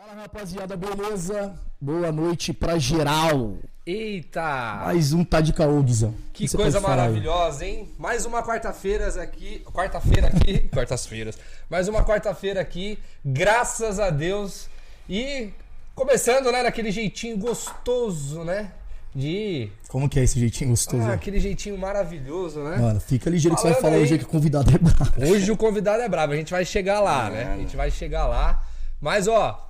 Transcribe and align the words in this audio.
Fala 0.00 0.22
rapaziada, 0.22 0.78
beleza? 0.78 1.52
Boa 1.78 2.10
noite 2.10 2.54
pra 2.54 2.78
geral. 2.78 3.58
Eita! 3.86 4.80
Mais 4.86 5.12
um 5.12 5.22
tá 5.22 5.42
de 5.42 5.52
caô, 5.52 5.82
Guizão. 5.82 6.14
Que 6.32 6.48
Você 6.48 6.56
coisa 6.56 6.80
maravilhosa, 6.80 7.66
hein? 7.66 7.86
Mais 7.98 8.24
uma 8.24 8.42
quarta-feira 8.42 9.08
aqui. 9.22 9.62
Quarta-feira 9.74 10.28
aqui. 10.28 10.60
Quartas-feiras. 10.72 11.38
Mais 11.68 11.86
uma 11.86 12.02
quarta-feira 12.02 12.62
aqui. 12.62 12.98
Graças 13.22 14.00
a 14.00 14.08
Deus. 14.08 14.70
E 15.06 15.50
começando, 15.94 16.50
né, 16.50 16.62
daquele 16.62 16.90
jeitinho 16.90 17.36
gostoso, 17.36 18.42
né? 18.42 18.72
De. 19.14 19.70
Como 19.88 20.08
que 20.08 20.18
é 20.18 20.22
esse 20.24 20.40
jeitinho 20.40 20.70
gostoso? 20.70 21.02
Ah, 21.02 21.12
aquele 21.12 21.38
jeitinho 21.38 21.76
maravilhoso, 21.76 22.60
né? 22.60 22.78
Mano, 22.78 23.00
fica 23.00 23.28
ligeiro 23.28 23.54
que 23.54 23.60
você 23.60 23.68
vai 23.72 23.74
Falando 23.76 23.82
falar 23.92 23.96
aí- 23.96 24.02
hoje 24.04 24.18
que 24.18 24.24
o 24.24 24.28
convidado 24.28 24.70
é 24.74 24.78
brabo. 24.78 25.30
Hoje 25.30 25.52
o 25.52 25.56
convidado 25.58 26.02
é 26.02 26.08
brabo, 26.08 26.32
a 26.32 26.36
gente 26.36 26.52
vai 26.52 26.64
chegar 26.64 27.00
lá, 27.00 27.28
né? 27.28 27.52
A 27.52 27.58
gente 27.58 27.76
vai 27.76 27.90
chegar 27.90 28.26
lá. 28.26 28.64
Mas, 28.98 29.28
ó, 29.28 29.69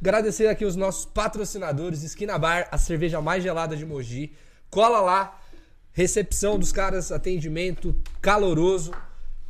agradecer 0.00 0.46
aqui 0.48 0.64
os 0.64 0.76
nossos 0.76 1.04
patrocinadores, 1.04 2.02
Esquina 2.02 2.38
Bar, 2.38 2.68
a 2.70 2.78
cerveja 2.78 3.20
mais 3.20 3.42
gelada 3.42 3.76
de 3.76 3.84
Mogi. 3.84 4.32
Cola 4.70 5.00
lá, 5.00 5.40
recepção 5.92 6.58
dos 6.58 6.72
caras, 6.72 7.10
atendimento 7.10 7.94
caloroso, 8.20 8.92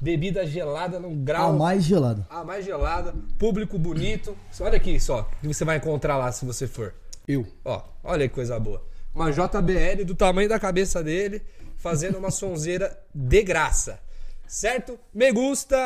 bebida 0.00 0.46
gelada 0.46 0.98
num 1.00 1.12
A 1.12 1.16
grau. 1.24 1.52
mais 1.54 1.84
gelada. 1.84 2.26
A 2.30 2.44
mais 2.44 2.64
gelada, 2.64 3.14
público 3.38 3.78
bonito. 3.78 4.36
Olha 4.60 4.76
aqui 4.76 4.98
só, 5.00 5.22
o 5.22 5.40
que 5.40 5.48
você 5.48 5.64
vai 5.64 5.76
encontrar 5.78 6.16
lá 6.16 6.30
se 6.32 6.44
você 6.44 6.66
for. 6.66 6.94
Eu. 7.26 7.46
Ó, 7.64 7.82
olha 8.04 8.28
que 8.28 8.34
coisa 8.34 8.58
boa. 8.58 8.82
Uma 9.14 9.30
JBL 9.32 10.04
do 10.06 10.14
tamanho 10.14 10.48
da 10.48 10.58
cabeça 10.58 11.02
dele, 11.02 11.42
fazendo 11.76 12.16
uma 12.18 12.30
sonzeira 12.32 12.98
de 13.14 13.42
graça. 13.42 14.00
Certo? 14.46 14.98
Me 15.12 15.30
gusta! 15.30 15.76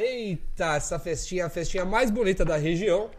Eita, 0.00 0.76
essa 0.76 0.96
festinha, 0.98 1.46
a 1.46 1.50
festinha 1.50 1.84
mais 1.84 2.08
bonita 2.10 2.44
da 2.44 2.56
região. 2.56 3.10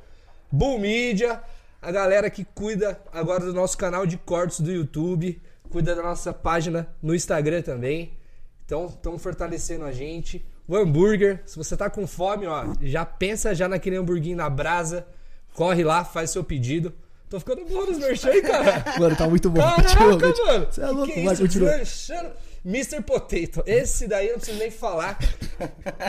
Bull 0.51 0.79
Media, 0.79 1.41
a 1.81 1.91
galera 1.91 2.29
que 2.29 2.43
cuida 2.43 2.99
agora 3.11 3.45
do 3.45 3.53
nosso 3.53 3.77
canal 3.77 4.05
de 4.05 4.17
cortes 4.17 4.59
do 4.59 4.71
YouTube, 4.71 5.41
cuida 5.70 5.95
da 5.95 6.01
nossa 6.01 6.34
página 6.34 6.87
no 7.01 7.13
Instagram 7.13 7.62
também. 7.62 8.17
Então, 8.65 8.87
estão 8.87 9.17
fortalecendo 9.17 9.85
a 9.85 9.91
gente. 9.91 10.45
O 10.67 10.76
hambúrguer, 10.76 11.41
se 11.45 11.55
você 11.57 11.77
tá 11.77 11.89
com 11.89 12.05
fome, 12.05 12.45
ó, 12.45 12.73
já 12.81 13.05
pensa 13.05 13.55
já 13.55 13.67
naquele 13.67 13.95
hamburguinho 13.95 14.35
na 14.35 14.49
brasa. 14.49 15.07
Corre 15.54 15.84
lá, 15.84 16.04
faz 16.04 16.31
seu 16.31 16.43
pedido. 16.43 16.93
Tô 17.29 17.39
ficando 17.39 17.65
bom 17.65 17.85
nos 17.85 17.98
merchan, 17.98 18.29
aí, 18.29 18.41
cara. 18.41 18.84
Mano, 18.99 19.15
tá 19.15 19.27
muito 19.27 19.49
bom. 19.49 19.61
Caraca, 19.61 20.17
Continua, 20.17 20.45
mano. 20.45 20.67
Você 20.71 20.82
é 20.82 20.87
louco, 20.87 21.13
que 21.13 21.20
é 21.20 21.23
vai, 21.23 21.34
isso? 21.34 21.41
continua. 21.41 22.35
Mr. 22.65 23.01
Potato. 23.01 23.63
Esse 23.65 24.07
daí 24.07 24.27
eu 24.27 24.34
não 24.34 24.39
preciso 24.39 24.59
nem 24.59 24.71
falar. 24.71 25.17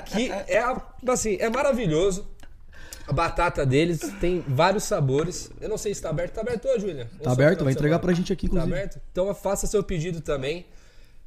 Que 0.07 0.31
é, 0.31 0.63
assim, 1.09 1.37
é 1.41 1.49
maravilhoso. 1.49 2.29
A 3.09 3.13
batata 3.13 3.65
deles 3.65 4.01
tem 4.21 4.45
vários 4.47 4.85
sabores. 4.85 5.51
Eu 5.61 5.69
não 5.69 5.79
sei 5.79 5.95
se 5.95 6.03
tá 6.03 6.11
aberto. 6.11 6.35
Tá 6.35 6.43
aberto 6.43 6.67
hoje, 6.69 6.85
William? 6.87 7.07
Ou 7.19 7.25
Tá 7.25 7.33
aberto, 7.33 7.65
vai 7.65 7.73
entregar 7.73 7.95
semana? 7.97 8.03
pra 8.03 8.13
gente 8.13 8.33
aqui, 8.33 8.47
Tá 8.49 8.55
inclusive. 8.57 8.75
aberto? 8.79 9.01
Então 9.11 9.35
faça 9.35 9.67
seu 9.67 9.83
pedido 9.83 10.21
também. 10.21 10.67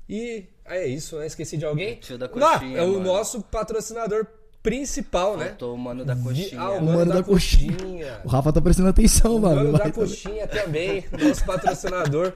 E 0.08 0.46
é 0.66 0.86
isso, 0.86 1.18
né? 1.18 1.26
Esqueci 1.26 1.58
de 1.58 1.66
alguém? 1.66 1.96
Tio 1.96 2.18
da 2.18 2.28
Não, 2.28 2.34
coxinha, 2.54 2.78
é 2.78 2.84
o 2.84 2.94
mano. 2.94 3.04
nosso 3.06 3.42
patrocinador 3.42 4.28
principal, 4.62 5.38
né? 5.38 5.48
Faltou 5.48 5.74
o 5.74 5.78
mano 5.78 6.06
da 6.06 6.16
coxinha. 6.16 6.62
Ah, 6.62 6.70
o 6.72 6.78
O 6.78 6.82
mano, 6.84 6.98
mano 7.00 7.06
da, 7.14 7.18
da 7.20 7.24
coxinha. 7.24 7.74
coxinha. 7.76 8.22
O 8.24 8.28
Rafa 8.28 8.54
tá 8.54 8.62
prestando 8.62 8.90
atenção, 8.90 9.36
O 9.38 9.40
mano. 9.42 9.56
Mano 9.56 9.72
Vai 9.72 9.80
da 9.88 9.92
também. 9.92 10.08
coxinha 10.10 10.48
também, 10.48 11.06
nosso 11.20 11.44
patrocinador. 11.46 12.34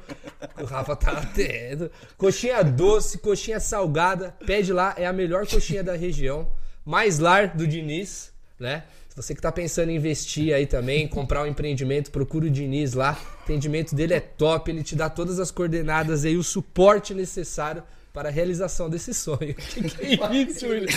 O 0.60 0.66
Rafa 0.66 0.96
tá 0.96 1.12
atento. 1.12 1.92
Coxinha 2.18 2.64
doce, 2.64 3.20
coxinha 3.20 3.60
salgada. 3.60 4.34
Pede 4.46 4.74
lá, 4.74 4.96
é 4.98 5.06
a 5.06 5.14
melhor 5.14 5.46
coxinha 5.46 5.84
da 5.84 5.96
região. 5.96 6.48
Mais 6.84 7.20
lar 7.20 7.56
do 7.56 7.68
Diniz, 7.68 8.32
né? 8.60 8.86
Você 9.16 9.34
que 9.34 9.42
tá 9.42 9.52
pensando 9.52 9.90
em 9.92 9.96
investir 9.96 10.54
aí 10.54 10.66
também, 10.66 11.08
comprar 11.08 11.44
um 11.44 11.46
empreendimento, 11.48 12.12
procura 12.12 12.48
o 12.48 12.50
Diniz 12.50 12.94
lá. 12.94 13.18
O 13.40 13.44
atendimento 13.44 13.96
dele 13.96 14.14
é 14.14 14.20
top, 14.20 14.70
ele 14.70 14.84
te 14.84 14.96
dá 14.96 15.10
todas 15.10 15.40
as 15.40 15.52
coordenadas 15.52 16.26
aí, 16.26 16.36
o 16.36 16.44
suporte 16.44 17.14
necessário 17.14 17.82
para 18.14 18.28
a 18.30 18.32
realização 18.32 18.90
desse 18.90 19.14
sonho. 19.14 19.56
Que 19.56 19.90
que 19.90 20.22
é 20.22 20.36
isso, 20.44 20.68
William? 20.68 20.88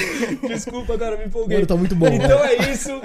Desculpa, 0.49 0.99
cara, 0.99 1.17
me 1.17 1.27
empolguei. 1.27 1.57
Mano, 1.59 1.67
tá 1.67 1.77
muito 1.77 1.95
bom, 1.95 2.07
Então 2.09 2.39
mano. 2.39 2.45
é 2.45 2.71
isso. 2.73 3.01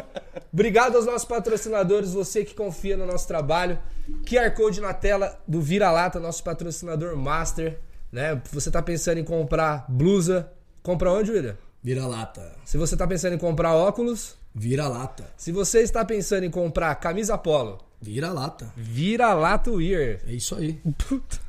Obrigado 0.52 0.96
aos 0.96 1.06
nossos 1.06 1.26
patrocinadores, 1.28 2.12
você 2.14 2.44
que 2.44 2.56
confia 2.56 2.98
no 2.98 3.06
nosso 3.06 3.28
trabalho. 3.28 3.78
QR 4.26 4.52
Code 4.56 4.82
na 4.82 4.94
tela 4.94 5.40
do 5.48 5.62
Vira-Lata, 5.62 6.20
nosso 6.20 6.44
patrocinador 6.44 7.16
master. 7.16 7.80
Né? 8.12 8.40
Você 8.52 8.70
tá 8.70 8.82
pensando 8.82 9.20
em 9.20 9.24
comprar 9.24 9.86
blusa, 9.90 10.52
compra 10.82 11.12
onde, 11.12 11.32
William? 11.32 11.58
Vira 11.84 12.06
lata. 12.08 12.56
Se 12.64 12.78
você 12.78 12.96
tá 12.96 13.06
pensando 13.06 13.34
em 13.34 13.38
comprar 13.38 13.74
óculos, 13.76 14.38
Vira 14.56 14.88
lata. 14.88 15.26
se 15.38 15.52
você 15.52 15.80
está 15.82 16.04
pensando 16.06 16.44
em 16.44 16.50
comprar 16.52 16.94
camisa 16.96 17.38
polo, 17.38 17.80
Vira 18.02 18.34
lata. 18.34 18.70
Vira-Lata 18.76 19.72
Wear. 19.72 20.20
É 20.28 20.34
isso 20.34 20.54
aí. 20.56 20.78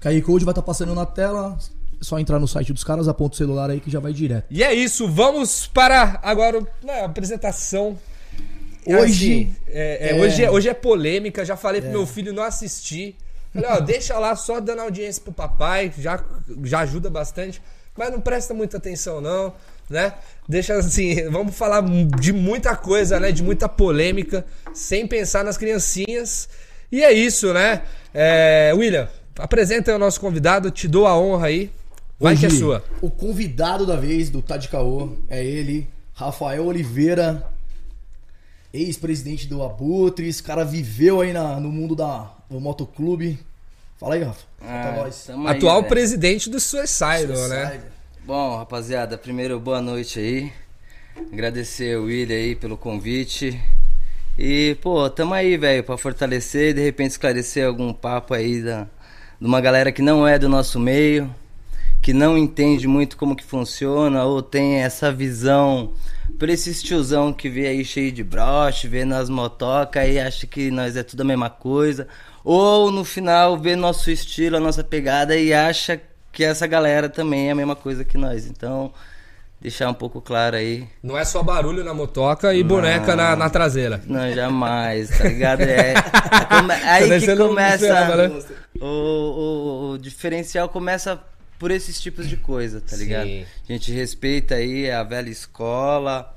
QR 0.00 0.22
Code 0.22 0.44
vai 0.44 0.53
estar 0.53 0.62
passando 0.62 0.94
na 0.94 1.04
tela. 1.04 1.59
É 2.00 2.04
só 2.04 2.16
entrar 2.16 2.38
no 2.38 2.47
site 2.47 2.72
dos 2.72 2.84
caras, 2.84 3.09
aponta 3.09 3.34
o 3.34 3.37
celular 3.37 3.70
aí 3.70 3.81
que 3.81 3.91
já 3.91 3.98
vai 3.98 4.12
direto. 4.12 4.47
E 4.50 4.62
é 4.62 4.72
isso, 4.72 5.09
vamos 5.09 5.66
para 5.66 6.20
agora 6.22 6.60
né, 6.82 7.00
a 7.00 7.06
apresentação. 7.06 7.98
Hoje 8.87 9.43
Assim, 9.43 9.56
é- 9.66 10.10
é, 10.10 10.16
é- 10.16 10.20
Hoje, 10.22 10.44
é, 10.44 10.50
hoje 10.50 10.69
é 10.69 10.75
polêmica, 10.75 11.44
já 11.44 11.56
falei 11.56 11.81
pro 11.81 11.91
meu 11.91 12.06
filho 12.06 12.32
não 12.32 12.43
assistir. 12.44 13.16
Falei, 13.53 13.70
ó, 13.70 13.81
deixa 13.81 14.16
lá 14.19 14.37
só 14.37 14.60
dando 14.60 14.82
audiência 14.82 15.22
pro 15.22 15.32
papai, 15.32 15.93
já, 15.98 16.22
já 16.62 16.81
ajuda 16.81 17.10
bastante. 17.10 17.60
Mas 17.97 18.10
não 18.12 18.20
presta 18.20 18.53
muita 18.54 18.76
atenção, 18.76 19.20
não, 19.20 19.53
né? 19.89 20.12
Deixa 20.49 20.75
assim, 20.75 21.28
vamos 21.31 21.55
falar 21.56 21.83
de 22.21 22.33
muita 22.33 22.77
coisa, 22.77 23.19
né? 23.19 23.33
De 23.33 23.43
muita 23.43 23.69
polêmica, 23.69 24.45
sem 24.72 25.06
pensar 25.06 25.45
nas 25.45 25.56
criancinhas. 25.56 26.49
E 26.93 27.03
é 27.03 27.12
isso, 27.12 27.53
né? 27.53 27.83
É, 28.12 28.73
William, 28.75 29.09
apresenta 29.39 29.91
aí 29.91 29.97
o 29.97 29.99
nosso 29.99 30.21
convidado, 30.21 30.71
te 30.71 30.87
dou 30.87 31.06
a 31.06 31.19
honra 31.19 31.47
aí. 31.49 31.71
Vai 32.21 32.37
que 32.37 32.44
é 32.44 32.49
Hoje, 32.49 32.59
sua. 32.59 32.84
O 33.03 33.11
convidado 33.11 33.84
da 33.84 33.97
vez 33.97 34.31
do 34.31 34.41
Tá 34.41 34.56
de 34.56 34.69
Caô 34.69 35.17
é 35.28 35.44
ele, 35.44 35.89
Rafael 36.15 36.65
Oliveira, 36.65 37.44
ex-presidente 38.73 39.47
do 39.47 39.62
Abutre. 39.62 40.28
Esse 40.28 40.43
cara 40.43 40.65
viveu 40.65 41.21
aí 41.21 41.33
na- 41.33 41.59
no 41.59 41.71
mundo 41.71 41.94
da, 41.97 42.31
do 42.49 42.61
motoclube. 42.61 43.39
Fala 43.99 44.15
aí, 44.15 44.23
Rafa. 44.23 44.44
Ah, 44.61 45.05
aí, 45.47 45.56
Atual 45.56 45.77
velho. 45.78 45.89
presidente 45.89 46.50
do 46.50 46.61
Suicidal, 46.61 47.49
né? 47.49 47.81
Bom, 48.27 48.57
rapaziada, 48.57 49.19
primeiro 49.19 49.61
boa 49.61 49.83
noite 49.83 50.19
aí. 50.19 50.51
Agradecer 51.31 51.99
o 51.99 52.05
William 52.05 52.35
aí 52.35 52.57
pelo 52.57 52.75
convite. 52.75 53.61
E, 54.39 54.79
pô, 54.81 55.11
tamo 55.11 55.35
aí, 55.35 55.59
velho, 55.59 55.85
pra 55.85 55.99
fortalecer 55.99 56.71
e 56.71 56.73
de 56.73 56.83
repente 56.83 57.11
esclarecer 57.11 57.67
algum 57.67 57.93
papo 57.93 58.33
aí 58.33 58.62
da, 58.62 58.85
de 59.39 59.47
uma 59.47 59.61
galera 59.61 59.93
que 59.93 60.01
não 60.01 60.27
é 60.27 60.39
do 60.39 60.49
nosso 60.49 60.81
meio, 60.81 61.31
que 62.01 62.15
não 62.15 62.39
entende 62.39 62.89
muito 62.89 63.19
como 63.19 63.37
que 63.37 63.45
funciona 63.45 64.25
ou 64.25 64.41
tem 64.41 64.77
essa 64.77 65.12
visão 65.12 65.93
por 66.39 66.49
esse 66.49 66.83
tiozão 66.83 67.31
que 67.31 67.51
vê 67.51 67.67
aí 67.67 67.85
cheio 67.85 68.11
de 68.11 68.25
broche, 68.25 68.89
vê 68.89 69.05
nas 69.05 69.29
motocas 69.29 70.09
e 70.09 70.19
acha 70.19 70.47
que 70.47 70.71
nós 70.71 70.97
é 70.97 71.03
tudo 71.03 71.21
a 71.21 71.25
mesma 71.27 71.51
coisa. 71.51 72.09
Ou 72.43 72.91
no 72.91 73.05
final 73.05 73.59
vê 73.59 73.77
nosso 73.77 74.11
estilo, 74.11 74.56
a 74.56 74.61
nossa 74.61 74.83
pegada 74.83 75.37
e 75.37 75.53
acha 75.53 75.99
que 75.99 76.13
essa 76.43 76.67
galera 76.67 77.09
também 77.09 77.49
é 77.49 77.53
a 77.53 77.55
mesma 77.55 77.77
coisa 77.77 78.05
que 78.05 78.17
nós. 78.19 78.47
Então, 78.47 78.93
deixar 79.61 79.89
um 79.91 79.95
pouco 79.95 80.21
claro 80.21 80.56
aí. 80.56 80.89
Não 81.03 81.17
é 81.17 81.25
só 81.25 81.43
barulho 81.43 81.84
na 81.84 81.93
motoca 81.95 82.55
e 82.55 82.62
boneca 82.65 83.15
na, 83.15 83.37
na 83.37 83.49
traseira. 83.50 84.03
Não, 84.06 84.33
jamais, 84.33 85.11
tá 85.17 85.25
ligado? 85.28 85.61
É, 85.62 85.94
come- 86.49 86.73
aí 86.84 87.09
Tá 87.09 87.19
que 87.21 87.37
começa. 87.37 88.17
né? 88.17 88.43
O, 88.81 88.87
o- 88.87 89.91
o 89.93 89.99
diferencial 89.99 90.69
começa 90.69 91.21
por 91.59 91.71
esses 91.71 92.00
tipos 92.00 92.28
de 92.28 92.37
coisa, 92.37 92.81
tá 92.81 92.97
ligado? 92.97 93.27
Sim. 93.28 93.44
A 93.69 93.73
gente 93.73 93.93
respeita 93.93 94.56
aí 94.56 94.91
a 94.91 95.03
velha 95.05 95.31
escola, 95.31 96.37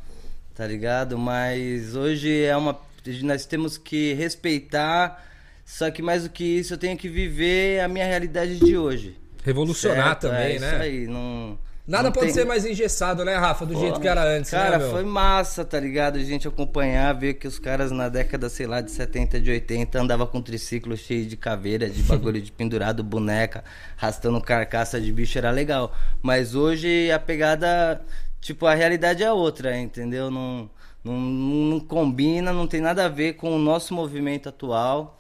tá 0.56 0.66
ligado? 0.68 1.18
Mas 1.18 1.96
hoje 1.96 2.44
é 2.44 2.56
uma. 2.56 2.78
Nós 3.24 3.46
temos 3.46 3.78
que 3.78 4.14
respeitar, 4.16 5.26
só 5.66 5.90
que 5.90 6.02
mais 6.02 6.24
do 6.24 6.30
que 6.30 6.44
isso, 6.44 6.74
eu 6.74 6.78
tenho 6.78 6.98
que 6.98 7.08
viver 7.10 7.80
a 7.82 7.88
minha 7.88 8.06
realidade 8.06 8.58
de 8.58 8.78
hoje. 8.78 9.16
Revolucionar 9.44 10.08
Certo? 10.20 10.22
também, 10.22 10.56
é 10.56 10.60
né? 10.60 10.68
Isso 10.74 10.76
aí, 10.84 11.08
não. 11.08 11.58
Nada 11.88 12.04
não 12.04 12.12
pode 12.12 12.26
tem- 12.26 12.34
ser 12.36 12.46
mais 12.46 12.66
engessado, 12.66 13.24
né, 13.24 13.36
Rafa? 13.38 13.66
Do 13.66 13.74
jeito 13.74 13.94
Pô, 13.96 14.00
que 14.02 14.08
era 14.10 14.22
antes, 14.22 14.52
Cara, 14.52 14.72
né, 14.78 14.84
meu? 14.84 14.92
foi 14.92 15.06
massa, 15.06 15.64
tá 15.64 15.80
ligado? 15.80 16.18
A 16.18 16.24
gente 16.24 16.46
acompanhar, 16.46 17.14
ver 17.14 17.36
que 17.36 17.48
os 17.48 17.58
caras 17.60 17.92
na 17.92 18.10
década, 18.10 18.50
sei 18.50 18.68
lá, 18.68 18.82
de 18.82 18.92
70, 18.92 19.40
de 19.40 19.50
80, 19.50 19.98
andava 20.02 20.28
com 20.28 20.42
triciclo 20.42 20.98
cheio 20.98 21.26
de 21.26 21.38
caveira, 21.38 21.90
de 21.90 22.04
bagulho 22.04 22.42
de 22.42 22.52
pendurado, 22.52 23.02
boneca, 23.06 23.64
arrastando 23.98 24.42
carcaça 24.42 25.00
de 25.00 25.14
bicho, 25.14 25.38
era 25.38 25.50
legal. 25.50 25.94
Mas 26.22 26.56
hoje 26.56 27.10
a 27.10 27.20
pegada, 27.20 28.02
tipo, 28.42 28.66
a 28.66 28.74
realidade 28.76 29.24
é 29.24 29.32
outra, 29.32 29.78
entendeu? 29.78 30.30
Não, 30.30 30.70
não, 31.02 31.14
não 31.14 31.80
combina, 31.80 32.52
não 32.52 32.68
tem 32.68 32.82
nada 32.82 33.06
a 33.06 33.10
ver 33.10 33.36
com 33.36 33.56
o 33.56 33.60
nosso 33.60 33.94
movimento 33.94 34.50
atual. 34.50 35.17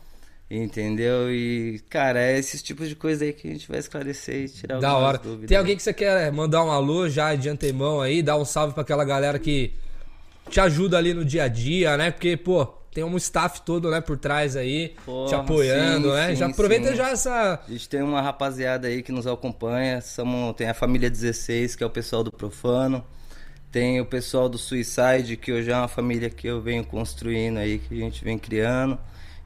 Entendeu? 0.49 1.29
E, 1.29 1.81
cara, 1.89 2.21
é 2.21 2.39
esses 2.39 2.63
tipos 2.63 2.87
de 2.87 2.95
coisa 2.95 3.25
aí 3.25 3.33
que 3.33 3.47
a 3.49 3.51
gente 3.51 3.67
vai 3.67 3.79
esclarecer 3.79 4.45
e 4.45 4.49
tirar 4.49 4.79
Da 4.79 4.95
hora. 4.95 5.17
dúvidas. 5.17 5.47
Tem 5.49 5.57
alguém 5.57 5.75
que 5.75 5.83
você 5.83 5.93
quer 5.93 6.31
mandar 6.31 6.63
um 6.63 6.71
alô 6.71 7.09
já 7.09 7.35
de 7.35 7.49
antemão 7.49 7.99
aí, 7.99 8.23
dar 8.23 8.37
um 8.37 8.45
salve 8.45 8.73
pra 8.73 8.81
aquela 8.83 9.03
galera 9.03 9.37
que 9.39 9.73
te 10.49 10.61
ajuda 10.61 10.97
ali 10.97 11.13
no 11.13 11.25
dia 11.25 11.43
a 11.43 11.47
dia, 11.49 11.97
né? 11.97 12.11
Porque, 12.11 12.37
pô, 12.37 12.65
tem 12.93 13.03
um 13.03 13.17
staff 13.17 13.61
todo, 13.61 13.91
né, 13.91 13.99
por 13.99 14.17
trás 14.17 14.55
aí, 14.55 14.89
te 14.89 14.95
Porra, 15.05 15.37
apoiando, 15.41 16.07
sim, 16.07 16.15
né? 16.15 16.29
sim, 16.29 16.35
já 16.37 16.45
aproveita 16.47 16.89
sim. 16.91 16.95
já 16.95 17.09
essa. 17.09 17.61
A 17.67 17.71
gente 17.71 17.89
tem 17.89 18.01
uma 18.01 18.21
rapaziada 18.21 18.87
aí 18.87 19.03
que 19.03 19.11
nos 19.11 19.27
acompanha. 19.27 19.99
Somos, 19.99 20.55
tem 20.55 20.69
a 20.69 20.73
família 20.73 21.09
16, 21.09 21.75
que 21.75 21.83
é 21.83 21.85
o 21.85 21.89
pessoal 21.89 22.23
do 22.23 22.31
Profano. 22.31 23.03
Tem 23.69 23.99
o 23.99 24.05
pessoal 24.05 24.47
do 24.47 24.57
Suicide, 24.57 25.35
que 25.35 25.51
hoje 25.51 25.69
é 25.69 25.75
uma 25.75 25.89
família 25.89 26.29
que 26.29 26.47
eu 26.47 26.61
venho 26.61 26.85
construindo 26.85 27.57
aí, 27.57 27.79
que 27.79 27.93
a 28.01 28.05
gente 28.05 28.23
vem 28.23 28.39
criando. 28.39 28.97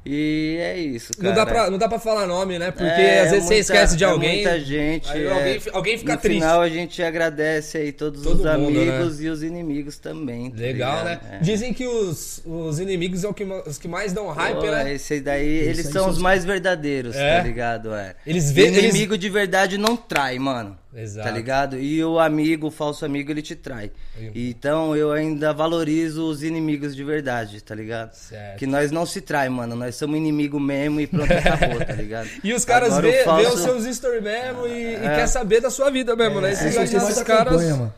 E 0.04 0.58
é 0.60 0.80
isso, 0.80 1.12
cara. 1.14 1.28
Não 1.30 1.36
dá, 1.36 1.46
pra, 1.46 1.70
não 1.70 1.78
dá 1.78 1.88
pra 1.88 2.00
falar 2.00 2.26
nome, 2.26 2.58
né? 2.58 2.72
Porque 2.72 2.86
É, 2.86 3.20
às 3.22 3.30
vezes 3.32 3.46
você 3.48 3.54
muita- 3.54 3.60
esquece 3.74 3.96
de 3.98 4.04
é 4.04 4.08
alguém. 4.08 4.34
muita 4.44 4.60
gente. 4.60 5.12
aí 5.12 5.24
é. 5.26 5.32
alguém, 5.32 5.62
alguém 5.74 5.98
fica 6.00 6.14
no 6.14 6.20
triste. 6.20 6.40
final 6.40 6.62
a 6.62 6.70
gente 6.70 7.04
agradece 7.04 7.78
aí 7.78 7.92
todos 7.92 8.24
Todo 8.24 8.40
os 8.44 8.58
mundo, 8.58 8.80
amigos 8.80 9.22
e 9.22 9.28
os 9.30 9.44
inimigos 9.44 10.00
também. 10.00 10.50
tá 10.50 10.58
Legal, 10.60 11.04
ligado? 11.04 11.06
né? 11.06 11.20
É. 11.34 11.38
Dizem 11.44 11.72
que 11.72 11.86
os, 11.86 12.42
os 12.44 12.80
inimigos 12.80 13.20
são 13.22 13.32
ma- 13.46 13.62
os 13.68 13.78
que 13.78 13.88
mais 13.88 14.12
dão 14.12 14.28
hype, 14.30 14.56
Pô, 14.60 14.66
né? 14.72 14.94
Esse 14.94 15.20
daí, 15.22 15.46
eles 15.48 15.86
são 15.88 16.10
os 16.10 16.18
mais 16.18 16.44
verdadeiros, 16.44 17.16
É? 17.16 17.38
tá 17.38 17.44
ligado? 17.44 17.94
É. 17.94 18.16
Eles 18.26 18.52
vê- 18.52 18.64
O 18.64 18.68
inimigo 18.80 19.16
de 19.16 19.30
verdade 19.30 19.78
não 19.78 19.96
trai, 19.96 20.40
mano. 20.40 20.81
Exato. 20.94 21.26
Tá 21.28 21.34
ligado? 21.34 21.78
E 21.80 22.04
o 22.04 22.20
amigo, 22.20 22.68
o 22.68 22.72
falso 22.72 23.06
amigo, 23.06 23.32
ele 23.32 23.42
te 23.42 23.56
trai. 23.56 23.92
Então 24.36 24.94
eu 24.96 25.12
ainda 25.14 25.54
valorizo 25.54 26.28
os 26.28 26.44
inimigos 26.44 26.94
de 26.96 27.04
verdade, 27.04 27.62
tá 27.62 27.74
ligado? 27.74 28.14
Certo. 28.14 28.58
Que 28.60 28.68
nós 28.68 28.92
não 28.92 29.06
se 29.06 29.22
trai, 29.22 29.48
mano. 29.48 29.76
Nós 29.76 29.96
somos 29.96 30.18
inimigo 30.18 30.60
mesmo 30.60 31.00
e 31.00 31.08
pronto, 31.08 31.32
acabou, 31.32 31.80
tá 31.86 31.94
ligado? 31.94 32.28
E 32.44 32.54
os 32.54 32.66
caras 32.66 32.90
Agora 32.94 33.10
vê, 33.10 33.22
o 33.22 33.24
falso- 33.24 33.42
vê 33.50 33.54
os 33.56 33.62
seus 33.84 33.96
stories 33.96 34.22
mesmo 34.22 34.68
e, 34.68 34.72
e 34.92 34.96
É. 34.96 35.16
quer 35.16 35.28
saber 35.28 35.62
da 35.62 35.70
sua 35.70 35.90
vida 35.90 36.16
mesmo, 36.16 36.42
né? 36.42 36.52
Esses 36.52 36.72
que 36.72 36.76
mais 36.78 36.94
esses 36.94 37.24
caras. 37.24 37.48
acompanham, 37.54 37.78
mano. 37.78 37.94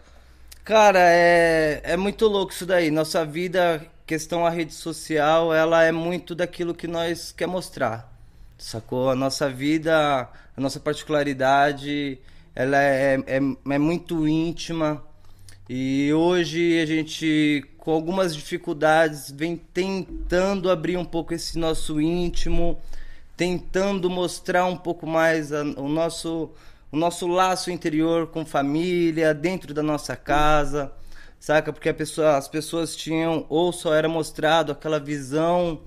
Cara, 0.63 0.99
é, 1.01 1.81
é 1.83 1.97
muito 1.97 2.27
louco 2.27 2.53
isso 2.53 2.65
daí. 2.65 2.91
Nossa 2.91 3.25
vida, 3.25 3.81
questão 4.05 4.45
a 4.45 4.49
rede 4.49 4.73
social, 4.73 5.53
ela 5.53 5.83
é 5.83 5.91
muito 5.91 6.35
daquilo 6.35 6.73
que 6.75 6.87
nós 6.87 7.31
quer 7.35 7.47
mostrar. 7.47 8.13
Sacou? 8.57 9.09
A 9.09 9.15
nossa 9.15 9.49
vida, 9.49 10.29
a 10.55 10.61
nossa 10.61 10.79
particularidade, 10.79 12.17
ela 12.55 12.81
é, 12.81 13.15
é, 13.27 13.39
é 13.73 13.77
muito 13.77 14.27
íntima. 14.27 15.03
E 15.69 16.11
hoje 16.13 16.79
a 16.81 16.85
gente, 16.85 17.63
com 17.77 17.91
algumas 17.91 18.35
dificuldades, 18.35 19.31
vem 19.31 19.55
tentando 19.73 20.69
abrir 20.69 20.97
um 20.97 21.05
pouco 21.05 21.33
esse 21.33 21.57
nosso 21.57 21.99
íntimo, 22.01 22.79
tentando 23.35 24.09
mostrar 24.09 24.65
um 24.65 24.75
pouco 24.77 25.07
mais 25.07 25.51
a- 25.51 25.63
o 25.63 25.87
nosso 25.87 26.51
o 26.91 26.95
nosso 26.95 27.25
laço 27.25 27.71
interior 27.71 28.27
com 28.27 28.45
família, 28.45 29.33
dentro 29.33 29.73
da 29.73 29.81
nossa 29.81 30.15
casa, 30.15 30.91
saca? 31.39 31.73
Porque 31.73 31.91
pessoa, 31.91 32.37
as 32.37 32.47
pessoas 32.47 32.95
tinham 32.95 33.47
ou 33.49 33.73
só 33.73 33.95
era 33.95 34.07
mostrado 34.07 34.71
aquela 34.71 34.99
visão 34.99 35.81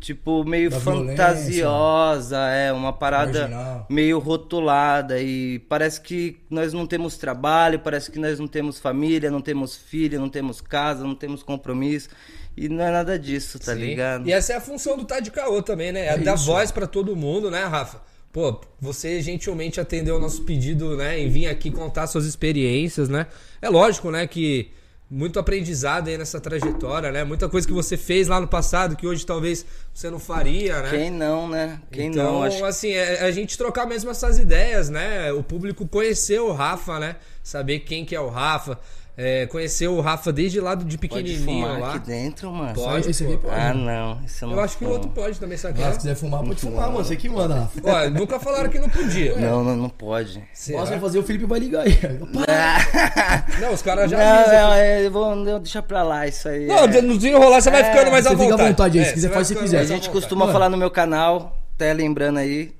tipo 0.00 0.42
meio 0.44 0.70
Da 0.70 0.78
violência. 0.78 1.16
fantasiosa, 1.16 2.38
é 2.48 2.72
uma 2.72 2.92
parada 2.92 3.40
Marginal. 3.48 3.86
meio 3.88 4.18
rotulada 4.18 5.20
e 5.20 5.58
parece 5.68 6.00
que 6.00 6.38
nós 6.48 6.72
não 6.72 6.86
temos 6.86 7.16
trabalho, 7.16 7.78
parece 7.78 8.10
que 8.10 8.18
nós 8.18 8.38
não 8.38 8.48
temos 8.48 8.78
família, 8.78 9.30
não 9.30 9.40
temos 9.40 9.76
filho, 9.76 10.18
não 10.18 10.28
temos 10.28 10.60
casa, 10.60 11.04
não 11.04 11.14
temos 11.14 11.42
compromisso 11.42 12.08
e 12.56 12.68
não 12.68 12.84
é 12.84 12.90
nada 12.90 13.18
disso, 13.18 13.58
tá 13.58 13.74
Sim. 13.74 13.80
ligado? 13.80 14.28
E 14.28 14.32
essa 14.32 14.52
é 14.54 14.56
a 14.56 14.60
função 14.60 14.96
do 14.96 15.04
Tá 15.04 15.20
de 15.20 15.30
Caô 15.30 15.62
também, 15.62 15.92
né? 15.92 16.06
É, 16.08 16.18
dar 16.18 16.34
voz 16.36 16.70
pra 16.70 16.86
todo 16.86 17.14
mundo, 17.14 17.50
né, 17.50 17.64
Rafa? 17.64 18.00
Pô, 18.32 18.60
você 18.80 19.20
gentilmente 19.20 19.80
atendeu 19.80 20.16
o 20.16 20.20
nosso 20.20 20.42
pedido, 20.42 20.96
né, 20.96 21.18
em 21.18 21.28
vir 21.28 21.48
aqui 21.48 21.68
contar 21.70 22.06
suas 22.06 22.24
experiências, 22.26 23.08
né? 23.08 23.26
É 23.60 23.68
lógico, 23.68 24.10
né, 24.10 24.26
que 24.26 24.70
muito 25.10 25.40
aprendizado 25.40 26.06
aí 26.06 26.16
nessa 26.16 26.40
trajetória, 26.40 27.10
né? 27.10 27.24
Muita 27.24 27.48
coisa 27.48 27.66
que 27.66 27.72
você 27.72 27.96
fez 27.96 28.28
lá 28.28 28.40
no 28.40 28.46
passado 28.46 28.94
que 28.94 29.06
hoje 29.06 29.26
talvez 29.26 29.66
você 29.92 30.08
não 30.08 30.20
faria, 30.20 30.82
né? 30.82 30.90
Quem 30.90 31.10
não, 31.10 31.48
né? 31.48 31.80
Quem 31.90 32.06
então, 32.06 32.34
não, 32.34 32.42
acho 32.44 32.64
assim, 32.64 32.92
é 32.92 33.22
a 33.22 33.30
gente 33.32 33.58
trocar 33.58 33.86
mesmo 33.86 34.08
essas 34.08 34.38
ideias, 34.38 34.88
né? 34.88 35.32
O 35.32 35.42
público 35.42 35.86
conhecer 35.88 36.40
o 36.40 36.52
Rafa, 36.52 37.00
né? 37.00 37.16
Saber 37.42 37.80
quem 37.80 38.04
que 38.04 38.14
é 38.14 38.20
o 38.20 38.28
Rafa. 38.28 38.78
É, 39.16 39.46
conhecer 39.46 39.86
o 39.88 40.00
Rafa 40.00 40.32
desde 40.32 40.60
lá 40.60 40.74
de 40.74 40.84
Pode 40.84 40.98
pequenininho 40.98 41.44
fumar 41.44 41.78
lá. 41.80 41.94
aqui 41.94 42.06
dentro, 42.06 42.50
mano. 42.50 42.72
Pode, 42.74 43.10
Esse 43.10 43.24
aqui 43.24 43.36
pode. 43.36 43.54
Ah, 43.54 43.74
não. 43.74 44.18
Isso 44.24 44.44
eu 44.44 44.48
não 44.48 44.56
Eu 44.56 44.62
acho 44.62 44.78
que 44.78 44.84
o 44.84 44.88
outro 44.88 45.10
pode 45.10 45.38
também, 45.38 45.58
sabe? 45.58 45.82
Ah, 45.82 45.92
se 45.92 45.98
quiser 45.98 46.14
fumar, 46.14 46.42
pode 46.42 46.60
fumar, 46.60 46.86
mano. 46.90 47.04
Você 47.04 47.16
que 47.16 47.28
manda, 47.28 47.54
Rafa. 47.82 48.10
Nunca 48.10 48.40
falaram 48.40 48.70
que 48.70 48.78
não 48.78 48.88
podia. 48.88 49.36
Não, 49.36 49.62
não, 49.62 49.76
não 49.76 49.88
pode. 49.90 50.42
Será? 50.54 50.78
Nossa, 50.80 50.92
vai 50.92 51.00
fazer 51.00 51.18
o 51.18 51.22
Felipe 51.22 51.44
vai 51.44 51.58
ligar 51.60 51.82
aí. 51.86 51.98
Não, 53.60 53.72
os 53.74 53.82
caras 53.82 54.10
já 54.10 54.16
não, 54.16 54.72
é, 54.72 55.04
eu 55.06 55.10
vou 55.10 55.34
não, 55.36 55.58
deixa 55.60 55.82
pra 55.82 56.02
lá 56.02 56.26
isso 56.26 56.48
aí. 56.48 56.66
Não, 56.66 56.78
é. 56.84 57.00
no 57.02 57.16
desenrolar 57.16 57.60
você 57.60 57.70
vai 57.70 57.82
É, 57.82 57.84
ficando 57.92 58.10
mais 58.10 58.26
à 58.26 58.30
você 58.30 58.36
fica 58.36 58.54
à 58.54 58.56
vontade. 58.56 58.70
vontade 58.70 58.98
aí, 58.98 59.04
se 59.04 59.10
É, 59.10 59.14
quiser 59.14 59.28
você 59.28 59.34
faz 59.34 59.46
se 59.48 59.56
quiser. 59.56 59.78
A 59.80 59.84
gente 59.84 59.90
vontade. 60.06 60.10
costuma 60.10 60.40
Mano. 60.46 60.52
falar 60.52 60.68
no 60.70 60.76
meu 60.76 60.90
canal, 60.90 61.58
até 61.74 61.92
lembrando 61.92 62.38
aí, 62.38 62.72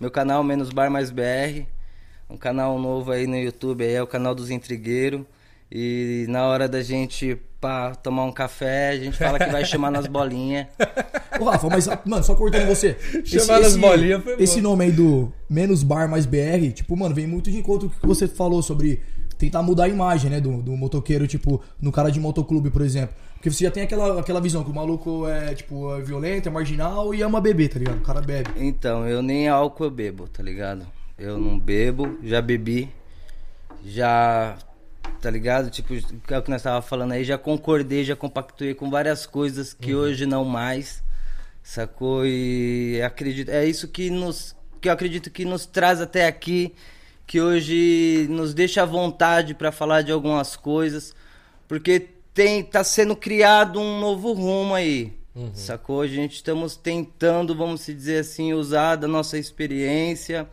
meu 0.00 0.10
canal 0.10 0.42
Menos 0.42 0.70
Bar 0.70 0.90
Mais 0.90 1.10
BR, 1.10 1.66
um 2.30 2.36
canal 2.36 2.78
novo 2.78 3.12
aí 3.12 3.26
no 3.26 3.36
YouTube, 3.36 3.84
aí 3.84 3.92
é 3.94 4.02
o 4.02 4.06
canal 4.06 4.34
dos 4.34 4.50
intrigueiros. 4.50 5.22
E 5.74 6.26
na 6.28 6.44
hora 6.46 6.68
da 6.68 6.82
gente 6.82 7.34
pá, 7.58 7.94
tomar 7.94 8.24
um 8.24 8.32
café, 8.32 8.90
a 8.90 8.96
gente 8.98 9.16
fala 9.16 9.38
que 9.38 9.50
vai 9.50 9.64
chamar 9.64 9.90
nas 9.90 10.06
bolinhas. 10.06 10.66
Ô, 11.40 11.44
Rafa, 11.44 11.68
mas, 11.70 11.88
mano, 12.04 12.22
só 12.22 12.34
cortando 12.34 12.66
você. 12.66 12.94
Chamar 13.24 13.60
nas 13.60 13.74
bolinhas 13.74 14.22
foi 14.22 14.36
bom. 14.36 14.42
Esse 14.42 14.60
nome 14.60 14.84
aí 14.84 14.92
do 14.92 15.32
menos 15.48 15.82
bar 15.82 16.10
mais 16.10 16.26
BR, 16.26 16.72
tipo, 16.74 16.94
mano, 16.94 17.14
vem 17.14 17.26
muito 17.26 17.50
de 17.50 17.56
encontro 17.56 17.88
com 17.88 17.96
o 17.96 18.00
que 18.00 18.06
você 18.06 18.28
falou 18.28 18.62
sobre 18.62 19.00
tentar 19.38 19.62
mudar 19.62 19.84
a 19.84 19.88
imagem, 19.88 20.30
né, 20.30 20.40
do, 20.40 20.62
do 20.62 20.76
motoqueiro, 20.76 21.26
tipo, 21.26 21.62
no 21.80 21.90
cara 21.90 22.10
de 22.10 22.20
motoclube, 22.20 22.70
por 22.70 22.82
exemplo. 22.82 23.16
Porque 23.34 23.50
você 23.50 23.64
já 23.64 23.70
tem 23.70 23.82
aquela, 23.82 24.20
aquela 24.20 24.40
visão 24.40 24.62
que 24.62 24.70
o 24.70 24.74
maluco 24.74 25.26
é, 25.26 25.54
tipo, 25.54 25.96
é 25.96 26.02
violento, 26.02 26.48
é 26.48 26.52
marginal 26.52 27.14
e 27.14 27.22
ama 27.22 27.40
beber, 27.40 27.68
tá 27.68 27.78
ligado? 27.78 27.96
O 27.96 28.02
cara 28.02 28.20
bebe. 28.20 28.50
Então, 28.56 29.08
eu 29.08 29.22
nem 29.22 29.48
álcool 29.48 29.84
eu 29.84 29.90
bebo, 29.90 30.28
tá 30.28 30.42
ligado? 30.42 30.86
Eu 31.18 31.38
não 31.38 31.58
bebo, 31.58 32.18
já 32.22 32.42
bebi, 32.42 32.88
já, 33.84 34.56
tá 35.20 35.30
ligado? 35.30 35.70
Tipo, 35.70 35.94
é 36.28 36.38
o 36.38 36.42
que 36.42 36.50
nós 36.50 36.62
tava 36.62 36.82
falando 36.82 37.12
aí, 37.12 37.24
já 37.24 37.38
concordei, 37.38 38.04
já 38.04 38.16
compactuei 38.16 38.74
com 38.74 38.90
várias 38.90 39.26
coisas 39.26 39.72
que 39.72 39.94
hoje 39.94 40.26
não 40.26 40.44
mais, 40.44 41.02
sacou? 41.62 42.26
E 42.26 43.00
acredito, 43.02 43.50
é 43.50 43.64
isso 43.64 43.88
que 43.88 44.10
nos, 44.10 44.56
que 44.80 44.88
eu 44.88 44.92
acredito 44.92 45.30
que 45.30 45.44
nos 45.44 45.64
traz 45.64 46.00
até 46.00 46.26
aqui, 46.26 46.74
que 47.26 47.40
hoje 47.40 48.26
nos 48.28 48.52
deixa 48.52 48.82
à 48.82 48.84
vontade 48.84 49.54
pra 49.54 49.70
falar 49.70 50.02
de 50.02 50.10
algumas 50.10 50.56
coisas, 50.56 51.14
porque 51.68 52.08
tem, 52.34 52.62
tá 52.62 52.82
sendo 52.82 53.14
criado 53.14 53.80
um 53.80 54.00
novo 54.00 54.32
rumo 54.32 54.74
aí. 54.74 55.16
Sacou? 55.54 56.02
A 56.02 56.06
gente 56.06 56.34
estamos 56.34 56.76
tentando, 56.76 57.54
vamos 57.54 57.80
se 57.80 57.94
dizer 57.94 58.18
assim, 58.18 58.52
usar 58.52 58.96
da 58.96 59.08
nossa 59.08 59.38
experiência, 59.38 60.46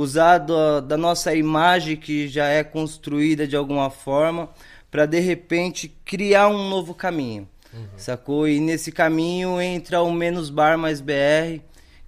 usar 0.00 0.38
do- 0.38 0.80
da 0.80 0.96
nossa 0.96 1.34
imagem 1.34 1.96
que 1.96 2.28
já 2.28 2.46
é 2.46 2.62
construída 2.62 3.46
de 3.48 3.56
alguma 3.56 3.90
forma, 3.90 4.48
para 4.90 5.06
de 5.06 5.18
repente 5.18 5.88
criar 6.04 6.48
um 6.48 6.68
novo 6.68 6.94
caminho. 6.94 7.48
Sacou? 7.96 8.48
E 8.48 8.60
nesse 8.60 8.92
caminho 8.92 9.60
entra 9.60 10.00
o 10.00 10.12
Menos 10.12 10.50
Bar 10.50 10.78
Mais 10.78 11.00
BR, 11.00 11.60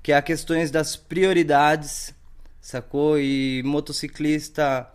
que 0.02 0.12
é 0.12 0.16
a 0.16 0.22
questões 0.22 0.70
das 0.70 0.94
prioridades, 0.96 2.14
sacou? 2.60 3.18
E 3.18 3.60
motociclista 3.64 4.86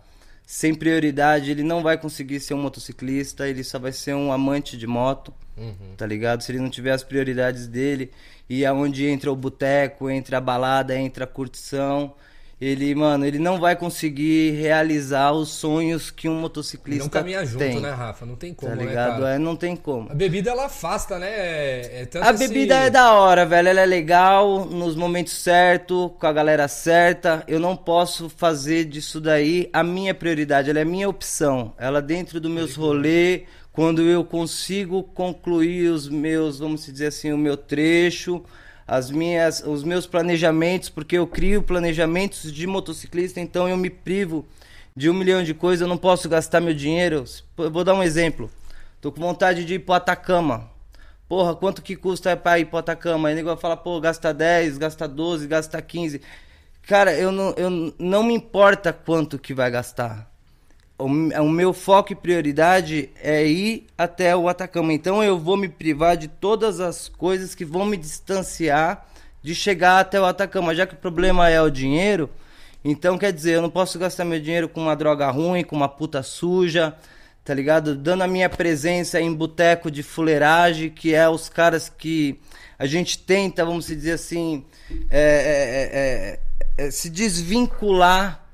sem 0.44 0.74
prioridade, 0.74 1.50
ele 1.50 1.62
não 1.62 1.82
vai 1.82 1.98
conseguir 1.98 2.40
ser 2.40 2.54
um 2.54 2.62
motociclista, 2.62 3.48
ele 3.48 3.62
só 3.64 3.78
vai 3.78 3.92
ser 3.92 4.14
um 4.14 4.32
amante 4.32 4.76
de 4.76 4.86
moto, 4.86 5.34
tá 5.96 6.06
ligado? 6.06 6.42
Se 6.42 6.52
ele 6.52 6.60
não 6.60 6.70
tiver 6.70 6.92
as 6.92 7.02
prioridades 7.02 7.66
dele, 7.66 8.10
e 8.48 8.64
aonde 8.64 9.06
entra 9.06 9.30
o 9.32 9.36
boteco, 9.36 10.08
entra 10.08 10.38
a 10.38 10.40
balada, 10.40 10.96
entra 10.96 11.24
a 11.24 11.26
curtição, 11.26 12.14
ele, 12.58 12.94
mano, 12.94 13.26
ele 13.26 13.38
não 13.38 13.60
vai 13.60 13.76
conseguir 13.76 14.52
realizar 14.52 15.30
os 15.32 15.50
sonhos 15.50 16.10
que 16.10 16.26
um 16.26 16.40
motociclista 16.40 17.04
Não 17.04 17.10
caminha 17.10 17.44
junto, 17.44 17.58
tem. 17.58 17.80
né, 17.80 17.90
Rafa? 17.90 18.24
Não 18.24 18.34
tem 18.34 18.54
como, 18.54 18.70
Tá 18.70 18.76
né, 18.76 18.84
ligado? 18.86 19.20
cara? 19.20 19.34
é, 19.34 19.38
não 19.38 19.54
tem 19.54 19.76
como. 19.76 20.10
A 20.10 20.14
bebida, 20.14 20.50
ela 20.50 20.64
afasta, 20.64 21.18
né? 21.18 21.28
É, 21.28 22.08
é 22.14 22.18
A 22.22 22.32
bebida 22.32 22.74
é 22.76 22.88
da 22.88 23.12
hora, 23.12 23.44
velho. 23.44 23.68
Ela 23.68 23.82
é 23.82 23.86
legal, 23.86 24.64
nos 24.64 24.96
momentos 24.96 25.34
certos, 25.34 26.12
com 26.18 26.26
a 26.26 26.32
galera 26.32 26.66
certa. 26.66 27.44
Eu 27.46 27.60
não 27.60 27.76
posso 27.76 28.30
fazer 28.30 28.86
disso 28.86 29.20
daí 29.20 29.68
a 29.70 29.82
minha 29.84 30.14
prioridade. 30.14 30.70
Ela 30.70 30.80
é 30.80 30.84
minha 30.84 31.08
opção. 31.10 31.74
Ela 31.76 32.00
dentro 32.00 32.40
dos 32.40 32.50
meus 32.50 32.74
rolês, 32.74 33.42
quando 33.70 34.00
eu 34.00 34.24
consigo 34.24 35.02
concluir 35.02 35.90
os 35.90 36.08
meus, 36.08 36.58
vamos 36.58 36.86
dizer 36.86 37.08
assim, 37.08 37.30
o 37.34 37.36
meu 37.38 37.58
trecho, 37.58 38.42
as 38.86 39.10
minhas, 39.10 39.62
os 39.66 39.82
meus 39.82 40.06
planejamentos, 40.06 40.88
porque 40.88 41.18
eu 41.18 41.26
crio 41.26 41.62
planejamentos 41.62 42.52
de 42.52 42.66
motociclista, 42.66 43.40
então 43.40 43.68
eu 43.68 43.76
me 43.76 43.90
privo 43.90 44.46
de 44.94 45.10
um 45.10 45.14
milhão 45.14 45.42
de 45.42 45.52
coisas. 45.52 45.82
Eu 45.82 45.88
não 45.88 45.98
posso 45.98 46.28
gastar 46.28 46.60
meu 46.60 46.72
dinheiro. 46.72 47.24
Eu 47.58 47.70
vou 47.70 47.82
dar 47.82 47.94
um 47.94 48.02
exemplo. 48.02 48.50
Tô 49.00 49.10
com 49.10 49.20
vontade 49.20 49.64
de 49.64 49.74
ir 49.74 49.78
pro 49.80 49.94
Atacama. 49.94 50.70
Porra, 51.28 51.56
quanto 51.56 51.82
que 51.82 51.96
custa 51.96 52.36
pra 52.36 52.58
ir 52.58 52.66
pro 52.66 52.78
Atacama? 52.78 53.28
Aí 53.28 53.34
o 53.34 53.36
nego 53.36 53.48
vai 53.48 53.56
falar, 53.56 53.78
pô, 53.78 54.00
gasta 54.00 54.32
10, 54.32 54.78
gasta 54.78 55.08
12, 55.08 55.46
gasta 55.48 55.82
15. 55.82 56.20
Cara, 56.82 57.12
eu 57.12 57.32
não, 57.32 57.52
eu 57.56 57.92
não 57.98 58.22
me 58.22 58.32
importa 58.32 58.92
quanto 58.92 59.38
que 59.38 59.52
vai 59.52 59.70
gastar. 59.70 60.30
O, 60.98 61.04
o 61.04 61.50
meu 61.50 61.72
foco 61.72 62.12
e 62.12 62.16
prioridade 62.16 63.10
é 63.22 63.46
ir 63.46 63.86
até 63.96 64.34
o 64.34 64.48
Atacama. 64.48 64.92
Então 64.92 65.22
eu 65.22 65.38
vou 65.38 65.56
me 65.56 65.68
privar 65.68 66.16
de 66.16 66.28
todas 66.28 66.80
as 66.80 67.08
coisas 67.08 67.54
que 67.54 67.64
vão 67.64 67.84
me 67.84 67.96
distanciar 67.96 69.06
de 69.42 69.54
chegar 69.54 70.00
até 70.00 70.20
o 70.20 70.24
Atacama, 70.24 70.74
já 70.74 70.86
que 70.86 70.94
o 70.94 70.98
problema 70.98 71.48
é 71.48 71.60
o 71.60 71.70
dinheiro. 71.70 72.28
Então 72.84 73.18
quer 73.18 73.32
dizer, 73.32 73.54
eu 73.54 73.62
não 73.62 73.70
posso 73.70 73.98
gastar 73.98 74.24
meu 74.24 74.40
dinheiro 74.40 74.68
com 74.68 74.80
uma 74.80 74.96
droga 74.96 75.30
ruim, 75.30 75.62
com 75.62 75.76
uma 75.76 75.88
puta 75.88 76.22
suja, 76.22 76.94
tá 77.44 77.52
ligado? 77.52 77.94
Dando 77.94 78.22
a 78.22 78.26
minha 78.26 78.48
presença 78.48 79.20
em 79.20 79.32
boteco 79.32 79.90
de 79.90 80.02
fuleiragem, 80.02 80.90
que 80.90 81.14
é 81.14 81.28
os 81.28 81.48
caras 81.48 81.88
que 81.88 82.40
a 82.78 82.86
gente 82.86 83.18
tenta, 83.18 83.64
vamos 83.64 83.86
dizer 83.86 84.12
assim, 84.12 84.64
é, 85.10 86.38
é, 86.78 86.82
é, 86.82 86.86
é 86.86 86.90
se 86.90 87.10
desvincular 87.10 88.45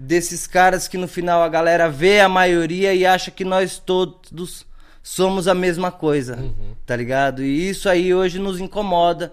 desses 0.00 0.46
caras 0.46 0.88
que 0.88 0.96
no 0.96 1.06
final 1.06 1.42
a 1.42 1.48
galera 1.48 1.88
vê 1.90 2.20
a 2.20 2.28
maioria 2.28 2.94
e 2.94 3.04
acha 3.04 3.30
que 3.30 3.44
nós 3.44 3.78
todos 3.78 4.66
somos 5.02 5.46
a 5.46 5.54
mesma 5.54 5.92
coisa, 5.92 6.36
uhum. 6.36 6.74
tá 6.86 6.96
ligado? 6.96 7.42
E 7.42 7.68
isso 7.68 7.88
aí 7.88 8.14
hoje 8.14 8.38
nos 8.38 8.58
incomoda 8.58 9.32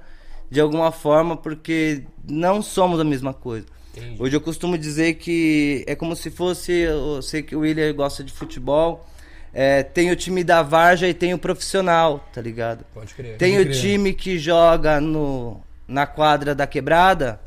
de 0.50 0.60
alguma 0.60 0.92
forma 0.92 1.38
porque 1.38 2.04
não 2.28 2.62
somos 2.62 3.00
a 3.00 3.04
mesma 3.04 3.34
coisa. 3.34 3.66
Entendi. 3.96 4.22
Hoje 4.22 4.36
eu 4.36 4.42
costumo 4.42 4.78
dizer 4.78 5.16
que 5.16 5.86
é 5.88 5.96
como 5.96 6.16
se 6.16 6.30
fosse, 6.30 6.72
eu 6.74 7.22
sei 7.22 7.42
que 7.42 7.56
o 7.56 7.60
William 7.60 7.94
gosta 7.94 8.22
de 8.22 8.34
futebol, 8.34 9.08
é, 9.54 9.84
tem 9.84 10.12
o 10.12 10.16
time 10.18 10.44
da 10.44 10.62
Varja 10.62 11.08
e 11.08 11.14
tem 11.14 11.34
o 11.34 11.40
profissional, 11.40 12.28
tá 12.34 12.42
ligado? 12.42 12.86
Pode 12.94 13.14
crer. 13.14 13.38
Tem 13.38 13.56
Pode 13.56 13.70
o 13.70 13.72
crer. 13.72 13.82
time 13.82 14.14
que 14.14 14.38
joga 14.38 15.00
no, 15.00 15.62
na 15.88 16.06
quadra 16.06 16.54
da 16.54 16.68
quebrada 16.68 17.40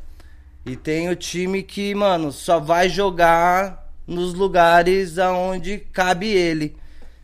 e 0.70 0.76
tem 0.76 1.08
o 1.08 1.16
time 1.16 1.64
que, 1.64 1.92
mano, 1.96 2.30
só 2.30 2.60
vai 2.60 2.88
jogar 2.88 3.90
nos 4.06 4.34
lugares 4.34 5.18
aonde 5.18 5.78
cabe 5.78 6.28
ele. 6.28 6.76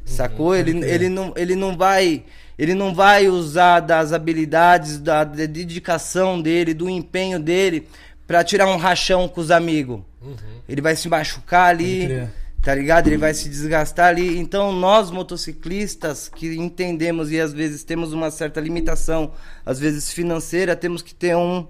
Sacou? 0.04 0.48
Uhum, 0.48 0.54
ele, 0.56 0.84
ele, 0.84 1.08
não, 1.08 1.32
ele 1.36 1.54
não 1.54 1.76
vai. 1.76 2.24
Ele 2.58 2.74
não 2.74 2.92
vai 2.92 3.28
usar 3.28 3.78
das 3.80 4.12
habilidades, 4.12 4.98
da, 4.98 5.22
da 5.22 5.46
dedicação 5.46 6.42
dele, 6.42 6.74
do 6.74 6.90
empenho 6.90 7.38
dele 7.38 7.86
para 8.26 8.42
tirar 8.42 8.66
um 8.66 8.76
rachão 8.76 9.28
com 9.28 9.40
os 9.40 9.52
amigos. 9.52 10.00
Uhum. 10.20 10.34
Ele 10.68 10.80
vai 10.80 10.96
se 10.96 11.08
machucar 11.08 11.68
ali, 11.68 12.28
tá 12.62 12.74
ligado? 12.74 13.06
Ele 13.06 13.16
vai 13.16 13.32
se 13.32 13.48
desgastar 13.48 14.08
ali. 14.08 14.38
Então, 14.38 14.72
nós 14.72 15.08
motociclistas 15.12 16.28
que 16.28 16.56
entendemos 16.56 17.30
e 17.30 17.38
às 17.38 17.52
vezes 17.52 17.84
temos 17.84 18.12
uma 18.12 18.28
certa 18.28 18.60
limitação, 18.60 19.30
às 19.64 19.78
vezes 19.78 20.10
financeira, 20.10 20.74
temos 20.74 21.00
que 21.00 21.14
ter 21.14 21.36
um, 21.36 21.64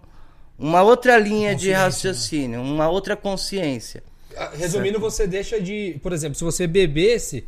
uma 0.59 0.83
outra 0.83 1.19
linha 1.19 1.55
de 1.55 1.71
né? 1.71 1.75
raciocínio, 1.75 2.63
né? 2.63 2.71
uma 2.71 2.89
outra 2.89 3.17
consciência. 3.17 4.03
Ah, 4.37 4.51
resumindo, 4.57 4.99
certo? 4.99 5.11
você 5.11 5.27
deixa 5.27 5.61
de. 5.61 5.99
Por 6.03 6.13
exemplo, 6.13 6.37
se 6.37 6.45
você 6.45 6.67
bebesse, 6.67 7.45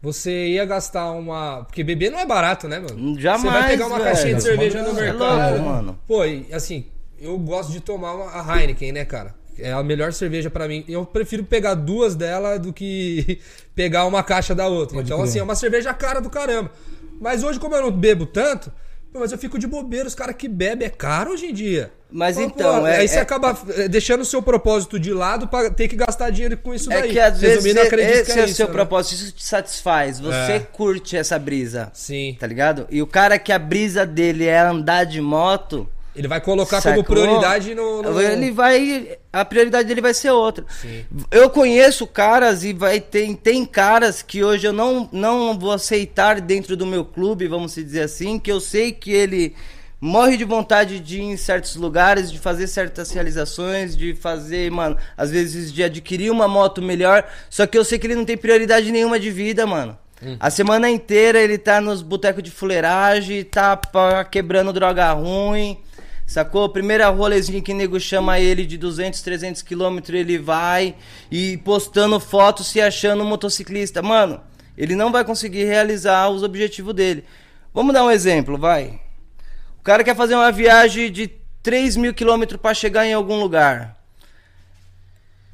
você 0.00 0.48
ia 0.48 0.64
gastar 0.64 1.12
uma. 1.12 1.64
Porque 1.64 1.84
beber 1.84 2.10
não 2.10 2.18
é 2.18 2.26
barato, 2.26 2.68
né, 2.68 2.80
mano? 2.80 3.18
Jamais. 3.20 3.42
Você 3.42 3.60
vai 3.60 3.68
pegar 3.68 3.86
uma 3.86 3.98
velho. 3.98 4.08
caixinha 4.10 4.34
de 4.34 4.42
cerveja 4.42 4.82
no 4.82 4.94
mercado. 4.94 5.40
É 5.40 5.50
louco, 5.50 5.64
mano. 5.64 5.98
Pô, 6.06 6.24
e, 6.24 6.52
assim, 6.52 6.86
eu 7.20 7.38
gosto 7.38 7.70
de 7.70 7.80
tomar 7.80 8.14
uma, 8.14 8.30
a 8.30 8.60
Heineken, 8.60 8.90
né, 8.90 9.04
cara? 9.04 9.34
É 9.56 9.72
a 9.72 9.82
melhor 9.82 10.12
cerveja 10.12 10.50
para 10.50 10.66
mim. 10.66 10.84
Eu 10.88 11.06
prefiro 11.06 11.44
pegar 11.44 11.74
duas 11.74 12.16
dela 12.16 12.58
do 12.58 12.72
que 12.72 13.38
pegar 13.76 14.06
uma 14.06 14.22
caixa 14.22 14.54
da 14.54 14.66
outra. 14.66 14.96
Pode 14.96 15.06
então, 15.06 15.18
crer. 15.18 15.28
assim, 15.28 15.38
é 15.38 15.42
uma 15.42 15.54
cerveja 15.54 15.94
cara 15.94 16.20
do 16.20 16.28
caramba. 16.28 16.72
Mas 17.20 17.44
hoje, 17.44 17.60
como 17.60 17.76
eu 17.76 17.82
não 17.82 17.92
bebo 17.92 18.26
tanto, 18.26 18.72
mas 19.12 19.30
eu 19.30 19.38
fico 19.38 19.58
de 19.58 19.68
bobeira. 19.68 20.08
Os 20.08 20.14
caras 20.14 20.34
que 20.34 20.48
bebem 20.48 20.86
é 20.86 20.90
caro 20.90 21.32
hoje 21.32 21.46
em 21.46 21.54
dia. 21.54 21.92
Mas 22.12 22.36
Pô, 22.36 22.42
então. 22.42 22.86
é, 22.86 22.98
aí 22.98 23.08
você 23.08 23.16
é... 23.16 23.20
acaba 23.20 23.58
eh, 23.76 23.88
deixando 23.88 24.20
o 24.20 24.24
seu 24.24 24.42
propósito 24.42 25.00
de 25.00 25.12
lado 25.12 25.48
para 25.48 25.70
ter 25.70 25.88
que 25.88 25.96
gastar 25.96 26.28
dinheiro 26.30 26.58
com 26.58 26.74
isso 26.74 26.92
é 26.92 27.00
daí. 27.00 27.08
É 27.08 27.12
que 27.12 27.18
às 27.18 27.40
vezes 27.40 27.64
esse 27.64 28.38
é, 28.38 28.42
é, 28.42 28.44
o 28.44 28.48
seu 28.48 28.66
né? 28.66 28.72
propósito, 28.72 29.14
isso 29.14 29.32
te 29.32 29.44
satisfaz. 29.44 30.20
Você 30.20 30.52
é. 30.52 30.60
curte 30.60 31.16
essa 31.16 31.38
brisa. 31.38 31.90
Sim. 31.94 32.36
Tá 32.38 32.46
ligado? 32.46 32.86
E 32.90 33.00
o 33.00 33.06
cara 33.06 33.38
que 33.38 33.50
a 33.50 33.58
brisa 33.58 34.04
dele 34.04 34.46
é 34.46 34.60
andar 34.60 35.04
de 35.04 35.20
moto. 35.22 35.88
Ele 36.14 36.28
vai 36.28 36.42
colocar 36.42 36.82
Sacou? 36.82 37.02
como 37.02 37.16
prioridade 37.16 37.74
no, 37.74 38.02
no, 38.02 38.20
Ele 38.20 38.50
vai. 38.50 39.16
A 39.32 39.46
prioridade 39.46 39.88
dele 39.88 40.02
vai 40.02 40.12
ser 40.12 40.30
outra. 40.30 40.66
Sim. 40.68 41.06
Eu 41.30 41.48
conheço 41.48 42.06
caras 42.06 42.62
e 42.62 42.74
vai 42.74 43.00
ter, 43.00 43.34
tem 43.36 43.64
caras 43.64 44.20
que 44.20 44.44
hoje 44.44 44.66
eu 44.66 44.74
não, 44.74 45.08
não 45.10 45.58
vou 45.58 45.72
aceitar 45.72 46.38
dentro 46.42 46.76
do 46.76 46.84
meu 46.84 47.02
clube, 47.02 47.48
vamos 47.48 47.74
dizer 47.74 48.02
assim, 48.02 48.38
que 48.38 48.52
eu 48.52 48.60
sei 48.60 48.92
que 48.92 49.10
ele 49.10 49.54
morre 50.04 50.36
de 50.36 50.42
vontade 50.42 50.98
de 50.98 51.20
ir 51.20 51.22
em 51.22 51.36
certos 51.36 51.76
lugares, 51.76 52.32
de 52.32 52.36
fazer 52.36 52.66
certas 52.66 53.12
realizações, 53.12 53.96
de 53.96 54.16
fazer, 54.16 54.68
mano, 54.68 54.96
às 55.16 55.30
vezes 55.30 55.72
de 55.72 55.80
adquirir 55.80 56.28
uma 56.28 56.48
moto 56.48 56.82
melhor. 56.82 57.24
Só 57.48 57.68
que 57.68 57.78
eu 57.78 57.84
sei 57.84 58.00
que 58.00 58.08
ele 58.08 58.16
não 58.16 58.24
tem 58.24 58.36
prioridade 58.36 58.90
nenhuma 58.90 59.20
de 59.20 59.30
vida, 59.30 59.64
mano. 59.64 59.96
Hum. 60.20 60.36
A 60.40 60.50
semana 60.50 60.90
inteira 60.90 61.40
ele 61.40 61.56
tá 61.56 61.80
nos 61.80 62.02
botecos 62.02 62.42
de 62.42 62.50
fuleiragem, 62.50 63.44
tá 63.44 63.76
pá, 63.76 64.24
quebrando 64.24 64.72
droga 64.72 65.12
ruim. 65.12 65.78
Sacou? 66.26 66.68
Primeira 66.68 67.08
rolezinha 67.08 67.62
que 67.62 67.72
nego 67.72 68.00
chama 68.00 68.40
ele 68.40 68.66
de 68.66 68.76
200, 68.76 69.22
300 69.22 69.62
quilômetros, 69.62 70.18
ele 70.18 70.36
vai 70.36 70.96
e 71.30 71.58
postando 71.58 72.18
fotos 72.18 72.66
se 72.66 72.80
achando 72.80 73.22
um 73.22 73.28
motociclista. 73.28 74.02
Mano, 74.02 74.40
ele 74.76 74.96
não 74.96 75.12
vai 75.12 75.24
conseguir 75.24 75.62
realizar 75.62 76.28
os 76.28 76.42
objetivos 76.42 76.92
dele. 76.92 77.22
Vamos 77.72 77.94
dar 77.94 78.04
um 78.04 78.10
exemplo, 78.10 78.58
vai. 78.58 79.01
O 79.82 79.84
cara 79.84 80.02
quer 80.02 80.16
fazer 80.16 80.34
uma 80.34 80.50
viagem 80.50 81.12
de 81.12 81.30
3 81.62 81.96
mil 81.96 82.14
quilômetros 82.14 82.58
para 82.58 82.72
chegar 82.72 83.04
em 83.04 83.12
algum 83.12 83.38
lugar. 83.38 84.00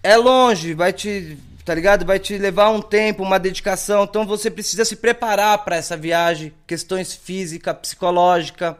É 0.01 0.17
longe, 0.17 0.75
vai 0.75 0.93
te, 0.93 1.37
tá 1.65 1.75
ligado? 1.75 2.07
Vai 2.07 2.21
te 2.21 2.39
levar 2.39 2.69
um 2.69 2.81
tempo, 2.81 3.25
uma 3.25 3.41
dedicação. 3.41 4.05
Então 4.05 4.25
você 4.25 4.49
precisa 4.49 4.85
se 4.85 4.95
preparar 4.95 5.65
para 5.65 5.75
essa 5.75 5.97
viagem, 5.97 6.55
questões 6.67 7.13
física, 7.13 7.75
psicológica 7.75 8.79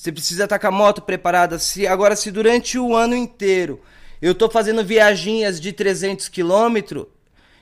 você 0.00 0.10
precisa 0.10 0.44
estar 0.44 0.58
com 0.58 0.66
a 0.66 0.70
moto 0.70 1.02
preparada. 1.02 1.58
Se 1.58 1.86
agora 1.86 2.16
se 2.16 2.30
durante 2.30 2.78
o 2.78 2.96
ano 2.96 3.14
inteiro 3.14 3.82
eu 4.22 4.34
tô 4.34 4.48
fazendo 4.48 4.82
viaginhas 4.82 5.60
de 5.60 5.74
300 5.74 6.26
quilômetros, 6.30 7.04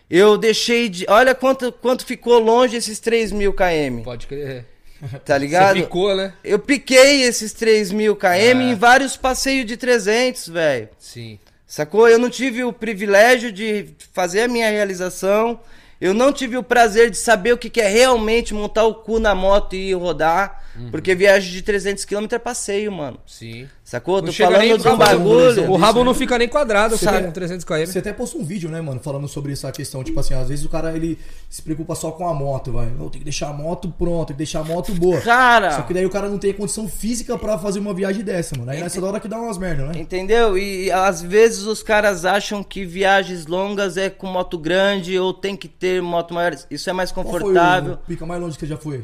eu 0.08 0.38
deixei 0.38 0.88
de. 0.88 1.04
Olha 1.08 1.34
quanto, 1.34 1.72
quanto 1.72 2.06
ficou 2.06 2.38
longe 2.38 2.76
esses 2.76 3.00
3 3.00 3.32
mil 3.32 3.52
km. 3.52 4.04
Pode 4.04 4.28
crer. 4.28 4.64
Tá 5.24 5.38
ligado? 5.38 5.76
Você 5.76 5.82
picou, 5.82 6.14
né? 6.14 6.32
Eu 6.42 6.58
piquei 6.58 7.22
esses 7.22 7.52
3 7.52 7.92
mil 7.92 8.16
km 8.16 8.26
é. 8.26 8.52
em 8.52 8.74
vários 8.74 9.16
passeios 9.16 9.66
de 9.66 9.76
300, 9.76 10.48
velho. 10.48 10.88
Sim. 10.98 11.38
Sacou? 11.66 12.08
Eu 12.08 12.18
não 12.18 12.30
tive 12.30 12.64
o 12.64 12.72
privilégio 12.72 13.52
de 13.52 13.90
fazer 14.12 14.42
a 14.42 14.48
minha 14.48 14.70
realização. 14.70 15.60
Eu 16.00 16.14
não 16.14 16.32
tive 16.32 16.56
o 16.56 16.62
prazer 16.62 17.10
de 17.10 17.16
saber 17.16 17.52
o 17.52 17.58
que 17.58 17.80
é 17.80 17.88
realmente 17.88 18.54
montar 18.54 18.84
o 18.84 18.94
cu 18.94 19.18
na 19.18 19.34
moto 19.34 19.74
e 19.74 19.92
rodar. 19.92 20.64
Uhum. 20.76 20.90
Porque 20.90 21.14
viagem 21.14 21.52
de 21.52 21.60
300 21.60 22.04
km 22.04 22.26
é 22.30 22.38
passeio, 22.38 22.90
mano. 22.92 23.20
Sim. 23.26 23.68
Sacou? 23.88 24.20
Tô 24.20 24.30
falando 24.30 24.78
de 24.78 24.86
um 24.86 24.98
bagulho. 24.98 25.70
O 25.70 25.76
rabo 25.78 26.04
não 26.04 26.12
fica 26.12 26.36
nem 26.36 26.46
quadrado 26.46 26.94
você 26.94 27.22
com 27.22 27.30
300 27.30 27.64
km. 27.64 27.86
Você 27.86 28.00
até 28.00 28.12
postou 28.12 28.42
um 28.42 28.44
vídeo, 28.44 28.68
né, 28.68 28.82
mano, 28.82 29.00
falando 29.00 29.26
sobre 29.26 29.50
essa 29.52 29.72
questão. 29.72 30.04
Tipo 30.04 30.20
assim, 30.20 30.34
às 30.34 30.46
vezes 30.46 30.62
o 30.62 30.68
cara 30.68 30.94
ele 30.94 31.18
se 31.48 31.62
preocupa 31.62 31.94
só 31.94 32.10
com 32.10 32.28
a 32.28 32.34
moto, 32.34 32.70
vai. 32.70 32.84
Não, 32.90 33.08
tem 33.08 33.18
que 33.18 33.24
deixar 33.24 33.48
a 33.48 33.52
moto 33.54 33.88
pronta, 33.88 34.26
tem 34.26 34.34
que 34.34 34.38
deixar 34.40 34.60
a 34.60 34.64
moto 34.64 34.92
boa. 34.92 35.18
Cara! 35.22 35.70
Só 35.70 35.80
que 35.80 35.94
daí 35.94 36.04
o 36.04 36.10
cara 36.10 36.28
não 36.28 36.36
tem 36.36 36.52
condição 36.52 36.86
física 36.86 37.38
para 37.38 37.56
fazer 37.56 37.78
uma 37.78 37.94
viagem 37.94 38.22
dessa, 38.22 38.58
mano. 38.58 38.70
Aí 38.70 38.78
nessa 38.78 39.02
hora 39.02 39.18
que 39.18 39.26
dá 39.26 39.40
umas 39.40 39.56
merda, 39.56 39.86
né? 39.86 39.92
Entendeu? 39.98 40.58
E 40.58 40.90
às 40.90 41.22
vezes 41.22 41.64
os 41.64 41.82
caras 41.82 42.26
acham 42.26 42.62
que 42.62 42.84
viagens 42.84 43.46
longas 43.46 43.96
é 43.96 44.10
com 44.10 44.26
moto 44.26 44.58
grande 44.58 45.18
ou 45.18 45.32
tem 45.32 45.56
que 45.56 45.66
ter 45.66 46.02
moto 46.02 46.34
maior. 46.34 46.54
Isso 46.70 46.90
é 46.90 46.92
mais 46.92 47.10
confortável. 47.10 47.92
Qual 47.92 47.96
foi 47.96 48.04
o 48.04 48.06
pica 48.06 48.26
mais 48.26 48.38
longe 48.38 48.58
que 48.58 48.66
já 48.66 48.76
foi? 48.76 49.02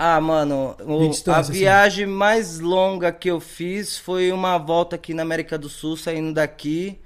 Ah, 0.00 0.20
mano, 0.20 0.76
o, 0.86 1.30
a 1.32 1.38
assim. 1.38 1.52
viagem 1.52 2.04
assim. 2.04 2.14
mais 2.14 2.60
longa 2.60 3.10
que 3.10 3.28
eu 3.28 3.40
fiz 3.40 3.98
foi 3.98 4.30
uma 4.30 4.56
volta 4.56 4.94
aqui 4.94 5.12
na 5.12 5.22
América 5.22 5.58
do 5.58 5.68
Sul, 5.68 5.96
saindo 5.96 6.32
daqui, 6.32 6.96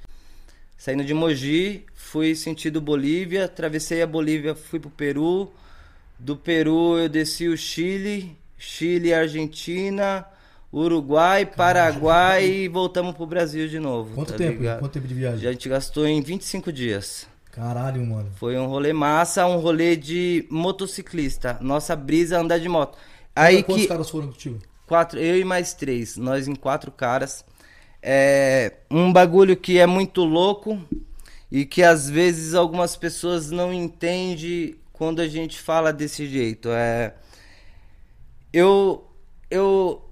saindo 0.76 1.02
de 1.02 1.14
Mogi, 1.14 1.86
fui 1.94 2.34
sentido 2.34 2.82
Bolívia, 2.82 3.46
atravessei 3.46 4.02
a 4.02 4.06
Bolívia, 4.06 4.54
fui 4.54 4.78
pro 4.78 4.90
Peru. 4.90 5.50
Do 6.18 6.36
Peru 6.36 6.98
eu 6.98 7.08
desci 7.08 7.48
o 7.48 7.56
Chile, 7.56 8.36
Chile, 8.58 9.14
Argentina, 9.14 10.26
Uruguai, 10.70 11.46
Paraguai 11.46 12.44
e 12.46 12.68
voltamos 12.68 13.16
pro 13.16 13.24
Brasil 13.24 13.68
de 13.68 13.80
novo. 13.80 14.14
Quanto 14.14 14.32
tá 14.32 14.38
tempo? 14.38 14.58
Ligado? 14.58 14.80
Quanto 14.80 14.92
tempo 14.92 15.08
de 15.08 15.14
viagem? 15.14 15.48
A 15.48 15.52
gente 15.52 15.66
gastou 15.66 16.06
em 16.06 16.20
25 16.20 16.70
dias. 16.70 17.26
Caralho, 17.52 18.04
mano. 18.06 18.32
Foi 18.36 18.58
um 18.58 18.66
rolê 18.66 18.94
massa, 18.94 19.46
um 19.46 19.58
rolê 19.58 19.94
de 19.94 20.46
motociclista. 20.50 21.58
Nossa 21.60 21.94
brisa 21.94 22.40
andar 22.40 22.58
de 22.58 22.68
moto. 22.68 22.96
Aí 23.36 23.62
Quantos 23.62 23.82
que... 23.82 23.88
caras 23.88 24.08
foram 24.08 24.28
contigo? 24.28 24.58
Quatro, 24.86 25.18
eu 25.18 25.38
e 25.38 25.44
mais 25.44 25.74
três. 25.74 26.16
Nós 26.16 26.48
em 26.48 26.54
quatro 26.54 26.90
caras. 26.90 27.44
É 28.02 28.72
um 28.90 29.12
bagulho 29.12 29.54
que 29.54 29.78
é 29.78 29.86
muito 29.86 30.24
louco 30.24 30.82
e 31.50 31.66
que 31.66 31.82
às 31.82 32.08
vezes 32.08 32.54
algumas 32.54 32.96
pessoas 32.96 33.50
não 33.50 33.72
entendem 33.72 34.76
quando 34.90 35.20
a 35.20 35.28
gente 35.28 35.60
fala 35.60 35.92
desse 35.92 36.26
jeito. 36.26 36.70
É 36.70 37.14
eu 38.50 39.06
eu 39.50 40.02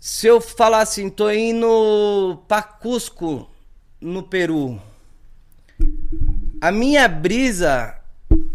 se 0.00 0.26
eu 0.26 0.40
falar 0.40 0.80
assim, 0.80 1.10
tô 1.10 1.30
indo 1.30 2.42
pra 2.48 2.62
Cusco 2.62 3.48
no 4.00 4.22
Peru 4.22 4.80
A 6.60 6.70
minha 6.72 7.06
brisa 7.08 7.94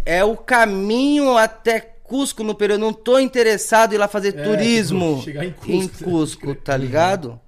é 0.06 0.24
o 0.24 0.36
caminho 0.36 1.38
até 1.38 1.80
Cusco 1.80 2.44
no 2.44 2.54
Peru. 2.54 2.74
Eu 2.74 2.80
não 2.80 2.94
tô 2.94 3.18
interessado 3.18 3.94
em 3.94 3.96
ir 3.96 3.98
lá 3.98 4.08
fazer 4.08 4.36
É, 4.38 4.44
turismo 4.44 5.12
tipo, 5.16 5.24
chegar 5.24 5.46
em 5.46 5.54
em 5.68 5.88
Cusco. 5.88 6.04
Cusco, 6.04 6.56
tá 6.56 6.76
ligado? 6.76 7.40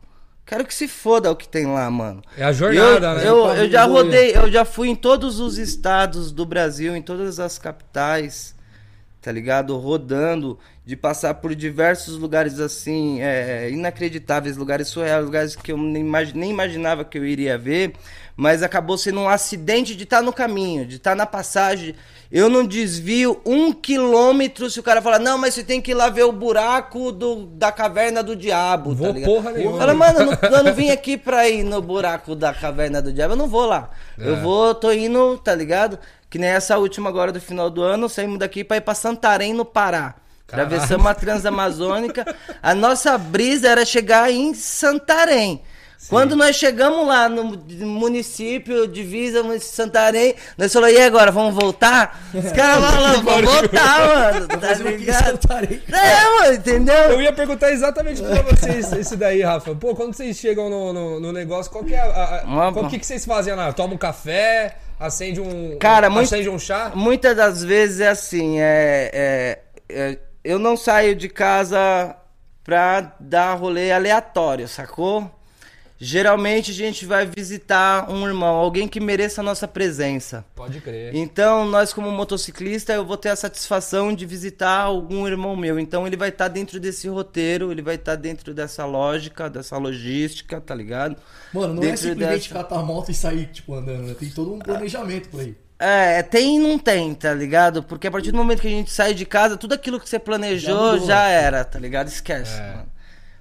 Quero 0.46 0.64
que 0.64 0.74
se 0.74 0.88
foda 0.88 1.32
o 1.32 1.36
que 1.36 1.48
tem 1.48 1.66
lá, 1.66 1.90
mano. 1.90 2.22
É 2.38 2.44
a 2.44 2.52
jornada, 2.52 3.08
eu, 3.08 3.16
né? 3.16 3.28
Eu, 3.28 3.64
eu 3.64 3.70
já 3.72 3.86
rodei, 3.86 4.36
eu 4.36 4.52
já 4.52 4.64
fui 4.64 4.90
em 4.90 4.96
todos 4.96 5.40
os 5.40 5.58
estados 5.58 6.32
do 6.32 6.46
Brasil, 6.46 6.96
em 6.96 7.02
todas 7.02 7.40
as 7.40 7.58
capitais, 7.58 8.56
tá 9.22 9.32
ligado? 9.32 9.76
Rodando, 9.76 10.60
de 10.86 10.96
passar 10.96 11.34
por 11.36 11.56
diversos 11.56 12.16
lugares 12.20 12.60
assim, 12.60 13.22
é, 13.24 13.72
inacreditáveis, 13.72 14.56
lugares 14.56 14.88
surreais, 14.88 15.26
lugares 15.26 15.56
que 15.56 15.72
eu 15.72 15.78
nem, 15.80 16.04
imagi- 16.04 16.38
nem 16.38 16.52
imaginava 16.52 17.04
que 17.04 17.18
eu 17.18 17.26
iria 17.26 17.58
ver, 17.58 17.94
mas 18.36 18.62
acabou 18.62 18.98
sendo 18.98 19.22
um 19.22 19.30
acidente 19.30 19.96
de 19.96 20.04
estar 20.04 20.22
no 20.22 20.34
caminho, 20.34 20.86
de 20.86 20.98
estar 20.98 21.15
na 21.15 21.25
passagem. 21.25 21.96
Eu 22.32 22.50
não 22.50 22.65
desvio 22.65 23.39
um 23.46 23.72
quilômetro 23.72 24.70
se 24.70 24.80
o 24.80 24.84
cara 24.84 25.01
falar, 25.01 25.20
não, 25.20 25.38
mas 25.38 25.54
você 25.54 25.63
tem 25.63 25.80
que 25.80 25.92
ir 25.92 25.94
lá 25.94 26.10
ver 26.10 26.24
o 26.24 26.32
buraco 26.32 27.12
do, 27.12 27.46
da 27.46 27.72
caverna 27.72 28.22
do 28.22 28.36
diabo. 28.36 28.94
Vou 28.94 29.08
tá 29.08 29.13
ligado? 29.13 29.30
porra 29.32 29.51
nenhuma. 29.51 29.77
Fala, 29.77 29.94
mano, 29.94 30.20
eu 30.20 30.25
não, 30.25 30.58
eu 30.58 30.63
não 30.63 30.74
vim 30.74 30.89
aqui 30.89 31.15
pra 31.15 31.48
ir 31.48 31.63
no 31.63 31.82
buraco 31.82 32.36
da 32.36 32.54
caverna 32.54 33.01
do 33.01 33.13
diabo, 33.13 33.34
eu 33.34 33.38
não 33.38 33.48
vou 33.48 33.65
lá. 33.65 33.89
É. 34.20 34.27
Eu 34.27 34.38
vou, 34.42 34.75
tô 34.75 34.92
indo, 34.92 35.38
tá 35.38 35.56
ligado? 35.56 35.98
Que 36.30 36.38
nem 36.38 36.50
essa 36.50 36.77
última 36.77 37.10
agora 37.10 37.32
do 37.32 37.39
final 37.39 37.70
do 37.70 37.82
ano, 37.82 38.10
saímos 38.10 38.39
daqui 38.39 38.63
pra 38.63 38.77
ir 38.77 38.82
pra 38.82 38.94
Santarém, 38.94 39.54
no 39.54 39.63
Pará. 39.63 40.15
Caralho. 40.46 40.68
Atravessamos 40.68 41.06
a 41.08 41.13
Transamazônica. 41.13 42.36
A 42.62 42.75
nossa 42.75 43.18
brisa 43.18 43.70
era 43.70 43.86
chegar 43.86 44.30
em 44.32 44.54
Santarém. 44.54 45.62
Quando 46.10 46.36
nós 46.36 46.56
chegamos 46.56 47.08
lá 47.08 47.28
no 47.30 47.44
município, 47.86 48.88
divisa 48.88 49.42
de 49.44 49.60
Santarém, 49.60 50.36
nós 50.58 50.72
falamos, 50.72 50.96
e 50.98 51.02
agora, 51.02 51.32
vamos 51.32 51.56
voltar? 51.56 52.30
Os 52.34 52.52
caras 52.54 52.84
falaram, 52.84 53.22
vamos 53.24 53.52
voltar, 53.52 54.00
mano, 54.34 54.48
tá 54.48 54.74
ligado? 54.74 55.40
É, 55.92 56.24
mano, 56.42 56.54
entendeu? 56.54 56.96
Eu 56.96 57.22
ia 57.22 57.34
perguntar 57.34 57.72
exatamente 57.72 58.22
pra 58.22 58.42
vocês 58.44 58.92
isso 58.94 59.18
daí, 59.18 59.42
Rafa. 59.42 59.74
Pô, 59.76 59.96
quando 59.96 60.14
vocês 60.14 60.38
chegam 60.38 60.70
no, 60.70 60.94
no, 60.94 61.20
no 61.20 61.32
negócio, 61.32 61.72
qual 61.72 61.84
que 61.84 61.94
é 61.94 62.00
a. 62.00 62.06
a- 62.06 62.72
qual 62.72 62.88
que, 62.90 63.00
que 63.00 63.06
vocês 63.06 63.26
fazem 63.26 63.54
lá? 63.56 63.72
Toma 63.74 63.94
um 63.94 63.98
café, 63.98 64.78
acende 65.00 65.42
um. 65.42 65.78
Cara, 65.80 66.10
muito- 66.10 66.26
acende 66.34 66.50
um 66.50 66.60
chá? 66.60 66.92
Muitas 66.94 67.36
das 67.36 67.64
vezes 67.64 68.00
é 68.00 68.10
assim, 68.10 68.60
é, 68.60 69.10
é- 69.14 69.60
é- 69.90 70.20
eu 70.44 70.60
não 70.60 70.78
saio 70.78 71.16
de 71.16 71.28
casa 71.28 72.16
pra 72.64 73.14
dar 73.20 73.56
rolê 73.56 73.92
aleatório, 73.92 74.68
sacou? 74.68 75.30
Geralmente 75.98 76.72
a 76.72 76.74
gente 76.74 77.06
vai 77.06 77.25
visitar 77.25 78.10
um 78.12 78.28
irmão, 78.28 78.56
alguém 78.56 78.86
que 78.88 79.00
mereça 79.00 79.40
a 79.40 79.44
nossa 79.44 79.66
presença. 79.68 80.44
Pode 80.54 80.82
crer. 80.82 81.16
Então, 81.16 81.66
nós 81.66 81.94
como 81.94 82.12
motociclista, 82.12 82.92
eu 82.94 83.06
vou 83.06 83.16
ter 83.16 83.30
a 83.30 83.36
satisfação 83.36 84.14
de 84.14 84.25
visitar 84.25 84.82
algum 84.82 85.25
irmão 85.25 85.56
meu. 85.56 85.80
Então, 85.80 86.06
ele 86.06 86.18
vai 86.18 86.30
estar 86.30 86.50
dentro 86.50 86.80
desse 86.82 87.08
roteiro, 87.08 87.72
ele 87.72 87.82
vai 87.82 87.96
estar 87.96 88.16
dentro 88.16 88.54
dessa 88.54 88.86
lógica, 88.86 89.50
dessa 89.50 89.78
logística, 89.78 90.60
tá 90.60 90.75
ligado? 90.75 91.16
Mano, 91.54 91.75
não 91.75 91.82
é 91.84 91.86
Dentro 91.88 92.02
simplesmente 92.02 92.50
dessa- 92.50 92.54
catar 92.64 92.80
a 92.80 92.84
moto 92.84 93.10
e 93.10 93.14
sair, 93.14 93.46
tipo, 93.48 93.74
andando, 93.74 94.04
né? 94.04 94.16
Tem 94.20 94.30
todo 94.30 94.54
um 94.54 94.60
planejamento 94.60 95.30
por 95.30 95.40
aí. 95.40 95.56
É, 95.80 96.22
tem 96.24 96.56
e 96.56 96.60
não 96.60 96.78
tem, 96.80 97.14
tá 97.14 97.34
ligado? 97.34 97.84
Porque 97.84 98.08
a 98.08 98.12
partir 98.12 98.32
do 98.32 98.38
momento 98.38 98.62
que 98.62 98.68
a 98.68 98.72
gente 98.72 98.92
sai 98.92 99.14
de 99.14 99.25
casa, 99.25 99.58
tudo 99.58 99.74
aquilo 99.74 100.00
que 100.00 100.08
você 100.10 100.16
Já 100.18 100.20
planejou 100.22 100.94
mudou. 100.94 101.08
já, 101.08 101.28
era, 101.28 101.64
tá 101.66 101.78
ligado? 101.80 102.08
Esquece, 102.08 102.58
É. 102.58 102.75
mano. 102.75 102.95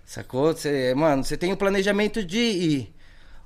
Sacou? 0.07 0.53
Você, 0.53 0.95
mano, 0.95 1.25
você 1.25 1.37
tem 1.37 1.53
o 1.53 1.57
planejamento 1.57 2.25
de 2.25 2.39
ir. 2.39 2.95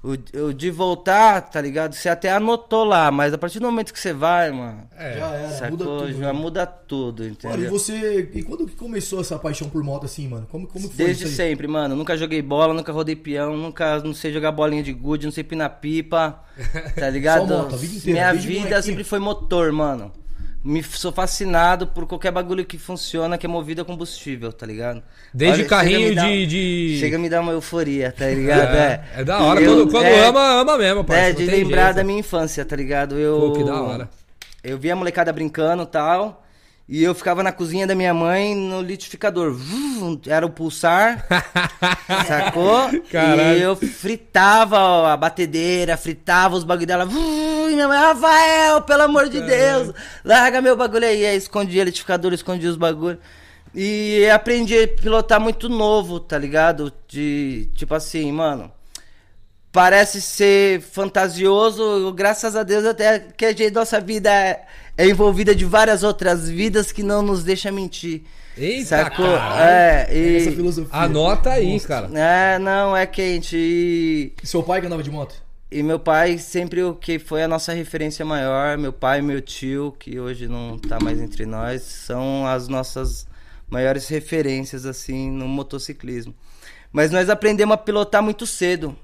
O, 0.01 0.13
o 0.47 0.55
de 0.55 0.71
voltar, 0.71 1.41
tá 1.51 1.61
ligado? 1.61 1.93
Você 1.93 2.09
até 2.09 2.31
anotou 2.31 2.85
lá, 2.85 3.11
mas 3.11 3.35
a 3.35 3.39
partir 3.39 3.59
do 3.59 3.67
momento 3.67 3.93
que 3.93 3.99
você 3.99 4.13
vai, 4.13 4.53
mano, 4.53 4.89
É. 4.97 5.19
Já 5.19 5.27
era, 5.35 5.49
sacou? 5.51 5.71
muda 5.77 5.85
tudo. 5.85 6.13
já 6.13 6.33
né? 6.33 6.33
muda 6.33 6.67
tudo, 6.67 7.23
Mano, 7.25 7.31
e 7.31 7.33
entendeu? 7.33 7.71
você. 7.71 8.31
E 8.33 8.43
quando 8.45 8.65
que 8.69 8.77
começou 8.77 9.21
essa 9.21 9.37
paixão 9.37 9.69
por 9.69 9.83
moto 9.83 10.05
assim, 10.07 10.29
mano? 10.29 10.47
Como, 10.49 10.69
como 10.69 10.89
que 10.89 10.95
foi 10.95 11.05
Desde 11.07 11.25
isso 11.25 11.43
aí? 11.43 11.49
sempre, 11.51 11.67
mano. 11.67 11.97
Nunca 11.97 12.17
joguei 12.17 12.41
bola, 12.41 12.73
nunca 12.73 12.93
rodei 12.93 13.17
peão, 13.17 13.57
nunca 13.57 13.99
não 13.99 14.15
sei 14.15 14.33
jogar 14.33 14.53
bolinha 14.53 14.85
de 14.85 14.93
gude, 14.93 15.27
não 15.27 15.33
sei 15.33 15.43
pinar 15.43 15.69
pipa. 15.81 16.45
Tá 16.95 17.11
ligado? 17.11 17.49
Só 17.49 17.59
moto, 17.65 17.75
a 17.75 17.79
vida 17.79 17.97
inteira, 17.97 18.13
Minha 18.13 18.35
vida 18.35 18.83
sempre 18.83 19.03
foi 19.03 19.19
motor, 19.19 19.73
mano. 19.73 20.13
Me, 20.65 20.83
sou 20.83 21.13
fascinado 21.13 21.87
por 21.87 22.05
qualquer 22.07 22.33
bagulho 22.33 22.65
que 22.65 22.77
funciona, 22.79 23.39
que 23.39 23.47
é 23.47 23.49
movido 23.49 23.81
a 23.81 23.85
combustível, 23.85 24.53
tá 24.53 24.67
ligado? 24.67 25.03
Desde 25.33 25.61
Olha, 25.61 25.69
carrinho 25.69 26.15
de, 26.15 26.47
de- 26.47 26.97
Chega 27.01 27.17
a 27.17 27.19
me 27.19 27.29
dar 27.29 27.41
uma 27.41 27.53
euforia, 27.53 28.11
tá 28.13 28.27
ligado? 28.27 28.75
É, 28.77 29.05
é 29.19 29.25
da 29.25 29.39
hora. 29.41 29.61
Eu- 29.61 29.77
quando 29.87 29.91
quando 29.93 30.05
é, 30.07 30.27
ama, 30.27 30.61
ama 30.61 30.77
mesmo, 30.77 31.01
É, 31.01 31.05
parceiro. 31.05 31.37
de 31.39 31.45
não 31.45 31.51
tem 31.53 31.63
lembrar 31.65 31.85
jeito. 31.85 31.97
da 31.97 32.05
minha 32.05 32.19
infância, 32.19 32.65
tá 32.65 32.75
ligado? 32.75 33.17
Eu, 33.17 33.39
Pô, 33.41 33.53
que 33.53 33.65
da 33.65 33.81
hora. 33.81 34.11
Eu 34.65 34.77
via 34.79 34.93
a 34.93 34.97
molecada 34.97 35.33
brincando 35.33 35.85
e 35.85 35.87
tal. 35.87 36.45
E 36.91 37.05
eu 37.05 37.15
ficava 37.15 37.43
na 37.43 37.53
cozinha 37.53 37.87
da 37.87 37.95
minha 37.95 38.15
mãe 38.15 38.55
no 38.57 38.81
litificador. 38.81 39.55
Era 40.27 40.45
o 40.47 40.51
pulsar. 40.51 41.25
sacou? 42.27 42.89
Caralho. 43.13 43.59
E 43.59 43.63
eu 43.63 43.77
fritava 43.77 45.13
a 45.13 45.17
batedeira, 45.17 45.97
fritava 45.97 46.57
os 46.57 46.65
bagulho 46.65 46.87
dela. 46.87 47.05
Vum, 47.05 47.58
e 47.71 47.75
minha 47.75 47.89
mãe, 47.89 47.99
Rafael, 47.99 48.83
pelo 48.83 49.03
amor 49.03 49.29
de 49.29 49.41
Deus, 49.41 49.93
larga 50.25 50.61
meu 50.61 50.77
bagulho 50.77 51.07
aí. 51.07 51.27
Aí 51.27 51.37
escondia 51.37 51.83
o 51.83 51.85
liquidificador, 51.85 52.33
escondia 52.33 52.71
os 52.71 52.77
bagulhos. 52.77 53.19
E 53.75 54.29
aprendi 54.31 54.77
a 54.79 54.89
pilotar 54.89 55.41
muito 55.41 55.69
novo, 55.69 56.19
tá 56.21 56.39
ligado? 56.39 56.93
De 57.07 57.69
tipo 57.75 57.95
assim, 57.95 58.33
mano 58.33 58.73
parece 59.73 60.21
ser 60.21 60.81
fantasioso, 60.81 62.13
graças 62.13 62.57
a 62.57 62.63
Deus 62.63 62.85
até 62.85 63.21
que 63.37 63.45
a 63.45 63.53
gente, 63.53 63.71
nossa 63.71 64.01
vida 64.01 64.29
é, 64.29 64.65
é 64.97 65.07
envolvida 65.07 65.55
de 65.55 65.65
várias 65.65 66.03
outras 66.03 66.49
vidas 66.49 66.91
que 66.91 67.03
não 67.03 67.23
nos 67.23 67.45
deixa 67.45 67.71
mentir. 67.71 68.23
Eita, 68.57 68.87
sacou? 68.87 69.37
É, 69.57 70.03
Essa 70.03 70.51
e, 70.51 70.57
filosofia. 70.57 70.91
Anota 70.91 71.51
aí, 71.51 71.79
cara. 71.79 72.11
é, 72.13 72.59
não, 72.59 72.97
é 72.97 73.07
quente. 73.07 73.57
E, 73.57 74.33
E 74.43 74.47
seu 74.47 74.63
pai 74.65 74.81
que 74.81 74.87
andava 74.87 75.03
de 75.03 75.11
moto? 75.13 75.37
E 75.71 75.83
meu 75.83 75.99
pai 75.99 76.39
sempre 76.39 76.83
o 76.83 76.95
que 76.95 77.19
foi 77.19 77.43
a 77.43 77.49
nossa 77.49 77.73
referência 77.73 78.25
maior, 78.25 78.79
meu 78.79 78.93
pai 78.93 79.19
e 79.19 79.23
meu 79.23 79.41
tio, 79.43 79.95
que 79.99 80.19
hoje 80.19 80.49
não 80.49 80.79
tá 80.79 80.99
mais 80.99 81.21
entre 81.21 81.45
nós, 81.45 81.83
são 81.83 82.47
as 82.47 82.69
nossas 82.69 83.27
maiores 83.69 84.09
referências 84.09 84.87
assim 84.87 85.31
no 85.31 85.47
motociclismo. 85.47 86.35
Mas 86.91 87.11
nós 87.11 87.29
aprendemos 87.29 87.75
a 87.75 87.79
pilotar 87.79 88.23
muito 88.23 88.47
cedo. 88.47 88.97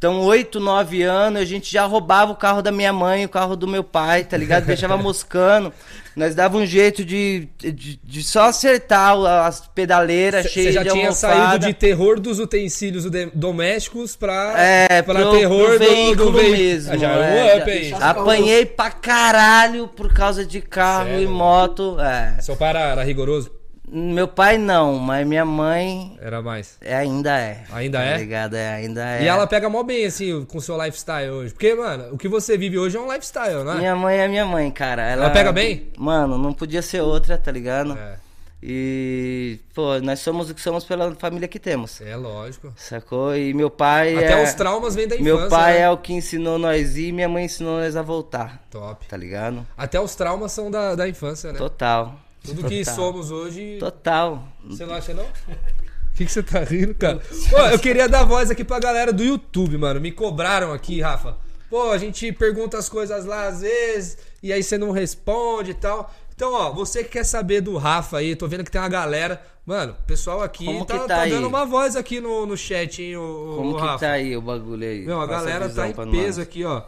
Então, 0.00 0.22
8, 0.22 0.58
9 0.58 1.02
anos, 1.02 1.42
a 1.42 1.44
gente 1.44 1.70
já 1.70 1.84
roubava 1.84 2.32
o 2.32 2.34
carro 2.34 2.62
da 2.62 2.72
minha 2.72 2.90
mãe, 2.90 3.26
o 3.26 3.28
carro 3.28 3.54
do 3.54 3.68
meu 3.68 3.84
pai, 3.84 4.24
tá 4.24 4.34
ligado? 4.34 4.64
Deixava 4.64 4.96
moscando. 4.98 5.70
Nós 6.16 6.34
dava 6.34 6.56
um 6.56 6.64
jeito 6.64 7.04
de, 7.04 7.46
de, 7.58 8.00
de 8.02 8.22
só 8.22 8.44
acertar 8.44 9.14
as 9.44 9.60
pedaleiras 9.74 10.44
Você 10.44 10.48
cheias 10.48 10.74
já 10.74 10.82
de 10.84 10.88
tinha 10.88 11.08
almofada. 11.08 11.50
saído 11.50 11.66
de 11.66 11.74
terror 11.74 12.18
dos 12.18 12.38
utensílios 12.38 13.04
domésticos 13.34 14.16
pra, 14.16 14.54
É, 14.58 15.02
pra 15.02 15.20
pro, 15.20 15.32
terror 15.32 15.66
pro 15.68 15.78
do, 15.78 15.84
veículo 15.84 16.30
do 16.30 16.32
veículo. 16.38 16.56
mesmo. 16.58 16.92
Ah, 16.94 16.96
já 16.96 17.10
é, 17.12 17.54
um 17.54 17.58
up 17.58 17.66
já- 17.66 17.72
aí. 17.76 17.88
já- 17.90 18.10
Apanhei 18.10 18.64
pra 18.64 18.90
caralho 18.90 19.86
por 19.86 20.10
causa 20.14 20.46
de 20.46 20.62
carro 20.62 21.08
Sério? 21.10 21.24
e 21.24 21.26
moto. 21.26 22.00
É. 22.00 22.40
Seu 22.40 22.56
pai 22.56 22.70
era 22.70 23.02
rigoroso? 23.04 23.50
Meu 23.92 24.28
pai 24.28 24.56
não, 24.56 24.98
mas 24.98 25.26
minha 25.26 25.44
mãe 25.44 26.16
Era 26.20 26.40
mais. 26.40 26.76
é, 26.80 26.94
ainda 26.94 27.36
é. 27.36 27.64
Ainda 27.72 27.98
tá 27.98 28.04
é? 28.04 28.16
Ligado? 28.18 28.54
É, 28.54 28.74
ainda 28.74 29.16
é. 29.18 29.24
E 29.24 29.26
ela 29.26 29.46
pega 29.48 29.68
mó 29.68 29.82
bem, 29.82 30.04
assim, 30.04 30.44
com 30.44 30.58
o 30.58 30.60
seu 30.60 30.80
lifestyle 30.80 31.30
hoje. 31.30 31.52
Porque, 31.52 31.74
mano, 31.74 32.14
o 32.14 32.18
que 32.18 32.28
você 32.28 32.56
vive 32.56 32.78
hoje 32.78 32.96
é 32.96 33.00
um 33.00 33.12
lifestyle, 33.12 33.64
não 33.64 33.72
é? 33.72 33.78
Minha 33.78 33.96
mãe 33.96 34.18
é 34.18 34.28
minha 34.28 34.46
mãe, 34.46 34.70
cara. 34.70 35.02
Ela, 35.02 35.24
Ela 35.24 35.30
pega 35.32 35.50
bem? 35.50 35.88
Mano, 35.98 36.38
não 36.38 36.52
podia 36.52 36.82
ser 36.82 37.00
outra, 37.00 37.36
tá 37.36 37.50
ligado? 37.50 37.98
É, 37.98 38.14
E, 38.62 39.58
pô, 39.74 39.98
nós 40.00 40.20
somos 40.20 40.50
o 40.50 40.54
que 40.54 40.60
somos 40.60 40.84
pela 40.84 41.12
família 41.16 41.48
que 41.48 41.58
temos. 41.58 42.00
é 42.00 42.14
lógico. 42.14 42.72
Sacou? 42.76 43.34
E 43.34 43.52
meu 43.54 43.70
pai 43.70 44.14
Até 44.14 44.40
é... 44.40 44.44
os 44.44 44.54
traumas 44.54 44.94
vêm 44.94 45.08
da 45.08 45.16
infância. 45.16 45.34
Meu 45.34 45.48
pai 45.48 45.74
né? 45.74 45.80
é 45.80 45.90
o 45.90 45.96
que 45.96 46.12
ensinou 46.12 46.58
nós 46.58 46.96
ir 46.96 47.08
e 47.08 47.12
minha 47.12 47.28
mãe 47.28 47.46
ensinou 47.46 47.80
nós 47.80 47.96
a 47.96 48.02
voltar, 48.02 48.62
Top. 48.70 49.06
tá 49.08 49.16
ligado? 49.16 49.66
Até 49.76 49.98
os 49.98 50.14
traumas 50.14 50.52
são 50.52 50.70
da, 50.70 50.94
da 50.94 51.08
infância, 51.08 51.50
né? 51.52 51.58
Total. 51.58 52.14
Tudo 52.44 52.64
que 52.68 52.78
Total. 52.84 52.94
somos 52.94 53.30
hoje. 53.30 53.76
Total. 53.78 54.48
Você 54.66 54.86
não 54.86 54.94
acha, 54.94 55.12
não? 55.14 55.24
O 55.24 55.28
que, 56.14 56.24
que 56.24 56.32
você 56.32 56.42
tá 56.42 56.60
rindo, 56.60 56.94
cara? 56.94 57.20
Pô, 57.50 57.58
eu 57.58 57.78
queria 57.78 58.08
dar 58.08 58.24
voz 58.24 58.50
aqui 58.50 58.64
pra 58.64 58.78
galera 58.78 59.12
do 59.12 59.22
YouTube, 59.22 59.76
mano. 59.78 60.00
Me 60.00 60.10
cobraram 60.12 60.72
aqui, 60.72 61.00
Rafa. 61.00 61.36
Pô, 61.68 61.90
a 61.92 61.98
gente 61.98 62.32
pergunta 62.32 62.76
as 62.78 62.88
coisas 62.88 63.24
lá 63.24 63.46
às 63.46 63.60
vezes, 63.60 64.18
e 64.42 64.52
aí 64.52 64.60
você 64.62 64.76
não 64.76 64.90
responde 64.90 65.70
e 65.70 65.74
tal. 65.74 66.12
Então, 66.34 66.52
ó, 66.54 66.72
você 66.72 67.04
que 67.04 67.10
quer 67.10 67.24
saber 67.24 67.60
do 67.60 67.76
Rafa 67.76 68.16
aí, 68.18 68.34
tô 68.34 68.48
vendo 68.48 68.64
que 68.64 68.70
tem 68.70 68.80
uma 68.80 68.88
galera. 68.88 69.40
Mano, 69.64 69.94
o 70.00 70.06
pessoal 70.06 70.42
aqui 70.42 70.64
Como 70.64 70.84
tá, 70.86 70.94
que 70.94 71.00
tá 71.00 71.06
tá 71.16 71.20
aí? 71.20 71.30
dando 71.30 71.46
uma 71.46 71.64
voz 71.66 71.94
aqui 71.94 72.18
no, 72.18 72.44
no 72.46 72.56
chat, 72.56 73.00
hein, 73.02 73.16
o, 73.18 73.54
Como 73.56 73.70
o 73.72 73.74
que 73.76 73.80
Rafa. 73.82 74.06
tá 74.06 74.12
aí 74.12 74.36
o 74.36 74.40
bagulho 74.40 74.84
aí? 74.88 75.04
Não, 75.04 75.20
a 75.20 75.28
Passa 75.28 75.38
galera 75.46 75.68
tá 75.68 75.88
em 75.88 75.92
peso 76.10 76.38
nós. 76.38 76.38
aqui, 76.38 76.64
ó. 76.64 76.82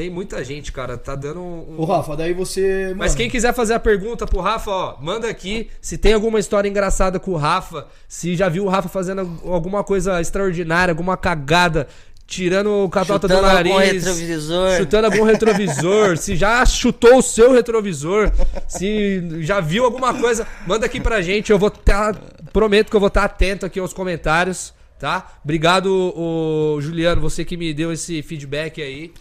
Tem 0.00 0.08
muita 0.08 0.42
gente, 0.42 0.72
cara. 0.72 0.96
Tá 0.96 1.14
dando 1.14 1.40
um. 1.42 1.74
Ô, 1.76 1.84
Rafa, 1.84 2.16
daí 2.16 2.32
você. 2.32 2.84
Mano, 2.84 3.00
Mas 3.00 3.14
quem 3.14 3.28
quiser 3.28 3.52
fazer 3.52 3.74
a 3.74 3.78
pergunta 3.78 4.26
pro 4.26 4.40
Rafa, 4.40 4.70
ó, 4.70 4.96
manda 4.98 5.28
aqui. 5.28 5.68
Se 5.78 5.98
tem 5.98 6.14
alguma 6.14 6.40
história 6.40 6.66
engraçada 6.66 7.20
com 7.20 7.32
o 7.32 7.36
Rafa, 7.36 7.86
se 8.08 8.34
já 8.34 8.48
viu 8.48 8.64
o 8.64 8.68
Rafa 8.70 8.88
fazendo 8.88 9.38
alguma 9.44 9.84
coisa 9.84 10.18
extraordinária, 10.18 10.90
alguma 10.90 11.18
cagada, 11.18 11.86
tirando 12.26 12.70
o 12.70 12.88
catota 12.88 13.28
do 13.28 13.34
Chutando 13.34 13.52
nariz. 13.52 13.72
algum 13.72 13.92
retrovisor. 13.92 14.76
Chutando 14.78 15.06
algum 15.06 15.22
retrovisor. 15.22 16.16
se 16.16 16.34
já 16.34 16.64
chutou 16.64 17.18
o 17.18 17.22
seu 17.22 17.52
retrovisor. 17.52 18.32
Se 18.66 19.42
já 19.42 19.60
viu 19.60 19.84
alguma 19.84 20.14
coisa, 20.14 20.46
manda 20.66 20.86
aqui 20.86 20.98
pra 20.98 21.20
gente. 21.20 21.52
Eu 21.52 21.58
vou 21.58 21.68
estar. 21.68 22.14
prometo 22.54 22.88
que 22.88 22.96
eu 22.96 23.00
vou 23.00 23.08
estar 23.08 23.24
atento 23.24 23.66
aqui 23.66 23.78
aos 23.78 23.92
comentários, 23.92 24.72
tá? 24.98 25.30
Obrigado, 25.44 25.88
o 26.16 26.80
Juliano, 26.80 27.20
você 27.20 27.44
que 27.44 27.54
me 27.54 27.74
deu 27.74 27.92
esse 27.92 28.22
feedback 28.22 28.80
aí. 28.80 29.12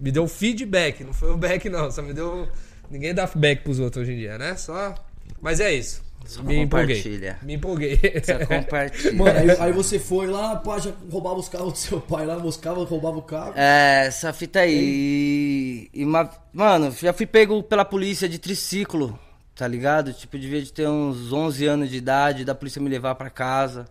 Me 0.00 0.10
deu 0.10 0.26
feedback, 0.26 1.04
não 1.04 1.12
foi 1.12 1.30
o 1.30 1.36
back, 1.36 1.68
não. 1.68 1.90
Só 1.90 2.00
me 2.02 2.12
deu. 2.12 2.48
Ninguém 2.90 3.14
dá 3.14 3.26
feedback 3.26 3.62
pros 3.62 3.78
outros 3.78 4.02
hoje 4.02 4.12
em 4.14 4.18
dia, 4.18 4.38
né? 4.38 4.56
Só. 4.56 4.94
Mas 5.40 5.60
é 5.60 5.72
isso. 5.72 6.02
Só 6.26 6.42
me 6.42 6.56
empolguei. 6.56 6.96
compartilha. 6.96 7.38
Me 7.42 7.54
empolguei. 7.54 7.98
Só 8.22 8.44
compartilha. 8.46 9.12
Mano, 9.14 9.38
aí, 9.38 9.50
aí 9.58 9.72
você 9.72 9.98
foi 9.98 10.26
lá, 10.26 10.56
pá, 10.56 10.78
já 10.78 10.92
roubava 11.10 11.36
os 11.40 11.48
carros 11.48 11.72
do 11.72 11.78
seu 11.78 12.00
pai 12.00 12.26
lá, 12.26 12.38
buscava, 12.38 12.84
roubava 12.84 13.16
o 13.18 13.22
carro. 13.22 13.52
É, 13.56 14.04
essa 14.06 14.32
fita 14.32 14.60
aí. 14.60 15.88
E, 15.94 16.00
e 16.00 16.04
uma- 16.04 16.30
mano, 16.52 16.90
já 16.92 17.12
fui 17.12 17.24
pego 17.26 17.62
pela 17.62 17.84
polícia 17.86 18.28
de 18.28 18.38
triciclo, 18.38 19.18
tá 19.54 19.66
ligado? 19.66 20.12
Tipo, 20.12 20.38
devia 20.38 20.60
de 20.60 20.72
ter 20.72 20.86
uns 20.88 21.32
11 21.32 21.66
anos 21.66 21.88
de 21.90 21.96
idade, 21.96 22.44
da 22.44 22.54
polícia 22.54 22.82
me 22.82 22.88
levar 22.90 23.14
pra 23.14 23.30
casa, 23.30 23.86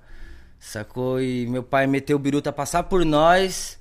sacou? 0.59 1.19
E 1.21 1.47
meu 1.47 1.63
pai 1.63 1.87
meteu 1.87 2.15
o 2.15 2.19
biruta 2.19 2.51
passar 2.51 2.83
por 2.83 3.03
nós. 3.03 3.78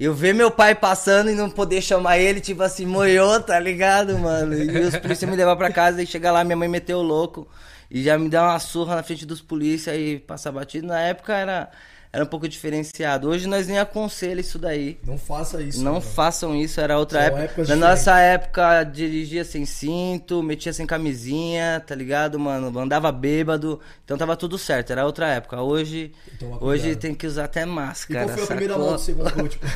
Eu 0.00 0.14
ver 0.14 0.32
meu 0.34 0.50
pai 0.50 0.74
passando 0.74 1.30
e 1.30 1.34
não 1.34 1.50
poder 1.50 1.82
chamar 1.82 2.18
ele, 2.18 2.40
tipo 2.40 2.62
assim, 2.62 2.86
moiou, 2.86 3.38
tá 3.38 3.60
ligado, 3.60 4.18
mano? 4.18 4.54
E 4.54 4.78
os 4.78 4.96
polícia 4.96 5.28
me 5.28 5.36
levar 5.36 5.56
pra 5.56 5.70
casa 5.70 6.02
e 6.02 6.06
chegar 6.06 6.32
lá, 6.32 6.42
minha 6.42 6.56
mãe 6.56 6.68
meteu 6.68 7.00
o 7.00 7.02
louco 7.02 7.46
e 7.90 8.02
já 8.02 8.16
me 8.18 8.30
dá 8.30 8.44
uma 8.44 8.58
surra 8.58 8.96
na 8.96 9.02
frente 9.02 9.26
dos 9.26 9.42
polícia 9.42 9.94
e 9.94 10.18
passar 10.18 10.52
batido. 10.52 10.86
Na 10.86 10.98
época 11.00 11.34
era, 11.36 11.70
era 12.12 12.24
um 12.24 12.26
pouco 12.26 12.48
diferenciado. 12.48 13.28
Hoje 13.28 13.46
nós 13.46 13.68
nem 13.68 13.78
aconselho 13.78 14.40
isso 14.40 14.58
daí. 14.58 14.98
Não 15.06 15.16
faça 15.16 15.62
isso. 15.62 15.82
Não 15.82 15.92
mano. 15.94 16.04
façam 16.04 16.56
isso, 16.56 16.80
era 16.80 16.98
outra 16.98 17.18
São 17.20 17.26
época. 17.38 17.42
Na 17.42 17.46
diferentes. 17.62 17.78
nossa 17.78 18.18
época, 18.18 18.82
dirigia 18.84 19.44
sem 19.44 19.64
cinto, 19.64 20.42
metia 20.42 20.72
sem 20.72 20.86
camisinha, 20.86 21.80
tá 21.86 21.94
ligado, 21.94 22.38
mano? 22.38 22.76
Andava 22.80 23.12
bêbado, 23.12 23.78
então 24.04 24.18
tava 24.18 24.36
tudo 24.36 24.58
certo, 24.58 24.90
era 24.90 25.06
outra 25.06 25.28
época. 25.28 25.60
Hoje, 25.62 26.12
cuidado. 26.38 26.64
hoje 26.64 26.96
tem 26.96 27.14
que 27.14 27.26
usar 27.26 27.44
até 27.44 27.62
E 27.62 27.66
máscara. 27.66 28.24
qual 28.24 28.34
foi 28.36 28.42
a 28.42 28.46
primeira 28.48 28.76
moto 28.78 28.96
que 28.98 29.12
você 29.12 29.14
comprou? 29.14 29.48
Tipo, 29.48 29.66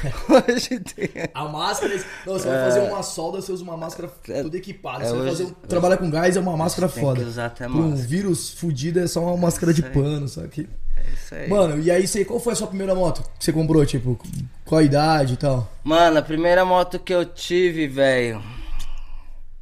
Hoje 0.52 0.80
tem. 0.80 1.08
a 1.32 1.44
máscara. 1.44 1.94
Não, 2.26 2.32
você 2.32 2.48
vai 2.48 2.58
fazer 2.64 2.80
uma 2.80 3.02
solda, 3.02 3.40
você 3.40 3.52
usa 3.52 3.62
uma 3.62 3.76
máscara 3.76 4.10
tudo 4.42 4.56
equipada. 4.56 5.04
é, 5.04 5.06
você 5.08 5.12
vai 5.16 5.22
hoje- 5.28 5.30
fazer 5.44 5.54
trabalhar 5.68 5.96
com 5.98 6.10
gás 6.10 6.36
é 6.36 6.40
uma 6.40 6.56
máscara 6.56 6.88
tem 6.88 7.02
foda. 7.02 7.20
que 7.20 7.26
usar 7.28 7.46
até 7.46 7.66
Pra 7.68 7.74
um 7.76 7.90
máscara. 7.90 8.08
vírus 8.08 8.50
fudido 8.50 8.98
é 8.98 9.06
só 9.06 9.22
uma 9.22 9.36
máscara 9.36 9.72
de 9.72 9.82
pano, 9.82 10.26
sabe? 10.28 10.68
Isso 11.12 11.34
aí. 11.34 11.48
Mano, 11.48 11.80
e 11.80 11.90
aí 11.90 12.06
você, 12.06 12.24
qual 12.24 12.40
foi 12.40 12.52
a 12.52 12.56
sua 12.56 12.66
primeira 12.66 12.94
moto 12.94 13.22
que 13.38 13.44
você 13.44 13.52
comprou? 13.52 13.84
Tipo, 13.84 14.18
qual 14.64 14.80
a 14.80 14.84
idade 14.84 15.34
e 15.34 15.36
tal? 15.36 15.70
Mano, 15.82 16.18
a 16.18 16.22
primeira 16.22 16.64
moto 16.64 16.98
que 16.98 17.12
eu 17.12 17.24
tive, 17.24 17.86
velho. 17.86 18.42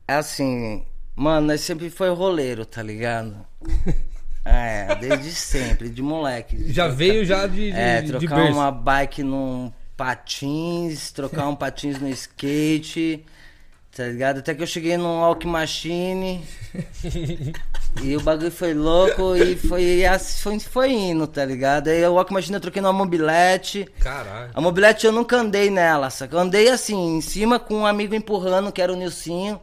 É 0.07 0.15
assim. 0.15 0.85
Mano, 1.15 1.49
nós 1.49 1.61
sempre 1.61 1.91
foi 1.91 2.11
roleiro, 2.11 2.65
tá 2.65 2.83
ligado? 2.83 3.35
É, 4.45 4.97
desde 4.97 5.31
sempre, 5.31 5.89
de 5.89 6.03
moleque. 6.03 6.65
já 6.73 6.89
veio 6.89 7.25
já 7.25 7.47
de, 7.47 7.71
de, 7.71 7.79
É, 7.79 8.03
de 8.03 8.09
trocar 8.09 8.35
berço. 8.35 8.59
uma 8.59 8.73
bike 8.73 9.23
num 9.23 9.73
patins, 9.97 11.13
trocar 11.13 11.47
um 11.47 11.55
patins 11.55 12.01
no 12.01 12.09
skate, 12.09 13.25
tá 13.95 14.05
ligado? 14.05 14.39
Até 14.39 14.55
que 14.55 14.63
eu 14.63 14.67
cheguei 14.67 14.97
num 14.97 15.21
Walk 15.21 15.47
Machine 15.47 16.43
e 18.03 18.17
o 18.17 18.21
bagulho 18.21 18.51
foi 18.51 18.73
louco 18.73 19.37
e 19.37 19.55
foi, 19.57 20.03
foi, 20.43 20.59
foi 20.59 20.91
indo, 20.91 21.27
tá 21.27 21.45
ligado? 21.45 21.89
Aí 21.89 22.05
o 22.07 22.15
Walk 22.15 22.33
Machine 22.33 22.55
eu 22.55 22.61
troquei 22.61 22.81
numa 22.81 22.93
mobilete. 22.93 23.87
Caralho. 24.01 24.51
A 24.55 24.61
mobilete 24.61 25.07
eu 25.07 25.13
nunca 25.13 25.37
andei 25.37 25.69
nela, 25.69 26.09
saca? 26.09 26.35
Eu 26.35 26.41
andei 26.41 26.71
assim, 26.71 27.17
em 27.17 27.21
cima 27.21 27.59
com 27.59 27.81
um 27.81 27.87
amigo 27.87 28.15
empurrando, 28.15 28.73
que 28.73 28.81
era 28.81 28.93
o 28.93 28.97
Nilcinho. 28.97 29.61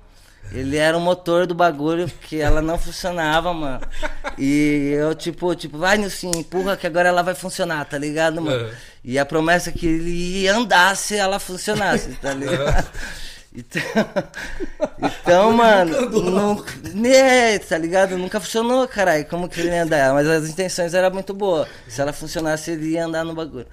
Ele 0.52 0.78
era 0.78 0.98
o 0.98 1.02
motor 1.02 1.46
do 1.46 1.54
bagulho, 1.54 2.10
porque 2.10 2.38
ela 2.38 2.60
não 2.60 2.76
funcionava, 2.78 3.54
mano. 3.54 3.82
E 4.36 4.94
eu, 4.98 5.13
tipo, 5.13 5.54
tipo, 5.54 5.78
vai, 5.78 5.98
Nilcinho, 5.98 6.36
empurra 6.36 6.76
que 6.76 6.88
agora 6.88 7.10
ela 7.10 7.22
vai 7.22 7.36
funcionar, 7.36 7.86
tá 7.86 8.00
ligado, 8.00 8.42
mano? 8.42 8.65
Uhum. 8.65 8.72
E 9.04 9.20
a 9.20 9.26
promessa 9.26 9.70
é 9.70 9.74
que 9.74 9.86
ele 9.86 10.42
ia 10.42 10.56
andar 10.56 10.96
se 10.98 11.15
ela 11.15 11.39
funcionasse, 11.39 12.13
tá 12.13 12.34
ligado? 12.34 12.88
Então, 13.54 13.82
então 15.02 15.52
mano, 15.54 16.10
não, 16.32 16.66
né, 16.94 17.58
tá 17.60 17.78
ligado? 17.78 18.18
Nunca 18.18 18.40
funcionou, 18.40 18.88
caralho, 18.88 19.26
como 19.26 19.50
que 19.50 19.60
ele 19.60 19.70
ia 19.70 19.84
andar? 19.84 20.14
Mas 20.14 20.28
as 20.28 20.50
intenções 20.50 20.94
eram 20.94 21.12
muito 21.12 21.34
boas. 21.34 21.68
Se 21.88 22.00
ela 22.02 22.14
funcionasse, 22.14 22.72
ele 22.72 22.92
ia 22.92 23.06
andar 23.06 23.24
no 23.24 23.34
bagulho. 23.34 23.68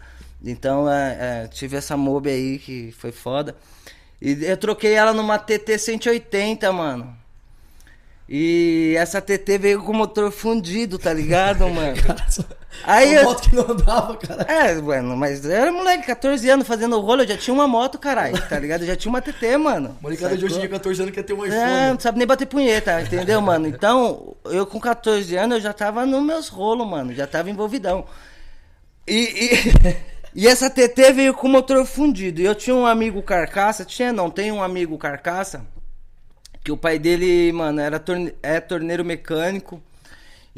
Então, 0.45 0.91
é, 0.91 1.45
é, 1.45 1.49
tive 1.49 1.77
essa 1.77 1.97
mob 1.97 2.31
aí 2.31 2.59
que 2.59 2.93
foi 2.99 3.13
foda. 3.13 3.55
E 4.21 4.45
eu 4.45 4.57
troquei 4.57 4.95
ela 4.95 5.13
numa 5.13 5.39
TT 5.39 5.79
180, 5.79 6.73
mano. 6.73 7.17
E 8.29 8.95
essa 8.99 9.21
TT 9.21 9.59
veio 9.59 9.83
com 9.83 9.93
o 9.93 9.95
motor 9.95 10.33
fundido, 10.33 10.99
tá 10.99 11.13
ligado, 11.13 11.69
mano? 11.69 11.97
Aí 12.85 13.11
uma 13.11 13.21
eu, 13.21 13.25
moto 13.25 13.49
que 13.49 13.57
não 13.57 13.71
andava, 13.71 14.17
cara. 14.17 14.43
é, 14.49 14.75
mano, 14.75 15.17
mas 15.17 15.45
eu 15.45 15.51
era 15.51 15.73
moleque, 15.73 16.07
14 16.07 16.49
anos 16.51 16.67
fazendo 16.67 17.01
rolo, 17.01 17.23
eu 17.23 17.29
já 17.29 17.37
tinha 17.37 17.55
uma 17.55 17.67
moto, 17.67 17.99
caralho, 17.99 18.41
tá 18.49 18.59
ligado? 18.59 18.83
Eu 18.83 18.87
já 18.89 18.97
tinha 18.97 19.11
uma 19.11 19.21
TT, 19.21 19.57
mano. 19.57 19.97
Molecada 20.01 20.37
de 20.37 20.45
hoje 20.45 20.55
Sacou? 20.55 20.71
14 20.71 21.03
anos, 21.03 21.15
quer 21.15 21.23
ter 21.23 21.33
um 21.33 21.45
iPhone. 21.45 21.61
É, 21.61 21.93
não 21.93 22.01
sabe 22.01 22.19
nem 22.19 22.27
bater 22.27 22.47
punheta, 22.47 23.01
entendeu, 23.01 23.41
mano? 23.41 23.67
Então, 23.67 24.37
eu 24.45 24.67
com 24.67 24.81
14 24.81 25.37
anos, 25.37 25.57
eu 25.57 25.63
já 25.63 25.73
tava 25.73 26.07
nos 26.07 26.23
meus 26.23 26.49
rolos, 26.49 26.89
mano, 26.89 27.15
já 27.15 27.27
tava 27.27 27.51
envolvidão. 27.51 28.05
E, 29.07 29.55
e, 30.35 30.43
e 30.43 30.49
essa 30.49 30.69
TT 30.69 31.13
veio 31.13 31.35
com 31.35 31.47
o 31.47 31.51
motor 31.51 31.85
fundido. 31.87 32.41
E 32.41 32.45
eu 32.45 32.55
tinha 32.55 32.75
um 32.75 32.87
amigo 32.87 33.23
carcaça, 33.23 33.85
tinha 33.85 34.13
não, 34.13 34.31
tem 34.31 34.51
um 34.51 34.63
amigo 34.63 34.99
carcaça, 34.99 35.65
que 36.65 36.73
o 36.73 36.77
pai 36.77 36.99
dele, 36.99 37.53
mano, 37.53 37.81
era 37.81 37.99
torne, 37.99 38.35
é 38.43 38.61
torneiro 38.61 39.05
mecânico. 39.05 39.81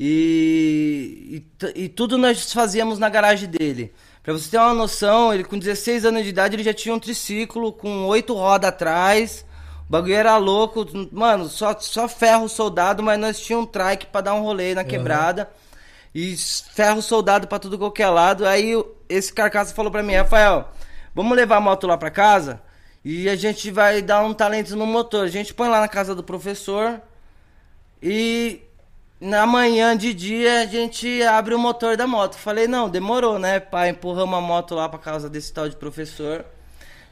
E, 0.01 1.43
e, 1.65 1.85
e 1.85 1.89
tudo 1.89 2.17
nós 2.17 2.53
fazíamos 2.53 3.01
na 3.01 3.09
garagem 3.09 3.49
dele. 3.49 3.93
Pra 4.23 4.33
você 4.33 4.49
ter 4.49 4.59
uma 4.59 4.73
noção, 4.73 5.35
ele 5.35 5.43
com 5.43 5.59
16 5.59 6.05
anos 6.05 6.23
de 6.23 6.29
idade, 6.29 6.55
ele 6.55 6.63
já 6.63 6.73
tinha 6.73 6.95
um 6.95 7.01
triciclo 7.01 7.73
com 7.73 8.07
oito 8.07 8.33
rodas 8.33 8.69
atrás. 8.69 9.45
O 9.89 9.91
bagulho 9.91 10.15
era 10.15 10.37
louco. 10.37 10.87
Mano, 11.11 11.49
só, 11.49 11.77
só 11.81 12.07
ferro 12.07 12.49
soldado, 12.49 13.03
mas 13.03 13.19
nós 13.19 13.41
tínhamos 13.41 13.67
um 13.67 13.71
trike 13.73 14.07
pra 14.07 14.21
dar 14.21 14.35
um 14.35 14.43
rolê 14.43 14.73
na 14.73 14.85
quebrada. 14.85 15.51
E 16.15 16.37
ferro 16.37 17.03
soldado 17.03 17.49
pra 17.49 17.59
tudo 17.59 17.77
qualquer 17.77 18.09
lado. 18.09 18.47
Aí 18.47 18.75
esse 19.09 19.33
carcaça 19.33 19.75
falou 19.75 19.91
pra 19.91 20.03
mim, 20.03 20.15
Rafael, 20.15 20.69
vamos 21.13 21.37
levar 21.37 21.57
a 21.57 21.61
moto 21.61 21.87
lá 21.87 21.99
pra 21.99 22.11
casa 22.11 22.63
e 23.05 23.29
a 23.29 23.35
gente 23.37 23.71
vai 23.71 24.03
dar 24.03 24.23
um 24.23 24.35
talento 24.35 24.77
no 24.77 24.87
motor. 24.87 25.25
A 25.25 25.31
gente 25.31 25.55
põe 25.55 25.69
lá 25.69 25.81
na 25.81 25.89
casa 25.89 26.15
do 26.15 26.23
professor 26.23 27.01
e 28.03 28.61
na 29.21 29.47
manhã 29.47 29.97
de 29.97 30.15
dia 30.15 30.61
a 30.61 30.67
gente 30.67 31.23
abre 31.23 31.55
o 31.55 31.59
motor 31.59 31.97
da 31.97 32.07
moto. 32.07 32.37
Falei, 32.37 32.69
não, 32.69 32.89
demorou, 32.89 33.39
né, 33.39 33.59
pai? 33.61 33.91
Empurramos 33.91 34.39
a 34.39 34.41
moto 34.41 34.75
lá 34.75 34.89
pra 34.89 34.99
casa 34.99 35.29
desse 35.29 35.53
tal 35.53 35.69
de 35.69 35.77
professor. 35.77 36.45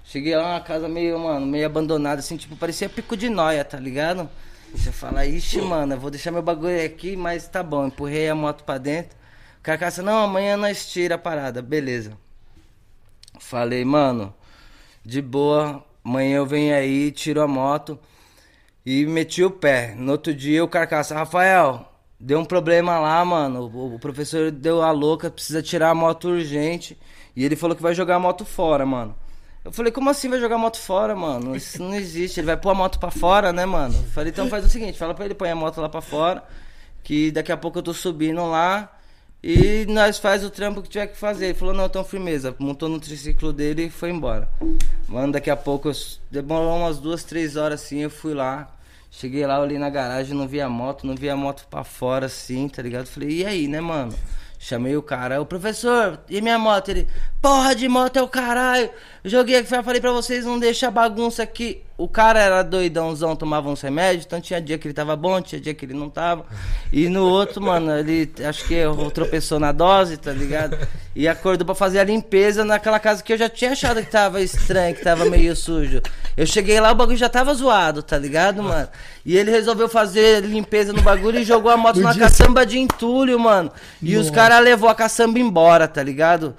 Cheguei 0.04 0.36
lá 0.36 0.54
na 0.54 0.60
casa 0.60 0.88
meio, 0.88 1.18
mano, 1.18 1.44
meio 1.44 1.66
abandonada, 1.66 2.20
assim, 2.20 2.36
tipo, 2.36 2.54
parecia 2.56 2.88
pico 2.88 3.16
de 3.16 3.28
noia, 3.28 3.64
tá 3.64 3.78
ligado? 3.78 4.30
Você 4.72 4.92
fala, 4.92 5.26
ixi, 5.26 5.60
mano, 5.60 5.94
eu 5.94 6.00
vou 6.00 6.10
deixar 6.10 6.30
meu 6.30 6.42
bagulho 6.42 6.84
aqui, 6.84 7.16
mas 7.16 7.48
tá 7.48 7.62
bom. 7.62 7.86
Empurrei 7.86 8.28
a 8.28 8.34
moto 8.34 8.62
pra 8.62 8.78
dentro. 8.78 9.16
Carcaça, 9.62 10.02
não, 10.02 10.18
amanhã 10.18 10.56
nós 10.56 10.86
tira 10.88 11.16
a 11.16 11.18
parada, 11.18 11.60
beleza. 11.60 12.16
Falei, 13.40 13.84
mano, 13.84 14.32
de 15.04 15.20
boa, 15.20 15.84
amanhã 16.04 16.36
eu 16.36 16.46
venho 16.46 16.74
aí, 16.74 17.10
tiro 17.10 17.42
a 17.42 17.48
moto 17.48 17.98
e 18.84 19.04
meti 19.06 19.42
o 19.42 19.50
pé. 19.50 19.94
No 19.96 20.12
outro 20.12 20.32
dia 20.32 20.62
o 20.62 20.68
carcaça, 20.68 21.14
Rafael, 21.14 21.95
deu 22.18 22.38
um 22.38 22.44
problema 22.44 22.98
lá, 22.98 23.24
mano. 23.24 23.64
O, 23.94 23.98
professor 23.98 24.50
deu 24.50 24.82
a 24.82 24.90
louca, 24.90 25.30
precisa 25.30 25.62
tirar 25.62 25.90
a 25.90 25.94
moto 25.94 26.28
urgente. 26.28 26.96
E 27.34 27.44
ele 27.44 27.56
falou 27.56 27.76
que 27.76 27.82
vai 27.82 27.94
jogar 27.94 28.16
a 28.16 28.20
moto 28.20 28.44
fora, 28.44 28.86
mano. 28.86 29.14
Eu 29.64 29.72
falei, 29.72 29.90
como 29.90 30.08
assim 30.08 30.28
vai 30.28 30.38
jogar 30.38 30.54
a 30.54 30.58
moto 30.58 30.78
fora, 30.78 31.14
mano? 31.16 31.54
Isso 31.56 31.82
não 31.82 31.94
existe. 31.94 32.38
Ele 32.40 32.46
vai 32.46 32.56
pôr 32.56 32.70
a 32.70 32.74
moto 32.74 32.98
pra 32.98 33.10
fora, 33.10 33.52
né, 33.52 33.66
mano? 33.66 33.94
Eu 33.94 34.10
falei, 34.10 34.30
então 34.30 34.48
faz 34.48 34.64
o 34.64 34.68
seguinte, 34.68 34.96
fala 34.96 35.12
pra 35.12 35.24
ele 35.24 35.34
pôr 35.34 35.48
a 35.48 35.54
moto 35.54 35.80
lá 35.80 35.88
pra 35.88 36.00
fora. 36.00 36.42
Que 37.02 37.30
daqui 37.30 37.50
a 37.52 37.56
pouco 37.56 37.78
eu 37.78 37.82
tô 37.82 37.92
subindo 37.92 38.44
lá. 38.48 38.92
E 39.42 39.84
nós 39.88 40.18
faz 40.18 40.44
o 40.44 40.50
trampo 40.50 40.80
que 40.82 40.88
tiver 40.88 41.08
que 41.08 41.16
fazer. 41.16 41.46
Ele 41.46 41.54
falou, 41.54 41.74
não, 41.74 41.86
então 41.86 42.02
firmeza. 42.04 42.54
Montou 42.58 42.88
no 42.88 42.98
triciclo 42.98 43.52
dele 43.52 43.86
e 43.86 43.90
foi 43.90 44.10
embora. 44.10 44.48
Mano, 45.08 45.32
daqui 45.32 45.50
a 45.50 45.56
pouco, 45.56 45.88
eu- 45.88 45.94
demorou 46.30 46.76
umas 46.78 46.98
duas, 46.98 47.22
três 47.24 47.56
horas 47.56 47.82
assim, 47.82 47.98
eu 47.98 48.10
fui 48.10 48.34
lá. 48.34 48.68
Cheguei 49.10 49.46
lá, 49.46 49.60
olhei 49.60 49.78
na 49.78 49.88
garagem, 49.88 50.36
não 50.36 50.46
vi 50.46 50.60
a 50.60 50.68
moto, 50.68 51.06
não 51.06 51.14
vi 51.14 51.30
a 51.30 51.36
moto 51.36 51.66
pra 51.70 51.84
fora 51.84 52.26
assim, 52.26 52.68
tá 52.68 52.82
ligado? 52.82 53.06
Falei, 53.06 53.30
e 53.30 53.46
aí, 53.46 53.68
né, 53.68 53.80
mano? 53.80 54.12
Chamei 54.58 54.96
o 54.96 55.02
cara, 55.02 55.40
o 55.40 55.46
professor, 55.46 56.18
e 56.28 56.40
minha 56.40 56.58
moto? 56.58 56.88
Ele, 56.88 57.06
porra 57.40 57.74
de 57.74 57.88
moto 57.88 58.16
é 58.18 58.22
o 58.22 58.28
caralho. 58.28 58.90
Joguei 59.24 59.56
aqui, 59.56 59.68
falei 59.68 60.00
pra 60.00 60.12
vocês 60.12 60.44
não 60.44 60.58
deixar 60.58 60.90
bagunça 60.90 61.42
aqui. 61.42 61.85
O 61.98 62.06
cara 62.06 62.38
era 62.40 62.62
doidãozão, 62.62 63.34
tomava 63.34 63.70
uns 63.70 63.80
remédios, 63.80 64.26
então 64.26 64.38
tinha 64.40 64.60
dia 64.60 64.76
que 64.76 64.86
ele 64.86 64.92
tava 64.92 65.16
bom, 65.16 65.40
tinha 65.40 65.58
dia 65.60 65.72
que 65.72 65.84
ele 65.86 65.94
não 65.94 66.10
tava. 66.10 66.44
E 66.92 67.08
no 67.08 67.24
outro, 67.26 67.62
mano, 67.62 67.90
ele 67.96 68.30
acho 68.46 68.66
que 68.66 68.74
errou, 68.74 69.10
tropeçou 69.10 69.58
na 69.58 69.72
dose, 69.72 70.18
tá 70.18 70.30
ligado? 70.30 70.76
E 71.14 71.26
acordou 71.26 71.64
pra 71.64 71.74
fazer 71.74 71.98
a 72.00 72.04
limpeza 72.04 72.64
naquela 72.66 72.98
casa 72.98 73.22
que 73.22 73.32
eu 73.32 73.38
já 73.38 73.48
tinha 73.48 73.72
achado 73.72 74.02
que 74.02 74.10
tava 74.10 74.42
estranho, 74.42 74.94
que 74.94 75.02
tava 75.02 75.24
meio 75.24 75.56
sujo. 75.56 76.02
Eu 76.36 76.44
cheguei 76.46 76.78
lá, 76.78 76.92
o 76.92 76.94
bagulho 76.94 77.16
já 77.16 77.30
tava 77.30 77.54
zoado, 77.54 78.02
tá 78.02 78.18
ligado, 78.18 78.62
mano? 78.62 78.88
E 79.24 79.34
ele 79.34 79.50
resolveu 79.50 79.88
fazer 79.88 80.44
limpeza 80.44 80.92
no 80.92 81.00
bagulho 81.00 81.38
e 81.38 81.44
jogou 81.44 81.70
a 81.70 81.76
moto 81.78 81.96
No 81.96 82.02
na 82.02 82.12
dia- 82.12 82.22
caçamba 82.24 82.66
de 82.66 82.78
entulho, 82.78 83.40
mano. 83.40 83.72
E 84.02 84.16
os 84.16 84.26
Nossa. 84.26 84.32
caras 84.32 84.62
levou 84.62 84.90
a 84.90 84.94
caçamba 84.94 85.38
embora, 85.38 85.88
tá 85.88 86.02
ligado? 86.02 86.54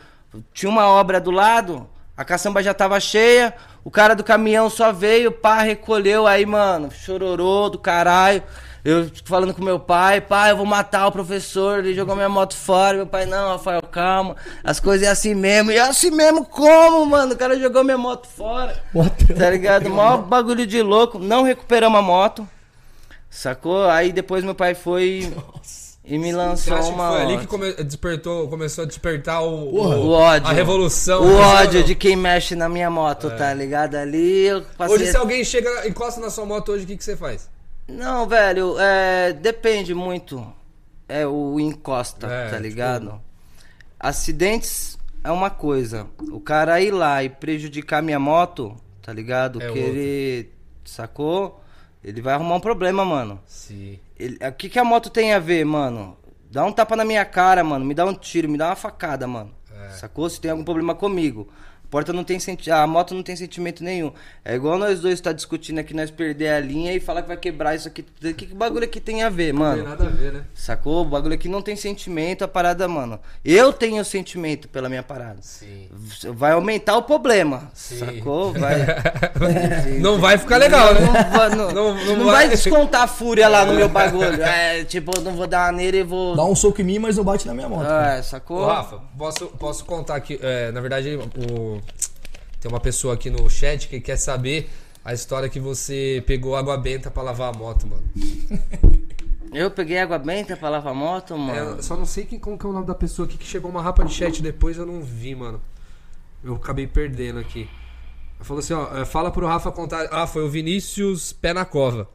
Tinha 0.51 0.69
uma 0.71 0.87
obra 0.87 1.19
do 1.21 1.29
lado, 1.29 1.87
a 2.17 2.25
caçamba 2.25 2.63
já 2.63 2.73
tava 2.73 2.99
cheia, 2.99 3.53
o 3.83 3.91
cara 3.91 4.15
do 4.15 4.23
caminhão 4.23 4.69
só 4.71 4.91
veio, 4.91 5.31
pá, 5.31 5.61
recolheu, 5.61 6.25
aí, 6.25 6.45
mano, 6.45 6.89
chororô 6.91 7.69
do 7.69 7.77
caralho. 7.77 8.41
Eu 8.83 9.11
falando 9.25 9.53
com 9.53 9.61
meu 9.61 9.79
pai, 9.79 10.21
pai, 10.21 10.51
eu 10.51 10.57
vou 10.57 10.65
matar 10.65 11.07
o 11.07 11.11
professor, 11.11 11.79
ele 11.79 11.93
jogou 11.93 12.15
minha 12.15 12.29
moto 12.29 12.55
fora. 12.55 12.95
Meu 12.95 13.05
pai, 13.05 13.25
não, 13.25 13.49
Rafael, 13.49 13.81
calma, 13.81 14.35
as 14.63 14.79
coisas 14.79 15.05
é 15.05 15.11
assim 15.11 15.35
mesmo. 15.35 15.71
E 15.71 15.75
é 15.75 15.81
assim 15.81 16.09
mesmo 16.09 16.45
como, 16.45 17.05
mano? 17.05 17.33
O 17.33 17.37
cara 17.37 17.59
jogou 17.59 17.83
minha 17.83 17.97
moto 17.97 18.27
fora. 18.27 18.81
What 18.95 19.25
Tá 19.33 19.49
ligado? 19.49 19.89
Mó 19.89 20.17
bagulho 20.17 20.65
de 20.65 20.81
louco. 20.81 21.19
Não 21.19 21.43
recuperamos 21.43 21.99
a 21.99 22.01
moto. 22.01 22.47
Sacou? 23.29 23.89
Aí 23.89 24.13
depois 24.13 24.43
meu 24.43 24.55
pai 24.55 24.73
foi 24.73 25.33
e 26.07 26.17
me 26.17 26.31
Você 26.31 26.37
lançou 26.37 26.77
que 26.77 26.83
uma. 26.89 27.11
foi 27.11 27.21
ali 27.21 27.37
que 27.39 27.47
come- 27.47 27.73
despertou, 27.83 28.47
começou 28.47 28.85
a 28.85 28.87
despertar 28.87 29.41
o, 29.43 29.69
Porra. 29.71 29.97
O 29.97 30.09
ódio. 30.11 30.47
a 30.47 30.53
revolução? 30.53 31.21
O 31.21 31.33
ou 31.33 31.37
ódio 31.39 31.83
de 31.83 31.93
quem 31.95 32.15
mexe 32.15 32.55
na 32.55 32.69
minha 32.69 32.89
moto, 32.89 33.29
tá 33.37 33.53
ligado? 33.53 33.95
Ali 33.95 34.45
eu 34.45 34.61
passei. 34.77 34.95
Hoje, 34.95 35.07
se 35.11 35.17
alguém 35.17 35.43
chega, 35.43 35.87
encosta 35.87 36.21
na 36.21 36.29
sua 36.29 36.45
moto 36.45 36.71
hoje, 36.71 36.85
o 36.85 36.87
que, 36.87 36.95
que 36.97 37.03
você 37.03 37.17
faz? 37.17 37.49
Não, 37.87 38.25
velho, 38.27 38.75
é, 38.79 39.33
depende 39.33 39.93
muito. 39.93 40.45
É 41.09 41.25
o 41.27 41.59
encosta, 41.59 42.25
É, 42.27 42.45
tá 42.45 42.51
tipo- 42.51 42.63
ligado? 42.63 43.21
Acidentes 43.99 44.97
é 45.23 45.31
uma 45.31 45.49
coisa. 45.49 46.07
O 46.31 46.39
cara 46.39 46.79
ir 46.81 46.91
lá 46.91 47.23
e 47.23 47.29
prejudicar 47.29 48.01
minha 48.01 48.19
moto, 48.19 48.75
tá 49.01 49.11
ligado? 49.11 49.61
É 49.61 49.71
que 49.71 49.77
ele 49.79 50.49
sacou, 50.85 51.61
ele 52.03 52.21
vai 52.21 52.33
arrumar 52.35 52.55
um 52.55 52.59
problema, 52.59 53.03
mano. 53.03 53.39
Sim. 53.45 53.99
Ele- 54.19 54.37
O 54.45 54.51
que, 54.53 54.69
que 54.69 54.79
a 54.79 54.83
moto 54.83 55.09
tem 55.09 55.33
a 55.33 55.39
ver, 55.39 55.65
mano? 55.65 56.17
Dá 56.49 56.63
um 56.65 56.71
tapa 56.71 56.95
na 56.95 57.05
minha 57.05 57.23
cara, 57.25 57.63
mano. 57.63 57.85
Me 57.85 57.93
dá 57.93 58.05
um 58.05 58.13
tiro, 58.13 58.49
me 58.49 58.57
dá 58.57 58.67
uma 58.69 58.75
facada, 58.75 59.27
mano. 59.27 59.51
É. 59.85 59.89
Sacou? 59.89 60.29
Se 60.29 60.39
tem 60.41 60.49
algum 60.51 60.63
problema 60.63 60.95
comigo. 60.95 61.49
A, 61.87 61.89
porta 61.89 62.11
não 62.11 62.23
tem 62.23 62.37
senti... 62.37 62.69
a 62.69 62.85
moto 62.85 63.15
não 63.15 63.23
tem 63.23 63.33
sentimento 63.35 63.81
nenhum. 63.81 64.11
É 64.43 64.55
igual 64.55 64.77
nós 64.77 64.99
dois 64.99 65.21
tá 65.21 65.31
discutindo 65.31 65.79
aqui, 65.79 65.93
nós 65.93 66.11
perder 66.11 66.49
a 66.49 66.59
linha 66.59 66.93
e 66.93 66.99
falar 66.99 67.21
que 67.21 67.29
vai 67.29 67.37
quebrar 67.37 67.75
isso 67.75 67.87
aqui. 67.87 68.01
O 68.23 68.33
que, 68.33 68.45
que 68.47 68.53
bagulho 68.53 68.83
aqui 68.83 68.99
tem 68.99 69.23
a 69.23 69.29
ver, 69.29 69.53
Não 69.53 69.61
tem 69.61 69.69
mano? 69.83 69.89
nada 69.89 70.05
a 70.05 70.09
ver, 70.09 70.33
né? 70.33 70.41
Sacou? 70.53 71.03
O 71.03 71.05
bagulho 71.05 71.33
aqui 71.35 71.47
não 71.47 71.61
tem 71.61 71.75
sentimento, 71.77 72.43
a 72.43 72.47
parada, 72.47 72.87
mano. 72.89 73.17
Eu 73.43 73.71
tenho 73.71 74.03
sentimento 74.03 74.67
pela 74.67 74.89
minha 74.89 75.01
parada. 75.01 75.37
Sim. 75.41 75.87
Vai 76.33 76.51
aumentar 76.51 76.97
o 76.97 77.03
problema. 77.03 77.71
Sim. 77.73 77.99
Sacou? 77.99 78.51
Vai. 78.53 78.75
Não 80.01 80.19
vai 80.19 80.37
ficar 80.37 80.57
legal, 80.57 80.93
né? 80.93 80.99
Não, 81.01 81.13
vai- 81.13 81.49
não- 81.55 81.71
Não- 81.71 81.95
não 82.05 82.15
não 82.17 82.25
vai- 82.25 82.35
vai 82.35 82.49
descontar 82.49 83.03
a 83.03 83.07
fúria 83.07 83.47
lá 83.47 83.65
no 83.65 83.73
meu 83.73 83.87
bagulho. 83.89 84.41
É, 84.43 84.83
tipo, 84.83 85.11
eu 85.17 85.21
não 85.21 85.33
vou 85.33 85.47
dar 85.47 85.65
uma 85.71 85.71
nele 85.77 85.99
e 85.99 86.03
vou. 86.03 86.35
Dá 86.35 86.43
um 86.43 86.55
soco 86.55 86.81
em 86.81 86.83
mim, 86.83 86.99
mas 86.99 87.17
não 87.17 87.23
bate 87.23 87.47
na 87.47 87.53
minha 87.53 87.69
moto. 87.69 87.85
cara. 87.87 88.17
É, 88.17 88.21
sacou? 88.21 88.61
Ô, 88.61 88.65
Rafa, 88.67 88.99
posso, 89.17 89.47
posso 89.47 89.85
contar 89.85 90.15
aqui. 90.15 90.39
é, 90.41 90.71
na 90.71 90.81
verdade, 90.81 91.15
o- 91.15 91.76
tem 92.59 92.69
uma 92.71 92.79
pessoa 92.79 93.13
aqui 93.13 93.29
no 93.29 93.49
chat 93.49 93.87
que 93.87 93.99
quer 93.99 94.17
saber 94.17 94.69
a 95.05 95.13
história 95.13 95.47
que 95.49 95.59
você 95.59 96.23
pegou 96.27 96.55
água 96.55 96.77
benta 96.77 97.09
pra 97.09 97.23
lavar 97.23 97.53
a 97.53 97.57
moto, 97.57 97.87
mano. 97.87 98.03
Eu 99.53 99.71
peguei 99.71 99.97
água 99.97 100.19
benta 100.19 100.57
pra 100.57 100.67
lavar 100.69 100.91
a 100.91 100.95
moto, 100.95 101.33
É, 101.33 101.37
mano. 101.37 101.77
eu 101.77 101.83
só 101.83 101.95
não 101.95 102.05
sei 102.05 102.25
quem, 102.25 102.37
como 102.37 102.57
que 102.57 102.65
é 102.65 102.69
o 102.69 102.73
nome 102.73 102.85
da 102.85 102.93
pessoa 102.93 103.25
aqui 103.25 103.37
que 103.37 103.45
chegou 103.47 103.71
uma 103.71 103.81
rapa 103.81 104.03
de 104.03 104.13
chat 104.13 104.41
depois, 104.41 104.77
eu 104.77 104.85
não 104.85 105.01
vi, 105.01 105.33
mano. 105.33 105.61
Eu 106.43 106.55
acabei 106.55 106.85
perdendo 106.85 107.39
aqui. 107.39 107.67
Ela 108.35 108.43
falou 108.43 108.59
assim, 108.59 108.73
ó, 108.73 108.95
é, 108.97 109.05
fala 109.05 109.31
pro 109.31 109.47
Rafa 109.47 109.71
contar. 109.71 110.09
Ah, 110.11 110.27
foi 110.27 110.43
o 110.43 110.49
Vinícius 110.49 111.31
Pé 111.31 111.53
na 111.53 111.63
Cova. 111.63 112.09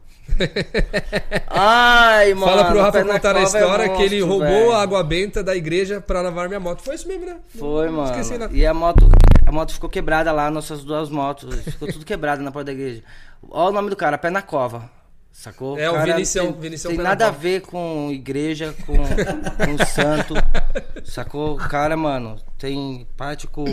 Ai, 1.49 2.35
mano. 2.35 2.47
Fala 2.47 2.65
pro 2.71 2.81
Rafa 2.81 3.05
contar 3.05 3.37
a 3.37 3.41
é 3.41 3.43
história 3.45 3.89
que 3.91 4.03
ele 4.03 4.21
monstro, 4.21 4.39
roubou 4.39 4.49
velho. 4.49 4.73
a 4.73 4.83
água 4.83 5.03
benta 5.03 5.43
da 5.43 5.55
igreja 5.55 6.01
pra 6.01 6.21
lavar 6.23 6.49
minha 6.49 6.61
moto. 6.61 6.83
Foi 6.83 6.95
isso 6.95 7.07
mesmo, 7.09 7.27
né? 7.27 7.37
Foi, 7.59 7.87
Não 7.87 7.95
mano. 7.95 8.21
Esqueci. 8.21 8.39
E 8.53 8.67
a 8.67 8.73
moto, 8.75 9.09
a 9.47 9.53
moto 9.53 9.73
ficou 9.73 9.91
quebrada 9.91 10.33
lá, 10.33 10.51
nossas 10.51 10.85
duas 10.85 11.09
motos. 11.11 11.55
Ficou 11.61 11.89
tudo 11.89 12.05
quebrado 12.05 12.43
na 12.43 12.51
porta 12.53 12.67
da 12.67 12.73
igreja. 12.73 13.03
Olha 13.51 13.71
o 13.71 13.73
nome 13.73 13.91
do 13.91 13.97
cara, 13.97 14.17
Pé 14.19 14.31
na 14.31 14.43
Cova. 14.43 14.89
Sacou? 15.33 15.79
É, 15.79 15.89
o 15.89 15.95
cara 15.95 16.13
Vinicião- 16.13 16.53
Tem, 16.53 16.61
Vinicião 16.61 16.95
tem 16.95 17.03
nada 17.03 17.29
a 17.29 17.31
ver 17.31 17.63
com 17.63 18.11
igreja, 18.13 18.75
com, 18.87 18.95
com 18.97 19.85
santo. 19.87 20.35
Sacou? 21.05 21.55
O 21.55 21.57
cara, 21.57 21.97
mano, 21.97 22.37
tem 22.59 23.07
parte 23.17 23.47
com 23.47 23.65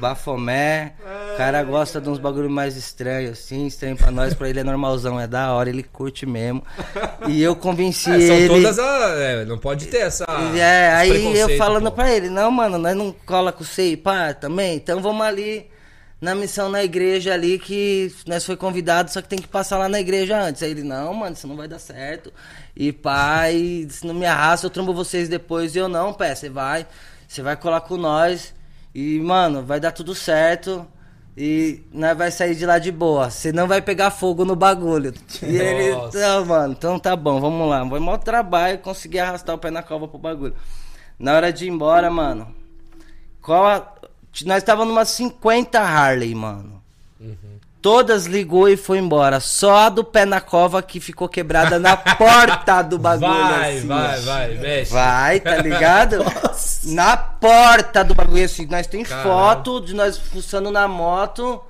Bafomé. 0.00 0.92
O 1.34 1.36
cara 1.36 1.62
gosta 1.62 2.00
de 2.00 2.08
uns 2.08 2.18
bagulho 2.18 2.48
mais 2.48 2.76
estranhos, 2.76 3.32
assim. 3.38 3.66
Estranho 3.66 3.96
pra 3.96 4.10
nós, 4.10 4.34
pra 4.34 4.48
ele 4.48 4.60
é 4.60 4.64
normalzão, 4.64 5.20
é 5.20 5.26
da 5.26 5.52
hora, 5.52 5.68
ele 5.68 5.82
curte 5.82 6.24
mesmo. 6.24 6.62
E 7.28 7.42
eu 7.42 7.54
convenci 7.54 8.10
É, 8.10 8.26
são 8.26 8.36
ele. 8.36 8.48
todas 8.48 8.78
a. 8.78 9.08
é, 9.18 9.44
não 9.44 9.58
pode 9.58 9.86
ter 9.86 9.98
essa. 9.98 10.24
É, 10.56 10.92
aí 10.94 11.38
eu 11.38 11.56
falando 11.58 11.90
pô. 11.90 11.96
pra 11.96 12.10
ele, 12.10 12.30
não, 12.30 12.50
mano, 12.50 12.78
nós 12.78 12.96
não 12.96 13.14
cola 13.26 13.52
com 13.52 13.62
você 13.64 13.92
e 13.92 13.96
pá 13.96 14.32
também, 14.32 14.76
então 14.76 15.00
vamos 15.00 15.24
ali 15.24 15.66
na 16.20 16.34
missão 16.34 16.68
na 16.68 16.84
igreja 16.84 17.32
ali 17.32 17.58
que 17.58 18.12
nós 18.26 18.44
foi 18.44 18.56
convidado, 18.56 19.10
só 19.10 19.22
que 19.22 19.28
tem 19.28 19.38
que 19.38 19.48
passar 19.48 19.78
lá 19.78 19.88
na 19.88 20.00
igreja 20.00 20.38
antes. 20.40 20.62
Aí 20.62 20.70
ele, 20.70 20.82
não, 20.82 21.12
mano, 21.14 21.34
isso 21.34 21.46
não 21.46 21.56
vai 21.56 21.68
dar 21.68 21.78
certo. 21.78 22.32
E 22.76 22.92
pá, 22.92 23.50
e 23.50 23.86
se 23.90 24.06
não 24.06 24.14
me 24.14 24.26
arrasta, 24.26 24.66
eu 24.66 24.70
trombo 24.70 24.92
vocês 24.94 25.28
depois. 25.28 25.74
E 25.74 25.78
eu, 25.78 25.88
não, 25.88 26.12
pé, 26.12 26.34
você 26.34 26.48
vai, 26.50 26.86
você 27.28 27.42
vai 27.42 27.56
colar 27.56 27.80
com 27.82 27.96
nós. 27.96 28.54
E, 28.94 29.20
mano, 29.20 29.62
vai 29.62 29.78
dar 29.80 29.92
tudo 29.92 30.14
certo. 30.14 30.86
E 31.36 31.82
nós 31.92 32.18
vai 32.18 32.30
sair 32.30 32.54
de 32.54 32.66
lá 32.66 32.78
de 32.78 32.90
boa. 32.90 33.30
Você 33.30 33.52
não 33.52 33.66
vai 33.68 33.80
pegar 33.80 34.10
fogo 34.10 34.44
no 34.44 34.56
bagulho. 34.56 35.14
E 35.42 35.56
ele, 35.56 35.96
não, 36.12 36.44
mano, 36.44 36.74
então 36.76 36.98
tá 36.98 37.14
bom, 37.16 37.40
vamos 37.40 37.68
lá. 37.68 37.88
Foi 37.88 38.00
maior 38.00 38.18
trabalho 38.18 38.78
conseguir 38.78 39.20
arrastar 39.20 39.54
o 39.54 39.58
pé 39.58 39.70
na 39.70 39.82
cova 39.82 40.08
pro 40.08 40.18
bagulho. 40.18 40.54
Na 41.18 41.34
hora 41.34 41.52
de 41.52 41.66
ir 41.66 41.68
embora, 41.68 42.10
mano, 42.10 42.54
qual 43.40 43.66
a- 43.66 43.94
nós 44.44 44.58
estávamos 44.58 44.88
numa 44.92 45.04
50 45.04 45.80
Harley, 45.80 46.34
mano. 46.34 46.82
Todas 47.82 48.26
ligou 48.26 48.68
e 48.68 48.76
foi 48.76 48.98
embora. 48.98 49.40
Só 49.40 49.74
a 49.86 49.88
do 49.88 50.04
pé 50.04 50.26
na 50.26 50.40
cova 50.40 50.82
que 50.82 51.00
ficou 51.00 51.28
quebrada 51.28 51.78
na 51.78 51.96
porta 52.16 52.82
do 52.82 52.98
bagulho. 52.98 53.30
Vai, 53.30 53.78
assim, 53.78 53.86
vai, 53.86 54.18
ó. 54.18 54.22
vai, 54.22 54.54
mexe. 54.58 54.92
Vai, 54.92 55.40
tá 55.40 55.56
ligado? 55.62 56.16
na 56.84 57.16
porta 57.16 58.04
do 58.04 58.14
bagulho, 58.14 58.44
assim. 58.44 58.66
Nós 58.66 58.86
tem 58.86 59.02
Caralho. 59.02 59.28
foto 59.28 59.80
de 59.80 59.94
nós 59.94 60.18
fuçando 60.18 60.70
na 60.70 60.86
moto. 60.86 61.62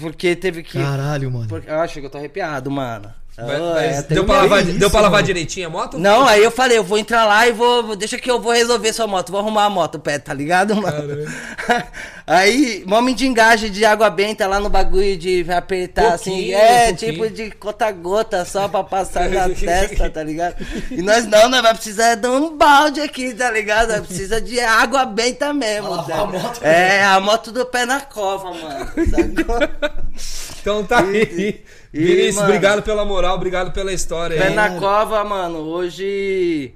Porque 0.00 0.34
teve 0.34 0.62
que. 0.62 0.78
Caralho, 0.82 1.30
mano. 1.30 1.48
Porque, 1.48 1.68
eu 1.70 1.80
acho 1.80 2.00
que 2.00 2.06
eu 2.06 2.10
tô 2.10 2.16
arrepiado, 2.16 2.70
mano. 2.70 3.12
Mas- 3.34 3.60
Oh, 3.60 3.72
mas 3.74 3.98
é, 3.98 4.02
deu, 4.02 4.24
pra 4.26 4.36
lavar, 4.42 4.62
isso, 4.62 4.78
deu 4.78 4.90
pra 4.90 5.00
lavar 5.00 5.12
mano. 5.20 5.26
direitinho 5.26 5.66
a 5.66 5.70
moto? 5.70 5.98
Não, 5.98 6.28
aí 6.28 6.44
eu 6.44 6.50
falei, 6.50 6.76
eu 6.76 6.84
vou 6.84 6.98
entrar 6.98 7.24
lá 7.24 7.48
e 7.48 7.52
vou. 7.52 7.96
Deixa 7.96 8.18
que 8.18 8.30
eu 8.30 8.38
vou 8.38 8.52
resolver 8.52 8.92
sua 8.92 9.06
moto, 9.06 9.32
vou 9.32 9.40
arrumar 9.40 9.64
a 9.64 9.70
moto, 9.70 9.98
pé, 9.98 10.18
tá 10.18 10.34
ligado, 10.34 10.76
mano? 10.76 11.08
aí, 12.26 12.84
mó 12.86 13.00
mendigagem 13.00 13.70
de 13.70 13.84
água 13.86 14.10
benta 14.10 14.46
lá 14.46 14.60
no 14.60 14.68
bagulho 14.68 15.16
de 15.16 15.46
apertar, 15.50 16.12
assim. 16.12 16.30
Pouquinho, 16.30 16.56
É, 16.58 16.86
pouquinho. 16.88 17.12
tipo 17.12 17.30
de 17.30 17.50
gota-gota 17.58 18.44
só 18.44 18.68
pra 18.68 18.84
passar 18.84 19.30
na 19.30 19.48
testa, 19.54 20.10
tá 20.10 20.22
ligado? 20.22 20.56
E 20.90 21.00
nós 21.02 21.26
não, 21.26 21.48
nós 21.48 21.62
vai 21.62 21.74
precisar 21.74 22.16
de 22.16 22.28
um 22.28 22.54
balde 22.56 23.00
aqui, 23.00 23.32
tá 23.32 23.50
ligado? 23.50 23.88
Nós 23.96 24.06
precisa 24.06 24.40
de 24.42 24.60
água 24.60 25.06
benta 25.06 25.54
mesmo. 25.54 25.88
Tá? 25.88 25.94
lavar 25.96 26.20
a 26.20 26.26
moto. 26.26 26.60
É, 26.64 27.02
a 27.04 27.18
moto 27.18 27.50
do 27.50 27.64
pé 27.64 27.86
na 27.86 28.00
cova, 28.00 28.52
mano. 28.52 28.90
Sacou? 29.10 29.58
Então 30.60 30.84
tá 30.84 31.00
aí. 31.00 31.62
E- 31.92 32.04
Vinícius, 32.04 32.36
mano. 32.36 32.48
obrigado 32.48 32.82
pela 32.82 33.04
moral, 33.04 33.34
obrigado 33.36 33.72
pela 33.72 33.92
história 33.92 34.36
Pé 34.38 34.48
aí. 34.48 34.54
na 34.54 34.78
cova, 34.80 35.22
mano. 35.24 35.58
Hoje 35.58 36.72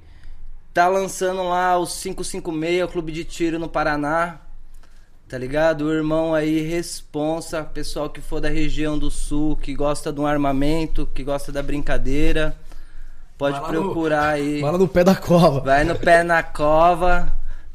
tá 0.74 0.88
lançando 0.88 1.42
lá 1.42 1.78
o 1.78 1.86
556, 1.86 2.84
o 2.84 2.88
clube 2.88 3.12
de 3.12 3.24
tiro 3.24 3.58
no 3.58 3.68
Paraná. 3.68 4.36
Tá 5.28 5.36
ligado? 5.36 5.86
O 5.86 5.92
irmão 5.92 6.34
aí, 6.34 6.60
responsa, 6.60 7.64
pessoal 7.64 8.08
que 8.08 8.20
for 8.20 8.40
da 8.40 8.48
região 8.48 8.96
do 8.96 9.10
sul, 9.10 9.56
que 9.56 9.74
gosta 9.74 10.12
de 10.12 10.20
um 10.20 10.26
armamento, 10.26 11.08
que 11.12 11.24
gosta 11.24 11.50
da 11.50 11.60
brincadeira. 11.64 12.54
Pode 13.36 13.58
Vai 13.58 13.62
lá 13.62 13.72
no- 13.72 13.82
procurar 13.86 14.28
aí. 14.28 14.60
Vai 14.60 14.70
lá 14.70 14.78
no 14.78 14.86
pé 14.86 15.02
da 15.02 15.16
cova. 15.16 15.60
Vai 15.60 15.82
no 15.82 15.96
pé 15.96 16.22
na 16.22 16.44
cova, 16.44 17.32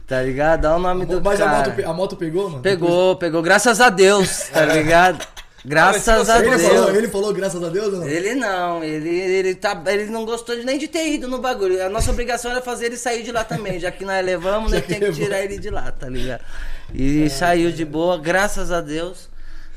tá 0.07 0.21
ligado? 0.21 0.61
Dá 0.61 0.75
o 0.77 0.79
nome 0.79 1.05
do 1.05 1.21
Mas 1.21 1.41
a 1.41 1.45
cara. 1.45 1.57
moto, 1.57 1.71
pe- 1.75 1.83
a 1.83 1.93
moto 1.93 2.15
pegou, 2.15 2.49
mano? 2.51 2.63
Pegou, 2.63 3.15
pegou, 3.17 3.41
graças 3.41 3.81
a 3.81 3.89
Deus, 3.89 4.43
tá 4.53 4.65
ligado? 4.65 5.27
Graças 5.63 6.27
Ah, 6.29 6.37
a 6.37 6.41
Deus. 6.41 6.61
falou, 6.61 6.95
ele 6.95 7.07
falou 7.07 7.33
graças 7.33 7.63
a 7.63 7.69
Deus 7.69 7.93
ou 7.93 7.99
não? 7.99 8.07
Ele 8.07 8.33
não, 8.33 8.83
ele, 8.83 9.09
ele, 9.09 9.55
tá, 9.55 9.79
ele 9.87 10.05
não 10.07 10.25
gostou 10.25 10.55
de- 10.55 10.63
nem 10.65 10.77
de 10.79 10.87
ter 10.87 11.13
ido 11.13 11.27
no 11.27 11.37
bagulho. 11.39 11.83
A 11.85 11.89
nossa 11.89 12.09
obrigação 12.11 12.49
era 12.51 12.61
fazer 12.61 12.87
ele 12.87 12.97
sair 12.97 13.21
de 13.23 13.31
lá 13.31 13.43
também, 13.43 13.79
já 13.79 13.91
que 13.91 14.03
nós 14.03 14.25
levamos, 14.25 14.71
Já 14.71 14.77
nós 14.77 14.85
que 14.85 14.93
temos 14.95 15.15
que 15.15 15.21
levou. 15.21 15.25
tirar 15.25 15.43
ele 15.43 15.59
de 15.59 15.69
lá, 15.69 15.91
tá 15.91 16.09
ligado? 16.09 16.41
E 16.93 17.29
saiu 17.29 17.71
de 17.71 17.85
boa, 17.85 18.17
graças 18.17 18.71
a 18.71 18.81
Deus. 18.81 19.29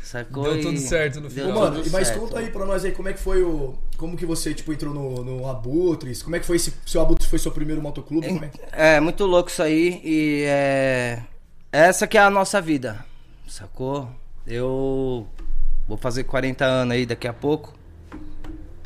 Sacou? 0.02 0.44
Deu 0.44 0.60
tudo 0.62 0.78
certo 0.78 1.20
no 1.20 1.28
final. 1.30 1.52
Mano, 1.52 1.82
mas 1.90 2.08
certo. 2.08 2.20
conta 2.20 2.38
aí 2.38 2.46
pra 2.50 2.64
nós 2.64 2.84
aí 2.84 2.92
como 2.92 3.08
é 3.08 3.12
que 3.12 3.18
foi 3.20 3.42
o. 3.42 3.74
Como 3.96 4.16
que 4.16 4.24
você, 4.26 4.54
tipo, 4.54 4.72
entrou 4.72 4.92
no, 4.94 5.24
no 5.24 5.48
Abutres? 5.48 6.22
Como 6.22 6.36
é 6.36 6.38
que 6.40 6.46
foi 6.46 6.56
esse. 6.56 6.72
Seu 6.86 7.00
Abutres 7.00 7.28
foi 7.28 7.38
seu 7.38 7.50
primeiro 7.50 7.82
motoclube? 7.82 8.26
É. 8.72 8.96
É, 8.96 9.00
muito 9.00 9.24
louco 9.26 9.50
isso 9.50 9.62
aí. 9.62 10.00
E 10.04 10.44
é. 10.46 11.18
Essa 11.72 12.06
que 12.06 12.16
é 12.16 12.20
a 12.20 12.30
nossa 12.30 12.60
vida. 12.60 13.04
Sacou? 13.48 14.08
Eu 14.46 15.26
vou 15.86 15.96
fazer 15.96 16.24
40 16.24 16.64
anos 16.64 16.94
aí 16.94 17.06
daqui 17.06 17.26
a 17.28 17.32
pouco. 17.32 17.74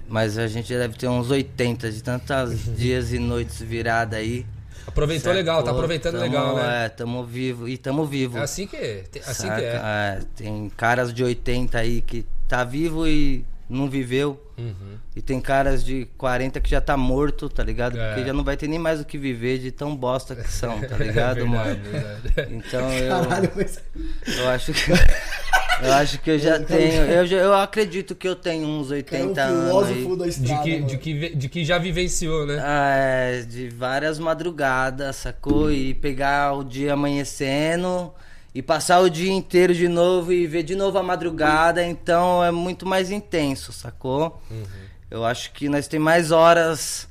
Mas 0.09 0.39
a 0.39 0.47
gente 0.47 0.69
já 0.73 0.79
deve 0.79 0.97
ter 0.97 1.07
uns 1.09 1.31
80 1.31 1.91
de 1.93 2.03
tantos 2.03 2.65
dias 2.77 3.13
e 3.13 3.19
noites 3.19 3.61
virada 3.61 4.17
aí. 4.17 4.47
Aproveitou 4.87 5.33
legal, 5.35 5.59
tá 5.59 5.67
Sacou? 5.67 5.81
aproveitando 5.81 6.13
Tamo- 6.15 6.25
legal, 6.25 6.57
né? 6.57 6.87
É, 6.87 6.89
tamo 6.89 7.23
vivo. 7.25 7.69
E 7.69 7.77
tamo 7.77 8.07
vivo. 8.07 8.39
É 8.39 8.43
assim 8.43 8.67
que 8.67 8.77
é. 8.77 9.05
Assim 9.27 9.47
saca? 9.49 9.61
que 9.61 9.67
é. 9.67 9.75
É, 9.77 10.21
tem 10.35 10.71
caras 10.75 11.13
de 11.13 11.23
80 11.23 11.79
aí 11.79 12.01
que 12.01 12.25
tá 12.49 12.65
vivo 12.65 13.07
e 13.07 13.45
não 13.69 13.89
viveu. 13.89 14.41
Uhum. 14.57 14.97
E 15.15 15.21
tem 15.23 15.41
caras 15.41 15.85
de 15.85 16.07
40 16.17 16.61
que 16.61 16.71
já 16.71 16.81
tá 16.81 16.97
morto, 16.97 17.49
tá 17.49 17.63
ligado? 17.63 17.99
É. 17.99 18.09
Porque 18.15 18.27
já 18.27 18.33
não 18.33 18.43
vai 18.45 18.57
ter 18.57 18.67
nem 18.69 18.79
mais 18.79 19.01
o 19.01 19.05
que 19.05 19.17
viver 19.19 19.59
de 19.59 19.71
tão 19.71 19.95
bosta 19.95 20.35
que 20.35 20.51
são, 20.51 20.81
tá 20.81 20.97
ligado, 20.99 21.41
É 21.41 21.45
mano? 21.45 21.77
verdade, 21.83 22.21
verdade. 22.35 22.55
Então 22.55 22.93
eu, 22.93 23.09
Caralho, 23.09 23.53
mas. 23.55 23.81
eu 24.27 24.49
acho 24.49 24.73
que 24.73 24.91
eu 25.83 25.93
acho 25.93 26.19
que 26.21 26.31
eu 26.31 26.39
já 26.39 26.59
tenho, 26.59 27.03
eu, 27.05 27.27
já- 27.27 27.37
eu 27.37 27.55
acredito 27.55 28.15
que 28.17 28.27
eu 28.27 28.35
tenho 28.35 28.67
uns 28.67 28.89
Cara, 28.89 28.97
é 29.23 29.25
um 29.25 29.29
80 29.29 29.43
anos 29.43 30.19
da 30.19 30.25
De 30.25 30.31
estrada. 30.31 30.63
que, 30.65 30.73
mano. 30.75 30.87
de, 30.87 30.99
que, 30.99 31.37
de 31.37 31.49
que 31.49 31.65
já 31.65 31.79
vivenciou, 31.79 32.47
né? 32.47 32.59
Ah, 32.61 32.95
é, 32.97 33.43
de 33.43 33.69
várias 33.69 34.19
madrugadas, 34.19 35.15
sacou? 35.17 35.71
E 35.71 35.95
pegar 35.95 36.53
o 36.55 36.65
dia 36.65 36.95
amanhecendo 36.95 38.13
e 38.55 38.63
passar 38.63 39.01
o 39.01 39.11
dia 39.11 39.31
inteiro 39.33 39.75
de 39.75 39.89
novo 39.89 40.33
e 40.33 40.47
ver 40.47 40.63
de 40.63 40.75
novo 40.75 40.99
a 40.99 41.03
madrugada, 41.03 41.85
então 41.85 42.43
é 42.43 42.51
muito 42.51 42.87
mais 42.87 43.11
intenso, 43.11 43.73
sacou? 43.73 44.41
Uhum. 44.51 44.65
Eu 45.11 45.25
acho 45.25 45.53
que 45.53 45.69
nós 45.69 45.87
tem 45.89 46.01
mais 46.01 46.31
horas 46.31 47.09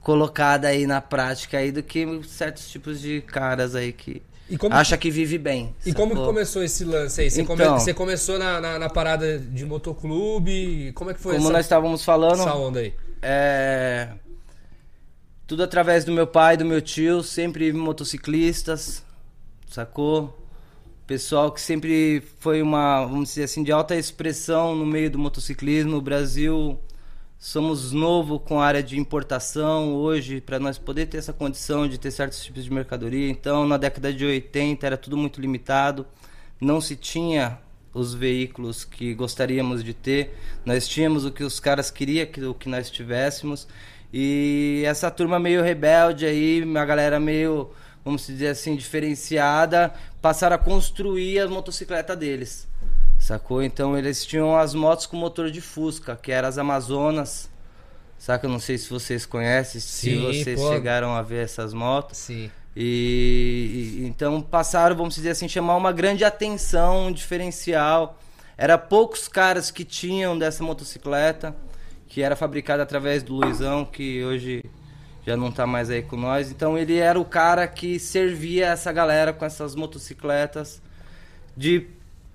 colocadas 0.00 0.70
aí 0.70 0.86
na 0.86 1.00
prática 1.00 1.58
aí 1.58 1.70
do 1.70 1.82
que 1.82 2.06
certos 2.26 2.68
tipos 2.70 3.00
de 3.00 3.20
caras 3.20 3.74
aí 3.74 3.92
que 3.92 4.22
como, 4.58 4.74
acha 4.74 4.96
que 4.96 5.10
vive 5.10 5.38
bem. 5.38 5.74
e 5.86 5.92
como 5.92 6.08
que 6.10 6.16
sacou? 6.16 6.26
começou 6.26 6.64
esse 6.64 6.84
lance 6.84 7.20
aí? 7.20 7.30
Você, 7.30 7.44
come- 7.44 7.62
Então. 7.62 7.78
você 7.78 7.94
começou 7.94 8.36
na, 8.38 8.60
na, 8.60 8.78
na 8.80 8.88
parada 8.90 9.38
de 9.38 9.64
motoclube? 9.64 10.90
Como 10.94 11.10
é 11.10 11.14
que 11.14 11.20
foi 11.20 11.34
Como 11.34 11.44
essa, 11.46 11.52
nós 11.52 11.66
estávamos 11.66 12.04
falando, 12.04 12.40
essa 12.40 12.54
onda 12.54 12.80
aí? 12.80 12.92
É. 13.22 14.08
Tudo 15.46 15.62
através 15.62 16.04
do 16.04 16.12
meu 16.12 16.26
pai, 16.26 16.56
do 16.56 16.64
meu 16.64 16.80
tio, 16.80 17.22
sempre 17.22 17.72
motociclistas, 17.72 19.04
sacou? 19.70 20.39
Pessoal 21.10 21.50
que 21.50 21.60
sempre 21.60 22.22
foi 22.38 22.62
uma, 22.62 23.04
vamos 23.04 23.30
dizer 23.30 23.42
assim, 23.42 23.64
de 23.64 23.72
alta 23.72 23.96
expressão 23.96 24.76
no 24.76 24.86
meio 24.86 25.10
do 25.10 25.18
motociclismo. 25.18 25.96
O 25.96 26.00
Brasil, 26.00 26.78
somos 27.36 27.90
novo 27.90 28.38
com 28.38 28.60
a 28.60 28.64
área 28.64 28.80
de 28.80 28.96
importação 28.96 29.92
hoje, 29.92 30.40
para 30.40 30.60
nós 30.60 30.78
poder 30.78 31.06
ter 31.06 31.18
essa 31.18 31.32
condição 31.32 31.88
de 31.88 31.98
ter 31.98 32.12
certos 32.12 32.44
tipos 32.44 32.62
de 32.62 32.72
mercadoria. 32.72 33.28
Então, 33.28 33.66
na 33.66 33.76
década 33.76 34.12
de 34.12 34.24
80 34.24 34.86
era 34.86 34.96
tudo 34.96 35.16
muito 35.16 35.40
limitado, 35.40 36.06
não 36.60 36.80
se 36.80 36.94
tinha 36.94 37.58
os 37.92 38.14
veículos 38.14 38.84
que 38.84 39.12
gostaríamos 39.12 39.82
de 39.82 39.92
ter. 39.92 40.38
Nós 40.64 40.86
tínhamos 40.86 41.24
o 41.24 41.32
que 41.32 41.42
os 41.42 41.58
caras 41.58 41.90
queriam 41.90 42.24
que 42.26 42.40
o 42.44 42.54
que 42.54 42.68
nós 42.68 42.88
tivéssemos. 42.88 43.66
E 44.12 44.84
essa 44.86 45.10
turma 45.10 45.40
meio 45.40 45.60
rebelde 45.60 46.24
aí, 46.24 46.62
uma 46.62 46.84
galera 46.84 47.18
meio, 47.18 47.72
vamos 48.04 48.26
dizer 48.26 48.48
assim, 48.48 48.74
diferenciada, 48.76 49.92
passaram 50.22 50.56
a 50.56 50.58
construir 50.58 51.40
a 51.40 51.48
motocicleta 51.48 52.16
deles. 52.16 52.66
Sacou? 53.18 53.62
Então 53.62 53.96
eles 53.98 54.24
tinham 54.24 54.56
as 54.56 54.74
motos 54.74 55.06
com 55.06 55.16
motor 55.16 55.50
de 55.50 55.60
Fusca, 55.60 56.16
que 56.16 56.32
eram 56.32 56.48
as 56.48 56.56
Amazonas. 56.58 57.50
Saca? 58.18 58.46
Eu 58.46 58.50
não 58.50 58.58
sei 58.58 58.76
se 58.78 58.88
vocês 58.90 59.24
conhecem, 59.26 59.80
se 59.80 60.10
Sim, 60.10 60.22
vocês 60.22 60.58
pô. 60.60 60.70
chegaram 60.72 61.14
a 61.14 61.22
ver 61.22 61.44
essas 61.44 61.72
motos. 61.74 62.18
Sim. 62.18 62.50
E, 62.76 63.98
e- 64.00 64.06
então 64.06 64.40
passaram, 64.40 64.94
vamos 64.96 65.14
dizer 65.14 65.30
assim, 65.30 65.48
chamar 65.48 65.76
uma 65.76 65.92
grande 65.92 66.24
atenção, 66.24 67.06
um 67.08 67.12
diferencial. 67.12 68.18
Era 68.56 68.76
poucos 68.78 69.26
caras 69.26 69.70
que 69.70 69.84
tinham 69.84 70.38
dessa 70.38 70.62
motocicleta, 70.62 71.54
que 72.08 72.22
era 72.22 72.36
fabricada 72.36 72.82
através 72.82 73.22
do 73.22 73.34
Luizão, 73.34 73.84
que 73.84 74.22
hoje 74.24 74.64
já 75.26 75.36
não 75.36 75.50
tá 75.52 75.66
mais 75.66 75.90
aí 75.90 76.02
com 76.02 76.16
nós. 76.16 76.50
Então 76.50 76.76
ele 76.78 76.96
era 76.96 77.18
o 77.18 77.24
cara 77.24 77.66
que 77.68 77.98
servia 77.98 78.66
essa 78.68 78.90
galera 78.92 79.32
com 79.32 79.44
essas 79.44 79.74
motocicletas 79.74 80.80
de 81.56 81.86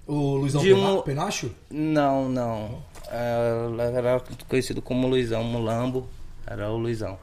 O 0.08 0.36
Luizão 0.36 0.62
De 0.62 0.74
um- 0.74 1.02
Penacho? 1.02 1.52
não, 1.70 2.30
não. 2.30 2.84
É, 3.08 3.96
Era 3.98 4.22
conhecido 4.48 4.82
como 4.82 5.08
Luizão 5.08 5.44
Mulambo. 5.44 6.08
Era 6.46 6.70
o 6.70 6.78
Luizão. 6.78 7.18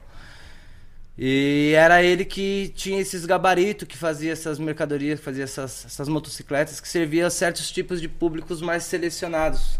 E 1.17 1.73
era 1.77 2.03
ele 2.03 2.25
que 2.25 2.73
tinha 2.75 3.01
esses 3.01 3.27
gabaritos, 3.27 3.87
que 3.87 3.97
fazia 3.97 4.33
essas 4.33 4.59
mercadorias, 4.59 5.19
que 5.19 5.25
fazia 5.25 5.45
essas, 5.45 5.85
essas 5.85 6.09
motocicletas, 6.09 6.81
que 6.81 6.89
servia 6.89 7.27
a 7.27 7.31
certos 7.31 7.71
tipos 7.71 8.01
de 8.01 8.09
públicos 8.09 8.63
mais 8.63 8.85
selecionados. 8.85 9.79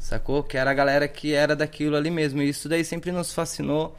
Sacou? 0.00 0.42
Que 0.42 0.56
era 0.56 0.70
a 0.70 0.74
galera 0.74 1.06
que 1.06 1.32
era 1.34 1.54
daquilo 1.54 1.94
ali 1.96 2.10
mesmo. 2.10 2.40
E 2.40 2.48
isso 2.48 2.68
daí 2.68 2.84
sempre 2.84 3.12
nos 3.12 3.34
fascinou. 3.34 3.96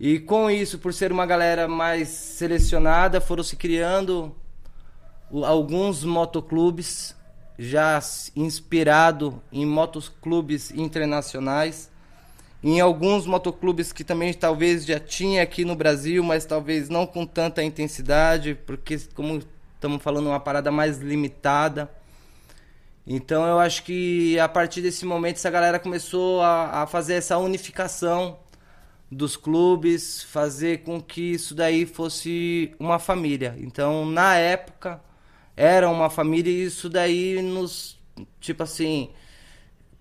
E 0.00 0.20
com 0.20 0.48
isso, 0.48 0.78
por 0.78 0.94
ser 0.94 1.10
uma 1.10 1.26
galera 1.26 1.66
mais 1.66 2.08
selecionada, 2.08 3.20
foram 3.20 3.42
se 3.42 3.56
criando 3.56 4.34
alguns 5.44 6.04
motoclubes 6.04 7.16
já 7.58 8.00
inspirado 8.36 9.42
em 9.50 9.66
motoclubes 9.66 10.70
internacionais, 10.70 11.90
em 12.62 12.80
alguns 12.80 13.26
motoclubes 13.26 13.92
que 13.92 14.04
também 14.04 14.32
talvez 14.32 14.86
já 14.86 15.00
tinha 15.00 15.42
aqui 15.42 15.64
no 15.64 15.74
Brasil, 15.74 16.22
mas 16.22 16.46
talvez 16.46 16.88
não 16.88 17.04
com 17.04 17.26
tanta 17.26 17.64
intensidade, 17.64 18.54
porque 18.66 18.98
como 19.14 19.42
estamos 19.74 20.00
falando 20.00 20.28
uma 20.28 20.40
parada 20.40 20.70
mais 20.70 20.98
limitada. 20.98 21.90
Então 23.04 23.44
eu 23.46 23.58
acho 23.58 23.82
que 23.82 24.38
a 24.38 24.48
partir 24.48 24.80
desse 24.80 25.04
momento 25.04 25.36
essa 25.36 25.50
galera 25.50 25.80
começou 25.80 26.40
a, 26.40 26.82
a 26.82 26.86
fazer 26.86 27.14
essa 27.14 27.36
unificação 27.38 28.38
dos 29.10 29.36
clubes, 29.36 30.22
fazer 30.22 30.82
com 30.82 31.00
que 31.00 31.32
isso 31.32 31.54
daí 31.54 31.86
fosse 31.86 32.74
uma 32.78 32.98
família. 32.98 33.54
Então, 33.58 34.04
na 34.04 34.36
época, 34.36 35.00
era 35.56 35.88
uma 35.88 36.10
família 36.10 36.50
e 36.50 36.64
isso 36.64 36.88
daí 36.88 37.40
nos, 37.40 37.98
tipo 38.40 38.62
assim, 38.62 39.10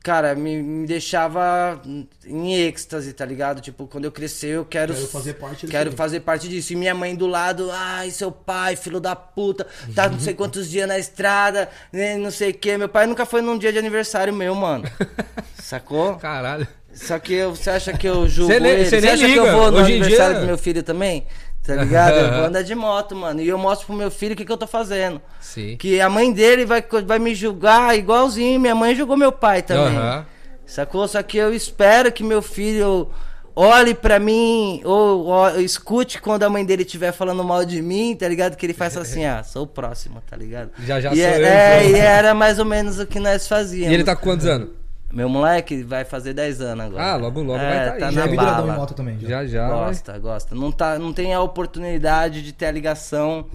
cara, 0.08 0.36
me, 0.36 0.62
me 0.62 0.88
deixava 0.88 1.82
em 2.26 2.54
êxtase, 2.54 3.12
tá 3.12 3.26
ligado? 3.26 3.60
Tipo, 3.60 3.88
quando 3.88 4.06
eu 4.06 4.12
crescer, 4.12 4.56
eu 4.56 4.65
quero, 4.65 4.93
Quero 4.93 5.08
fazer 5.08 5.34
parte 5.34 5.62
disso 5.62 5.72
Quero 5.72 5.91
fazer 5.93 6.20
parte 6.22 6.48
disso. 6.48 6.74
E 6.74 6.76
minha 6.76 6.93
mãe 6.93 7.15
do 7.15 7.28
lado, 7.28 7.70
ai, 7.72 8.12
seu 8.12 8.32
pai, 8.32 8.76
filho 8.76 9.00
da 9.00 9.15
puta, 9.15 9.65
tá 9.96 10.10
não 10.10 10.20
sei 10.20 10.34
quantos 10.34 10.70
dias 10.70 10.88
na 10.88 11.00
estrada, 11.00 11.70
né, 11.91 12.17
não 12.17 12.32
sei 12.32 12.52
o 12.52 12.54
que. 12.54 12.78
Meu 12.78 12.89
pai 12.89 13.06
nunca 13.06 13.26
foi 13.26 13.41
num 13.41 13.58
dia 13.58 13.72
de 13.72 13.80
aniversário 13.80 14.34
meu, 14.34 14.54
mano. 14.54 14.84
Sacou? 15.62 16.15
Caralho. 16.15 16.67
Só 16.97 17.19
que 17.19 17.33
eu- 17.33 17.55
você 17.55 17.69
acha 17.69 17.93
que 17.93 18.07
eu 18.07 18.27
julgo 18.27 18.51
Cê 18.51 18.57
ele? 18.57 18.86
cê 18.86 18.89
Você 18.89 19.01
nem 19.01 19.10
acha 19.12 19.21
que 19.23 19.27
liga. 19.33 19.41
eu 19.45 19.51
vou 19.57 19.71
no 19.71 19.77
Hoje 19.79 19.91
aniversário 19.93 20.33
dia- 20.33 20.41
do 20.41 20.47
meu 20.47 20.57
filho 20.57 20.83
também? 20.83 21.25
Tá 21.65 21.75
ligado? 21.75 22.15
Eu 22.15 22.31
vou 22.38 22.45
andar 22.45 22.62
de 22.62 22.73
moto, 22.73 23.13
mano. 23.15 23.41
E 23.41 23.47
eu 23.49 23.57
mostro 23.57 23.88
pro 23.88 23.95
meu 23.95 24.10
filho 24.10 24.33
o 24.33 24.38
que, 24.38 24.45
que 24.45 24.51
eu 24.51 24.57
tô 24.57 24.65
fazendo. 24.67 25.21
Sim. 25.41 25.75
Que 25.77 25.99
a 25.99 26.10
mãe 26.10 26.31
dele 26.31 26.65
vai, 26.65 26.81
vai 27.05 27.19
me 27.19 27.36
julgar 27.36 27.97
igualzinho. 27.97 28.57
Minha 28.60 28.73
mãe 28.73 28.95
julgou 28.95 29.17
meu 29.17 29.31
pai 29.33 29.62
também. 29.62 29.97
Aham. 29.97 30.25
Sacou? 30.65 31.07
Só 31.07 31.21
que 31.21 31.38
eu 31.38 31.53
espero 31.53 32.10
que 32.12 32.23
meu 32.23 32.41
filho 32.41 33.10
olhe 33.53 33.93
pra 33.93 34.17
mim 34.19 34.81
ou, 34.86 35.27
ó, 35.27 35.49
escute 35.57 36.21
quando 36.21 36.43
a 36.43 36.49
mãe 36.49 36.63
dele 36.63 36.83
estiver 36.83 37.12
falando 37.12 37.43
mal 37.43 37.65
de 37.65 37.81
mim, 37.81 38.15
tá 38.15 38.27
ligado? 38.29 38.55
Que 38.55 38.65
ele 38.65 38.73
faça 38.73 38.99
assim, 39.01 39.25
ah, 39.25 39.43
sou 39.43 39.63
o 39.63 39.67
próximo, 39.67 40.21
tá 40.29 40.38
ligado? 40.38 40.71
Já, 40.86 41.01
já 41.01 41.12
e 41.12 41.15
sou 41.17 41.25
é, 41.25 41.39
eu, 41.41 41.45
é, 41.45 41.86
então. 41.86 41.97
e 41.97 41.99
era 41.99 42.33
mais 42.33 42.60
ou 42.60 42.65
menos 42.65 42.97
o 42.99 43.05
que 43.05 43.19
nós 43.19 43.47
fazíamos. 43.47 43.91
E 43.91 43.93
ele 43.93 44.03
tá 44.05 44.15
com 44.15 44.23
quantos 44.23 44.45
anos? 44.45 44.69
Meu 45.17 45.27
moleque 45.27 45.82
vai 45.82 46.06
fazer 46.06 46.32
10 46.32 46.62
anos 46.62 46.86
agora. 46.86 47.03
Ah, 47.03 47.15
logo, 47.15 47.41
logo 47.41 47.58
É, 47.58 47.67
vai 47.67 47.88
tá 47.88 47.93
aí, 47.95 47.99
tá 48.01 48.12
já 48.12 48.21
Já 48.21 48.27
na 48.27 48.32
é 48.32 48.36
bala. 48.36 48.73
em 48.73 48.77
moto 48.77 48.93
também. 48.93 49.19
Já. 49.19 49.27
Já, 49.27 49.45
já. 49.47 49.67
vai. 49.67 49.86
Gosta, 49.88 50.19
gosta. 50.19 50.53
Não, 50.53 50.71
tá, 50.71 50.99
não 50.99 51.12
tem 51.12 51.34
a 51.34 51.41
oportunidade 51.41 52.43
de 52.43 52.53
ter 52.53 52.67
a 52.67 52.71
ligação 52.71 53.47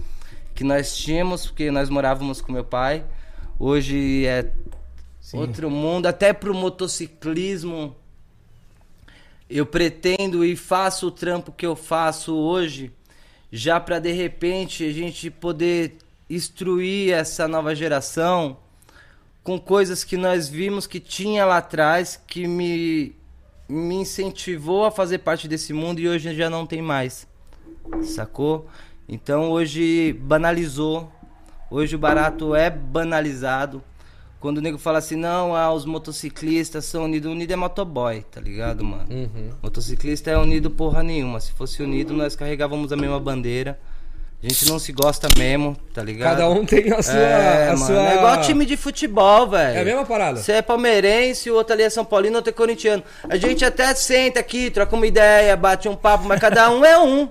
que 0.53 0.61
nós 0.61 0.93
tínhamos, 0.93 1.45
porque 1.45 1.71
nós 1.71 1.87
morávamos 1.89 2.41
com 2.41 2.51
meu 2.51 2.65
pai. 2.65 3.05
Hoje 3.57 4.25
é 4.25 4.51
Sim. 5.21 5.37
outro 5.37 5.69
mundo, 5.69 6.05
até 6.05 6.33
pro 6.33 6.53
motociclismo. 6.53 7.95
Eu 9.49 9.65
pretendo 9.65 10.43
e 10.43 10.57
faço 10.57 11.07
o 11.07 11.11
trampo 11.11 11.49
que 11.49 11.65
eu 11.65 11.77
faço 11.77 12.35
hoje, 12.35 12.91
já 13.49 13.79
para 13.79 13.99
de 13.99 14.11
repente 14.11 14.85
a 14.85 14.91
gente 14.91 15.31
poder 15.31 15.95
instruir 16.29 17.13
essa 17.13 17.47
nova 17.47 17.73
geração 17.73 18.57
com 19.43 19.59
coisas 19.59 20.03
que 20.03 20.15
nós 20.15 20.47
vimos 20.47 20.87
que 20.87 20.99
tinha 20.99 21.45
lá 21.45 21.57
atrás, 21.57 22.19
que 22.25 22.47
me, 22.47 23.13
me 23.67 23.95
incentivou 23.95 24.85
a 24.85 24.91
fazer 24.91 25.19
parte 25.19 25.47
desse 25.47 25.73
mundo 25.73 25.99
e 25.99 26.07
hoje 26.07 26.33
já 26.33 26.49
não 26.49 26.65
tem 26.65 26.81
mais. 26.81 27.27
Sacou? 28.03 28.67
Então 29.07 29.51
hoje 29.51 30.13
banalizou. 30.13 31.11
Hoje 31.69 31.95
o 31.95 31.99
barato 31.99 32.55
é 32.55 32.69
banalizado. 32.69 33.83
Quando 34.39 34.57
o 34.57 34.61
nego 34.61 34.77
fala 34.77 34.99
assim, 34.99 35.15
não, 35.15 35.55
ah, 35.55 35.73
os 35.73 35.85
motociclistas 35.85 36.85
são 36.85 37.05
unidos, 37.05 37.31
unido 37.31 37.51
é 37.51 37.55
motoboy, 37.55 38.23
tá 38.23 38.41
ligado, 38.41 38.83
mano? 38.83 39.07
Uhum. 39.09 39.51
Motociclista 39.61 40.31
é 40.31 40.37
unido 40.37 40.69
porra 40.69 41.01
nenhuma. 41.01 41.39
Se 41.39 41.53
fosse 41.53 41.81
unido, 41.81 42.13
nós 42.13 42.35
carregávamos 42.35 42.91
a 42.91 42.97
mesma 42.97 43.19
bandeira. 43.19 43.79
A 44.43 44.47
gente 44.49 44.67
não 44.69 44.77
se 44.77 44.91
gosta 44.91 45.29
mesmo, 45.37 45.73
tá 45.93 46.03
ligado? 46.03 46.31
Cada 46.31 46.49
um 46.49 46.65
tem 46.65 46.91
a 46.91 47.01
sua. 47.01 47.13
É, 47.13 47.69
a 47.69 47.77
mano, 47.77 47.85
sua... 47.85 48.11
é 48.11 48.15
igual 48.17 48.41
time 48.41 48.65
de 48.65 48.75
futebol, 48.75 49.47
velho. 49.47 49.77
É 49.77 49.81
a 49.81 49.85
mesma 49.85 50.05
parada. 50.05 50.41
Você 50.41 50.51
é 50.51 50.61
palmeirense, 50.61 51.49
o 51.49 51.55
outro 51.55 51.73
ali 51.73 51.83
é 51.83 51.89
São 51.89 52.03
Paulino, 52.03 52.35
o 52.35 52.37
outro 52.39 52.49
é 52.49 52.53
corintiano. 52.53 53.01
A 53.29 53.37
gente 53.37 53.63
até 53.63 53.95
senta 53.95 54.41
aqui, 54.41 54.69
troca 54.69 54.93
uma 54.97 55.07
ideia, 55.07 55.55
bate 55.55 55.87
um 55.87 55.95
papo, 55.95 56.25
mas 56.25 56.41
cada 56.41 56.69
um 56.69 56.83
é 56.83 56.99
um. 56.99 57.29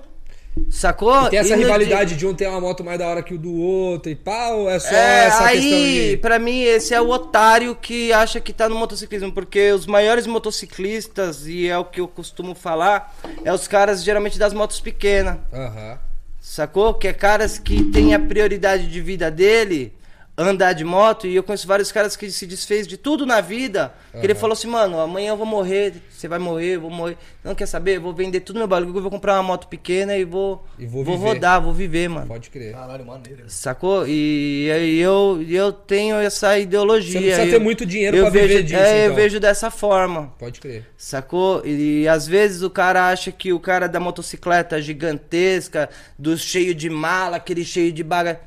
Sacou? 0.71 1.27
E 1.27 1.29
tem 1.29 1.39
essa 1.39 1.53
E 1.55 1.57
rivalidade 1.57 2.15
de 2.15 2.25
um 2.25 2.33
ter 2.33 2.47
uma 2.47 2.59
moto 2.61 2.83
mais 2.83 2.97
da 2.97 3.07
hora 3.07 3.21
que 3.21 3.33
o 3.35 3.37
do 3.37 3.53
outro 3.53 4.11
e 4.11 4.15
pau, 4.15 4.67
é 4.69 4.79
só 4.79 4.89
É, 4.89 5.25
essa 5.25 5.45
aí, 5.45 5.59
questão 5.59 5.79
de. 5.79 6.17
pra 6.17 6.39
mim, 6.39 6.61
esse 6.63 6.93
é 6.95 7.01
o 7.01 7.09
otário 7.09 7.75
que 7.75 8.11
acha 8.11 8.39
que 8.39 8.51
tá 8.53 8.67
no 8.67 8.75
motociclismo, 8.75 9.31
porque 9.31 9.71
os 9.71 9.85
maiores 9.85 10.25
motociclistas, 10.25 11.45
e 11.47 11.67
é 11.67 11.77
o 11.77 11.85
que 11.85 12.01
eu 12.01 12.07
costumo 12.07 12.55
falar, 12.55 13.15
é 13.43 13.53
os 13.53 13.67
caras 13.67 14.03
geralmente 14.03 14.39
das 14.39 14.53
motos 14.53 14.79
pequenas, 14.79 15.37
Aham. 15.53 15.99
Sacou? 16.43 16.93
Que 16.93 17.07
é 17.07 17.13
caras 17.13 17.57
que 17.57 17.85
tem 17.85 18.13
a 18.13 18.19
prioridade 18.19 18.87
de 18.87 19.01
vida 19.01 19.31
dele 19.31 19.93
andar 20.35 20.73
de 20.73 20.83
moto, 20.83 21.27
e 21.27 21.35
eu 21.35 21.43
conheço 21.43 21.67
vários 21.67 21.91
caras 21.91 22.15
que 22.15 22.31
se 22.31 22.47
desfez 22.47 22.87
de 22.87 22.97
tudo 22.97 23.23
na 23.23 23.39
vida, 23.39 23.93
que 24.19 24.25
ele 24.25 24.33
falou 24.33 24.53
assim, 24.53 24.67
mano, 24.67 24.99
amanhã 24.99 25.29
eu 25.29 25.37
vou 25.37 25.45
morrer, 25.45 25.93
você 26.09 26.27
vai 26.27 26.39
morrer, 26.39 26.75
eu 26.77 26.81
vou 26.81 26.89
morrer, 26.89 27.17
não 27.43 27.53
quer 27.53 27.67
saber, 27.67 27.97
eu 27.97 28.01
vou 28.01 28.13
vender 28.15 28.39
tudo 28.39 28.57
meu 28.57 28.67
bagulho, 28.67 28.97
eu 28.97 29.01
vou 29.03 29.11
comprar 29.11 29.35
uma 29.35 29.43
moto 29.43 29.67
pequena 29.67 30.17
e 30.17 30.23
vou, 30.25 30.65
E 30.79 30.87
vou 30.87 31.03
vou 31.03 31.17
rodar, 31.17 31.61
vou 31.61 31.71
viver, 31.71 32.07
mano. 32.09 32.25
Pode 32.25 32.49
crer. 32.49 32.73
Caralho, 32.73 33.05
maneiro. 33.05 33.43
Sacou? 33.47 34.07
E, 34.07 34.71
aí 34.73 34.99
eu, 34.99 35.37
e 35.45 35.55
eu 35.55 35.71
tenho 35.71 36.15
essa 36.15 36.57
ideologia. 36.57 37.11
Você 37.11 37.19
não 37.19 37.25
precisa 37.27 37.45
eu- 37.45 37.51
ter 37.59 37.63
muito 37.63 37.85
dinheiro 37.85 38.17
eu 38.17 38.23
pra 38.23 38.31
vejo, 38.31 38.47
viver 38.47 38.63
disso, 38.63 38.75
É, 38.81 39.01
eu 39.01 39.03
então. 39.05 39.15
vejo 39.15 39.39
dessa 39.39 39.69
forma. 39.69 40.33
Pode 40.39 40.59
crer. 40.59 40.83
Sacou? 40.97 41.61
E, 41.63 42.07
às 42.07 42.25
vezes 42.25 42.63
o 42.63 42.71
cara 42.71 43.07
acha 43.09 43.31
que 43.31 43.53
o 43.53 43.59
cara 43.59 43.85
da 43.87 43.99
motocicleta 43.99 44.81
gigantesca, 44.81 45.89
do 46.17 46.35
cheio 46.37 46.73
de 46.73 46.89
mala, 46.89 47.37
aquele 47.37 47.63
cheio 47.63 47.91
de 47.91 48.03
baga. 48.03 48.39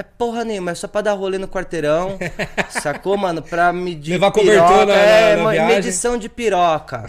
É 0.00 0.02
porra 0.02 0.44
nenhuma, 0.44 0.70
é 0.70 0.74
só 0.74 0.88
pra 0.88 1.02
dar 1.02 1.12
rolê 1.12 1.36
no 1.36 1.46
quarteirão. 1.46 2.16
sacou, 2.82 3.18
mano? 3.18 3.42
Pra 3.42 3.70
medir. 3.70 4.12
Levar 4.12 4.30
piroca, 4.30 4.76
na- 4.78 4.86
na- 4.86 4.94
é, 4.94 5.36
na 5.36 5.50
viagem. 5.50 5.74
medição 5.76 6.16
de 6.16 6.26
piroca. 6.26 7.04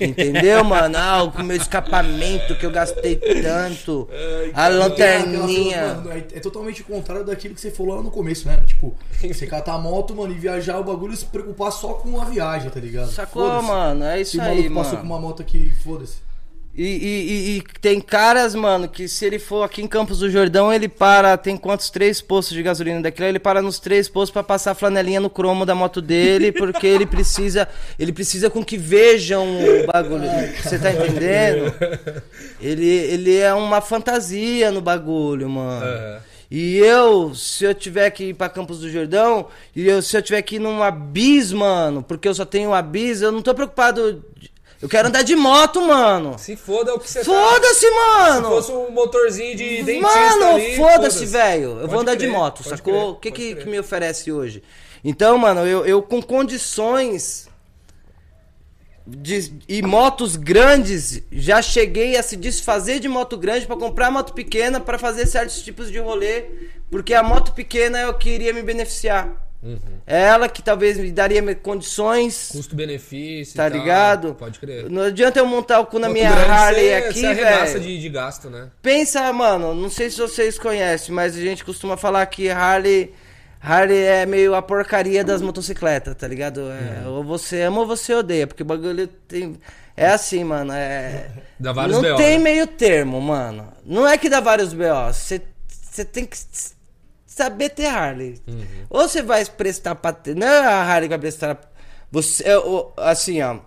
Entendeu, 0.00 0.64
mano? 0.64 0.96
Ah, 0.98 1.22
o 1.22 1.42
meu 1.44 1.56
escapamento 1.56 2.56
que 2.56 2.66
eu 2.66 2.72
gastei 2.72 3.14
tanto. 3.14 4.08
a 4.52 4.66
lanterninha. 4.66 5.94
Mano, 5.94 6.10
é, 6.10 6.16
é 6.18 6.40
totalmente 6.40 6.82
o 6.82 6.84
contrário 6.84 7.24
daquilo 7.24 7.54
que 7.54 7.60
você 7.60 7.70
falou 7.70 7.94
lá 7.94 8.02
no 8.02 8.10
começo, 8.10 8.48
né? 8.48 8.58
Tipo, 8.66 8.96
você 9.22 9.46
catar 9.46 9.74
a 9.74 9.78
moto, 9.78 10.12
mano, 10.16 10.32
e 10.32 10.36
viajar 10.36 10.80
o 10.80 10.84
bagulho 10.84 11.14
e 11.14 11.16
se 11.16 11.26
preocupar 11.26 11.70
só 11.70 11.90
com 11.94 12.20
a 12.20 12.24
viagem, 12.24 12.68
tá 12.68 12.80
ligado? 12.80 13.12
Sacou, 13.12 13.62
mano? 13.62 14.04
É 14.06 14.16
Se 14.16 14.22
isso 14.22 14.38
o 14.38 14.42
aí, 14.42 14.48
maluco 14.68 14.74
passou 14.74 14.92
mano. 14.94 15.00
com 15.08 15.14
uma 15.14 15.20
moto 15.20 15.40
aqui, 15.40 15.72
foda-se. 15.84 16.16
E, 16.76 16.82
e- 16.82 16.86
e- 16.86 17.56
e 17.58 17.62
tem 17.80 18.00
caras, 18.00 18.52
mano, 18.52 18.88
que 18.88 19.06
se 19.06 19.24
ele 19.24 19.38
for 19.38 19.62
aqui 19.62 19.80
em 19.80 19.86
Campos 19.86 20.18
do 20.18 20.28
Jordão, 20.28 20.72
ele 20.72 20.88
para, 20.88 21.36
tem 21.36 21.56
quantos? 21.56 21.88
Três 21.88 22.20
postos 22.20 22.56
de 22.56 22.64
gasolina 22.64 23.00
daquilo, 23.00 23.28
ele 23.28 23.38
para 23.38 23.62
nos 23.62 23.78
três 23.78 24.08
postos 24.08 24.32
pra 24.32 24.42
passar 24.42 24.72
a 24.72 24.74
flanelinha 24.74 25.20
no 25.20 25.30
cromo 25.30 25.64
da 25.64 25.72
moto 25.74 26.02
dele, 26.02 26.50
porque 26.50 26.84
ele 26.84 27.06
precisa, 27.06 27.68
ele 27.96 28.12
precisa 28.12 28.50
com 28.50 28.64
que 28.64 28.76
vejam 28.76 29.46
o 29.46 29.86
bagulho. 29.86 30.24
Você 30.64 30.76
tá 30.78 30.90
entendendo? 30.92 31.72
Ele, 32.60 32.86
ele 32.88 33.36
é 33.38 33.54
uma 33.54 33.80
fantasia 33.80 34.72
no 34.72 34.80
bagulho, 34.80 35.48
mano. 35.48 35.84
Aham. 35.86 36.18
E 36.50 36.76
eu, 36.78 37.34
se 37.34 37.64
eu 37.64 37.74
tiver 37.74 38.08
que 38.10 38.24
ir 38.26 38.34
pra 38.34 38.48
Campos 38.48 38.78
do 38.80 38.88
Jordão, 38.90 39.46
e 39.74 39.88
eu, 39.88 40.00
se 40.02 40.16
eu 40.16 40.22
tiver 40.22 40.40
que 40.42 40.56
ir 40.56 40.58
numa 40.60 40.88
bis, 40.90 41.50
mano, 41.52 42.02
porque 42.02 42.28
eu 42.28 42.34
só 42.34 42.44
tenho 42.44 42.70
uma 42.70 42.82
bis, 42.82 43.22
eu 43.22 43.32
não 43.32 43.42
tô 43.42 43.52
preocupado. 43.54 44.24
De- 44.84 44.86
Eu 44.86 44.88
quero 44.88 45.08
andar 45.08 45.22
de 45.22 45.34
moto, 45.34 45.80
mano. 45.80 46.38
Se 46.38 46.56
foda 46.56 46.94
o 46.94 46.98
que 47.00 47.10
você 47.10 47.20
tá- 47.20 47.24
Foda-se, 47.24 47.80
Se 47.80 47.90
mano! 47.90 48.48
fosse 48.48 48.72
um 48.72 48.90
motorzinho 48.90 49.56
de 49.56 49.82
dentista 49.82 50.00
Mano, 50.00 50.60
foda-se, 50.76 51.26
velho. 51.26 51.70
Eu 51.70 51.76
Pode 51.80 51.90
vou 51.90 52.00
andar 52.00 52.14
de 52.14 52.26
crer, 52.26 52.30
moto, 52.32 52.62
pode 52.62 52.68
sacou? 52.68 53.10
O 53.12 53.16
que, 53.16 53.30
que, 53.30 53.54
que 53.56 53.68
me 53.68 53.78
oferece 53.78 54.30
hoje? 54.30 54.62
Então, 55.02 55.36
mano, 55.38 55.60
eu, 55.66 55.84
eu 55.84 56.02
com 56.02 56.22
condições 56.22 57.48
de, 59.06 59.52
e 59.68 59.82
motos 59.82 60.34
grandes, 60.34 61.22
já 61.30 61.60
cheguei 61.60 62.16
a 62.16 62.22
se 62.22 62.36
desfazer 62.36 63.00
de 63.00 63.08
moto 63.08 63.36
grande 63.36 63.66
pra 63.66 63.76
comprar 63.76 64.10
moto 64.10 64.32
pequena 64.32 64.80
pra 64.80 64.98
fazer 64.98 65.26
certos 65.26 65.60
tipos 65.62 65.90
de 65.90 65.98
rolê, 65.98 66.44
porque 66.90 67.12
a 67.12 67.22
moto 67.22 67.52
pequena 67.52 67.98
é 67.98 68.08
o 68.08 68.14
que 68.14 68.30
iria 68.30 68.52
me 68.52 68.62
beneficiar. 68.62 69.43
Uhum. 69.64 69.78
Ela 70.06 70.46
que 70.48 70.62
talvez 70.62 70.98
me 70.98 71.10
daria 71.10 71.40
me- 71.40 71.54
condições, 71.54 72.50
Custo-benefício. 72.52 73.56
tá 73.56 73.66
ligado? 73.68 74.34
Pode 74.34 74.58
crer. 74.58 74.90
Não 74.90 75.02
adianta 75.02 75.38
eu 75.38 75.46
montar 75.46 75.80
o 75.80 75.86
cu 75.86 75.98
na 75.98 76.08
minha 76.08 76.28
Harley 76.30 76.88
você- 76.88 76.94
aqui, 77.26 77.34
velho. 77.34 77.80
de, 77.80 78.00
de 78.00 78.08
gasto, 78.10 78.50
né? 78.50 78.68
Pensa, 78.82 79.32
mano, 79.32 79.74
não 79.74 79.88
sei 79.88 80.10
se 80.10 80.18
vocês 80.18 80.58
conhecem, 80.58 81.14
mas 81.14 81.34
a 81.36 81.40
gente 81.40 81.64
costuma 81.64 81.96
falar 81.96 82.26
que 82.26 82.50
Harley, 82.50 83.14
Harley 83.60 83.96
é 84.02 84.26
meio 84.26 84.54
a 84.54 84.60
porcaria 84.60 85.24
das 85.24 85.40
motocicletas, 85.40 86.14
tá 86.14 86.28
ligado? 86.28 86.60
É, 86.70 87.06
Uhum. 87.08 87.14
Ou 87.14 87.24
você 87.24 87.62
ama 87.62 87.80
ou 87.80 87.86
você 87.86 88.12
odeia, 88.12 88.46
porque 88.46 88.62
o 88.62 88.66
bagulho 88.66 89.06
tem. 89.06 89.58
É 89.96 90.08
assim, 90.08 90.44
mano. 90.44 90.72
É... 90.74 91.28
Dá 91.58 91.72
vários 91.72 91.96
não 91.96 92.02
BO, 92.10 92.16
tem 92.16 92.36
né? 92.36 92.44
meio 92.44 92.66
termo, 92.66 93.18
mano. 93.20 93.72
Não 93.86 94.06
é 94.06 94.18
que 94.18 94.28
dá 94.28 94.40
vários 94.40 94.74
BO. 94.74 95.12
Você 95.12 95.40
tem 96.04 96.26
que 96.26 96.36
saber 97.34 97.70
ter 97.70 97.86
Harley. 97.86 98.40
Uhum. 98.46 98.64
Ou 98.88 99.08
você 99.08 99.20
vai 99.20 99.44
prestar 99.44 99.96
pra 99.96 100.12
ter. 100.12 100.36
Não 100.36 100.46
é 100.46 100.58
a 100.66 100.82
Harley 100.82 101.08
que 101.08 101.16
vai 101.16 101.18
prestar. 101.18 101.60
Você, 102.12 102.44
é, 102.44 102.54
assim, 102.98 103.42
ó. 103.42 103.58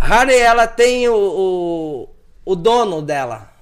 Harley, 0.00 0.36
ela 0.36 0.66
tem 0.66 1.08
o, 1.08 1.14
o, 1.14 2.08
o 2.44 2.56
dono 2.56 3.00
dela. 3.00 3.52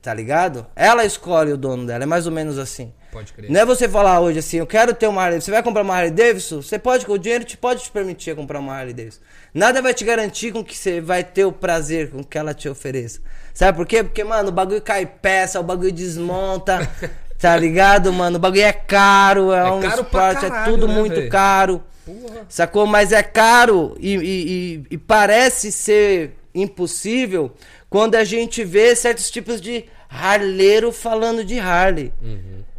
Tá 0.00 0.14
ligado? 0.14 0.66
Ela 0.74 1.04
escolhe 1.04 1.52
o 1.52 1.56
dono 1.56 1.84
dela. 1.84 2.04
É 2.04 2.06
mais 2.06 2.26
ou 2.26 2.32
menos 2.32 2.58
assim. 2.58 2.92
Pode 3.10 3.32
crer. 3.32 3.50
Não 3.50 3.60
é 3.60 3.64
você 3.64 3.88
falar 3.88 4.20
hoje 4.20 4.38
assim, 4.38 4.56
eu 4.56 4.66
quero 4.66 4.94
ter 4.94 5.06
uma 5.06 5.22
Harley. 5.22 5.40
Você 5.40 5.50
vai 5.50 5.62
comprar 5.62 5.82
uma 5.82 5.94
Harley 5.94 6.10
Davidson? 6.10 6.62
Você 6.62 6.78
pode, 6.78 7.04
o 7.10 7.18
dinheiro 7.18 7.44
te 7.44 7.56
pode 7.56 7.82
te 7.82 7.90
permitir 7.90 8.34
comprar 8.34 8.58
uma 8.58 8.72
Harley 8.72 8.94
Davidson. 8.94 9.20
Nada 9.52 9.82
vai 9.82 9.92
te 9.92 10.04
garantir 10.04 10.50
com 10.52 10.64
que 10.64 10.76
você 10.76 11.00
vai 11.00 11.22
ter 11.22 11.44
o 11.44 11.52
prazer 11.52 12.10
com 12.10 12.24
que 12.24 12.38
ela 12.38 12.54
te 12.54 12.68
ofereça. 12.68 13.20
Sabe 13.52 13.76
por 13.76 13.86
quê? 13.86 14.02
Porque, 14.02 14.24
mano, 14.24 14.48
o 14.48 14.52
bagulho 14.52 14.80
cai 14.80 15.04
peça, 15.04 15.60
o 15.60 15.62
bagulho 15.62 15.92
desmonta. 15.92 16.88
tá 17.42 17.56
ligado, 17.56 18.12
mano? 18.12 18.36
O 18.36 18.40
bagulho 18.40 18.62
é 18.62 18.72
caro, 18.72 19.52
é, 19.52 19.58
É 19.58 19.64
um 19.70 19.80
caro 19.80 20.02
esporte, 20.02 20.44
é 20.46 20.48
caralho, 20.48 20.72
tudo 20.72 20.88
né, 20.88 20.94
muito 20.94 21.14
velho? 21.16 21.28
caro. 21.30 21.82
Porra. 22.06 22.46
Sacou? 22.48 22.86
Mas 22.86 23.12
é 23.12 23.22
caro 23.22 23.96
e, 24.00 24.14
e- 24.14 24.18
e- 24.20 24.84
e 24.92 24.98
parece 24.98 25.70
ser 25.70 26.34
impossível 26.54 27.52
quando 27.90 28.14
a 28.16 28.24
gente 28.24 28.64
vê 28.64 28.94
certos 28.96 29.30
tipos 29.30 29.60
de 29.60 29.84
harleiro 30.08 30.90
falando 30.92 31.44
de 31.44 31.58
Harley. 31.58 32.12
Se 32.20 32.71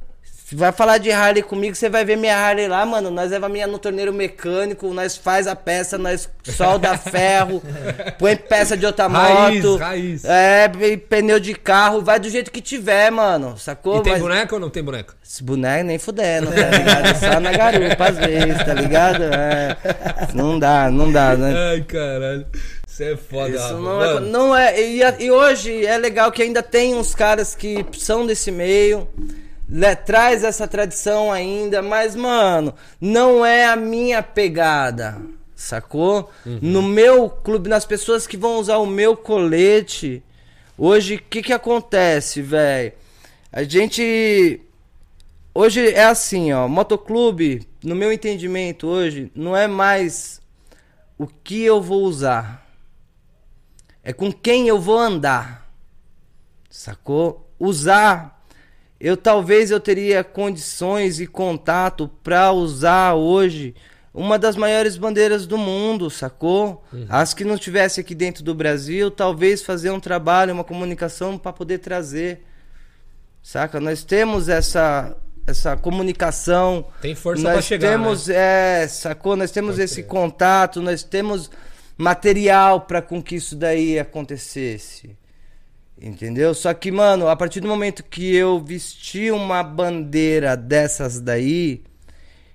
vai 0.56 0.72
falar 0.72 0.97
de 0.97 1.12
Harley 1.12 1.41
comigo, 1.43 1.76
você 1.76 1.89
vai 1.89 2.04
ver 2.06 2.16
minha 2.18 2.36
Harley 2.38 2.68
lá, 2.68 2.86
mano. 2.86 3.10
Nós 3.10 3.32
leva 3.32 3.45
a 3.45 3.49
minha 3.49 3.66
no 3.68 3.78
torneiro 3.80 4.12
mecânico, 4.14 4.93
nós 4.93 5.16
faz 5.18 5.47
a 5.47 5.56
peça, 5.56 5.97
nós 5.97 6.30
solda 6.43 6.97
ferro, 6.97 7.62
põe 8.20 8.36
peça 8.36 8.76
de 8.78 8.86
outra 8.86 9.08
Raiz, 9.08 9.64
moto. 9.64 9.78
raiz. 9.78 10.26
É, 10.26 10.68
pneu 11.10 11.39
de 11.39 11.54
carro, 11.54 12.01
vai 12.01 12.20
do 12.20 12.30
jeito 12.30 12.51
que 12.51 12.62
tiver, 12.62 13.10
mano. 13.12 13.58
Sacou? 13.58 13.99
E 13.99 14.04
tem 14.04 14.14
Mas- 14.14 14.22
boneca 14.22 14.56
ou 14.56 14.62
não 14.62 14.70
tem 14.70 14.84
boneca? 14.84 15.14
esse 15.26 15.41
boneco 15.43 15.84
nem 15.86 15.97
fudendo, 15.97 16.47
tá 16.51 16.70
ligado? 16.78 17.20
Só 17.20 17.39
na 17.39 17.51
garupa 17.51 18.06
às 18.10 18.18
vezes, 18.18 18.64
tá 18.64 18.74
ligado? 18.74 19.24
É. 19.24 19.78
Não 20.34 20.60
dá, 20.60 20.91
não 20.91 21.12
dá, 21.12 21.36
né? 21.36 21.54
Ai, 21.72 21.82
caralho. 21.82 22.45
Isso 22.88 23.01
é 23.04 23.16
foda, 23.18 23.49
Isso 23.56 23.74
não 23.74 24.04
é, 24.04 24.20
não 24.20 24.56
é 24.56 24.80
e, 24.80 25.01
e 25.26 25.32
hoje 25.32 25.84
é 25.84 25.97
legal 25.97 26.32
que 26.32 26.43
ainda 26.43 26.62
tem 26.62 26.93
uns 26.93 27.16
caras 27.16 27.56
que 27.56 27.84
são 27.97 28.24
desse 28.28 28.51
meio, 28.51 29.08
né, 29.74 29.96
traz 29.96 30.44
essa 30.44 30.68
tradição 30.68 31.32
ainda, 31.32 31.82
mas 31.82 32.16
mano, 32.16 32.76
não 33.02 33.44
é 33.44 33.66
a 33.66 33.76
minha 33.76 34.22
pegada, 34.22 35.20
sacou? 35.56 36.30
No 36.62 36.84
meu 36.84 37.28
clube, 37.28 37.68
nas 37.68 37.84
pessoas 37.84 38.28
que 38.28 38.38
vão 38.38 38.60
usar 38.60 38.78
o 38.78 38.86
meu 38.86 39.18
colete, 39.18 40.22
hoje 40.78 41.16
o 41.16 41.24
que 41.24 41.42
que 41.42 41.52
acontece, 41.52 42.40
velho? 42.40 42.94
A 43.52 43.64
gente 43.64 44.62
hoje 45.56 45.90
é 45.90 46.04
assim, 46.04 46.54
ó, 46.54 46.68
motoclube, 46.68 47.68
no 47.84 47.96
meu 47.96 48.14
entendimento 48.14 48.86
hoje, 48.86 49.32
não 49.34 49.58
é 49.58 49.68
mais 49.68 50.40
o 51.18 51.26
que 51.26 51.64
eu 51.64 51.82
vou 51.82 52.04
usar. 52.04 52.64
É 54.04 54.14
com 54.14 54.32
quem 54.32 54.68
eu 54.68 54.80
vou 54.80 55.00
andar. 55.00 55.68
Sacou? 56.70 57.50
Usar. 57.58 58.43
Eu 59.04 59.18
talvez 59.18 59.70
eu 59.70 59.82
teria 59.82 60.24
condições 60.24 61.20
e 61.20 61.28
contato 61.28 62.10
pra 62.24 62.54
usar 62.54 63.16
hoje 63.16 63.76
uma 64.14 64.39
das 64.39 64.56
maiores 64.56 64.95
bandeiras 64.95 65.45
do 65.45 65.58
mundo, 65.58 66.10
sacou? 66.10 66.86
As 67.10 67.34
que 67.34 67.43
não 67.43 67.58
tivesse 67.58 67.99
aqui 67.99 68.16
dentro 68.16 68.45
do 68.45 68.56
Brasil, 68.56 69.12
talvez 69.12 69.62
fazer 69.62 69.91
um 69.91 69.99
trabalho, 69.99 70.54
uma 70.54 70.64
comunicação 70.64 71.38
pra 71.38 71.51
poder 71.51 71.80
trazer. 71.80 72.45
Saca? 73.41 73.82
Nós 73.82 74.06
temos 74.06 74.47
essa 74.47 75.18
essa 75.45 75.76
comunicação. 75.76 76.86
Tem 77.01 77.14
força 77.14 77.43
pra 77.43 77.62
chegar, 77.62 77.86
né? 77.86 77.97
temos, 77.97 78.30
é, 78.30 78.88
sacou? 78.88 79.36
Nós 79.36 79.51
temos 79.51 79.72
Pode 79.72 79.84
esse 79.84 80.04
crer. 80.04 80.08
contato, 80.08 80.82
nós 80.82 81.04
temos 81.04 81.51
material 81.97 82.80
para 82.80 83.01
com 83.01 83.22
que 83.22 83.36
isso 83.36 83.54
daí 83.54 83.99
acontecesse. 83.99 85.18
Entendeu? 86.04 86.54
Só 86.54 86.74
que, 86.74 86.91
mano, 86.91 87.30
a 87.30 87.36
partir 87.36 87.62
do 87.62 87.68
momento 87.70 88.04
que 88.04 88.36
eu 88.36 88.60
vesti 88.60 89.32
uma 89.32 89.64
bandeira 89.64 90.58
dessas 90.58 91.22
daí, 91.22 91.82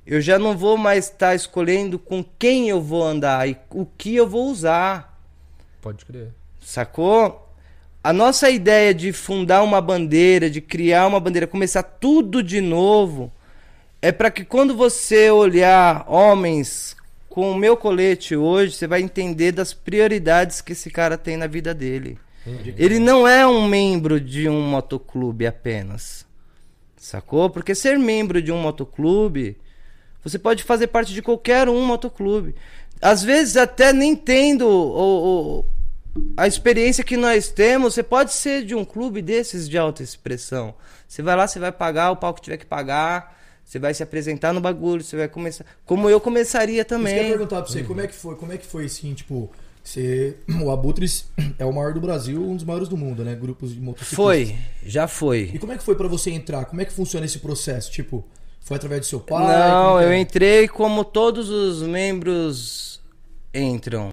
eu 0.06 0.20
já 0.20 0.38
não 0.38 0.54
vou 0.54 0.76
mais 0.76 1.06
estar 1.06 1.34
escolhendo 1.34 1.98
com 1.98 2.22
quem 2.38 2.68
eu 2.68 2.82
vou 2.82 3.02
andar 3.02 3.48
e 3.48 3.56
o 3.70 3.86
que 3.86 4.14
eu 4.14 4.28
vou 4.28 4.50
usar. 4.50 5.18
Pode 5.80 6.04
crer. 6.04 6.28
Sacou? 6.60 7.50
A 8.04 8.12
nossa 8.12 8.50
ideia 8.50 8.92
de 8.92 9.14
fundar 9.14 9.62
uma 9.62 9.80
bandeira, 9.80 10.50
de 10.50 10.60
criar 10.60 11.06
uma 11.06 11.18
bandeira, 11.18 11.46
começar 11.46 11.82
tudo 11.82 12.42
de 12.42 12.60
novo, 12.60 13.32
é 14.02 14.12
para 14.12 14.30
que 14.30 14.44
quando 14.44 14.76
você 14.76 15.30
olhar 15.30 16.04
homens 16.06 16.94
com 17.30 17.50
o 17.50 17.56
meu 17.56 17.78
colete 17.78 18.36
hoje, 18.36 18.74
você 18.74 18.86
vai 18.86 19.00
entender 19.00 19.52
das 19.52 19.72
prioridades 19.72 20.60
que 20.60 20.72
esse 20.72 20.90
cara 20.90 21.16
tem 21.16 21.38
na 21.38 21.46
vida 21.46 21.72
dele. 21.72 22.18
Ele 22.76 22.98
não 22.98 23.26
é 23.28 23.46
um 23.46 23.66
membro 23.68 24.20
de 24.20 24.48
um 24.48 24.60
motoclube 24.62 25.46
apenas. 25.46 26.26
Sacou? 26.96 27.48
Porque 27.50 27.74
ser 27.74 27.98
membro 27.98 28.40
de 28.42 28.50
um 28.50 28.58
motoclube, 28.60 29.56
você 30.24 30.38
pode 30.38 30.62
fazer 30.62 30.88
parte 30.88 31.12
de 31.12 31.22
qualquer 31.22 31.68
um 31.68 31.84
motoclube. 31.84 32.54
Às 33.00 33.22
vezes, 33.22 33.56
até 33.56 33.92
nem 33.92 34.16
tendo 34.16 34.66
o, 34.66 35.58
o- 35.60 35.64
a 36.36 36.46
experiência 36.48 37.04
que 37.04 37.16
nós 37.16 37.48
temos, 37.48 37.94
você 37.94 38.02
pode 38.02 38.32
ser 38.32 38.64
de 38.64 38.74
um 38.74 38.84
clube 38.84 39.22
desses 39.22 39.68
de 39.68 39.78
alta 39.78 40.02
expressão. 40.02 40.74
Você 41.06 41.22
vai 41.22 41.36
lá, 41.36 41.46
você 41.46 41.60
vai 41.60 41.70
pagar 41.70 42.10
o 42.10 42.16
pau 42.16 42.34
que 42.34 42.40
tiver 42.42 42.56
que 42.56 42.66
pagar, 42.66 43.38
você 43.64 43.78
vai 43.78 43.94
se 43.94 44.02
apresentar 44.02 44.52
no 44.52 44.60
bagulho, 44.60 45.04
você 45.04 45.16
vai 45.16 45.28
começar. 45.28 45.64
Como 45.86 46.10
eu 46.10 46.20
começaria 46.20 46.80
Isso 46.80 46.88
que 46.88 46.94
eu 46.94 46.98
ia 46.98 47.04
também. 47.14 47.28
perguntar 47.28 47.62
pra 47.62 47.70
você, 47.70 47.82
como 47.84 48.00
é 48.00 48.06
que 48.08 48.14
foi? 48.14 48.34
Como 48.34 48.52
é 48.52 48.56
que 48.56 48.66
foi 48.66 48.86
assim, 48.86 49.14
tipo, 49.14 49.50
você, 49.88 50.36
o 50.62 50.70
Abutres 50.70 51.28
é 51.58 51.64
o 51.64 51.72
maior 51.72 51.94
do 51.94 52.00
Brasil, 52.00 52.42
um 52.42 52.54
dos 52.54 52.64
maiores 52.64 52.88
do 52.88 52.96
mundo, 52.96 53.24
né? 53.24 53.34
Grupos 53.34 53.72
de 53.74 53.80
motociclistas. 53.80 54.16
Foi, 54.16 54.56
já 54.84 55.04
E 55.04 55.08
foi. 55.08 55.58
como 55.58 55.72
é 55.72 55.78
que 55.78 55.82
foi 55.84 55.94
pra 55.94 56.06
você 56.08 56.30
entrar? 56.30 56.64
Como 56.66 56.80
é 56.80 56.84
que 56.84 56.92
funciona 56.92 57.24
esse 57.26 57.38
processo? 57.38 57.90
Tipo, 57.90 58.24
foi 58.60 58.76
através 58.76 59.00
do 59.00 59.06
seu 59.06 59.20
pai? 59.20 59.46
Não, 59.46 59.98
que 59.98 60.04
eu 60.04 60.10
é? 60.10 60.18
entrei 60.18 60.68
como 60.68 61.04
todos 61.04 61.48
os 61.48 61.82
membros 61.82 63.00
entram. 63.54 64.10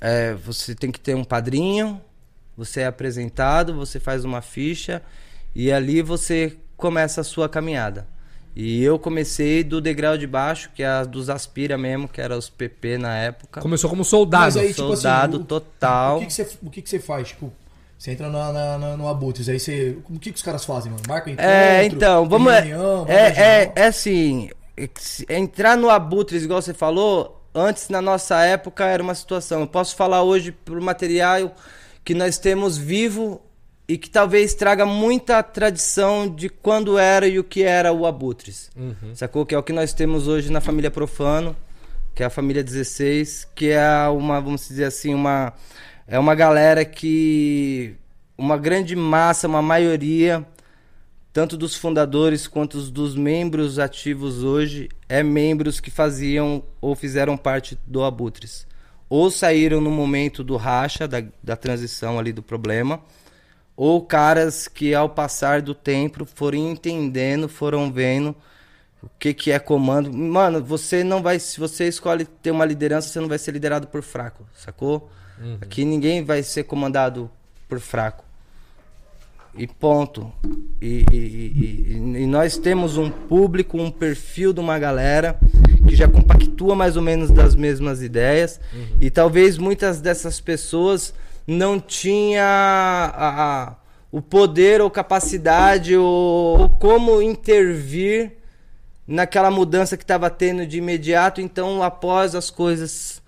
É, 0.00 0.34
você 0.34 0.74
tem 0.74 0.90
que 0.90 1.00
ter 1.00 1.14
um 1.14 1.24
padrinho, 1.24 2.00
você 2.56 2.80
é 2.80 2.86
apresentado, 2.86 3.74
você 3.74 3.98
faz 3.98 4.24
uma 4.24 4.42
ficha 4.42 5.00
e 5.54 5.72
ali 5.72 6.02
você 6.02 6.56
começa 6.76 7.20
a 7.20 7.24
sua 7.24 7.48
caminhada. 7.48 8.06
E 8.56 8.82
eu 8.84 8.98
comecei 8.98 9.64
do 9.64 9.80
degrau 9.80 10.16
de 10.16 10.26
baixo, 10.26 10.70
que 10.74 10.82
é 10.82 10.86
a 10.86 11.04
dos 11.04 11.28
Aspira 11.28 11.76
mesmo, 11.76 12.06
que 12.06 12.20
era 12.20 12.36
os 12.38 12.48
PP 12.48 12.98
na 12.98 13.16
época. 13.16 13.60
Começou 13.60 13.90
como 13.90 14.04
soldado. 14.04 14.44
Mas 14.44 14.56
aí, 14.56 14.68
tipo 14.72 14.82
assim, 14.84 14.92
soldado 15.02 15.36
o- 15.38 15.44
total. 15.44 16.16
O 16.18 16.20
que, 16.20 16.26
que, 16.26 16.32
você, 16.32 16.48
o 16.62 16.70
que, 16.70 16.82
que 16.82 16.88
você 16.88 17.00
faz? 17.00 17.28
Tipo, 17.28 17.52
você 17.98 18.12
entra 18.12 18.28
na, 18.30 18.52
na, 18.52 18.78
na- 18.78 18.96
no 18.96 19.08
Abutres, 19.08 19.48
aí 19.48 19.58
você. 19.58 19.98
O 20.08 20.18
que, 20.20 20.30
que 20.30 20.36
os 20.36 20.42
caras 20.42 20.64
fazem, 20.64 20.92
mano? 20.92 21.02
Marca 21.08 21.30
encontro? 21.30 21.50
É, 21.50 21.84
então, 21.84 22.28
vamos. 22.28 22.52
reunião, 22.52 23.04
é, 23.08 23.12
na 23.12 23.18
é, 23.28 23.34
geral? 23.34 23.72
é 23.74 23.86
assim. 23.86 24.50
é 24.76 25.36
Entrar 25.36 25.76
no 25.76 25.90
Abutres, 25.90 26.44
igual 26.44 26.62
você 26.62 26.74
falou, 26.74 27.42
antes 27.52 27.88
na 27.88 28.00
nossa 28.00 28.40
época 28.44 28.84
era 28.84 29.02
uma 29.02 29.14
situação. 29.16 29.62
Eu 29.62 29.66
posso 29.66 29.96
falar 29.96 30.22
hoje 30.22 30.52
pro 30.52 30.80
material 30.80 31.54
que 32.04 32.14
nós 32.14 32.38
temos 32.38 32.76
vivo 32.78 33.40
e 33.86 33.98
que 33.98 34.08
talvez 34.08 34.54
traga 34.54 34.86
muita 34.86 35.42
tradição 35.42 36.28
de 36.28 36.48
quando 36.48 36.98
era 36.98 37.28
e 37.28 37.38
o 37.38 37.44
que 37.44 37.62
era 37.62 37.92
o 37.92 38.06
Abutres. 38.06 38.70
Sacou? 39.14 39.44
Que 39.44 39.54
é 39.54 39.58
o 39.58 39.62
que 39.62 39.72
nós 39.72 39.92
temos 39.92 40.26
hoje 40.26 40.50
na 40.50 40.60
família 40.60 40.90
Profano, 40.90 41.54
que 42.14 42.22
é 42.22 42.26
a 42.26 42.30
família 42.30 42.64
16, 42.64 43.48
que 43.54 43.70
é 43.70 44.08
uma, 44.08 44.40
vamos 44.40 44.66
dizer 44.66 44.84
assim, 44.84 45.14
uma. 45.14 45.52
É 46.06 46.18
uma 46.18 46.34
galera 46.34 46.84
que. 46.84 47.94
Uma 48.36 48.56
grande 48.56 48.96
massa, 48.96 49.46
uma 49.46 49.62
maioria 49.62 50.44
tanto 51.34 51.56
dos 51.56 51.74
fundadores 51.74 52.46
quanto 52.46 52.80
dos 52.80 53.16
membros 53.16 53.80
ativos 53.80 54.44
hoje, 54.44 54.88
é 55.08 55.20
membros 55.20 55.80
que 55.80 55.90
faziam 55.90 56.62
ou 56.80 56.94
fizeram 56.94 57.36
parte 57.36 57.76
do 57.84 58.04
Abutres. 58.04 58.68
Ou 59.08 59.28
saíram 59.32 59.80
no 59.80 59.90
momento 59.90 60.44
do 60.44 60.56
racha, 60.56 61.08
da, 61.08 61.24
da 61.42 61.56
transição 61.56 62.20
ali 62.20 62.32
do 62.32 62.40
problema, 62.40 63.02
ou 63.76 64.00
caras 64.02 64.68
que 64.68 64.94
ao 64.94 65.08
passar 65.08 65.60
do 65.62 65.74
tempo 65.74 66.24
foram 66.24 66.58
entendendo, 66.70 67.48
foram 67.48 67.90
vendo 67.92 68.34
o 69.02 69.08
que, 69.18 69.34
que 69.34 69.50
é 69.52 69.58
comando. 69.58 70.12
Mano, 70.12 70.62
você 70.62 71.02
não 71.04 71.22
vai. 71.22 71.38
Se 71.38 71.58
você 71.60 71.86
escolhe 71.88 72.24
ter 72.24 72.50
uma 72.50 72.64
liderança, 72.64 73.08
você 73.08 73.20
não 73.20 73.28
vai 73.28 73.38
ser 73.38 73.50
liderado 73.52 73.86
por 73.86 74.02
fraco, 74.02 74.46
sacou? 74.54 75.10
Aqui 75.60 75.84
ninguém 75.84 76.24
vai 76.24 76.42
ser 76.42 76.62
comandado 76.64 77.28
por 77.68 77.80
fraco. 77.80 78.24
E 79.56 79.66
ponto. 79.68 80.32
E, 80.80 81.04
e- 81.12 81.16
e- 81.16 81.92
e- 82.16 82.22
e 82.22 82.26
nós 82.26 82.56
temos 82.56 82.96
um 82.96 83.08
público, 83.10 83.76
um 83.80 83.90
perfil 83.90 84.52
de 84.52 84.58
uma 84.60 84.78
galera 84.78 85.38
que 85.86 85.94
já 85.94 86.08
compactua 86.08 86.74
mais 86.74 86.96
ou 86.96 87.02
menos 87.02 87.30
das 87.30 87.54
mesmas 87.54 88.02
ideias. 88.02 88.60
E 89.00 89.10
talvez 89.10 89.56
muitas 89.58 90.00
dessas 90.00 90.40
pessoas 90.40 91.14
não 91.46 91.78
tinha 91.80 92.44
a- 92.44 93.42
a- 93.70 93.74
o 94.10 94.22
poder 94.22 94.80
ou 94.80 94.90
capacidade 94.90 95.96
ou, 95.96 96.60
ou 96.60 96.68
como 96.68 97.20
intervir 97.20 98.32
naquela 99.06 99.50
mudança 99.50 99.96
que 99.96 100.04
estava 100.04 100.30
tendo 100.30 100.66
de 100.66 100.78
imediato. 100.78 101.40
Então, 101.40 101.82
após 101.82 102.34
as 102.34 102.50
coisas 102.50 103.20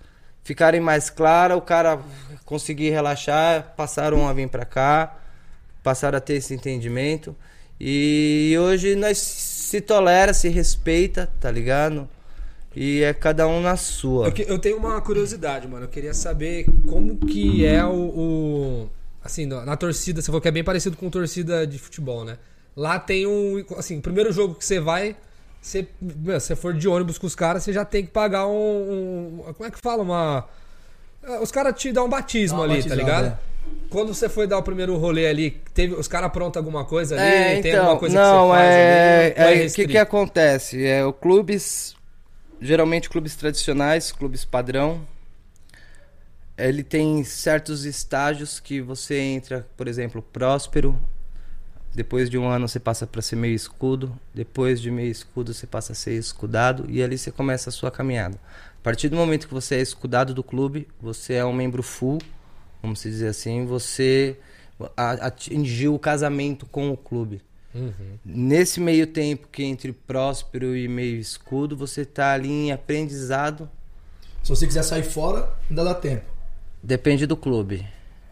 ficarem 0.43 0.79
mais 0.81 1.09
claras, 1.09 1.57
o 1.57 1.61
cara 1.61 1.99
conseguir 2.45 2.89
relaxar, 2.91 3.73
passaram 3.75 4.27
a 4.27 4.33
vir 4.33 4.47
para 4.49 4.65
cá 4.65 5.17
passaram 5.83 6.17
a 6.17 6.21
ter 6.21 6.33
esse 6.33 6.53
entendimento. 6.53 7.33
E 7.79 8.53
hoje 8.59 8.93
nós 8.93 9.17
se 9.19 9.79
tolera, 9.79 10.33
se 10.33 10.49
respeita, 10.49 11.29
tá 11.39 11.49
ligado? 11.49 12.09
E 12.79 13.01
é 13.01 13.11
cada 13.11 13.47
um 13.47 13.59
na 13.59 13.75
sua. 13.75 14.27
Eu, 14.27 14.31
que- 14.31 14.45
eu 14.47 14.59
tenho 14.59 14.77
uma 14.77 15.01
curiosidade, 15.01 15.67
mano. 15.67 15.85
Eu 15.85 15.89
queria 15.89 16.13
saber 16.13 16.67
como 16.87 17.17
que 17.17 17.65
é 17.65 17.83
o. 17.83 17.89
o- 17.91 18.89
assim, 19.23 19.47
na, 19.47 19.75
torcida, 19.75 20.21
você 20.21 20.27
falou 20.27 20.39
que 20.39 20.47
é 20.47 20.51
bem 20.51 20.63
parecido 20.63 20.95
com 20.95 21.09
torcida 21.09 21.65
de 21.65 21.79
futebol, 21.79 22.23
né? 22.23 22.37
Lá 22.75 22.99
tem 22.99 23.25
um. 23.25 23.65
Assim, 23.75 23.97
o 23.97 24.01
primeiro 24.01 24.31
jogo 24.31 24.53
que 24.53 24.63
você 24.63 24.79
vai. 24.79 25.15
Você, 25.59 25.87
meu, 25.99 26.39
se 26.39 26.45
você 26.47 26.55
for 26.55 26.71
de 26.71 26.87
ônibus 26.87 27.17
com 27.17 27.25
os 27.25 27.33
caras, 27.33 27.63
você 27.63 27.73
já 27.73 27.83
tem 27.83 28.05
que 28.05 28.11
pagar 28.11 28.45
um. 28.45 29.41
um- 29.47 29.53
como 29.53 29.67
é 29.67 29.71
que 29.71 29.79
fala? 29.81 30.03
Uma. 30.03 30.47
é, 31.23 31.39
Os 31.39 31.49
caras 31.51 31.73
te 31.81 31.91
dão 31.91 32.05
um 32.05 32.09
batismo 32.09 32.59
Dá 32.59 32.63
ali, 32.65 32.83
tá 32.83 32.89
batizada, 32.89 33.01
ligado? 33.01 33.39
Quando 33.89 34.13
você 34.13 34.29
foi 34.29 34.45
dar 34.45 34.59
o 34.59 34.63
primeiro 34.63 34.95
rolê 34.97 35.25
ali, 35.27 35.49
teve, 35.73 35.95
os 35.95 36.07
caras 36.07 36.27
aprontam 36.27 36.59
alguma 36.59 36.85
coisa 36.85 37.15
ali? 37.15 37.23
É, 37.25 37.61
tem 37.61 37.71
então, 37.71 37.81
alguma 37.85 37.99
coisa 37.99 38.15
não, 38.15 38.23
que 38.23 38.53
você 38.53 38.53
faz 38.59 38.75
é, 38.75 39.25
ali? 39.25 39.57
Ou 39.57 39.63
é, 39.63 39.65
o 39.65 39.71
que 39.73 39.87
que 39.87 39.97
acontece? 39.97 40.85
É, 40.85 41.03
o 41.03 41.11
clubes, 41.11 41.96
geralmente 42.61 43.09
clubes 43.09 43.35
tradicionais, 43.35 44.11
clubes 44.11 44.45
padrão, 44.45 45.07
ele 46.57 46.83
tem 46.83 47.23
certos 47.23 47.85
estágios 47.85 48.59
que 48.59 48.81
você 48.81 49.19
entra, 49.19 49.67
por 49.77 49.87
exemplo, 49.87 50.21
próspero, 50.21 50.99
depois 51.93 52.29
de 52.29 52.37
um 52.37 52.47
ano 52.47 52.67
você 52.67 52.79
passa 52.79 53.07
para 53.07 53.21
ser 53.21 53.35
meio 53.35 53.55
escudo, 53.55 54.17
depois 54.33 54.81
de 54.81 54.91
meio 54.91 55.11
escudo 55.11 55.53
você 55.53 55.65
passa 55.65 55.93
a 55.93 55.95
ser 55.95 56.13
escudado 56.13 56.85
e 56.89 57.01
ali 57.01 57.17
você 57.17 57.31
começa 57.31 57.69
a 57.69 57.73
sua 57.73 57.91
caminhada. 57.91 58.39
A 58.79 58.83
partir 58.83 59.09
do 59.09 59.15
momento 59.15 59.47
que 59.47 59.53
você 59.53 59.75
é 59.75 59.81
escudado 59.81 60.33
do 60.33 60.43
clube, 60.43 60.87
você 61.01 61.33
é 61.33 61.45
um 61.45 61.53
membro 61.53 61.83
full, 61.83 62.19
vamos 62.81 63.01
dizer 63.01 63.27
assim, 63.27 63.65
você 63.65 64.37
atingiu 64.95 65.95
o 65.95 65.99
casamento 65.99 66.65
com 66.65 66.91
o 66.91 66.97
clube. 66.97 67.41
Uhum. 67.77 68.17
Nesse 68.25 68.79
meio 68.79 69.07
tempo 69.07 69.47
que 69.51 69.63
entre 69.63 69.91
próspero 69.93 70.75
e 70.75 70.87
meio 70.87 71.17
escudo, 71.19 71.75
você 71.77 72.03
tá 72.05 72.33
ali 72.33 72.49
em 72.49 72.71
aprendizado, 72.71 73.69
Se 74.43 74.49
você 74.49 74.65
quiser 74.65 74.83
sair 74.83 75.03
fora, 75.03 75.49
ainda 75.69 75.83
dá 75.83 75.93
tempo. 75.93 76.25
depende 76.81 77.25
do 77.25 77.35
clube. 77.37 77.85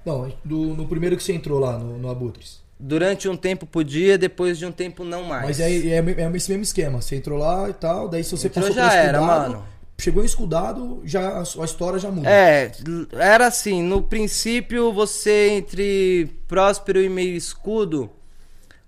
Não, 0.05 0.31
do, 0.43 0.75
no 0.75 0.87
primeiro 0.87 1.17
que 1.17 1.23
você 1.23 1.33
entrou 1.33 1.59
lá, 1.59 1.77
no, 1.77 1.97
no 1.97 2.09
Abutres. 2.09 2.63
Durante 2.79 3.27
um 3.29 3.35
tempo 3.37 3.65
podia, 3.65 4.17
depois 4.17 4.57
de 4.57 4.65
um 4.65 4.71
tempo 4.71 5.03
não 5.03 5.23
mais. 5.23 5.45
Mas 5.45 5.59
é, 5.59 5.71
é, 5.71 5.97
é 5.97 6.31
esse 6.35 6.49
mesmo 6.49 6.63
esquema. 6.63 7.01
Você 7.01 7.15
entrou 7.15 7.39
lá 7.39 7.69
e 7.69 7.73
tal, 7.73 8.07
daí 8.09 8.23
se 8.23 8.31
você 8.31 8.47
Entrou, 8.47 8.65
passou 8.67 8.81
já 8.81 8.89
por 8.89 8.95
era, 8.97 9.21
mano. 9.21 9.63
Chegou 9.97 10.25
escudado, 10.25 11.01
já 11.05 11.39
a 11.39 11.63
história 11.63 11.97
já 11.97 12.11
muda. 12.11 12.29
É, 12.29 12.69
era 13.13 13.47
assim, 13.47 13.81
no 13.81 14.01
princípio 14.01 14.91
você 14.91 15.51
entre 15.51 16.29
próspero 16.49 17.01
e 17.01 17.07
meio 17.07 17.33
escudo, 17.33 18.09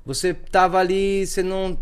você 0.07 0.33
tava 0.33 0.79
ali, 0.79 1.27
você 1.27 1.43
não, 1.43 1.77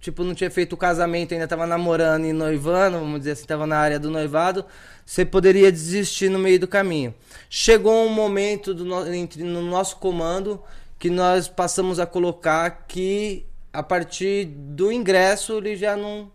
tipo, 0.00 0.24
não 0.24 0.34
tinha 0.34 0.50
feito 0.50 0.72
o 0.72 0.76
casamento, 0.76 1.34
ainda 1.34 1.46
tava 1.46 1.66
namorando 1.66 2.24
e 2.24 2.32
noivando, 2.32 2.98
vamos 2.98 3.18
dizer 3.20 3.32
assim, 3.32 3.44
tava 3.44 3.66
na 3.66 3.76
área 3.76 3.98
do 3.98 4.10
noivado, 4.10 4.64
você 5.04 5.24
poderia 5.24 5.70
desistir 5.70 6.30
no 6.30 6.38
meio 6.38 6.58
do 6.58 6.66
caminho. 6.66 7.14
Chegou 7.50 8.06
um 8.06 8.08
momento 8.08 8.74
do 8.74 8.84
no, 8.84 9.14
entre, 9.14 9.44
no 9.44 9.62
nosso 9.62 9.96
comando 9.96 10.60
que 10.98 11.10
nós 11.10 11.46
passamos 11.46 12.00
a 12.00 12.06
colocar 12.06 12.86
que 12.88 13.44
a 13.72 13.82
partir 13.82 14.46
do 14.46 14.90
ingresso 14.90 15.58
ele 15.58 15.76
já 15.76 15.96
não, 15.96 16.30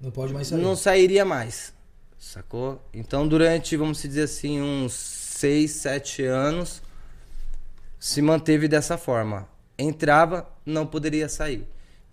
Não 0.00 0.10
pode 0.10 0.32
mais 0.34 0.48
sair. 0.48 0.60
não 0.60 0.76
sairia 0.76 1.24
mais. 1.24 1.72
Sacou? 2.18 2.80
Então 2.92 3.26
durante, 3.26 3.76
vamos 3.76 4.02
dizer 4.02 4.24
assim, 4.24 4.60
uns 4.60 4.92
6, 4.92 5.70
7 5.70 6.24
anos 6.24 6.82
se 7.98 8.20
manteve 8.20 8.68
dessa 8.68 8.98
forma. 8.98 9.48
Entrava, 9.78 10.46
não 10.64 10.86
poderia 10.86 11.28
sair. 11.28 11.66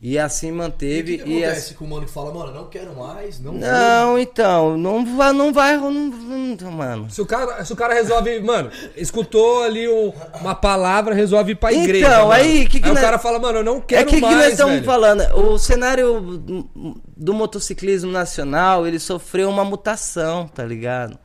E 0.05 0.20
assim 0.20 0.47
E 0.47 0.51
o 0.51 0.55
manteve. 0.55 1.18
que, 1.20 1.24
que 1.24 1.30
e 1.30 1.43
acontece 1.45 1.68
assim- 1.68 1.76
com 1.76 1.86
o 1.86 1.89
mano 1.89 2.05
que 2.05 2.11
fala, 2.11 2.34
mano, 2.34 2.51
não 2.53 2.66
quero 2.68 2.93
mais, 2.93 3.39
não 3.39 3.51
vou. 3.53 3.61
Não, 3.61 4.20
então, 4.20 4.78
não 4.78 5.16
vai, 5.16 5.32
não 5.32 5.53
vai, 5.53 5.78
não, 5.78 5.89
não- 5.91 6.72
mano. 6.74 7.09
Se 7.09 7.22
o, 7.22 7.26
cara, 7.26 7.64
se 7.64 7.72
o 7.72 7.76
cara 7.78 7.93
resolve, 7.93 8.38
mano, 8.41 8.70
escutou 8.97 9.64
ali 9.64 9.88
um- 9.88 10.11
uma 10.41 10.53
palavra, 10.53 11.16
resolve 11.16 11.53
ir 11.53 11.55
pra 11.55 11.72
igreja. 11.72 12.05
Então, 12.05 12.28
mano. 12.28 12.34
aí, 12.34 12.68
que 12.68 12.82
que 12.82 12.89
o 12.89 12.93
nós- 12.93 13.01
cara 13.01 13.18
fala, 13.18 13.39
mano, 13.39 13.59
eu 13.59 13.64
não 13.64 13.78
É 13.78 13.82
quero 13.82 14.09
que, 14.09 14.16
que 14.16 14.22
mais. 14.22 14.36
nós 14.36 14.47
estamos 14.51 14.74
velho. 14.74 14.86
falando. 14.86 15.22
O 15.38 15.57
cenário 15.57 16.20
do 17.16 17.34
motociclismo 17.34 18.11
nacional, 18.11 18.86
ele 18.86 18.99
sofreu 18.99 19.49
uma 19.49 19.64
mutação, 19.64 20.49
tá 20.49 20.66
ligado? 20.66 21.18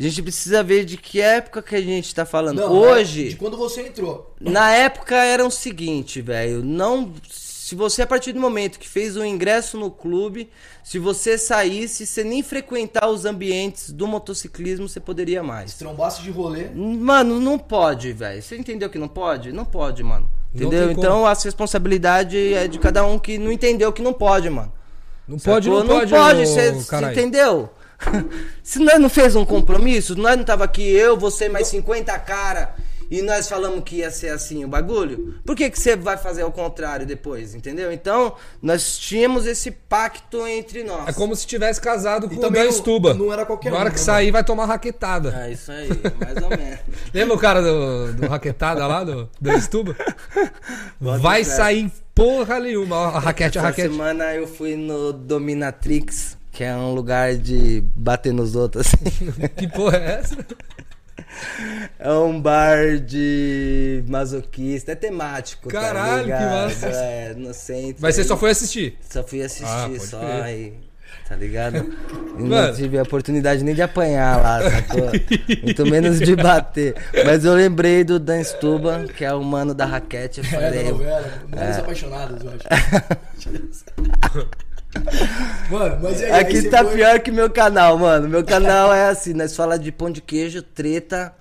A 0.00 0.08
gente 0.08 0.22
precisa 0.22 0.62
ver 0.62 0.84
de 0.86 0.96
que 0.96 1.20
época 1.20 1.60
que 1.60 1.76
a 1.76 1.80
gente 1.80 2.14
tá 2.14 2.24
falando. 2.24 2.56
Não, 2.56 2.72
Hoje, 2.72 3.26
é 3.26 3.28
De 3.30 3.36
quando 3.36 3.56
você 3.56 3.82
entrou. 3.82 4.34
na 4.40 4.72
época 4.72 5.14
era 5.14 5.44
o 5.44 5.50
seguinte, 5.50 6.22
velho, 6.22 6.64
não 6.64 7.12
se 7.70 7.76
você 7.76 8.02
a 8.02 8.06
partir 8.06 8.32
do 8.32 8.40
momento 8.40 8.80
que 8.80 8.88
fez 8.88 9.16
o 9.16 9.24
ingresso 9.24 9.78
no 9.78 9.92
clube, 9.92 10.50
se 10.82 10.98
você 10.98 11.38
saísse, 11.38 12.04
você 12.04 12.24
nem 12.24 12.42
frequentar 12.42 13.08
os 13.08 13.24
ambientes 13.24 13.92
do 13.92 14.08
motociclismo, 14.08 14.88
você 14.88 14.98
poderia 14.98 15.40
mais. 15.40 15.70
Se 15.70 15.78
trombasse 15.78 16.20
de 16.20 16.32
rolê. 16.32 16.68
Mano, 16.74 17.38
não 17.38 17.56
pode, 17.56 18.12
velho. 18.12 18.42
Você 18.42 18.56
entendeu 18.56 18.90
que 18.90 18.98
não 18.98 19.06
pode? 19.06 19.52
Não 19.52 19.64
pode, 19.64 20.02
mano. 20.02 20.28
Não 20.52 20.66
Entendeu? 20.66 20.90
Então 20.90 21.24
a 21.24 21.32
responsabilidade 21.32 22.54
é 22.54 22.66
de 22.66 22.80
cada 22.80 23.04
um 23.04 23.20
que 23.20 23.38
não 23.38 23.52
entendeu 23.52 23.92
que 23.92 24.02
não 24.02 24.12
pode, 24.12 24.50
mano. 24.50 24.72
Não 25.28 25.38
pode, 25.38 25.66
Sacou? 25.66 25.84
não 25.84 26.00
pode, 26.00 26.10
pode, 26.10 26.46
você 26.46 26.74
entendeu? 27.12 27.70
Se 28.62 28.78
nós 28.78 28.98
não 28.98 29.08
fez 29.08 29.34
um 29.36 29.44
compromisso, 29.44 30.16
nós 30.16 30.36
não 30.36 30.44
tava 30.44 30.64
aqui, 30.64 30.82
eu, 30.88 31.16
você, 31.16 31.48
mais 31.48 31.66
50 31.68 32.16
cara, 32.20 32.74
e 33.10 33.22
nós 33.22 33.48
falamos 33.48 33.82
que 33.84 33.96
ia 33.96 34.10
ser 34.10 34.28
assim 34.28 34.64
o 34.64 34.68
bagulho, 34.68 35.34
por 35.44 35.56
que, 35.56 35.68
que 35.68 35.80
você 35.80 35.96
vai 35.96 36.16
fazer 36.16 36.42
ao 36.42 36.52
contrário 36.52 37.04
depois, 37.04 37.56
entendeu? 37.56 37.90
Então, 37.90 38.34
nós 38.62 38.96
tínhamos 38.96 39.46
esse 39.46 39.72
pacto 39.72 40.46
entre 40.46 40.84
nós. 40.84 41.08
É 41.08 41.12
como 41.12 41.34
se 41.34 41.44
tivesse 41.44 41.80
casado 41.80 42.28
com 42.28 42.34
E 42.34 42.38
o 42.38 42.40
também 42.40 42.62
Dan 42.62 42.68
não- 42.70 42.76
Stuba. 42.76 43.14
não 43.14 43.32
era 43.32 43.44
qualquer 43.44 43.72
Na 43.72 43.78
hora 43.78 43.88
um, 43.88 43.92
que 43.92 43.98
né, 43.98 44.04
sair, 44.04 44.30
vai 44.30 44.44
tomar 44.44 44.66
raquetada. 44.66 45.34
É 45.44 45.50
isso 45.52 45.72
aí, 45.72 45.88
mais 46.20 46.36
ou 46.42 46.50
menos. 46.50 46.78
Lembra 47.12 47.34
o 47.34 47.38
cara 47.38 47.60
do, 47.60 48.12
do 48.12 48.26
raquetada 48.28 48.86
lá, 48.86 49.02
do 49.02 49.28
Dan 49.40 49.60
Stuba? 49.60 49.96
Bota 51.00 51.18
vai 51.18 51.42
sair 51.42 51.80
em 51.80 51.92
porra 52.14 52.60
nenhuma. 52.60 52.94
Ó, 52.96 53.04
A 53.16 53.18
raquete, 53.18 53.58
a 53.58 53.62
Essa 53.62 53.68
raquete. 53.70 53.88
semana 53.90 54.32
eu 54.34 54.46
fui 54.46 54.76
no 54.76 55.12
Dominatrix, 55.12 56.38
que 56.52 56.64
é 56.64 56.74
um 56.74 56.92
lugar 56.94 57.36
de 57.36 57.82
bater 57.94 58.32
nos 58.32 58.54
outros, 58.56 58.86
assim. 58.86 59.32
Que 59.56 59.68
porra 59.68 59.96
é 59.98 60.20
essa? 60.20 60.36
É 61.98 62.10
um 62.12 62.40
bar 62.40 62.98
de 62.98 64.02
masoquista, 64.08 64.92
é 64.92 64.94
temático. 64.94 65.68
tá 65.70 65.80
Caralho, 65.80 66.18
que 66.18 66.24
ligado? 66.24 66.50
massa. 66.50 66.86
É, 66.86 67.34
no 67.34 67.54
centro. 67.54 67.96
Mas 68.00 68.14
você 68.16 68.22
aí. 68.22 68.26
só 68.26 68.36
foi 68.36 68.50
assistir. 68.50 68.98
Só 69.08 69.22
fui 69.22 69.42
assistir, 69.42 69.66
Ah, 69.66 69.90
só 70.00 70.20
aí. 70.42 70.74
Tá 71.28 71.36
ligado? 71.36 71.76
E 72.38 72.42
não 72.42 72.74
tive 72.74 72.98
a 72.98 73.02
oportunidade 73.04 73.62
nem 73.62 73.72
de 73.72 73.82
apanhar 73.82 74.42
lá, 74.42 74.60
sacou? 74.68 75.10
Muito 75.62 75.86
menos 75.86 76.18
de 76.18 76.34
bater. 76.34 76.96
Mas 77.24 77.44
eu 77.44 77.54
lembrei 77.54 78.02
do 78.02 78.18
Dan 78.18 78.42
Stuba, 78.42 79.04
que 79.16 79.24
é 79.24 79.32
o 79.32 79.42
mano 79.44 79.72
da 79.72 79.86
raquete. 79.86 80.40
Eu 80.40 80.44
É, 80.50 80.50
da 80.50 80.60
falei, 80.66 80.90
novela. 80.90 81.32
Mulheres 81.48 81.78
apaixonadas, 81.78 82.42
eu 82.42 82.50
acho. 82.50 82.66
Mano, 85.70 85.98
mas 86.02 86.20
aí? 86.22 86.30
aí 86.30 86.40
Aqui 86.40 86.60
você 86.62 86.68
tá 86.68 86.84
foi- 86.84 86.94
pior 86.94 87.20
que 87.20 87.30
meu 87.30 87.48
canal, 87.50 87.96
mano. 87.98 88.28
Meu 88.28 88.44
canal 88.44 88.92
é 88.92 89.08
assim, 89.10 89.32
nós 89.32 89.54
fala 89.54 89.78
de 89.78 89.92
pão 89.92 90.10
de 90.10 90.20
queijo, 90.20 90.62
treta, 90.62 91.34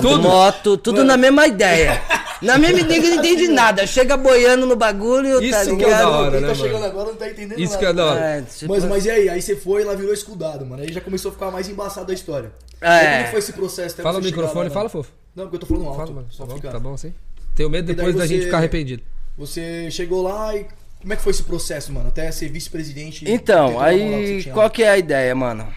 Tudo. 0.00 0.22
moto, 0.22 0.76
tudo 0.76 0.96
Mano. 0.98 1.08
na 1.08 1.16
mesma 1.16 1.46
ideia. 1.46 2.00
Na 2.42 2.58
mesma 2.58 2.80
ideia 2.80 3.00
que 3.00 3.08
não 3.10 3.16
entende 3.18 3.48
nada. 3.48 3.86
Chega 3.86 4.16
boiando 4.16 4.66
no 4.66 4.76
bagulho, 4.76 5.38
tá 5.50 5.62
Isso 5.62 5.76
que 5.76 5.84
é 5.84 5.86
ligado? 5.86 5.98
da 6.00 6.08
hora, 6.10 6.30
Quem 6.32 6.40
né, 6.40 6.46
tá 6.48 6.54
mano? 6.54 6.66
chegando 6.66 6.84
agora 6.84 7.06
não 7.08 7.16
tá 7.16 7.30
entendendo 7.30 7.58
Isso 7.60 7.72
nada. 7.72 7.78
que 7.78 7.90
é 7.90 7.92
da 7.92 8.04
hora. 8.04 8.20
É, 8.20 8.42
tipo, 8.42 8.72
Mas, 8.72 8.84
mas 8.84 9.04
e 9.06 9.10
aí? 9.10 9.28
Aí 9.28 9.40
você 9.42 9.56
foi 9.56 9.82
e 9.82 9.84
lá 9.84 9.94
virou 9.94 10.12
escudado, 10.12 10.66
mano. 10.66 10.82
Aí 10.82 10.92
já 10.92 11.00
começou 11.00 11.30
a 11.30 11.34
ficar 11.34 11.50
mais 11.50 11.68
embaçado 11.68 12.10
a 12.10 12.14
história. 12.14 12.50
É. 12.80 12.88
Aí 12.88 13.06
como 13.12 13.24
que 13.24 13.30
foi 13.30 13.38
esse 13.38 13.52
processo? 13.52 13.94
até 13.94 14.02
Fala 14.02 14.16
chegar 14.20 14.26
microfone, 14.36 14.68
lá, 14.68 14.70
fala, 14.74 14.84
mano? 14.84 14.90
fofo. 14.90 15.10
Não, 15.34 15.44
porque 15.44 15.56
eu 15.56 15.60
tô 15.60 15.66
falando 15.66 15.86
alto. 15.86 15.96
Fala, 15.98 16.10
mano. 16.12 16.26
só 16.30 16.44
Tá 16.44 16.50
bom, 16.50 16.56
ficar. 16.56 16.70
tá 16.72 16.78
bom 16.78 16.94
assim? 16.94 17.14
Tenho 17.54 17.70
medo 17.70 17.86
depois 17.94 18.14
da 18.14 18.26
gente 18.26 18.40
você- 18.40 18.44
ficar 18.46 18.58
arrependido. 18.58 19.02
Você 19.38 19.90
chegou 19.90 20.22
lá 20.22 20.54
e 20.56 20.66
como 21.06 21.12
é 21.12 21.16
que 21.16 21.22
foi 21.22 21.30
esse 21.30 21.44
processo, 21.44 21.92
mano? 21.92 22.08
Até 22.08 22.28
ser 22.32 22.48
vice-presidente. 22.48 23.24
Então, 23.30 23.78
aí 23.78 24.42
qual 24.52 24.68
que 24.68 24.82
é 24.82 24.90
a 24.90 24.98
ideia, 24.98 25.32
mano? 25.36 25.72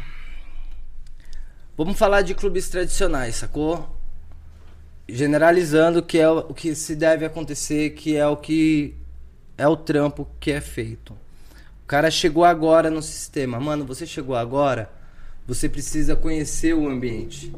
Vamos 1.78 2.00
falar 2.00 2.24
de 2.24 2.34
clubes 2.34 2.68
tradicionais, 2.68 3.36
sacou? 3.36 3.96
Generalizando 5.08 6.02
que 6.02 6.18
é 6.18 6.28
o 6.28 6.40
o 6.50 6.54
que 6.56 6.74
se 6.74 6.96
deve 6.96 7.26
acontecer, 7.26 7.92
que 7.92 8.18
é 8.18 8.26
o 8.26 8.36
que 8.36 8.96
é 9.56 9.68
o 9.68 9.78
trampo 9.78 10.28
que 10.40 10.50
é 10.50 10.60
feito. 10.60 11.14
O 11.84 11.86
cara 11.86 12.10
chegou 12.10 12.44
agora 12.44 12.90
no 12.90 13.04
sistema, 13.04 13.60
mano, 13.60 13.86
você 13.86 14.08
chegou 14.08 14.36
agora, 14.36 14.90
você 15.46 15.70
precisa 15.70 16.16
conhecer 16.16 16.74
o 16.74 16.90
ambiente. 16.90 17.54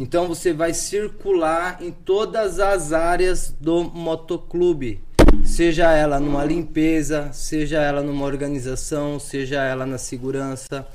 Então 0.00 0.26
você 0.26 0.52
vai 0.52 0.74
circular 0.74 1.80
em 1.80 1.92
todas 1.92 2.58
as 2.58 2.92
áreas 2.92 3.54
do 3.60 3.84
motoclube. 3.84 5.00
Seja 5.42 5.92
ela 5.92 6.20
numa 6.20 6.44
limpeza, 6.44 7.30
seja 7.32 7.80
ela 7.80 8.02
numa 8.02 8.24
organização, 8.24 9.18
seja 9.18 9.62
ela 9.62 9.86
na 9.86 9.98
segurança, 9.98 10.86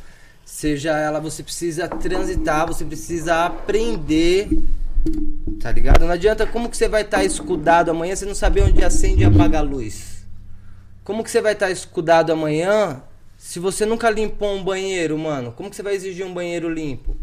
seja 0.45 0.97
ela 0.97 1.19
você 1.19 1.43
precisa 1.43 1.87
transitar, 1.87 2.67
você 2.67 2.85
precisa 2.85 3.45
aprender, 3.45 4.49
tá 5.59 5.71
ligado? 5.71 6.05
Não 6.05 6.11
adianta 6.11 6.45
como 6.45 6.69
que 6.69 6.77
você 6.77 6.87
vai 6.87 7.01
estar 7.01 7.23
escudado 7.23 7.91
amanhã, 7.91 8.15
você 8.15 8.25
não 8.25 8.35
saber 8.35 8.63
onde 8.63 8.83
acende 8.83 9.23
e 9.23 9.25
apaga 9.25 9.59
a 9.59 9.61
luz. 9.61 10.25
Como 11.03 11.23
que 11.23 11.31
você 11.31 11.41
vai 11.41 11.53
estar 11.53 11.71
escudado 11.71 12.31
amanhã 12.31 13.01
se 13.37 13.59
você 13.59 13.85
nunca 13.85 14.09
limpou 14.09 14.55
um 14.55 14.63
banheiro, 14.63 15.17
mano? 15.17 15.51
Como 15.51 15.69
que 15.69 15.75
você 15.75 15.81
vai 15.81 15.95
exigir 15.95 16.25
um 16.25 16.33
banheiro 16.33 16.69
limpo? 16.69 17.15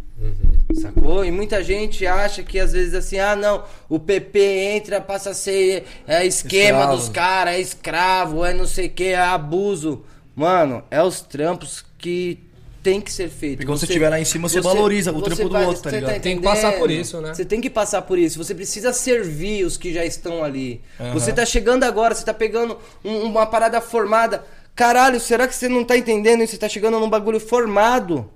Sacou? 0.80 1.24
E 1.24 1.30
muita 1.30 1.62
gente 1.62 2.06
acha 2.06 2.42
que 2.42 2.58
às 2.58 2.72
vezes 2.72 2.94
assim, 2.94 3.18
ah 3.18 3.36
não, 3.36 3.64
o 3.88 3.98
PP 3.98 4.38
entra, 4.76 5.00
passa 5.00 5.30
a 5.30 5.34
ser 5.34 5.84
é, 6.06 6.24
esquema 6.26 6.80
Escravo. 6.80 6.96
dos 6.96 7.08
caras, 7.08 7.54
é 7.54 7.60
escravo, 7.60 8.44
é 8.44 8.52
não 8.52 8.66
sei 8.66 8.86
o 8.86 8.90
que, 8.90 9.04
é 9.04 9.16
abuso. 9.18 10.04
Mano, 10.34 10.82
é 10.90 11.02
os 11.02 11.20
trampos 11.20 11.84
que 11.98 12.38
tem 12.82 13.00
que 13.00 13.10
ser 13.12 13.28
feito. 13.28 13.56
Porque 13.56 13.66
quando 13.66 13.78
você 13.78 13.86
estiver 13.86 14.08
lá 14.08 14.20
em 14.20 14.24
cima, 14.24 14.48
você 14.48 14.60
valoriza 14.60 15.12
o 15.12 15.20
trampo 15.22 15.48
do 15.48 15.56
outro, 15.58 15.82
tá 15.82 15.90
você 15.90 15.96
ligado? 16.00 16.20
Tem 16.20 16.36
que 16.36 16.42
passar 16.42 16.72
por 16.74 16.90
isso, 16.90 17.20
né? 17.20 17.34
Você 17.34 17.44
tem 17.44 17.60
que 17.60 17.70
passar 17.70 18.02
por 18.02 18.18
isso. 18.18 18.38
Você 18.42 18.54
precisa 18.54 18.92
servir 18.92 19.64
os 19.64 19.76
que 19.76 19.92
já 19.92 20.04
estão 20.04 20.44
ali. 20.44 20.82
Você 21.12 21.32
tá 21.32 21.44
chegando 21.46 21.84
agora, 21.84 22.14
você 22.14 22.24
tá 22.24 22.34
pegando 22.34 22.78
um- 23.04 23.22
uma 23.22 23.46
parada 23.46 23.80
formada. 23.80 24.44
Caralho, 24.74 25.18
será 25.18 25.48
que 25.48 25.54
você 25.54 25.68
não 25.68 25.82
tá 25.84 25.96
entendendo 25.96 26.42
isso? 26.42 26.52
Você 26.52 26.58
tá 26.58 26.68
chegando 26.68 27.00
num 27.00 27.08
bagulho 27.08 27.40
formado. 27.40 28.30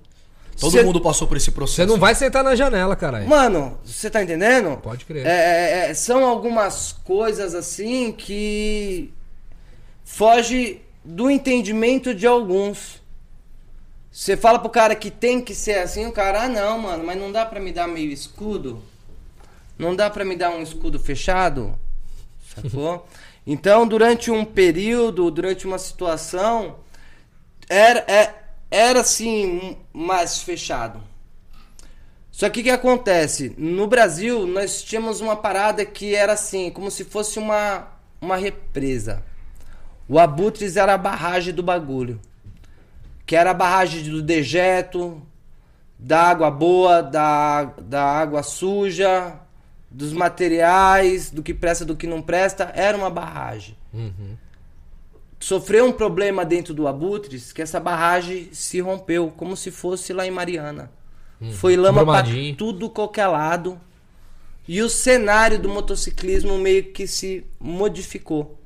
Todo 0.59 0.71
Você- 0.71 0.83
mundo 0.83 1.01
passou 1.01 1.27
por 1.27 1.37
esse 1.37 1.51
processo. 1.51 1.75
Você 1.77 1.85
não 1.85 1.97
vai 1.99 2.13
sentar 2.13 2.43
na 2.43 2.55
janela, 2.55 2.95
caralho. 2.95 3.27
Mano, 3.27 3.79
você 3.83 4.09
tá 4.09 4.21
entendendo? 4.21 4.77
Pode 4.77 5.05
crer. 5.05 5.25
É, 5.25 5.29
é, 5.29 5.89
é, 5.89 5.93
são 5.93 6.23
algumas 6.25 6.91
coisas 7.03 7.55
assim 7.55 8.11
que 8.11 9.11
foge 10.03 10.81
do 11.03 11.29
entendimento 11.31 12.13
de 12.13 12.27
alguns. 12.27 13.01
Você 14.11 14.35
fala 14.35 14.59
pro 14.59 14.69
cara 14.69 14.93
que 14.95 15.09
tem 15.09 15.41
que 15.41 15.55
ser 15.55 15.79
assim, 15.79 16.05
o 16.05 16.11
cara, 16.11 16.43
ah 16.43 16.47
não, 16.49 16.77
mano, 16.77 17.03
mas 17.03 17.17
não 17.17 17.31
dá 17.31 17.45
pra 17.45 17.59
me 17.59 17.71
dar 17.71 17.87
meio 17.87 18.11
escudo? 18.11 18.83
Não 19.79 19.95
dá 19.95 20.09
pra 20.09 20.25
me 20.25 20.35
dar 20.35 20.51
um 20.51 20.61
escudo 20.61 20.99
fechado? 20.99 21.75
Sacou? 22.55 23.07
Então, 23.47 23.87
durante 23.87 24.29
um 24.29 24.45
período, 24.45 25.31
durante 25.31 25.65
uma 25.65 25.79
situação, 25.79 26.75
era, 27.67 28.01
é- 28.07 28.35
era 28.71 29.01
assim, 29.01 29.77
mais 29.91 30.41
fechado. 30.41 31.01
Só 32.31 32.49
que 32.49 32.61
o 32.61 32.63
que 32.63 32.69
acontece? 32.69 33.53
No 33.57 33.85
Brasil, 33.85 34.47
nós 34.47 34.81
tínhamos 34.81 35.19
uma 35.19 35.35
parada 35.35 35.83
que 35.83 36.15
era 36.15 36.31
assim, 36.31 36.71
como 36.71 36.89
se 36.89 37.03
fosse 37.03 37.37
uma, 37.37 37.89
uma 38.21 38.37
represa. 38.37 39.21
O 40.07 40.17
Abutres 40.17 40.77
era 40.77 40.93
a 40.93 40.97
barragem 40.97 41.53
do 41.53 41.61
bagulho. 41.61 42.19
Que 43.25 43.35
era 43.35 43.51
a 43.51 43.53
barragem 43.53 44.03
do 44.03 44.21
dejeto, 44.21 45.21
da 45.99 46.23
água 46.23 46.49
boa, 46.49 47.03
da, 47.03 47.65
da 47.65 48.03
água 48.03 48.41
suja, 48.41 49.37
dos 49.89 50.13
materiais, 50.13 51.29
do 51.29 51.43
que 51.43 51.53
presta, 51.53 51.83
do 51.83 51.95
que 51.97 52.07
não 52.07 52.21
presta. 52.21 52.71
Era 52.73 52.97
uma 52.97 53.09
barragem. 53.09 53.77
Sofreu 55.41 55.85
um 55.85 55.91
problema 55.91 56.45
dentro 56.45 56.71
do 56.71 56.87
Abutres 56.87 57.51
que 57.51 57.63
essa 57.63 57.79
barragem 57.79 58.49
se 58.53 58.79
rompeu, 58.79 59.33
como 59.35 59.57
se 59.57 59.71
fosse 59.71 60.13
lá 60.13 60.25
em 60.25 60.31
Mariana. 60.31 60.91
Foi 61.53 61.75
lama 61.75 62.05
pra 62.05 62.21
Brumadinho. 62.21 62.55
tudo 62.55 62.87
qualquer 62.87 63.25
lado. 63.25 63.81
E 64.67 64.83
o 64.83 64.89
cenário 64.89 65.57
do 65.57 65.67
motociclismo 65.67 66.59
meio 66.59 66.83
que 66.91 67.07
se 67.07 67.43
modificou. 67.59 68.59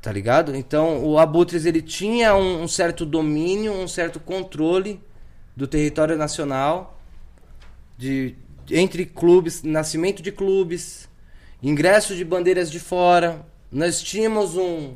Tá 0.00 0.12
ligado? 0.12 0.54
Então 0.54 1.04
o 1.04 1.18
Abutres 1.18 1.64
ele 1.64 1.82
tinha 1.82 2.36
um, 2.36 2.62
um 2.62 2.68
certo 2.68 3.04
domínio, 3.04 3.72
um 3.72 3.88
certo 3.88 4.20
controle 4.20 5.00
do 5.56 5.66
território 5.66 6.16
nacional, 6.16 7.00
de 7.98 8.36
entre 8.70 9.04
clubes, 9.04 9.64
nascimento 9.64 10.22
de 10.22 10.30
clubes, 10.30 11.08
ingresso 11.60 12.14
de 12.14 12.24
bandeiras 12.24 12.70
de 12.70 12.78
fora. 12.78 13.44
Nós 13.70 14.00
tínhamos 14.00 14.56
um, 14.56 14.94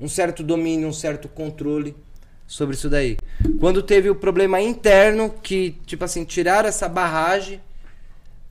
um 0.00 0.08
certo 0.08 0.42
domínio, 0.42 0.88
um 0.88 0.92
certo 0.92 1.28
controle 1.28 1.94
sobre 2.46 2.74
isso 2.76 2.90
daí. 2.90 3.16
Quando 3.58 3.82
teve 3.82 4.10
o 4.10 4.14
problema 4.14 4.60
interno, 4.60 5.30
que, 5.42 5.76
tipo 5.86 6.04
assim, 6.04 6.24
tiraram 6.24 6.68
essa 6.68 6.88
barragem, 6.88 7.60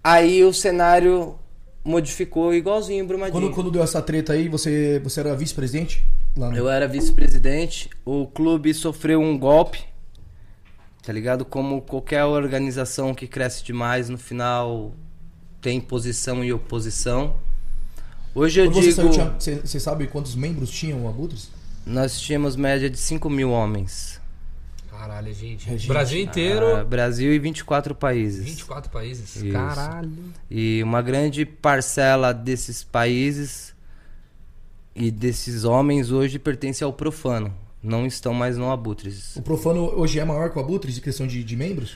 aí 0.03 0.43
o 0.43 0.53
cenário 0.53 1.37
modificou 1.83 2.53
igualzinho 2.53 3.03
o 3.03 3.07
Brumadinho. 3.07 3.41
Quando, 3.41 3.53
quando 3.53 3.71
deu 3.71 3.83
essa 3.83 4.01
treta 4.01 4.33
aí, 4.33 4.47
você, 4.47 4.99
você 5.03 5.19
era 5.19 5.35
vice-presidente? 5.35 6.03
No- 6.35 6.55
Eu 6.55 6.69
era 6.69 6.87
vice-presidente, 6.87 7.89
o 8.05 8.25
clube 8.25 8.73
sofreu 8.73 9.21
um 9.21 9.37
golpe, 9.37 9.83
tá 11.03 11.11
ligado? 11.13 11.45
Como 11.45 11.81
qualquer 11.81 12.23
organização 12.25 13.13
que 13.13 13.27
cresce 13.27 13.63
demais, 13.63 14.09
no 14.09 14.17
final 14.17 14.93
tem 15.61 15.79
posição 15.79 16.43
e 16.43 16.51
oposição. 16.51 17.35
Hoje 18.35 18.61
eu 18.61 18.65
Quando 18.65 18.75
você 18.75 18.81
digo, 18.89 18.95
saiu, 18.95 19.09
tinha- 19.11 19.29
você, 19.39 19.55
você 19.55 19.79
sabe 19.79 20.07
quantos 20.07 20.35
membros 20.35 20.69
tinham 20.71 21.05
o 21.05 21.07
Abutres? 21.09 21.49
nós 21.85 22.19
tínhamos 22.19 22.55
média 22.55 22.89
de 22.89 22.97
5 22.97 23.29
mil 23.29 23.51
homens. 23.51 24.19
Caralho, 24.89 25.33
gente. 25.33 25.67
É, 25.67 25.71
gente. 25.73 25.87
Brasil 25.87 26.21
inteiro, 26.21 26.77
Ah, 26.77 26.83
Brasil 26.85 27.33
e 27.33 27.39
24 27.39 27.93
países. 27.93 28.43
24 28.45 28.89
países. 28.89 29.35
Isso. 29.35 29.51
Caralho. 29.51 30.11
E 30.49 30.81
uma 30.81 31.01
grande 31.01 31.45
parcela 31.45 32.33
desses 32.33 32.83
países 32.83 33.73
e 34.95 35.11
desses 35.11 35.63
homens 35.65 36.09
hoje 36.11 36.39
pertence 36.39 36.83
ao 36.83 36.93
profano. 36.93 37.53
Não 37.81 38.05
estão 38.05 38.33
mais 38.33 38.55
no 38.57 38.71
Abutres. 38.71 39.35
O 39.35 39.41
Profano 39.41 39.91
hoje 39.99 40.17
é 40.19 40.23
maior 40.23 40.49
que 40.49 40.57
o 40.57 40.61
Abutres 40.61 40.97
em 40.97 41.01
questão 41.01 41.27
de, 41.27 41.43
de 41.43 41.55
membros? 41.57 41.95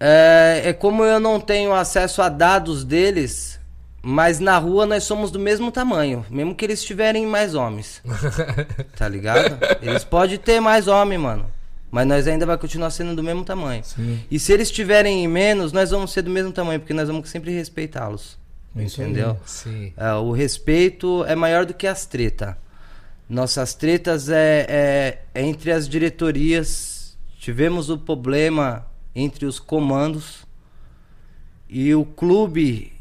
É, 0.00 0.62
é 0.64 0.72
como 0.72 1.04
eu 1.04 1.20
não 1.20 1.38
tenho 1.38 1.72
acesso 1.72 2.20
a 2.22 2.28
dados 2.28 2.82
deles, 2.84 3.60
mas 4.02 4.40
na 4.40 4.58
rua 4.58 4.84
nós 4.84 5.04
somos 5.04 5.30
do 5.30 5.38
mesmo 5.38 5.70
tamanho, 5.70 6.26
mesmo 6.28 6.54
que 6.54 6.64
eles 6.64 6.82
tiverem 6.82 7.24
mais 7.26 7.54
homens. 7.54 8.02
tá 8.96 9.08
ligado? 9.08 9.58
Eles 9.80 10.02
podem 10.02 10.36
ter 10.36 10.60
mais 10.60 10.88
homem, 10.88 11.16
mano. 11.16 11.48
Mas 11.90 12.06
nós 12.06 12.26
ainda 12.26 12.44
vai 12.46 12.56
continuar 12.58 12.90
sendo 12.90 13.14
do 13.14 13.22
mesmo 13.22 13.44
tamanho. 13.44 13.84
Sim. 13.84 14.20
E 14.30 14.38
se 14.38 14.52
eles 14.52 14.70
tiverem 14.70 15.28
menos, 15.28 15.72
nós 15.72 15.90
vamos 15.90 16.10
ser 16.10 16.22
do 16.22 16.30
mesmo 16.30 16.50
tamanho, 16.50 16.80
porque 16.80 16.94
nós 16.94 17.06
vamos 17.06 17.28
sempre 17.28 17.52
respeitá-los. 17.52 18.38
Entendeu? 18.74 19.36
Sim. 19.44 19.92
É, 19.96 20.14
o 20.14 20.32
respeito 20.32 21.22
é 21.26 21.36
maior 21.36 21.66
do 21.66 21.74
que 21.74 21.86
as 21.86 22.06
tretas. 22.06 22.54
Nossas 23.28 23.74
tretas 23.74 24.28
é, 24.30 24.66
é- 24.68 25.18
é 25.34 25.42
entre 25.42 25.70
as 25.70 25.86
diretorias. 25.88 27.16
Tivemos 27.38 27.90
o 27.90 27.98
problema 27.98 28.86
entre 29.14 29.44
os 29.44 29.58
comandos. 29.60 30.46
E 31.68 31.94
o 31.94 32.04
clube 32.04 32.91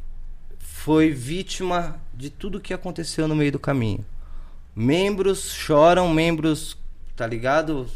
foi 0.84 1.12
vítima 1.12 2.02
de 2.14 2.30
tudo 2.32 2.60
que 2.60 2.74
aconteceu 2.74 3.28
no 3.28 3.36
meio 3.36 3.52
do 3.52 3.60
caminho. 3.60 4.04
Membros 4.76 5.52
choram, 5.52 6.10
membros, 6.12 6.76
tá 7.16 7.28
ligado? 7.28 7.88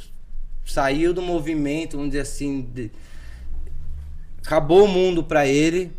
Saiu 0.64 1.12
do 1.14 1.22
movimento, 1.22 1.98
vamos 1.98 2.12
dizer 2.12 2.22
assim, 2.22 2.62
de- 2.62 2.92
acabou 4.44 4.86
o 4.86 4.88
mundo 4.88 5.24
pra 5.24 5.48
ele 5.48 5.92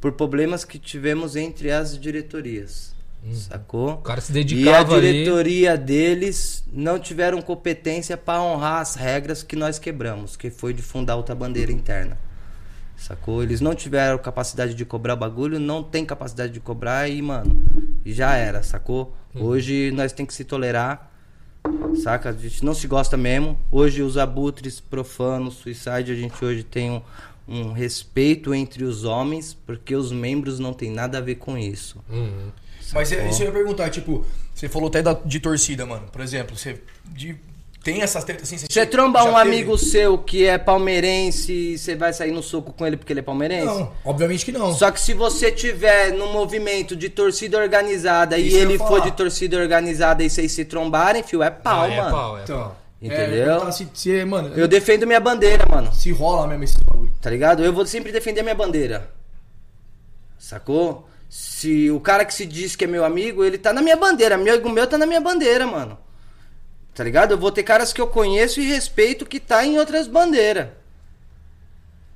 por 0.00 0.12
problemas 0.12 0.64
que 0.64 0.78
tivemos 0.80 1.36
entre 1.36 1.70
as 1.70 1.96
diretorias. 1.96 2.92
Sacou? 3.32 3.90
O 3.92 3.96
cara 3.98 4.20
se 4.20 4.32
E 4.32 4.32
a 4.32 4.34
dedicava 4.34 5.00
diretoria 5.00 5.76
deles 5.76 6.64
não 6.72 6.98
tiveram 6.98 7.40
competência 7.40 8.16
para 8.16 8.42
honrar 8.42 8.80
as 8.80 8.96
regras 8.96 9.44
que 9.44 9.54
nós 9.54 9.78
quebramos, 9.78 10.36
que 10.36 10.50
foi 10.50 10.74
de 10.74 10.82
fundar 10.82 11.14
outra 11.14 11.36
bandeira 11.36 11.70
interna. 11.70 12.18
Sacou? 13.02 13.42
Eles 13.42 13.60
não 13.60 13.74
tiveram 13.74 14.16
capacidade 14.18 14.74
de 14.74 14.84
cobrar 14.84 15.14
o 15.14 15.16
bagulho, 15.16 15.58
não 15.58 15.82
tem 15.82 16.04
capacidade 16.06 16.52
de 16.52 16.60
cobrar 16.60 17.08
e, 17.08 17.20
mano, 17.20 17.64
já 18.06 18.36
era, 18.36 18.62
sacou? 18.62 19.14
Hoje 19.34 19.90
nós 19.92 20.12
tem 20.12 20.24
que 20.24 20.32
se 20.32 20.44
tolerar, 20.44 21.10
saca? 22.02 22.28
A 22.28 22.32
gente 22.32 22.64
não 22.64 22.74
se 22.74 22.86
gosta 22.86 23.16
mesmo. 23.16 23.58
Hoje 23.70 24.02
os 24.02 24.16
abutres 24.16 24.78
profanos, 24.78 25.54
suicide, 25.54 26.12
a 26.12 26.14
gente 26.14 26.44
hoje 26.44 26.62
tem 26.62 26.90
um, 26.90 27.02
um 27.48 27.72
respeito 27.72 28.54
entre 28.54 28.84
os 28.84 29.04
homens, 29.04 29.52
porque 29.66 29.96
os 29.96 30.12
membros 30.12 30.58
não 30.60 30.72
tem 30.72 30.90
nada 30.90 31.18
a 31.18 31.20
ver 31.20 31.36
com 31.36 31.58
isso. 31.58 31.98
Uhum. 32.08 32.50
Mas 32.92 33.10
é, 33.10 33.28
isso 33.28 33.42
eu 33.42 33.46
ia 33.46 33.52
perguntar, 33.52 33.88
tipo, 33.90 34.24
você 34.54 34.68
falou 34.68 34.88
até 34.88 35.02
da- 35.02 35.14
de 35.24 35.40
torcida, 35.40 35.84
mano. 35.86 36.06
Por 36.12 36.20
exemplo, 36.20 36.56
você 36.56 36.80
de- 37.06 37.36
tem 37.82 38.00
essas 38.02 38.22
tretas 38.24 38.44
assim? 38.52 38.64
Você 38.68 38.86
tromba 38.86 39.18
já 39.20 39.24
um 39.24 39.28
teve? 39.34 39.40
amigo 39.40 39.76
seu 39.78 40.16
que 40.18 40.46
é 40.46 40.56
palmeirense, 40.58 41.76
você 41.76 41.94
vai 41.96 42.12
sair 42.12 42.30
no 42.30 42.42
soco 42.42 42.72
com 42.72 42.86
ele 42.86 42.96
porque 42.96 43.12
ele 43.12 43.20
é 43.20 43.22
palmeirense? 43.22 43.66
Não, 43.66 43.92
obviamente 44.04 44.44
que 44.44 44.52
não. 44.52 44.72
Só 44.74 44.90
que 44.90 45.00
se 45.00 45.12
você 45.14 45.50
tiver 45.50 46.12
no 46.12 46.28
movimento 46.32 46.94
de 46.94 47.08
torcida 47.08 47.58
organizada 47.58 48.38
Isso 48.38 48.56
e 48.56 48.58
ele 48.60 48.78
for 48.78 49.00
de 49.00 49.10
torcida 49.12 49.56
organizada 49.58 50.22
e 50.22 50.30
vocês 50.30 50.52
se 50.52 50.64
trombarem, 50.64 51.22
fio, 51.22 51.42
é 51.42 51.50
pau, 51.50 51.82
Ah, 51.82 51.88
é 51.88 51.96
mano. 51.96 52.10
pau, 52.10 52.38
é 52.38 52.42
Então, 52.42 52.58
pau. 52.60 52.76
Entendeu? 53.02 53.18
É, 53.20 53.26
eu 53.32 53.36
ia 53.36 53.44
perguntar 53.46 53.72
se, 53.72 53.88
se, 53.94 54.24
mano, 54.24 54.52
Eu 54.56 54.68
defendo 54.68 55.06
minha 55.06 55.18
bandeira, 55.18 55.64
mano. 55.68 55.92
se 55.92 56.12
rola 56.12 56.46
mesmo 56.46 56.62
esse 56.64 56.76
bagulho. 56.84 57.10
Tá 57.20 57.28
ligado? 57.30 57.64
Eu 57.64 57.72
vou 57.72 57.84
sempre 57.84 58.12
defender 58.12 58.42
minha 58.42 58.54
bandeira. 58.54 59.10
Sacou? 60.38 61.08
Se 61.28 61.90
o 61.90 61.98
cara 61.98 62.24
que 62.24 62.34
se 62.34 62.44
diz 62.44 62.76
que 62.76 62.84
é 62.84 62.86
meu 62.86 63.04
amigo, 63.04 63.42
ele 63.42 63.56
tá 63.58 63.72
na 63.72 63.80
minha 63.80 63.96
bandeira. 63.96 64.34
Amigo 64.34 64.68
meu 64.68 64.86
tá 64.86 64.98
na 64.98 65.06
minha 65.06 65.20
bandeira, 65.20 65.66
mano. 65.66 65.98
Tá 66.94 67.02
ligado? 67.02 67.32
Eu 67.32 67.38
vou 67.38 67.50
ter 67.50 67.62
caras 67.62 67.92
que 67.92 68.00
eu 68.00 68.06
conheço 68.06 68.60
e 68.60 68.66
respeito 68.66 69.24
que 69.24 69.40
tá 69.40 69.64
em 69.64 69.78
outras 69.78 70.06
bandeiras. 70.06 70.68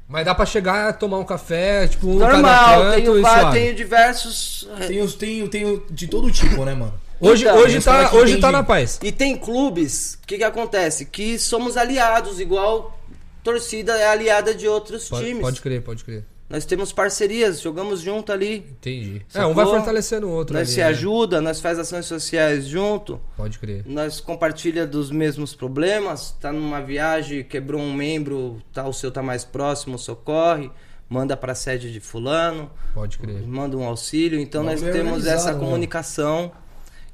Mas 0.09 0.25
dá 0.25 0.35
pra 0.35 0.47
chegar 0.47 0.89
a 0.89 0.93
tomar 0.93 1.19
um 1.19 1.25
café, 1.25 1.89
tipo, 1.89 2.07
um 2.07 2.15
Normal, 2.19 2.43
cada 2.43 2.85
canto 2.93 2.95
tenho, 2.97 3.21
suave. 3.21 3.59
tenho 3.59 3.75
diversos. 3.75 4.69
Tem, 4.87 5.01
os- 5.03 5.15
tem, 5.17 5.47
tem 5.49 5.83
de 5.91 6.07
todo 6.07 6.31
tipo, 6.31 6.65
né, 6.65 6.75
mano? 6.75 6.95
Hoje, 7.19 7.45
Então, 7.45 7.57
hoje, 7.57 7.81
tá, 7.81 8.13
hoje 8.13 8.39
tá 8.39 8.53
na 8.53 8.63
paz. 8.63 9.01
E 9.03 9.11
tem 9.11 9.37
clubes, 9.37 10.19
o 10.23 10.27
que, 10.27 10.37
que 10.37 10.45
acontece? 10.45 11.07
Que 11.07 11.39
somos 11.39 11.77
aliados, 11.77 12.39
igual 12.39 12.97
torcida 13.43 13.97
é 13.97 14.07
aliada 14.07 14.55
de 14.55 14.69
outros 14.69 15.09
Pode, 15.09 15.25
times. 15.25 15.41
pode 15.41 15.61
crer, 15.63 15.81
pode 15.83 16.05
crer. 16.05 16.25
Nós 16.49 16.65
temos 16.65 16.93
parcerias, 16.93 17.61
jogamos 17.61 18.01
junto 18.01 18.31
ali. 18.31 18.59
Entendi. 18.71 19.23
É, 19.29 19.33
Sacou? 19.33 19.51
um 19.51 19.55
vai 19.55 19.67
fortalecendo 19.67 20.29
o 20.29 20.31
outro 20.31 20.55
Nós 20.55 20.69
ali, 20.69 20.75
se 20.75 20.81
né? 20.81 20.87
ajuda, 20.87 21.41
nós 21.41 21.61
faz 21.61 21.77
ações 21.79 22.07
sociais 22.07 22.67
junto. 22.67 23.21
Pode 23.37 23.59
crer. 23.59 23.83
Nós 23.85 24.21
compartilha 24.21 24.87
dos 24.87 25.11
mesmos 25.11 25.55
problemas. 25.55 26.31
Tá 26.41 26.53
numa 26.53 26.81
viagem, 26.81 27.43
quebrou 27.43 27.81
um 27.81 27.93
membro, 27.93 28.63
tá, 28.73 28.87
o 28.87 28.93
seu 28.93 29.11
tá 29.11 29.23
mais 29.23 29.45
próximo, 29.45 29.99
socorre. 29.99 30.71
Manda 31.09 31.37
pra 31.37 31.55
sede 31.55 31.93
de 31.93 32.01
fulano. 32.01 32.71
Pode 32.95 33.19
crer. 33.19 33.47
manda 33.47 33.77
um 33.77 33.85
auxílio. 33.85 34.39
Então 34.41 34.63
Não, 34.63 34.71
nós 34.71 34.81
temos 34.81 35.27
essa 35.27 35.53
né? 35.53 35.59
comunicação 35.59 36.53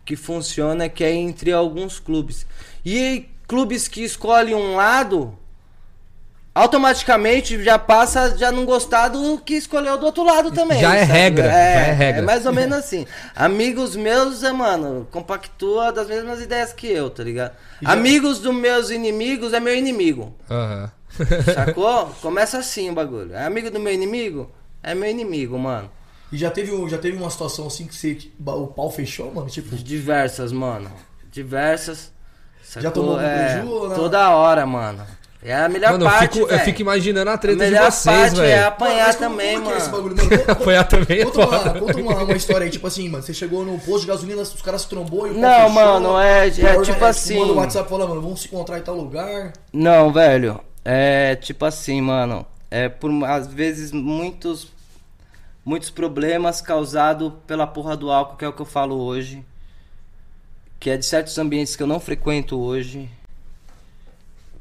que 0.04 0.16
funciona, 0.16 0.88
que 0.88 1.04
é 1.04 1.12
entre 1.12 1.52
alguns 1.52 1.98
clubes. 1.98 2.46
E 2.84 3.26
clubes 3.46 3.88
que 3.88 4.02
escolhem 4.02 4.54
um 4.54 4.76
lado, 4.76 5.36
automaticamente 6.54 7.62
já 7.62 7.78
passa 7.78 8.36
já 8.36 8.52
não 8.52 8.64
gostar 8.64 9.08
do 9.08 9.38
que 9.38 9.54
escolheu 9.54 9.96
do 9.98 10.06
outro 10.06 10.22
lado 10.24 10.50
também. 10.50 10.80
Já 10.80 10.94
é 10.94 11.00
sabe? 11.06 11.12
regra, 11.12 11.44
já 11.44 11.52
é 11.58 11.92
regra. 11.92 12.22
mais 12.22 12.46
ou 12.46 12.52
menos 12.52 12.76
assim. 12.78 13.06
Amigos 13.34 13.96
meus, 13.96 14.42
é, 14.42 14.52
mano, 14.52 15.06
compactua 15.10 15.92
das 15.92 16.08
mesmas 16.08 16.40
ideias 16.40 16.72
que 16.72 16.86
eu, 16.86 17.08
tá 17.10 17.22
ligado? 17.24 17.52
Já- 17.80 17.92
Amigos 17.92 18.38
dos 18.38 18.54
meus 18.54 18.90
inimigos 18.90 19.52
é 19.52 19.60
meu 19.60 19.74
inimigo. 19.74 20.34
Aham. 20.50 20.90
Sacou? 21.54 22.06
Começa 22.22 22.58
assim 22.58 22.90
o 22.90 22.94
bagulho. 22.94 23.34
É 23.34 23.44
amigo 23.44 23.70
do 23.70 23.78
meu 23.80 23.92
inimigo? 23.92 24.50
É 24.82 24.94
meu 24.94 25.08
inimigo, 25.10 25.58
mano. 25.58 25.90
E 26.30 26.36
já 26.38 26.50
teve, 26.50 26.72
um- 26.72 26.88
já 26.88 26.96
teve 26.98 27.16
uma 27.16 27.30
situação 27.30 27.66
assim 27.66 27.86
que 27.86 27.94
você, 27.94 28.18
o 28.44 28.66
pau 28.66 28.90
fechou, 28.90 29.32
mano? 29.32 29.48
Tipo, 29.48 29.76
Diversas, 29.76 30.50
mano. 30.52 30.90
Diversas. 31.30 32.10
Já 32.78 32.90
tomou 32.90 33.12
algum 33.14 33.22
é, 33.26 33.54
preju 33.54 33.68
ou 33.70 33.88
não? 33.90 33.96
Toda 33.96 34.30
hora, 34.30 34.64
mano. 34.64 35.04
É 35.44 35.52
a 35.56 35.68
melhor 35.68 35.92
Mano, 35.92 36.04
eu 36.06 36.10
parte, 36.10 36.38
fico, 36.38 36.52
eu 36.52 36.58
fico 36.60 36.80
imaginando 36.82 37.28
a 37.30 37.34
A 37.34 37.38
treta 37.38 37.64
de 37.64 37.70
melhor 37.72 37.90
vocês, 37.90 38.16
parte 38.16 38.40
é 38.40 38.42
velho. 38.42 38.66
apanhar 38.68 39.06
Mas 39.08 39.16
como- 39.16 39.30
também, 39.30 39.54
como 39.54 39.66
que 39.66 39.72
é 39.72 39.76
esse 39.76 39.90
mano. 39.90 39.96
bagulho, 40.02 40.16
mano? 40.16 40.30
Conta- 40.38 40.52
Apanhar 40.52 40.84
também 40.84 41.18
é 41.20 41.24
Conta, 41.24 41.38
uma, 41.38 41.46
foda. 41.58 41.80
conta 41.80 41.96
uma, 42.00 42.22
uma 42.22 42.36
história 42.36 42.64
aí, 42.64 42.70
tipo 42.70 42.86
assim, 42.86 43.08
mano. 43.08 43.24
Você 43.24 43.34
chegou 43.34 43.64
no 43.64 43.76
posto 43.80 44.02
de 44.02 44.06
gasolina, 44.06 44.42
os 44.42 44.62
caras 44.62 44.82
se 44.82 44.88
trombou 44.88 45.26
e 45.26 45.30
o 45.32 45.34
Não, 45.34 45.50
fechou, 45.52 45.70
mano, 45.70 46.18
é- 46.20 46.46
é 46.46 46.80
tipo 46.82 47.04
assim- 47.04 47.38
Manda 47.40 47.52
o 47.52 47.56
WhatsApp 47.56 47.90
falando, 47.90 48.08
mano, 48.10 48.20
vamos 48.22 48.40
se 48.42 48.46
encontrar 48.46 48.78
em 48.78 48.82
tal 48.82 48.94
lugar. 48.94 49.52
Não, 49.72 50.12
velho. 50.12 50.60
É 50.84 51.34
tipo 51.34 51.64
assim, 51.64 52.00
mano. 52.00 52.46
É 52.70 52.88
por 52.88 53.10
às 53.24 53.46
vezes 53.48 53.90
muitos 53.92 54.68
muitos 55.64 55.90
problemas 55.90 56.60
causados 56.60 57.32
pela 57.46 57.66
porra 57.66 57.96
do 57.96 58.10
álcool, 58.10 58.36
que 58.36 58.44
é 58.44 58.48
o 58.48 58.52
que 58.52 58.62
eu 58.62 58.66
falo 58.66 58.96
hoje. 59.00 59.44
Que 60.80 60.90
é 60.90 60.96
de 60.96 61.04
certos 61.04 61.36
ambientes 61.38 61.74
que 61.76 61.82
eu 61.82 61.86
não 61.86 62.00
frequento 62.00 62.58
hoje. 62.60 63.08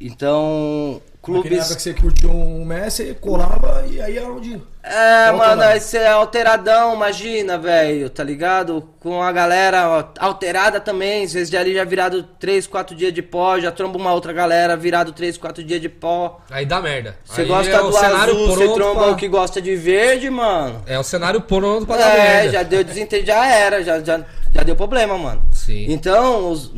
Então, 0.02 1.02
Clubes... 1.22 1.43
clubes. 1.43 1.52
Na 1.52 1.58
época 1.58 1.76
que 1.76 1.82
você 1.82 1.93
curtiu 1.93 2.32
um 2.32 2.66
Messi, 2.66 3.16
colava 3.22 3.86
e 3.88 4.02
aí 4.02 4.18
era 4.18 4.32
onde. 4.32 4.62
É, 4.84 5.27
Alterado. 5.27 5.38
mano, 5.38 5.61
aí 5.61 5.79
você 5.79 5.97
é 5.99 6.07
alteradão, 6.07 6.95
imagina, 6.95 7.55
velho, 7.55 8.09
tá 8.09 8.23
ligado? 8.23 8.89
Com 8.99 9.21
a 9.21 9.32
galera 9.32 9.88
ó, 9.88 10.03
alterada 10.25 10.79
também, 10.79 11.27
vocês 11.27 11.49
já 11.49 11.59
ali 11.59 11.75
já 11.75 11.84
virado 11.84 12.23
3, 12.39 12.65
4 12.65 12.95
dias 12.95 13.13
de 13.13 13.21
pó, 13.21 13.59
já 13.59 13.71
tromba 13.71 13.99
uma 13.99 14.11
outra 14.11 14.34
galera 14.34 14.75
virado 14.75 15.11
3, 15.11 15.38
4 15.38 15.63
dias 15.63 15.79
de 15.79 15.88
pó. 15.88 16.41
Aí 16.49 16.65
dá 16.65 16.82
merda. 16.82 17.15
Você 17.23 17.43
gosta 17.45 17.71
é 17.75 17.77
do 17.79 17.95
azul, 17.95 18.47
você 18.47 18.73
tromba 18.73 19.03
pra- 19.03 19.11
o 19.11 19.15
que 19.15 19.27
gosta 19.27 19.61
de 19.61 19.75
verde, 19.75 20.32
mano. 20.32 20.82
É 20.88 20.97
o 20.97 21.03
cenário 21.03 21.41
pronto 21.41 21.86
pra 21.86 21.97
dar 21.97 22.17
É, 22.17 22.17
merda. 22.41 22.51
já 22.53 22.63
deu 22.63 22.84
desentendido, 22.84 23.27
já 23.27 23.45
era, 23.45 23.84
já, 23.84 23.99
já, 23.99 24.19
já 24.51 24.63
deu 24.63 24.75
problema, 24.75 25.15
mano. 25.15 25.43
Sim. 25.51 25.86
Então, 25.91 26.49
os- 26.51 26.71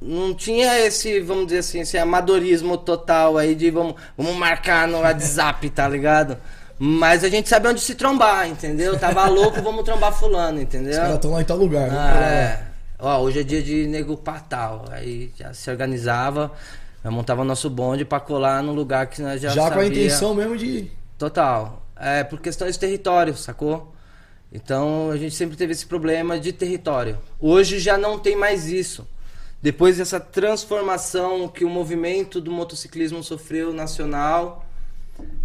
não 0.00 0.34
tinha 0.34 0.78
esse, 0.86 1.18
vamos 1.20 1.46
dizer 1.46 1.58
assim, 1.58 1.80
esse 1.80 1.98
amadorismo 1.98 2.76
total 2.76 3.36
aí 3.36 3.56
de 3.56 3.70
vamos, 3.72 3.94
vamos 4.16 4.36
marcar 4.36 4.86
no 4.86 5.00
WhatsApp, 5.00 5.68
tá 5.70 5.88
ligado? 5.88 6.36
Mas 6.78 7.24
a 7.24 7.28
gente 7.28 7.48
sabe 7.48 7.66
onde 7.68 7.80
se 7.80 7.94
trombar, 7.94 8.48
entendeu? 8.48 8.98
Tava 8.98 9.26
louco, 9.30 9.60
vamos 9.62 9.84
trombar 9.84 10.12
fulano, 10.12 10.60
entendeu? 10.60 10.92
Os 10.92 10.96
caras 10.98 11.14
estão 11.16 11.32
lá 11.32 11.40
em 11.40 11.44
tal 11.44 11.56
lugar. 11.56 11.90
né? 11.90 11.96
Ah, 11.98 12.24
é. 12.24 12.68
Ó, 13.00 13.20
hoje 13.20 13.40
é 13.40 13.42
dia 13.42 13.62
de 13.62 13.86
nego 13.86 14.16
patal. 14.16 14.84
Aí 14.90 15.32
já 15.36 15.52
se 15.52 15.70
organizava, 15.70 16.52
já 17.02 17.10
montava 17.10 17.44
nosso 17.44 17.68
bonde 17.68 18.04
pra 18.04 18.20
colar 18.20 18.62
no 18.62 18.72
lugar 18.72 19.06
que 19.08 19.20
nós 19.22 19.40
já 19.40 19.50
Já, 19.50 19.62
com 19.62 19.66
a 19.66 19.70
sabia. 19.70 19.86
intenção 19.88 20.34
mesmo 20.34 20.56
de. 20.56 20.90
Total. 21.16 21.82
É 21.96 22.22
por 22.22 22.40
questões 22.40 22.74
de 22.74 22.78
território, 22.78 23.36
sacou? 23.36 23.92
Então 24.52 25.10
a 25.10 25.16
gente 25.16 25.34
sempre 25.34 25.56
teve 25.56 25.72
esse 25.72 25.84
problema 25.84 26.38
de 26.38 26.52
território. 26.52 27.18
Hoje 27.40 27.78
já 27.80 27.98
não 27.98 28.18
tem 28.18 28.36
mais 28.36 28.66
isso. 28.66 29.06
Depois 29.60 29.96
dessa 29.98 30.20
transformação 30.20 31.48
que 31.48 31.64
o 31.64 31.68
movimento 31.68 32.40
do 32.40 32.50
motociclismo 32.52 33.22
sofreu 33.24 33.72
nacional, 33.72 34.64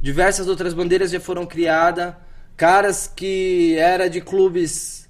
diversas 0.02 0.48
outras 0.48 0.74
bandeiras 0.74 1.12
já 1.12 1.20
foram 1.20 1.46
criadas, 1.46 2.14
caras 2.56 3.12
que 3.14 3.76
era 3.78 4.10
de 4.10 4.22
clubes 4.22 5.10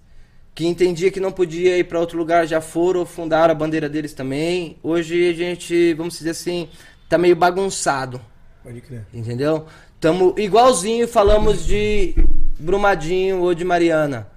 que 0.56 0.68
entendia 0.68 1.10
que 1.10 1.20
não 1.20 1.32
podia 1.32 1.78
ir 1.78 1.86
para 1.86 2.00
outro 2.00 2.18
lugar 2.18 2.46
já 2.46 2.62
foram 2.62 3.06
fundaram 3.06 3.52
a 3.52 3.56
bandeira 3.56 3.90
deles 3.90 4.14
também. 4.14 4.78
Hoje 4.84 5.30
a 5.30 5.34
gente, 5.34 5.94
vamos 5.96 6.18
dizer 6.18 6.30
assim, 6.30 6.70
tá 7.10 7.18
meio 7.18 7.36
bagunçado. 7.36 8.22
Pode 8.64 8.82
crer. 8.82 9.06
Entendeu? 9.14 9.66
Tamo 10.00 10.36
igualzinho 10.38 11.08
falamos 11.08 11.66
de 11.66 12.14
Brumadinho 12.60 13.42
ou 13.42 13.54
de 13.54 13.64
Mariana. 13.64 14.28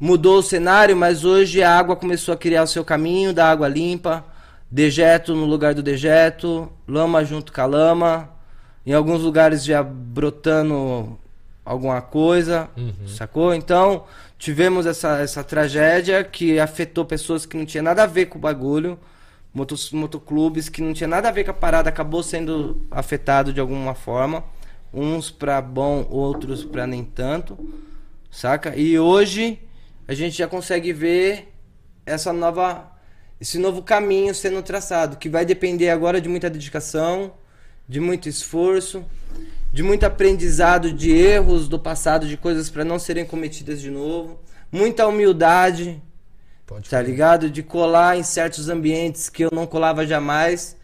Mudou 0.00 0.38
o 0.38 0.42
cenário, 0.42 0.96
mas 0.96 1.24
hoje 1.24 1.62
a 1.62 1.78
água 1.78 1.96
começou 1.96 2.34
a 2.34 2.36
criar 2.36 2.64
o 2.64 2.66
seu 2.66 2.84
caminho 2.84 3.32
da 3.32 3.48
água 3.48 3.68
limpa, 3.68 4.24
dejeto 4.70 5.34
no 5.34 5.44
lugar 5.44 5.74
do 5.74 5.82
dejeto, 5.82 6.70
lama 6.86 7.24
junto 7.24 7.52
com 7.52 7.60
a 7.60 7.66
lama, 7.66 8.33
em 8.86 8.92
alguns 8.92 9.22
lugares 9.22 9.64
já 9.64 9.82
brotando 9.82 11.18
alguma 11.64 12.00
coisa, 12.02 12.68
sacou? 13.06 13.54
Então, 13.54 14.04
tivemos 14.38 14.84
essa, 14.86 15.18
essa 15.20 15.42
tragédia 15.42 16.22
que 16.22 16.58
afetou 16.58 17.04
pessoas 17.04 17.46
que 17.46 17.56
não 17.56 17.64
tinha 17.64 17.82
nada 17.82 18.02
a 18.02 18.06
ver 18.06 18.26
com 18.26 18.38
o 18.38 18.40
bagulho, 18.40 18.98
motos, 19.52 19.90
motoclubes 19.90 20.68
que 20.68 20.82
não 20.82 20.92
tinha 20.92 21.08
nada 21.08 21.28
a 21.28 21.32
ver 21.32 21.44
com 21.44 21.50
a 21.50 21.54
parada, 21.54 21.88
acabou 21.88 22.22
sendo 22.22 22.82
afetado 22.90 23.52
de 23.52 23.60
alguma 23.60 23.94
forma, 23.94 24.44
uns 24.92 25.30
pra 25.30 25.62
bom, 25.62 26.06
outros 26.10 26.64
pra 26.64 26.86
nem 26.86 27.02
tanto, 27.04 27.58
saca? 28.30 28.76
E 28.76 28.98
hoje 28.98 29.58
a 30.06 30.12
gente 30.12 30.36
já 30.36 30.46
consegue 30.46 30.92
ver 30.92 31.52
essa 32.04 32.32
nova 32.32 32.92
esse 33.40 33.58
novo 33.58 33.82
caminho 33.82 34.34
sendo 34.34 34.62
traçado, 34.62 35.16
que 35.16 35.28
vai 35.28 35.44
depender 35.44 35.90
agora 35.90 36.20
de 36.20 36.28
muita 36.28 36.48
dedicação, 36.48 37.32
de 37.88 38.00
muito 38.00 38.28
esforço, 38.28 39.04
de 39.72 39.82
muito 39.82 40.04
aprendizado 40.04 40.92
de 40.92 41.10
erros 41.10 41.68
do 41.68 41.78
passado, 41.78 42.26
de 42.26 42.36
coisas 42.36 42.70
para 42.70 42.84
não 42.84 42.98
serem 42.98 43.24
cometidas 43.24 43.80
de 43.80 43.90
novo, 43.90 44.40
muita 44.70 45.06
humildade, 45.06 46.00
Pode 46.66 46.88
tá 46.88 47.00
ligado? 47.00 47.50
De 47.50 47.62
colar 47.62 48.16
em 48.16 48.22
certos 48.22 48.68
ambientes 48.68 49.28
que 49.28 49.44
eu 49.44 49.50
não 49.52 49.66
colava 49.66 50.06
jamais, 50.06 50.76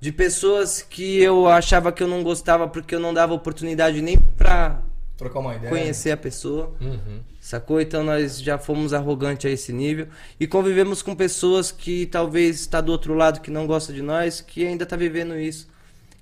de 0.00 0.12
pessoas 0.12 0.82
que 0.82 1.18
eu 1.18 1.46
achava 1.48 1.92
que 1.92 2.02
eu 2.02 2.08
não 2.08 2.22
gostava 2.22 2.68
porque 2.68 2.94
eu 2.94 3.00
não 3.00 3.12
dava 3.12 3.34
oportunidade 3.34 4.00
nem 4.00 4.18
pra 4.18 4.80
Trocar 5.16 5.40
uma 5.40 5.56
ideia. 5.56 5.70
conhecer 5.70 6.10
a 6.10 6.16
pessoa. 6.16 6.74
Uhum. 6.80 7.20
Sacou? 7.40 7.80
Então 7.80 8.02
nós 8.02 8.40
já 8.40 8.58
fomos 8.58 8.92
arrogantes 8.92 9.50
a 9.50 9.52
esse 9.52 9.72
nível 9.72 10.08
e 10.38 10.46
convivemos 10.46 11.00
com 11.00 11.14
pessoas 11.14 11.70
que 11.70 12.06
talvez 12.06 12.60
está 12.60 12.80
do 12.80 12.92
outro 12.92 13.14
lado 13.14 13.40
que 13.40 13.50
não 13.50 13.66
gosta 13.66 13.92
de 13.92 14.02
nós, 14.02 14.40
que 14.40 14.66
ainda 14.66 14.84
tá 14.84 14.96
vivendo 14.96 15.38
isso. 15.38 15.68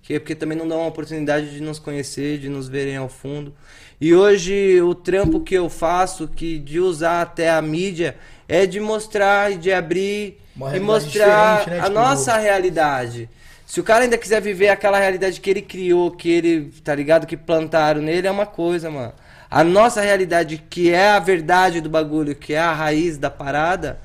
Que 0.04 0.14
é 0.14 0.18
porque 0.18 0.34
também 0.34 0.56
não 0.56 0.68
dá 0.68 0.76
uma 0.76 0.86
oportunidade 0.86 1.50
de 1.50 1.62
nos 1.62 1.78
conhecer, 1.78 2.38
de 2.38 2.48
nos 2.48 2.68
verem 2.68 2.96
ao 2.96 3.08
fundo. 3.08 3.54
E 3.98 4.14
hoje 4.14 4.80
o 4.82 4.94
trampo 4.94 5.40
que 5.40 5.54
eu 5.54 5.70
faço, 5.70 6.28
que 6.28 6.58
de 6.58 6.78
usar 6.78 7.22
até 7.22 7.50
a 7.50 7.62
mídia, 7.62 8.14
é 8.46 8.66
de 8.66 8.78
mostrar 8.78 9.50
e 9.50 9.56
de 9.56 9.72
abrir 9.72 10.38
e 10.74 10.78
mostrar 10.78 11.66
né? 11.66 11.78
a 11.78 11.82
Tipo, 11.84 11.94
nossa 11.94 12.36
realidade. 12.36 13.30
Se 13.66 13.80
o 13.80 13.82
cara 13.82 14.04
ainda 14.04 14.18
quiser 14.18 14.42
viver 14.42 14.68
aquela 14.68 14.98
realidade 14.98 15.40
que 15.40 15.48
ele 15.48 15.62
criou, 15.62 16.10
que 16.10 16.28
ele, 16.28 16.70
tá 16.84 16.94
ligado, 16.94 17.26
que 17.26 17.36
plantaram 17.36 18.02
nele, 18.02 18.26
é 18.26 18.30
uma 18.30 18.46
coisa, 18.46 18.90
mano. 18.90 19.12
A 19.50 19.64
nossa 19.64 20.02
realidade, 20.02 20.62
que 20.68 20.90
é 20.90 21.08
a 21.08 21.18
verdade 21.18 21.80
do 21.80 21.88
bagulho, 21.88 22.34
que 22.34 22.52
é 22.52 22.58
a 22.58 22.72
raiz 22.72 23.16
da 23.16 23.30
parada, 23.30 23.98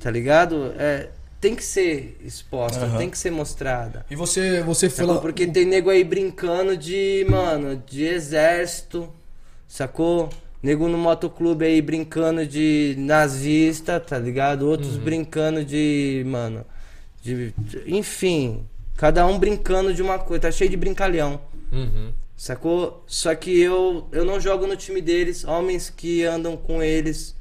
tá 0.00 0.10
ligado? 0.10 0.74
É, 0.78 1.08
tem 1.44 1.54
que 1.54 1.62
ser 1.62 2.16
exposta, 2.24 2.86
Aham. 2.86 2.96
tem 2.96 3.10
que 3.10 3.18
ser 3.18 3.30
mostrada. 3.30 4.06
E 4.10 4.16
você, 4.16 4.62
você 4.62 4.88
Sacou? 4.88 5.20
Porque 5.20 5.46
tem 5.46 5.66
nego 5.66 5.90
aí 5.90 6.02
brincando 6.02 6.74
de, 6.74 7.26
mano, 7.28 7.76
de 7.86 8.02
exército, 8.02 9.12
sacou? 9.68 10.30
Nego 10.62 10.88
no 10.88 10.96
motoclube 10.96 11.66
aí 11.66 11.82
brincando 11.82 12.46
de 12.46 12.94
nazista, 12.96 14.00
tá 14.00 14.18
ligado? 14.18 14.62
Outros 14.66 14.96
brincando 14.96 15.62
de, 15.62 16.24
mano, 16.26 16.64
de, 17.20 17.52
de- 17.58 17.82
enfim, 17.94 18.64
cada 18.96 19.26
um 19.26 19.38
brincando 19.38 19.92
de 19.92 20.00
uma 20.00 20.18
coisa, 20.18 20.40
tá 20.44 20.50
cheio 20.50 20.70
de 20.70 20.78
brincalhão. 20.78 21.38
Uhum. 21.70 22.10
Sacou? 22.34 23.04
Só 23.06 23.34
que 23.34 23.60
eu, 23.60 24.08
eu 24.12 24.24
não 24.24 24.40
jogo 24.40 24.66
no 24.66 24.76
time 24.76 25.02
deles. 25.02 25.44
Homens 25.44 25.90
que 25.90 26.24
andam 26.24 26.56
com 26.56 26.82
eles 26.82 27.36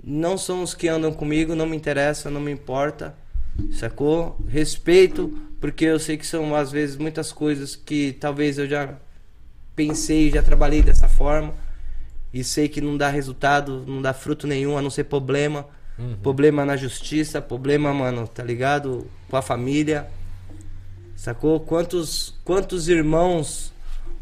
não 0.00 0.38
são 0.38 0.62
os 0.62 0.74
que 0.74 0.86
andam 0.86 1.12
comigo, 1.12 1.56
não 1.56 1.66
me 1.66 1.76
interessa, 1.76 2.30
não 2.30 2.40
me 2.40 2.52
importa. 2.52 3.20
Sacou? 3.72 4.38
Respeito, 4.48 5.36
porque 5.60 5.84
eu 5.84 5.98
sei 5.98 6.16
que 6.16 6.26
são 6.26 6.54
às 6.54 6.72
vezes 6.72 6.96
muitas 6.96 7.32
coisas 7.32 7.76
que 7.76 8.12
talvez 8.12 8.58
eu 8.58 8.68
já 8.68 8.94
pensei, 9.76 10.30
já 10.30 10.42
trabalhei 10.42 10.82
dessa 10.82 11.08
forma. 11.08 11.54
E 12.32 12.42
sei 12.42 12.68
que 12.68 12.80
não 12.80 12.96
dá 12.96 13.08
resultado, 13.08 13.84
não 13.86 14.00
dá 14.00 14.12
fruto 14.12 14.46
nenhum, 14.46 14.78
a 14.78 14.82
não 14.82 14.90
ser 14.90 15.04
problema. 15.04 15.66
Problema 16.22 16.64
na 16.64 16.76
justiça, 16.76 17.40
problema, 17.40 17.92
mano, 17.92 18.26
tá 18.26 18.42
ligado? 18.42 19.06
Com 19.28 19.36
a 19.36 19.42
família. 19.42 20.08
Sacou? 21.14 21.60
Quantos, 21.60 22.34
quantos 22.44 22.88
irmãos 22.88 23.72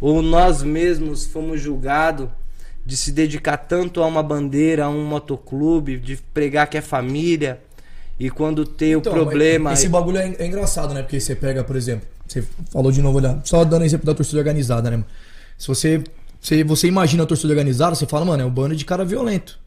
ou 0.01 0.21
nós 0.21 0.63
mesmos 0.63 1.27
fomos 1.27 1.61
julgados 1.61 2.29
de 2.85 2.97
se 2.97 3.13
dedicar 3.13 3.57
tanto 3.57 4.03
a 4.03 4.07
uma 4.07 4.23
bandeira, 4.23 4.85
a 4.85 4.89
um 4.89 5.05
motoclube, 5.05 5.99
de 5.99 6.17
pregar 6.17 6.67
que 6.67 6.77
é 6.77 6.81
família, 6.81 7.61
e 8.21 8.29
quando 8.31 8.65
tem 8.67 8.93
Então, 8.93 9.13
o 9.13 9.17
problema. 9.17 9.71
mas 9.71 9.79
Esse 9.81 9.89
bagulho 9.89 10.19
é, 10.19 10.35
é 10.39 10.47
engraçado, 10.47 10.93
né? 10.95 11.03
Porque 11.03 11.19
você 11.19 11.35
pega, 11.35 11.65
por 11.65 11.75
exemplo, 11.75 12.07
você 12.29 12.45
falou 12.71 12.93
de 12.93 13.01
novo, 13.03 13.19
olha, 13.19 13.39
só 13.45 13.65
dando 13.65 13.85
exemplo 13.85 14.07
da 14.07 14.15
torcida 14.15 14.39
organizada, 14.39 14.91
né? 14.91 14.97
mano? 14.99 15.07
Se 15.59 15.67
você, 15.67 16.05
se 16.41 16.63
você 16.63 16.87
imagina 16.87 17.23
a 17.23 17.27
torcida 17.27 17.49
organizada, 17.53 17.95
você 17.95 18.07
fala, 18.07 18.25
mano, 18.27 18.43
é 18.43 18.47
um 18.47 18.51
bando 18.51 18.77
de 18.77 18.85
cara 18.85 19.05
violento. 19.05 19.59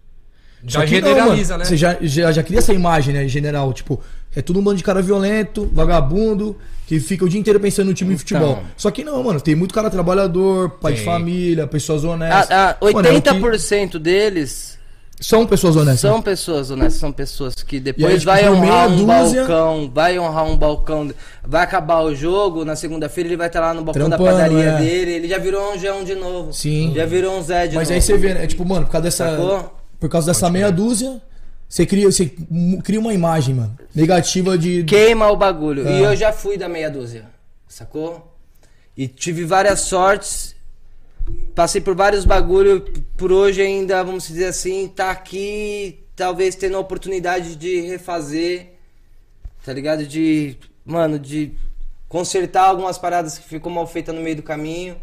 Já 0.65 0.79
não, 0.79 0.87
generaliza, 0.87 1.53
mano. 1.55 1.63
né? 1.63 1.65
Você 1.69 1.75
já, 1.75 1.97
já, 2.01 2.31
já 2.31 2.41
cria 2.43 2.59
essa 2.59 2.73
imagem, 2.73 3.13
né, 3.13 3.25
em 3.25 3.27
general. 3.27 3.73
Tipo, 3.73 3.99
é 4.33 4.41
tudo 4.41 4.59
um 4.59 4.63
bando 4.63 4.77
de 4.77 4.83
cara 4.83 5.01
violento, 5.01 5.69
vagabundo, 5.73 6.55
que 6.87 6.99
fica 7.01 7.25
o 7.25 7.29
dia 7.29 7.37
inteiro 7.39 7.59
pensando 7.59 7.87
no 7.87 7.93
time 7.93 8.15
de 8.15 8.23
Então. 8.23 8.39
futebol. 8.39 8.63
Só 8.77 8.89
que 8.89 9.03
não, 9.03 9.21
mano. 9.23 9.41
Tem 9.41 9.55
muito 9.55 9.73
cara 9.73 9.89
trabalhador, 9.89 10.69
pai 10.79 10.93
de 10.93 10.99
Tem. 10.99 11.05
família, 11.05 11.67
pessoas 11.67 12.05
honestas. 12.05 12.49
A, 12.49 12.77
a 12.79 12.91
Mano, 12.93 13.07
é 13.09 13.19
que- 13.19 13.29
80% 13.29 13.99
deles 13.99 14.72
São 15.23 15.45
pessoas 15.47 15.75
honestas. 15.77 16.01
São 16.01 16.21
pessoas 16.21 16.69
honestas, 16.69 16.99
são 16.99 17.11
pessoas 17.11 17.53
que 17.55 17.79
depois 17.79 18.05
aí, 18.13 18.19
tipo, 18.19 18.25
vai 18.31 18.49
honrar 18.49 18.89
um 18.89 19.05
dúzia- 19.05 19.41
balcão, 19.47 19.91
vai 19.93 20.19
honrar 20.19 20.45
um 20.45 20.57
balcão, 20.57 21.11
vai 21.41 21.63
acabar 21.63 22.01
o 22.01 22.13
jogo, 22.13 22.65
na 22.65 22.75
segunda-feira 22.75 23.29
ele 23.29 23.37
vai 23.37 23.47
estar 23.47 23.61
lá 23.61 23.73
no 23.73 23.83
balcão 23.83 24.09
da 24.09 24.17
Trampando, 24.17 24.37
padaria 24.37 24.63
é. 24.71 24.77
dele, 24.79 25.11
ele 25.13 25.27
já 25.29 25.37
virou 25.37 25.73
um 25.73 25.79
João 25.79 26.03
de 26.03 26.13
novo. 26.15 26.51
Sim. 26.51 26.91
Já 26.93 27.05
virou 27.05 27.37
um 27.37 27.41
Zé 27.41 27.67
de 27.67 27.75
Mas 27.75 27.87
novo. 27.87 27.95
aí 27.95 28.01
você 28.01 28.17
vê, 28.17 28.33
né? 28.33 28.47
Tipo, 28.47 28.65
mano, 28.65 28.85
por 28.85 28.91
causa 28.91 29.03
dessa. 29.05 29.29
Sacou? 29.31 29.73
Por 29.99 30.09
causa 30.09 30.27
dessa 30.27 30.49
meia 30.49 30.69
dúzia, 30.69 31.21
você 31.69 31.85
cria, 31.85 32.11
você 32.11 32.29
cria 32.83 32.99
uma 32.99 33.13
imagem, 33.13 33.55
mano. 33.55 33.77
Negativa 33.95 34.57
de. 34.57 34.83
Queima 34.83 35.31
o 35.31 35.37
bagulho. 35.37 35.87
É. 35.87 35.99
E 35.99 36.03
eu 36.03 36.15
já 36.17 36.33
fui 36.33 36.57
da 36.57 36.67
meia 36.67 36.89
dúzia, 36.91 37.23
sacou? 37.67 38.29
E 38.97 39.07
tive 39.07 39.45
várias 39.45 39.79
sortes, 39.79 40.52
passei 41.55 41.81
por 41.81 41.95
vários 41.95 42.25
bagulho, 42.25 42.81
por 43.17 43.31
hoje 43.31 43.61
ainda, 43.61 44.03
vamos 44.03 44.27
dizer 44.27 44.45
assim, 44.45 44.87
tá 44.87 45.11
aqui, 45.11 46.03
talvez 46.15 46.55
tendo 46.55 46.77
a 46.77 46.79
oportunidade 46.79 47.55
de 47.55 47.81
refazer, 47.81 48.73
tá 49.65 49.73
ligado? 49.73 50.05
De, 50.05 50.57
mano, 50.85 51.19
de 51.19 51.53
consertar 52.07 52.65
algumas 52.65 52.97
paradas 52.97 53.37
que 53.37 53.47
ficou 53.47 53.71
mal 53.71 53.87
feitas 53.87 54.13
no 54.13 54.21
meio 54.21 54.35
do 54.35 54.43
caminho. 54.43 54.95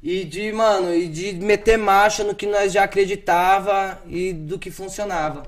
E 0.00 0.24
de, 0.24 0.52
mano, 0.52 0.94
e 0.94 1.08
de 1.08 1.32
meter 1.32 1.76
marcha 1.76 2.22
no 2.22 2.34
que 2.34 2.46
nós 2.46 2.72
já 2.72 2.84
acreditava 2.84 4.00
e 4.06 4.32
do 4.32 4.56
que 4.56 4.70
funcionava. 4.70 5.42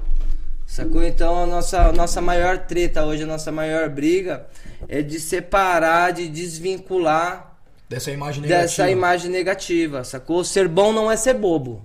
Sacou? 0.66 1.02
Então 1.02 1.44
a 1.44 1.46
nossa, 1.46 1.92
nossa 1.92 2.20
maior 2.20 2.58
treta 2.58 3.04
hoje, 3.04 3.22
a 3.22 3.26
nossa 3.26 3.52
maior 3.52 3.88
briga 3.88 4.46
é 4.88 5.02
de 5.02 5.20
separar, 5.20 6.12
de 6.12 6.28
desvincular 6.28 7.49
Dessa 7.90 8.12
imagem 8.12 8.42
negativa. 8.42 8.62
dessa 8.62 8.88
imagem 8.88 9.30
negativa, 9.32 10.04
sacou? 10.04 10.44
Ser 10.44 10.68
bom 10.68 10.92
não 10.92 11.10
é 11.10 11.16
ser 11.16 11.34
bobo, 11.34 11.84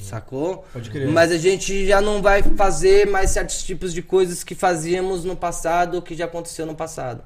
sacou? 0.00 0.64
Pode 0.72 0.88
crer. 0.88 1.06
Mas 1.08 1.30
a 1.30 1.36
gente 1.36 1.86
já 1.86 2.00
não 2.00 2.22
vai 2.22 2.42
fazer 2.42 3.06
mais 3.06 3.30
certos 3.32 3.62
tipos 3.62 3.92
de 3.92 4.00
coisas 4.00 4.42
que 4.42 4.54
fazíamos 4.54 5.22
no 5.22 5.36
passado 5.36 5.96
ou 5.96 6.02
que 6.02 6.14
já 6.14 6.24
aconteceu 6.24 6.64
no 6.64 6.74
passado. 6.74 7.22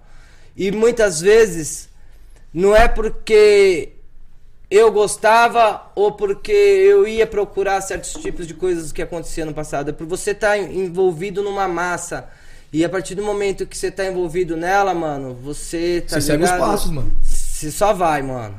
E 0.57 0.73
muitas 0.73 1.21
vezes 1.21 1.89
não 2.53 2.75
é 2.75 2.89
porque 2.89 3.91
eu 4.69 4.91
gostava 4.91 5.89
ou 5.95 6.11
porque 6.11 6.51
eu 6.51 7.07
ia 7.07 7.25
procurar 7.25 7.81
certos 7.83 8.15
tipos 8.15 8.49
de 8.49 8.55
coisas 8.55 8.91
que 8.91 9.01
aconteciam 9.01 9.47
no 9.47 9.55
passado. 9.55 9.91
É 9.91 9.93
por 9.93 10.09
você 10.09 10.33
estar 10.33 10.59
envolvido 10.59 11.41
numa 11.41 11.69
massa. 11.69 12.29
E 12.73 12.85
a 12.85 12.89
partir 12.89 13.15
do 13.15 13.23
momento 13.23 13.65
que 13.65 13.79
você 13.79 13.93
tá 13.93 14.05
envolvido 14.05 14.57
nela, 14.57 14.93
mano, 14.93 15.35
você 15.41 16.01
tá 16.07 16.17
Você 16.17 16.27
segue 16.27 16.43
os 16.43 16.51
ligado? 16.51 16.69
passos, 16.69 16.91
mano. 16.91 17.13
Você 17.59 17.71
só 17.73 17.93
vai, 17.93 18.23
mano. 18.23 18.57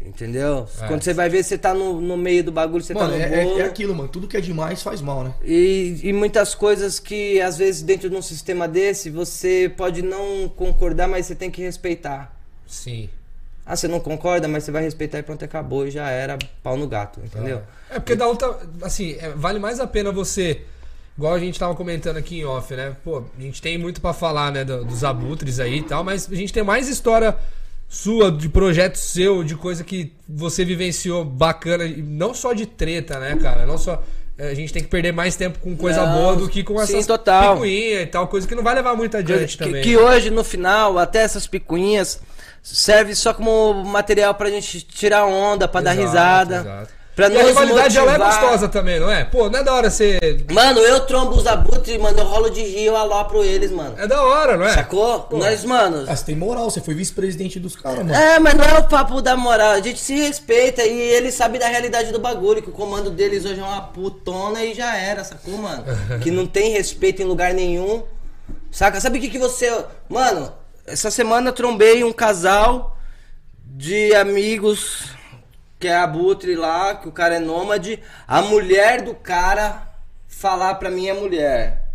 Entendeu? 0.00 0.68
É. 0.80 0.86
Quando 0.86 1.02
você 1.02 1.12
vai 1.12 1.28
ver, 1.28 1.42
você 1.42 1.58
tá 1.58 1.74
no, 1.74 2.00
no 2.00 2.16
meio 2.16 2.44
do 2.44 2.52
bagulho, 2.52 2.82
você 2.84 2.94
Mano, 2.94 3.10
tá 3.10 3.16
no 3.18 3.22
é, 3.24 3.44
bolo. 3.44 3.58
é, 3.58 3.62
é 3.62 3.64
aquilo, 3.66 3.92
mano. 3.92 4.08
Tudo 4.08 4.28
que 4.28 4.36
é 4.36 4.40
demais 4.40 4.80
faz 4.82 5.00
mal, 5.00 5.24
né? 5.24 5.34
E, 5.44 5.98
e 6.04 6.12
muitas 6.12 6.54
coisas 6.54 7.00
que, 7.00 7.40
às 7.40 7.58
vezes, 7.58 7.82
dentro 7.82 8.08
de 8.08 8.14
um 8.14 8.22
sistema 8.22 8.68
desse, 8.68 9.10
você 9.10 9.72
pode 9.76 10.02
não 10.02 10.48
concordar, 10.48 11.08
mas 11.08 11.26
você 11.26 11.34
tem 11.34 11.50
que 11.50 11.60
respeitar. 11.60 12.32
Sim. 12.68 13.10
Ah, 13.64 13.74
você 13.74 13.88
não 13.88 13.98
concorda, 13.98 14.46
mas 14.46 14.62
você 14.62 14.70
vai 14.70 14.84
respeitar 14.84 15.18
e 15.18 15.22
pronto, 15.24 15.44
acabou 15.44 15.88
e 15.88 15.90
já 15.90 16.08
era 16.08 16.38
pau 16.62 16.76
no 16.76 16.86
gato, 16.86 17.18
entendeu? 17.24 17.62
É 17.90 17.94
porque 17.98 18.14
da 18.14 18.28
outra. 18.28 18.56
Assim, 18.82 19.16
é, 19.18 19.30
vale 19.30 19.58
mais 19.58 19.80
a 19.80 19.88
pena 19.88 20.12
você. 20.12 20.62
Igual 21.18 21.34
a 21.34 21.38
gente 21.40 21.58
tava 21.58 21.74
comentando 21.74 22.18
aqui 22.18 22.38
em 22.38 22.44
off, 22.44 22.72
né? 22.76 22.94
Pô, 23.02 23.24
a 23.36 23.42
gente 23.42 23.60
tem 23.60 23.76
muito 23.76 24.00
pra 24.00 24.12
falar, 24.12 24.52
né? 24.52 24.64
do- 24.64 24.84
dos 24.84 25.02
abutres 25.02 25.58
aí 25.58 25.78
e 25.78 25.82
tal, 25.82 26.04
mas 26.04 26.30
a 26.30 26.34
gente 26.36 26.52
tem 26.52 26.62
mais 26.62 26.88
história 26.88 27.36
sua, 27.88 28.30
de 28.32 28.48
projeto 28.48 28.96
seu, 28.96 29.42
de 29.44 29.54
coisa 29.54 29.84
que 29.84 30.12
você 30.28 30.64
vivenciou 30.64 31.24
bacana, 31.24 31.84
não 31.98 32.34
só 32.34 32.52
de 32.52 32.66
treta, 32.66 33.18
né, 33.20 33.36
cara? 33.36 33.64
Não 33.64 33.78
só. 33.78 34.02
é, 34.36 34.50
A 34.50 34.54
gente 34.54 34.72
tem 34.72 34.82
que 34.82 34.88
perder 34.88 35.12
mais 35.12 35.36
tempo 35.36 35.58
com 35.60 35.76
coisa 35.76 36.04
Não, 36.04 36.20
boa 36.20 36.36
do 36.36 36.48
que 36.48 36.62
com 36.64 36.76
sim, 36.78 36.82
essas 36.94 37.06
total. 37.06 37.54
picuinhas 37.54 38.02
e 38.02 38.06
tal, 38.06 38.26
coisa 38.28 38.46
que 38.46 38.54
não 38.54 38.62
vai 38.62 38.74
levar 38.74 38.94
muito 38.96 39.16
adiante 39.16 39.56
que, 39.56 39.64
também. 39.64 39.82
que 39.82 39.96
né? 39.96 40.02
hoje, 40.02 40.30
no 40.30 40.42
final, 40.44 40.98
até 40.98 41.20
essas 41.20 41.46
picuinhas 41.46 42.20
serve 42.62 43.14
só 43.14 43.32
como 43.32 43.72
material 43.84 44.34
pra 44.34 44.50
gente 44.50 44.80
tirar 44.80 45.24
onda, 45.24 45.68
pra 45.68 45.80
dar 45.80 45.92
Exato, 45.94 46.06
risada. 46.08 46.56
exato. 46.56 46.95
Pra 47.16 47.30
E 47.30 47.40
a 47.40 47.44
rivalidade 47.44 47.96
ela 47.96 48.14
é 48.14 48.18
motivar. 48.18 48.40
gostosa 48.42 48.68
também, 48.68 49.00
não 49.00 49.10
é? 49.10 49.24
Pô, 49.24 49.48
não 49.48 49.58
é 49.58 49.64
da 49.64 49.72
hora 49.72 49.88
você. 49.88 50.18
Mano, 50.52 50.80
eu 50.80 51.00
trombo 51.06 51.34
os 51.34 51.46
abutres, 51.46 51.96
mano, 51.98 52.18
eu 52.18 52.26
rolo 52.26 52.50
de 52.50 52.62
rio, 52.62 52.88
eu 52.92 52.96
alopro 52.96 53.42
eles, 53.42 53.70
mano. 53.70 53.94
É 53.96 54.06
da 54.06 54.22
hora, 54.22 54.58
não 54.58 54.66
é? 54.66 54.74
Sacou? 54.74 55.26
Nós, 55.32 55.64
mano. 55.64 56.04
Ah, 56.06 56.14
você 56.14 56.26
tem 56.26 56.36
moral, 56.36 56.70
você 56.70 56.82
foi 56.82 56.92
vice-presidente 56.92 57.58
dos 57.58 57.74
caras, 57.74 58.00
mano. 58.04 58.14
É, 58.14 58.38
mas 58.38 58.52
não 58.52 58.64
é 58.66 58.78
o 58.78 58.84
papo 58.84 59.22
da 59.22 59.34
moral. 59.34 59.70
A 59.70 59.80
gente 59.80 59.98
se 59.98 60.14
respeita 60.14 60.82
e 60.84 60.92
eles 60.92 61.32
sabem 61.32 61.58
da 61.58 61.68
realidade 61.68 62.12
do 62.12 62.18
bagulho. 62.18 62.60
Que 62.60 62.68
o 62.68 62.72
comando 62.72 63.08
deles 63.10 63.46
hoje 63.46 63.60
é 63.60 63.64
uma 63.64 63.80
putona 63.80 64.62
e 64.62 64.74
já 64.74 64.94
era, 64.94 65.24
sacou, 65.24 65.56
mano? 65.56 65.84
que 66.20 66.30
não 66.30 66.46
tem 66.46 66.72
respeito 66.72 67.22
em 67.22 67.24
lugar 67.24 67.54
nenhum. 67.54 68.02
Saca? 68.70 69.00
Sabe 69.00 69.16
o 69.16 69.20
que, 69.22 69.30
que 69.30 69.38
você. 69.38 69.74
Mano, 70.06 70.52
essa 70.86 71.10
semana 71.10 71.48
eu 71.48 71.54
trombei 71.54 72.04
um 72.04 72.12
casal 72.12 72.94
de 73.64 74.14
amigos 74.14 75.15
que 75.78 75.88
é 75.88 75.96
abutre 75.96 76.54
lá, 76.54 76.94
que 76.94 77.08
o 77.08 77.12
cara 77.12 77.36
é 77.36 77.40
nômade. 77.40 78.02
A 78.26 78.42
mulher 78.42 79.02
do 79.02 79.14
cara 79.14 79.86
falar 80.26 80.74
pra 80.76 80.90
minha 80.90 81.14
mulher. 81.14 81.90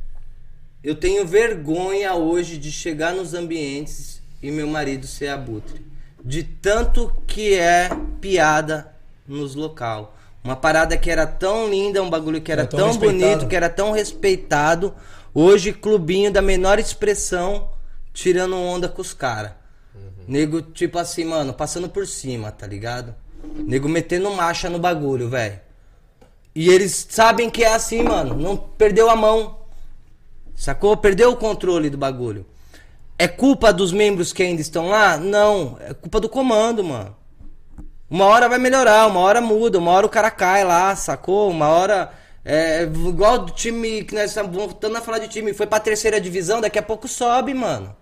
Eu 0.84 0.95
tenho 0.95 1.25
vergonha 1.25 2.13
hoje 2.15 2.57
de 2.57 2.71
chegar 2.71 3.13
nos 3.13 3.34
ambientes 3.34 4.21
e 4.41 4.49
meu 4.51 4.67
marido 4.67 5.05
ser 5.05 5.27
abutre. 5.27 5.86
De 6.23 6.43
tanto 6.43 7.11
que 7.27 7.53
é 7.53 7.89
piada 8.19 8.91
nos 9.27 9.55
local. 9.55 10.15
Uma 10.43 10.55
parada 10.55 10.97
que 10.97 11.09
era 11.09 11.27
tão 11.27 11.69
linda, 11.69 12.01
um 12.01 12.09
bagulho 12.09 12.41
que 12.41 12.51
era 12.51 12.63
É 12.63 12.65
tão 12.65 12.79
tão, 12.79 12.97
bonito, 12.97 13.47
que 13.47 13.55
era 13.55 13.69
tão 13.69 13.91
respeitado. 13.91 14.93
Hoje, 15.34 15.71
clubinho 15.71 16.32
da 16.32 16.41
menor 16.41 16.79
expressão, 16.79 17.69
tirando 18.11 18.55
onda 18.55 18.89
com 18.89 19.01
os 19.01 19.13
caras. 19.13 19.51
Nego, 20.27 20.61
tipo 20.61 20.97
assim, 20.97 21.25
mano, 21.25 21.53
passando 21.53 21.89
por 21.89 22.07
cima, 22.07 22.51
tá 22.51 22.65
ligado? 22.65 23.15
Nego 23.44 23.89
metendo 23.89 24.30
marcha 24.32 24.70
no 24.70 24.80
bagulho, 24.80 25.30
velho. 25.30 25.60
E 26.54 26.70
eles 26.70 27.08
sabem 27.10 27.50
que 27.50 27.64
é 27.64 27.74
assim, 27.74 28.04
mano. 28.04 28.36
Não 28.36 28.58
perdeu 28.58 29.10
a 29.10 29.16
mão. 29.16 29.60
Sacou? 30.56 30.96
Perdeu 30.98 31.32
o 31.32 31.38
controle 31.38 31.89
do 31.89 31.98
bagulho. 31.98 32.46
É 33.18 33.28
culpa 33.28 33.72
dos 33.72 33.92
membros 33.92 34.34
que 34.34 34.44
ainda 34.44 34.62
estão 34.62 34.89
lá? 34.89 35.18
Não. 35.18 35.78
É 35.80 35.94
culpa 35.94 36.20
do 36.20 36.28
comando, 36.28 36.84
mano. 36.84 37.16
Uma 38.10 38.26
hora 38.26 38.50
vai 38.50 38.60
melhorar, 38.60 39.08
uma 39.08 39.22
hora 39.22 39.39
muda, 39.39 39.80
uma 39.80 39.92
hora 39.92 40.06
o 40.06 40.10
cara 40.10 40.30
cai 40.30 40.66
lá, 40.66 40.94
sacou? 40.96 41.50
Uma 41.50 41.70
hora. 41.70 42.12
É 42.44 42.84
igual 42.84 43.39
do 43.39 43.52
time 43.54 44.04
que 44.04 44.14
nós 44.14 44.32
estamos 44.32 44.54
voltando 44.54 44.98
a 44.98 45.02
falar 45.02 45.20
de 45.20 45.30
time, 45.30 45.54
foi 45.54 45.66
pra 45.66 45.80
terceira 45.80 46.20
divisão, 46.20 46.60
daqui 46.60 46.78
a 46.78 46.84
pouco 46.84 47.08
sobe, 47.08 47.54
mano. 47.54 47.96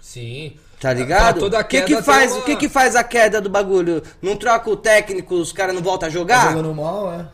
Sim. 0.00 0.54
Tá 0.84 0.92
ligado? 0.92 1.22
Pra 1.22 1.32
toda 1.40 1.60
O 1.60 1.64
que 1.64 1.80
que 1.80 2.02
faz, 2.02 2.30
uma- 2.32 2.40
o 2.40 2.44
que 2.44 2.56
que 2.56 2.68
faz 2.68 2.94
a 2.94 3.02
queda 3.02 3.40
do 3.40 3.48
bagulho? 3.48 4.02
Não 4.20 4.36
troca 4.36 4.68
o 4.68 4.76
técnico, 4.76 5.34
os 5.34 5.50
caras 5.50 5.74
não 5.74 5.80
voltam 5.82 6.06
a 6.08 6.10
Tá 6.12 6.18
jogar? 6.18 6.48
jogando 6.50 6.74
mal, 6.74 7.10
é. 7.10 7.26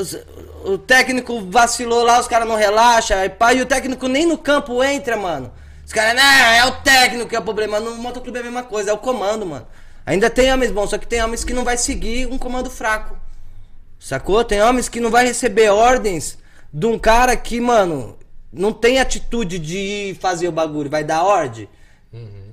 Os- 0.00 0.16
o 0.64 0.78
técnico 0.78 1.38
vacilou 1.50 2.02
lá, 2.02 2.18
os 2.18 2.26
caras 2.26 2.48
não 2.48 2.56
relaxam, 2.56 3.18
pá, 3.38 3.52
e 3.52 3.60
o 3.60 3.66
técnico 3.66 4.08
nem 4.08 4.24
no 4.24 4.38
campo 4.38 4.82
entra, 4.82 5.18
mano. 5.18 5.52
Os 5.86 5.92
caras, 5.92 6.14
não, 6.14 6.22
é 6.22 6.64
o 6.64 6.72
técnico 6.80 7.28
que 7.28 7.36
é 7.36 7.38
o 7.38 7.42
problema. 7.42 7.78
No 7.78 7.94
motoclube 7.96 8.38
é 8.38 8.40
a 8.40 8.44
mesma 8.44 8.62
coisa, 8.62 8.88
é 8.90 8.92
o 8.94 8.96
comando, 8.98 9.44
mano. 9.44 9.66
Ainda 10.06 10.30
tem 10.30 10.50
homens 10.50 10.70
bons, 10.72 10.88
só 10.88 10.96
que 10.96 11.06
tem 11.06 11.22
homens 11.22 11.44
que 11.44 11.52
não 11.52 11.62
vai 11.62 11.76
seguir 11.76 12.26
um 12.26 12.38
comando 12.38 12.70
fraco. 12.70 13.18
Sacou? 14.00 14.42
Tem 14.44 14.62
homens 14.62 14.88
que 14.88 14.98
não 14.98 15.10
vai 15.10 15.26
receber 15.26 15.68
ordens 15.68 16.38
de 16.72 16.86
um 16.86 16.98
cara 16.98 17.36
que, 17.36 17.60
mano, 17.60 18.16
não 18.50 18.72
tem 18.72 18.98
atitude 18.98 19.58
de 19.58 19.76
ir 19.76 20.14
fazer 20.14 20.48
o 20.48 20.52
bagulho, 20.52 20.88
vai 20.88 21.04
dar 21.04 21.22
ordem. 21.22 21.68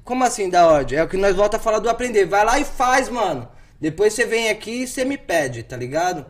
Como 0.04 0.24
assim 0.24 0.50
dar 0.50 0.68
ordem? 0.68 0.98
É 0.98 1.04
o 1.04 1.08
que 1.08 1.18
nós 1.18 1.36
volta 1.36 1.58
a 1.58 1.60
falar 1.60 1.80
do 1.80 1.90
aprender. 1.90 2.26
Vai 2.26 2.44
lá 2.44 2.60
e 2.60 2.66
faz, 2.66 3.10
mano. 3.10 3.48
Depois 3.80 4.14
você 4.14 4.26
vem 4.26 4.50
aqui 4.50 4.84
e 4.84 4.88
você 4.88 5.06
me 5.06 5.18
pede, 5.18 5.64
tá 5.64 5.76
ligado? 5.76 6.26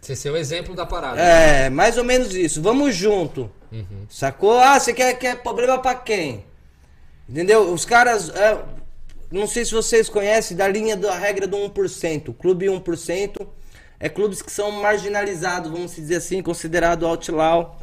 Você 0.00 0.16
ser 0.16 0.30
o 0.30 0.36
exemplo 0.36 0.74
da 0.74 0.84
parada. 0.84 1.20
É, 1.20 1.70
mais 1.70 1.96
ou 1.96 2.04
menos 2.04 2.34
isso. 2.34 2.60
Vamos 2.60 2.94
junto. 2.94 3.50
Sacou? 4.08 4.58
Ah, 4.58 4.78
você 4.78 4.92
quer, 4.92 5.14
quer 5.14 5.42
problema 5.42 5.78
pra 5.78 5.94
quem? 5.94 6.44
Entendeu? 7.28 7.72
Os 7.72 7.84
caras. 7.84 8.28
é, 8.30 8.58
não 9.30 9.46
sei 9.46 9.64
se 9.64 9.72
vocês 9.72 10.08
conhecem 10.08 10.56
da 10.56 10.68
linha 10.68 10.96
da 10.96 11.16
regra 11.16 11.46
do 11.46 11.56
1%. 11.56 12.34
Clube 12.36 12.66
1% 12.66 13.46
é 13.98 14.08
clubes 14.08 14.42
que 14.42 14.50
são 14.50 14.70
marginalizados, 14.72 15.70
vamos 15.70 15.94
dizer 15.94 16.16
assim, 16.16 16.42
considerado 16.42 17.06
outlaw. 17.06 17.78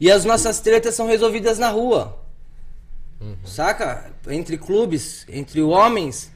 E 0.00 0.10
as 0.10 0.24
nossas 0.24 0.60
tretas 0.60 0.94
são 0.94 1.06
resolvidas 1.06 1.58
na 1.58 1.70
rua. 1.70 2.18
Saca? 3.44 4.10
Entre 4.28 4.58
clubes, 4.58 5.24
entre 5.28 5.62
homens. 5.62 6.30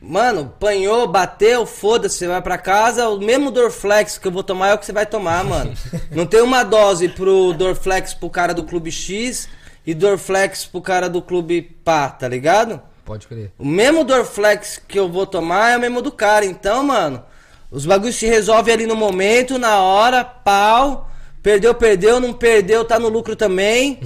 Mano, 0.00 0.54
panhou, 0.58 1.06
bateu, 1.06 1.66
foda-se, 1.66 2.16
você 2.16 2.26
vai 2.26 2.40
pra 2.40 2.56
casa, 2.56 3.08
o 3.10 3.20
mesmo 3.20 3.50
Dorflex 3.50 4.16
que 4.16 4.26
eu 4.26 4.32
vou 4.32 4.42
tomar 4.42 4.68
é 4.68 4.74
o 4.74 4.78
que 4.78 4.86
você 4.86 4.92
vai 4.92 5.04
tomar, 5.04 5.44
mano. 5.44 5.74
Não 6.10 6.24
tem 6.24 6.40
uma 6.40 6.62
dose 6.62 7.08
pro 7.10 7.52
Dorflex 7.52 8.14
pro 8.14 8.30
cara 8.30 8.54
do 8.54 8.64
clube 8.64 8.90
X 8.90 9.46
e 9.86 9.92
Dorflex 9.92 10.64
pro 10.64 10.80
cara 10.80 11.06
do 11.06 11.20
clube 11.20 11.60
pá, 11.84 12.08
tá 12.08 12.26
ligado? 12.26 12.80
Pode 13.04 13.26
crer. 13.26 13.52
O 13.58 13.64
mesmo 13.66 14.02
Dorflex 14.02 14.80
que 14.88 14.98
eu 14.98 15.06
vou 15.06 15.26
tomar 15.26 15.72
é 15.72 15.76
o 15.76 15.80
mesmo 15.80 16.00
do 16.00 16.10
cara. 16.10 16.46
Então, 16.46 16.82
mano, 16.82 17.22
os 17.70 17.84
bagulhos 17.84 18.16
se 18.16 18.26
resolvem 18.26 18.72
ali 18.72 18.86
no 18.86 18.96
momento, 18.96 19.58
na 19.58 19.82
hora, 19.82 20.24
pau. 20.24 21.09
Perdeu, 21.42 21.74
perdeu, 21.74 22.20
não 22.20 22.34
perdeu, 22.34 22.84
tá 22.84 22.98
no 22.98 23.08
lucro 23.08 23.34
também. 23.34 23.98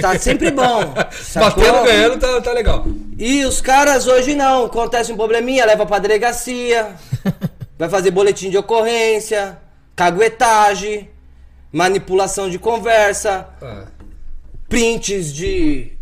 tá 0.00 0.18
sempre 0.18 0.50
bom. 0.50 0.94
sacou? 1.10 1.64
Batendo, 1.64 1.84
ganhando, 1.84 2.18
tá, 2.18 2.40
tá 2.42 2.52
legal. 2.52 2.84
E 3.18 3.42
os 3.44 3.60
caras 3.60 4.06
hoje 4.06 4.34
não, 4.34 4.66
acontece 4.66 5.10
um 5.12 5.16
probleminha, 5.16 5.64
leva 5.64 5.86
pra 5.86 5.98
delegacia, 5.98 6.94
vai 7.78 7.88
fazer 7.88 8.10
boletim 8.10 8.50
de 8.50 8.58
ocorrência, 8.58 9.58
caguetagem, 9.96 11.08
manipulação 11.72 12.50
de 12.50 12.58
conversa, 12.58 13.48
Ah, 13.62 13.86
prints 14.68 15.32
de 15.32 15.92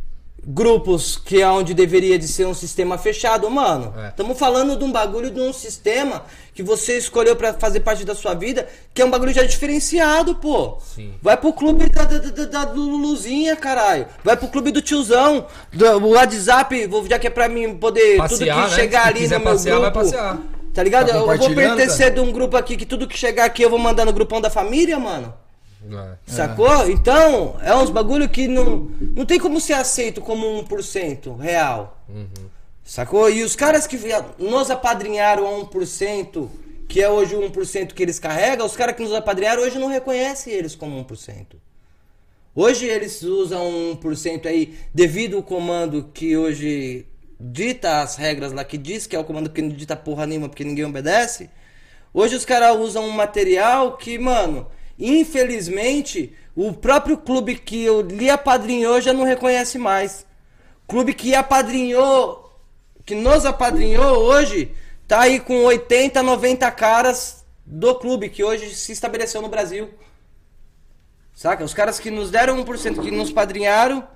grupos 0.44 1.16
que 1.16 1.40
é 1.40 1.48
onde 1.48 1.74
deveria 1.74 2.18
de 2.18 2.26
ser 2.26 2.46
um 2.46 2.54
sistema 2.54 2.98
fechado, 2.98 3.48
mano. 3.50 3.94
É. 3.96 4.08
Estamos 4.08 4.38
falando 4.38 4.76
de 4.76 4.82
um 4.84 4.90
bagulho 4.90 5.30
de 5.30 5.40
um 5.40 5.52
sistema 5.52 6.24
que 6.62 6.66
você 6.68 6.98
escolheu 6.98 7.34
pra 7.34 7.54
fazer 7.54 7.80
parte 7.80 8.04
da 8.04 8.14
sua 8.14 8.34
vida, 8.34 8.68
que 8.92 9.00
é 9.00 9.04
um 9.04 9.10
bagulho 9.10 9.32
já 9.32 9.42
diferenciado, 9.42 10.34
pô. 10.34 10.78
Sim. 10.94 11.14
Vai 11.22 11.36
pro 11.36 11.52
clube 11.52 11.88
da, 11.88 12.04
da, 12.04 12.18
da, 12.18 12.44
da 12.64 12.72
Luluzinha, 12.72 13.56
caralho. 13.56 14.06
Vai 14.22 14.36
pro 14.36 14.48
clube 14.48 14.70
do 14.70 14.82
tiozão, 14.82 15.46
do 15.72 16.08
WhatsApp, 16.10 16.86
vou- 16.86 17.06
já 17.06 17.18
que 17.18 17.26
é 17.26 17.30
pra 17.30 17.48
mim 17.48 17.74
poder 17.76 18.16
tudo 18.16 18.28
Passear, 18.28 18.64
que 18.64 18.70
né? 18.70 18.76
chegar 18.76 19.02
Se 19.02 19.08
ali 19.08 19.22
no 19.24 19.28
meu 19.30 19.40
passear, 19.40 19.80
vai 19.80 19.90
grupo. 19.90 19.98
passear. 20.04 20.38
Tá 20.74 20.82
ligado? 20.82 21.08
Tá 21.08 21.14
eu 21.16 21.26
vou 21.26 21.54
pertencer 21.54 22.12
de 22.14 22.20
um 22.20 22.30
grupo 22.30 22.56
aqui 22.56 22.76
que 22.76 22.86
tudo 22.86 23.08
que 23.08 23.18
chegar 23.18 23.44
aqui 23.46 23.62
eu 23.62 23.70
vou 23.70 23.78
mandar 23.78 24.04
no 24.04 24.12
grupão 24.12 24.40
da 24.40 24.48
família, 24.50 24.98
mano. 24.98 25.32
É. 25.90 26.12
Sacou? 26.26 26.88
Então, 26.90 27.56
é 27.62 27.74
uns 27.74 27.88
bagulho 27.90 28.28
que 28.28 28.46
não, 28.46 28.88
não 29.16 29.24
tem 29.24 29.40
como 29.40 29.58
ser 29.60 29.72
aceito 29.72 30.20
como 30.20 30.46
1% 30.64 31.36
real. 31.38 31.96
Sacou? 32.90 33.30
E 33.30 33.44
os 33.44 33.54
caras 33.54 33.86
que 33.86 33.96
nos 34.36 34.68
apadrinharam 34.68 35.46
a 35.46 35.64
1%, 35.64 36.48
que 36.88 37.00
é 37.00 37.08
hoje 37.08 37.36
o 37.36 37.40
1% 37.48 37.92
que 37.92 38.02
eles 38.02 38.18
carregam, 38.18 38.66
os 38.66 38.74
caras 38.74 38.96
que 38.96 39.02
nos 39.04 39.14
apadrinharam 39.14 39.62
hoje 39.62 39.78
não 39.78 39.86
reconhecem 39.86 40.52
eles 40.52 40.74
como 40.74 41.00
1%. 41.04 41.54
Hoje 42.52 42.86
eles 42.86 43.22
usam 43.22 43.96
1% 44.02 44.44
aí 44.46 44.76
devido 44.92 45.36
ao 45.36 45.42
comando 45.44 46.10
que 46.12 46.36
hoje 46.36 47.06
dita 47.38 48.00
as 48.00 48.16
regras 48.16 48.50
lá, 48.50 48.64
que 48.64 48.76
diz 48.76 49.06
que 49.06 49.14
é 49.14 49.20
o 49.20 49.24
comando 49.24 49.50
que 49.50 49.62
não 49.62 49.68
dita 49.68 49.94
porra 49.94 50.26
nenhuma 50.26 50.48
porque 50.48 50.64
ninguém 50.64 50.84
obedece. 50.84 51.48
Hoje 52.12 52.34
os 52.34 52.44
caras 52.44 52.76
usam 52.76 53.04
um 53.04 53.12
material 53.12 53.98
que, 53.98 54.18
mano, 54.18 54.66
infelizmente, 54.98 56.34
o 56.56 56.72
próprio 56.72 57.18
clube 57.18 57.54
que 57.54 57.84
eu 57.84 58.00
lhe 58.00 58.28
apadrinhou 58.28 59.00
já 59.00 59.12
não 59.12 59.22
reconhece 59.22 59.78
mais. 59.78 60.26
Clube 60.88 61.14
que 61.14 61.36
apadrinhou, 61.36 62.49
que 63.10 63.14
nos 63.16 63.44
apadrinhou 63.44 64.18
hoje, 64.18 64.70
tá 65.08 65.22
aí 65.22 65.40
com 65.40 65.64
80, 65.64 66.22
90 66.22 66.70
caras 66.70 67.44
do 67.66 67.92
clube 67.96 68.28
que 68.28 68.44
hoje 68.44 68.72
se 68.72 68.92
estabeleceu 68.92 69.42
no 69.42 69.48
Brasil. 69.48 69.90
Saca? 71.34 71.64
Os 71.64 71.74
caras 71.74 71.98
que 71.98 72.08
nos 72.08 72.30
deram 72.30 72.64
1%, 72.64 73.02
que 73.02 73.10
nos 73.10 73.32
padrinharam, 73.32 74.06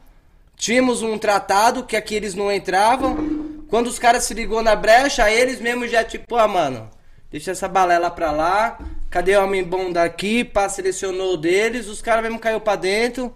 tínhamos 0.56 1.02
um 1.02 1.18
tratado 1.18 1.82
que 1.82 1.96
aqui 1.96 2.14
eles 2.14 2.36
não 2.36 2.52
entravam. 2.52 3.64
Quando 3.68 3.88
os 3.88 3.98
caras 3.98 4.22
se 4.22 4.32
ligou 4.32 4.62
na 4.62 4.76
brecha, 4.76 5.28
eles 5.28 5.60
mesmo 5.60 5.88
já 5.88 6.04
tipo, 6.04 6.36
ah, 6.36 6.46
mano, 6.46 6.88
deixa 7.32 7.50
essa 7.50 7.66
balela 7.66 8.12
pra 8.12 8.30
lá. 8.30 8.78
Cadê 9.10 9.36
o 9.36 9.42
homem 9.42 9.64
bom 9.64 9.90
daqui? 9.90 10.44
Pá, 10.44 10.68
selecionou 10.68 11.34
o 11.34 11.36
deles, 11.36 11.88
os 11.88 12.00
caras 12.00 12.22
mesmo 12.22 12.38
caiu 12.38 12.60
pra 12.60 12.76
dentro. 12.76 13.34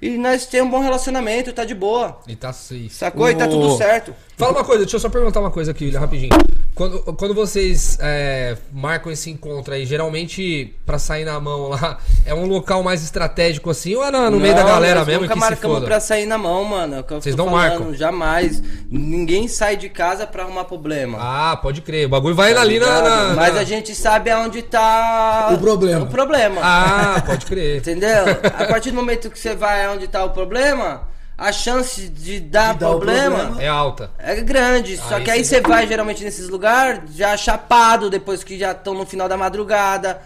E 0.00 0.10
nós 0.18 0.46
temos 0.46 0.68
um 0.68 0.70
bom 0.70 0.80
relacionamento, 0.80 1.52
tá 1.52 1.64
de 1.64 1.74
boa. 1.74 2.20
E 2.28 2.36
tá 2.36 2.52
safe. 2.52 2.90
Sacou? 2.90 3.28
E 3.28 3.34
tá 3.34 3.48
tudo 3.48 3.76
certo. 3.76 4.14
Fala 4.36 4.50
uma 4.52 4.64
coisa, 4.64 4.82
deixa 4.82 4.96
eu 4.96 5.00
só 5.00 5.08
perguntar 5.08 5.38
uma 5.38 5.50
coisa 5.50 5.70
aqui, 5.70 5.84
William, 5.84 6.00
rapidinho. 6.00 6.30
Quando, 6.74 6.98
quando 7.14 7.32
vocês 7.34 7.96
é, 8.00 8.56
marcam 8.72 9.12
esse 9.12 9.30
encontro 9.30 9.72
aí, 9.72 9.86
geralmente 9.86 10.74
pra 10.84 10.98
sair 10.98 11.24
na 11.24 11.38
mão 11.38 11.68
lá, 11.68 11.98
é 12.26 12.34
um 12.34 12.46
local 12.46 12.82
mais 12.82 13.04
estratégico 13.04 13.70
assim 13.70 13.94
ou 13.94 14.02
é 14.04 14.10
no, 14.10 14.32
no 14.32 14.40
meio 14.40 14.52
da 14.56 14.64
Não, 14.64 14.70
galera 14.70 14.98
nós 14.98 15.06
mesmo 15.06 15.22
Nunca 15.22 15.34
que 15.34 15.40
se 15.40 15.46
marcamos 15.46 15.76
foda? 15.76 15.86
pra 15.86 16.00
sair 16.00 16.26
na 16.26 16.36
mão, 16.36 16.64
mano. 16.64 16.96
é 16.96 17.02
Vocês 17.14 17.36
não 17.36 17.44
falando, 17.48 17.60
marcam? 17.70 17.94
Jamais. 17.94 18.60
Ninguém 18.90 19.46
sai 19.46 19.76
de 19.76 19.88
casa 19.88 20.26
pra 20.26 20.42
arrumar 20.42 20.64
problema. 20.64 21.16
Ah, 21.20 21.56
pode 21.56 21.80
crer. 21.80 22.06
O 22.06 22.08
bagulho 22.08 22.34
vai 22.34 22.52
Tá 22.52 22.60
ali 22.62 22.80
na, 22.80 22.86
ligado? 22.86 23.04
na- 23.28 23.34
Mas 23.34 23.54
na- 23.54 23.60
a 23.60 23.64
gente 23.64 23.94
sabe 23.94 24.30
aonde 24.30 24.62
tá 24.62 25.50
O 25.54 25.58
problema. 25.58 26.06
O 26.06 26.08
problema. 26.08 26.60
Ah, 26.60 27.22
pode 27.24 27.46
crer. 27.46 27.76
Entendeu? 27.78 28.24
A 28.58 28.64
partir 28.64 28.90
do 28.90 28.96
momento 28.96 29.30
que 29.30 29.38
você 29.38 29.54
vai 29.54 29.84
aonde 29.84 30.08
tá 30.08 30.24
o 30.24 30.30
problema, 30.30 31.02
a 31.36 31.50
chance 31.52 32.08
de 32.08 32.40
dar 32.40 32.74
De 32.74 32.80
dar 32.80 32.88
problema, 32.88 33.36
problema. 33.36 33.62
É 33.62 33.68
alta. 33.68 34.10
é 34.18 34.36
grande. 34.40 34.96
Só 34.96 35.16
Aí 35.16 35.24
que 35.24 35.30
aí 35.30 35.44
você 35.44 35.60
vai 35.60 35.86
geralmente 35.86 36.22
nesses 36.22 36.48
lugares 36.48 37.14
já 37.14 37.36
chapado, 37.36 38.08
depois 38.08 38.44
que 38.44 38.58
já 38.58 38.72
estão 38.72 38.94
no 38.94 39.04
final 39.04 39.28
da 39.28 39.36
madrugada. 39.36 40.20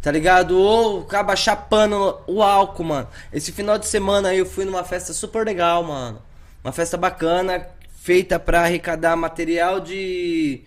Tá 0.00 0.10
ligado? 0.10 0.58
Ou 0.58 1.02
acaba 1.02 1.36
chapando 1.36 2.18
o 2.26 2.42
álcool, 2.42 2.82
mano. 2.84 3.08
Esse 3.32 3.52
final 3.52 3.78
de 3.78 3.86
semana 3.86 4.30
aí 4.30 4.38
eu 4.38 4.46
fui 4.46 4.64
numa 4.64 4.82
festa 4.82 5.12
super 5.12 5.46
legal, 5.46 5.84
mano. 5.84 6.20
Uma 6.64 6.72
festa 6.72 6.96
bacana, 6.96 7.66
feita 8.00 8.38
pra 8.38 8.62
arrecadar 8.62 9.14
material 9.14 9.78
de. 9.78 10.62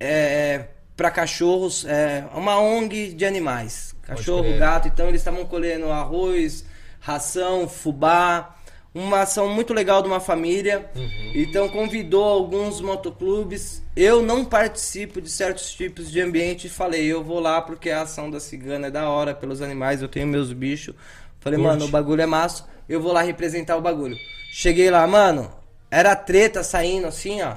É, 0.00 0.64
pra 0.96 1.10
cachorros. 1.10 1.84
É 1.86 2.24
uma 2.34 2.58
ONG 2.58 3.12
de 3.12 3.24
animais. 3.26 3.94
Cachorro, 4.02 4.58
gato. 4.58 4.88
Então 4.88 5.08
eles 5.08 5.20
estavam 5.20 5.44
colhendo 5.44 5.90
arroz, 5.90 6.64
ração, 7.00 7.68
fubá. 7.68 8.54
Uma 8.94 9.22
ação 9.22 9.48
muito 9.48 9.74
legal 9.74 10.00
de 10.02 10.08
uma 10.08 10.20
família. 10.20 10.88
Então 11.34 11.68
convidou 11.68 12.22
alguns 12.22 12.80
motoclubes. 12.80 13.82
Eu 13.96 14.22
não 14.22 14.44
participo 14.44 15.20
de 15.20 15.28
certos 15.28 15.74
tipos 15.74 16.08
de 16.12 16.20
ambiente. 16.20 16.68
Falei, 16.68 17.04
eu 17.04 17.24
vou 17.24 17.40
lá 17.40 17.60
porque 17.60 17.90
a 17.90 18.02
ação 18.02 18.30
da 18.30 18.38
cigana 18.38 18.86
é 18.86 18.90
da 18.92 19.08
hora 19.10 19.34
pelos 19.34 19.60
animais. 19.60 20.00
Eu 20.00 20.08
tenho 20.08 20.28
meus 20.28 20.52
bichos. 20.52 20.94
Falei, 21.40 21.58
Curte. 21.58 21.72
mano, 21.72 21.86
o 21.86 21.88
bagulho 21.88 22.22
é 22.22 22.26
massa. 22.26 22.66
Eu 22.88 23.00
vou 23.00 23.12
lá 23.12 23.22
representar 23.22 23.76
o 23.76 23.80
bagulho. 23.80 24.16
Cheguei 24.52 24.88
lá, 24.90 25.04
mano. 25.08 25.50
Era 25.90 26.14
treta 26.14 26.62
saindo 26.62 27.08
assim, 27.08 27.42
ó. 27.42 27.56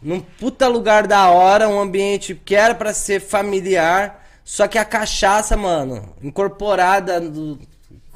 Num 0.00 0.20
puta 0.20 0.68
lugar 0.68 1.06
da 1.06 1.28
hora, 1.28 1.68
um 1.68 1.78
ambiente 1.78 2.34
que 2.34 2.54
era 2.54 2.74
pra 2.74 2.94
ser 2.94 3.20
familiar, 3.20 4.24
só 4.44 4.68
que 4.68 4.78
a 4.78 4.84
cachaça, 4.84 5.56
mano, 5.56 6.14
incorporada 6.22 7.20
do 7.20 7.58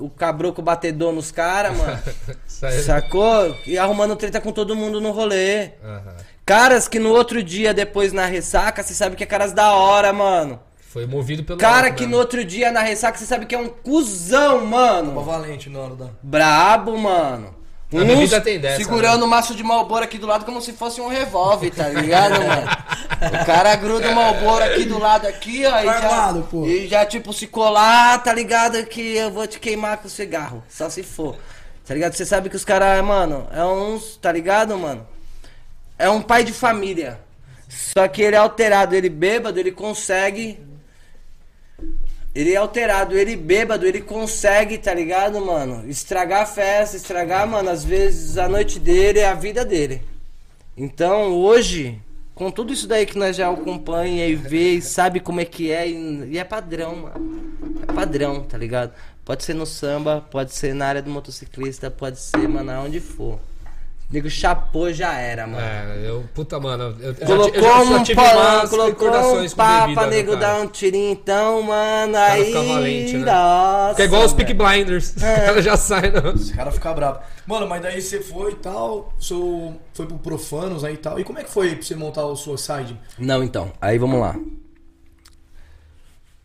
o 0.05 0.11
cabroco 0.11 0.61
batedor 0.63 1.13
nos 1.13 1.31
caras, 1.31 1.77
mano. 1.77 1.99
Isso 2.47 2.67
aí- 2.67 2.83
Sacou? 2.83 3.57
E 3.67 3.79
arrumando 3.79 4.17
treta 4.17 4.41
com 4.41 4.53
todo 4.53 4.75
mundo 4.77 5.01
no 5.01 5.11
rolê. 5.11 5.71
Aham. 5.85 6.17
Caras 6.45 6.89
que 6.89 6.99
no 6.99 7.11
outro 7.11 7.43
dia, 7.43 7.73
depois 7.73 8.13
na 8.13 8.27
ressaca, 8.27 8.83
você 8.83 8.95
sabe 8.95 9.15
que 9.17 9.23
é 9.23 9.27
caras 9.27 9.53
da 9.53 9.73
hora, 9.75 10.13
mano. 10.13 10.59
Foi 10.81 11.07
movido 11.07 11.45
pelo. 11.45 11.59
Cara 11.59 11.91
que 11.91 12.03
no 12.03 12.09
mesmo. 12.11 12.21
outro 12.21 12.45
dia 12.45 12.71
na 12.71 12.81
ressaca, 12.83 13.17
você 13.17 13.25
sabe 13.25 13.47
que 13.47 13.55
é 13.55 13.59
um 13.59 13.69
cuzão, 13.69 14.67
mano. 14.67 15.13
Uma 15.13 15.23
valente 15.23 15.71
na 15.71 15.79
hora 15.79 15.95
da. 15.95 16.07
Brabo, 16.23 16.99
mano. 16.99 17.55
A 17.95 18.05
bebida 18.05 18.41
tem 18.41 18.59
dessa, 18.59 18.79
né? 18.79 18.85
segurando 18.85 19.25
o 19.25 19.29
maço 19.29 19.55
de 19.55 19.63
Malboro 19.63 20.05
aqui 20.05 20.19
do 20.19 20.27
lado 20.27 20.45
como 20.45 20.61
se 20.61 20.73
fosse 20.73 21.01
um 21.01 21.09
revólver, 21.09 21.71
tá 21.71 21.89
ligado, 21.89 22.41
mano? 22.43 22.67
O 23.43 23.45
cara 23.45 23.75
gruda 23.77 24.11
o 24.11 24.15
Malboro 24.15 24.65
aqui 24.65 24.85
do 24.85 24.99
lado 24.99 25.27
aqui, 25.27 25.65
ó, 25.67 25.81
e 25.81 25.85
já, 25.85 25.93
Armado, 25.93 26.49
pô. 26.51 26.67
e 26.67 26.89
já 26.89 27.05
tipo 27.05 27.33
se 27.33 27.47
colar, 27.47 28.23
tá 28.23 28.33
ligado 28.33 28.85
que 28.87 29.17
eu 29.17 29.31
vou 29.31 29.47
te 29.47 29.61
queimar 29.61 29.99
com 29.99 30.09
o 30.09 30.11
cigarro, 30.11 30.63
só 30.69 30.89
se 30.89 31.03
for. 31.03 31.37
Tá 31.87 31.95
ligado? 31.95 32.15
Você 32.15 32.25
sabe 32.25 32.49
que 32.49 32.57
os 32.57 32.65
caras, 32.65 33.05
mano, 33.05 33.47
é 33.53 33.65
uns, 33.65 34.17
tá 34.17 34.33
ligado, 34.33 34.77
mano? 34.79 35.07
É 35.99 36.09
um 36.09 36.23
pai 36.23 36.45
de 36.45 36.53
família. 36.53 37.21
Só 37.69 38.07
que 38.09 38.23
ele 38.23 38.37
é 38.37 38.39
alterado, 38.39 38.95
ele 38.95 39.09
bêbado, 39.09 39.59
ele 39.59 39.73
consegue 39.73 40.59
ele 42.35 42.53
é 42.53 42.57
alterado, 42.57 43.17
ele 43.17 43.37
bêbado, 43.37 43.87
ele 43.87 44.01
consegue, 44.01 44.79
tá 44.79 44.95
ligado, 44.95 45.45
mano? 45.45 45.89
Estragar 45.89 46.43
a 46.43 46.47
festa, 46.47 46.97
estragar, 46.97 47.47
mano, 47.47 47.69
às 47.69 47.85
vezes 47.85 48.39
a 48.39 48.49
noite 48.49 48.79
dele 48.79 49.19
é 49.19 49.29
a 49.29 49.35
vida 49.35 49.65
dele. 49.65 50.03
Então, 50.75 51.33
hoje, 51.33 52.01
com 52.35 52.51
tudo 52.51 52.73
isso 52.73 52.87
daí 52.87 53.05
que 53.05 53.19
nós 53.19 53.37
já 53.37 53.51
acompanha 53.51 54.27
e 54.27 54.35
vê 54.35 54.75
e 54.75 54.83
sabe 54.83 55.21
como 55.21 55.41
é 55.41 55.45
que 55.45 55.71
é, 55.71 55.87
e, 55.87 56.31
e 56.31 56.39
é 56.39 56.45
padrão, 56.45 56.97
mano. 56.97 57.43
É 57.87 57.93
padrão, 57.93 58.43
tá 58.45 58.57
ligado? 58.57 58.93
Pode 59.25 59.45
ser 59.45 59.55
no 59.55 59.67
samba, 59.67 60.27
pode 60.31 60.55
ser 60.55 60.75
na 60.75 60.87
área 60.87 61.03
do 61.03 61.11
motociclista, 61.11 61.91
pode 61.91 62.19
ser, 62.19 62.49
mano, 62.49 62.71
aonde 62.73 62.99
for. 62.99 63.39
Nego 64.13 64.29
chapou 64.29 64.93
já 64.93 65.15
era, 65.19 65.47
mano. 65.47 65.65
É, 65.65 66.03
eu. 66.05 66.25
Puta, 66.35 66.61
mano. 66.61 66.95
Eu, 67.01 67.09
eu 67.13 67.15
Colocou 67.27 67.55
eu 67.55 67.63
já 67.63 67.81
um 67.81 68.03
tive 68.03 68.21
palão, 68.21 68.59
umas 68.59 68.71
colocou 68.71 69.09
um 69.09 69.13
com 69.13 69.37
bebida. 69.37 69.55
papa, 69.57 70.05
no 70.05 70.07
nego 70.11 70.37
dá 70.37 70.57
um 70.57 70.67
tirinho 70.67 71.13
então, 71.13 71.63
mano, 71.63 72.13
cara 72.13 72.33
aí... 72.35 72.45
fica 72.45 72.63
valente, 72.63 73.17
né? 73.17 73.33
Nossa, 73.33 73.95
Que 73.95 74.03
é 74.03 74.05
igual 74.05 74.25
os 74.25 74.35
Peak. 74.35 74.53
Blinders. 74.53 75.15
É. 75.23 75.35
O 75.35 75.47
cara 75.47 75.63
já 75.63 75.77
sai, 75.77 76.11
não. 76.11 76.35
Esse 76.35 76.53
cara 76.53 76.71
fica 76.71 76.93
bravo. 76.93 77.21
Mano, 77.47 77.67
mas 77.67 77.81
daí 77.81 78.03
você 78.03 78.21
foi 78.21 78.53
e 78.53 78.57
tal, 78.57 79.13
seu, 79.19 79.75
foi 79.95 80.05
pro 80.07 80.19
Profanos 80.19 80.85
aí 80.85 80.95
e 80.95 80.99
tal. 80.99 81.19
E 81.19 81.25
como 81.25 81.39
é 81.39 81.45
que 81.45 81.51
foi 81.51 81.75
pra 81.75 81.83
você 81.83 81.95
montar 81.95 82.27
o 82.27 82.37
sua 82.37 82.59
side? 82.59 82.99
Não, 83.19 83.43
então, 83.43 83.73
aí 83.81 83.97
vamos 83.99 84.21
lá. 84.21 84.37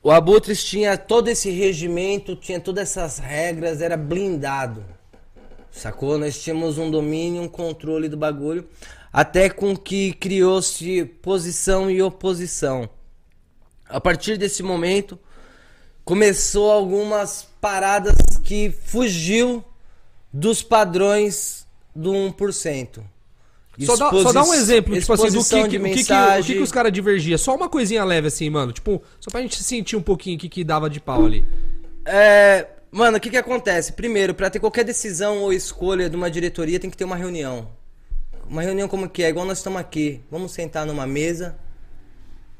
O 0.01 0.11
Abutres 0.11 0.63
tinha 0.63 0.97
todo 0.97 1.27
esse 1.27 1.49
regimento, 1.49 2.35
tinha 2.35 2.61
todas 2.61 2.83
essas 2.83 3.19
regras, 3.19 3.81
era 3.81 3.97
blindado. 3.97 4.85
Sacou? 5.77 6.17
Nós 6.17 6.41
tínhamos 6.41 6.77
um 6.77 6.89
domínio, 6.89 7.41
um 7.41 7.47
controle 7.47 8.09
do 8.09 8.17
bagulho, 8.17 8.67
até 9.13 9.49
com 9.49 9.75
que 9.77 10.13
criou-se 10.13 11.05
posição 11.21 11.89
e 11.89 12.01
oposição. 12.01 12.89
A 13.87 14.01
partir 14.01 14.37
desse 14.37 14.63
momento, 14.63 15.17
começou 16.03 16.71
algumas 16.71 17.47
paradas 17.61 18.15
que 18.43 18.73
fugiu 18.85 19.63
dos 20.33 20.61
padrões 20.61 21.65
do 21.95 22.11
1%. 22.11 23.01
Só 23.85 23.95
dá, 23.95 24.09
só 24.09 24.33
dá 24.33 24.43
um 24.43 24.53
exemplo, 24.53 24.99
tipo 24.99 25.13
assim, 25.13 25.31
do 25.31 25.43
que, 25.43 25.49
que, 25.49 25.59
o 25.59 25.63
que, 25.63 25.69
que, 25.69 25.79
mensagem. 25.79 26.55
que, 26.55 26.63
os 26.63 26.71
caras 26.71 26.91
divergiam. 26.91 27.37
Só 27.37 27.55
uma 27.55 27.69
coisinha 27.69 28.03
leve 28.03 28.27
assim, 28.27 28.49
mano. 28.49 28.71
Tipo, 28.71 29.03
só 29.19 29.29
pra 29.29 29.41
gente 29.41 29.61
sentir 29.63 29.95
um 29.95 30.01
pouquinho 30.01 30.35
o 30.35 30.39
que, 30.39 30.49
que 30.49 30.63
dava 30.63 30.89
de 30.89 30.99
pau 30.99 31.23
ali. 31.23 31.45
É, 32.03 32.67
Mano, 32.91 33.17
o 33.17 33.19
que 33.19 33.29
que 33.29 33.37
acontece? 33.37 33.93
Primeiro, 33.93 34.33
pra 34.33 34.49
ter 34.49 34.59
qualquer 34.59 34.83
decisão 34.83 35.39
ou 35.39 35.51
escolha 35.53 36.09
de 36.09 36.15
uma 36.15 36.31
diretoria, 36.31 36.79
tem 36.79 36.89
que 36.89 36.97
ter 36.97 37.03
uma 37.03 37.15
reunião. 37.15 37.67
Uma 38.49 38.61
reunião 38.61 38.87
como 38.87 39.09
que 39.09 39.23
é? 39.23 39.29
Igual 39.29 39.45
nós 39.45 39.57
estamos 39.57 39.79
aqui. 39.79 40.21
Vamos 40.31 40.53
sentar 40.53 40.85
numa 40.85 41.05
mesa 41.05 41.57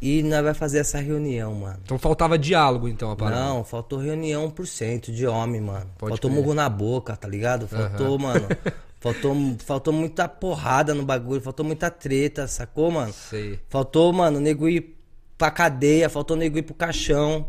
e 0.02 0.22
nós 0.22 0.44
vai 0.44 0.54
fazer 0.54 0.80
essa 0.80 1.00
reunião, 1.00 1.54
mano. 1.56 1.80
Então 1.84 1.98
faltava 1.98 2.38
diálogo, 2.38 2.88
então, 2.88 3.10
a 3.10 3.16
parada. 3.16 3.42
Não, 3.42 3.64
faltou 3.64 4.00
reunião 4.00 4.50
por 4.50 4.68
cento 4.68 5.12
de 5.12 5.26
homem, 5.26 5.62
mano. 5.62 5.90
Pode 5.98 6.12
faltou 6.12 6.30
crer. 6.30 6.42
murro 6.42 6.54
na 6.54 6.70
boca, 6.70 7.16
tá 7.16 7.28
ligado? 7.28 7.68
Faltou, 7.68 8.20
mano. 8.20 8.48
Faltou, 9.00 9.36
faltou 9.60 9.94
muita 9.94 10.28
porrada 10.28 10.96
no 10.96 11.04
bagulho, 11.06 11.40
faltou 11.40 11.64
muita 11.64 11.90
treta, 11.90 12.48
sacou, 12.48 12.90
mano? 12.90 13.14
Sei, 13.14 13.60
Faltou, 13.70 14.12
mano, 14.12 14.40
nego 14.40 14.68
ir 14.68 14.98
pra 15.38 15.52
cadeia, 15.52 16.10
faltou 16.10 16.36
nego 16.36 16.58
ir 16.58 16.64
pro 16.64 16.74
caixão. 16.74 17.46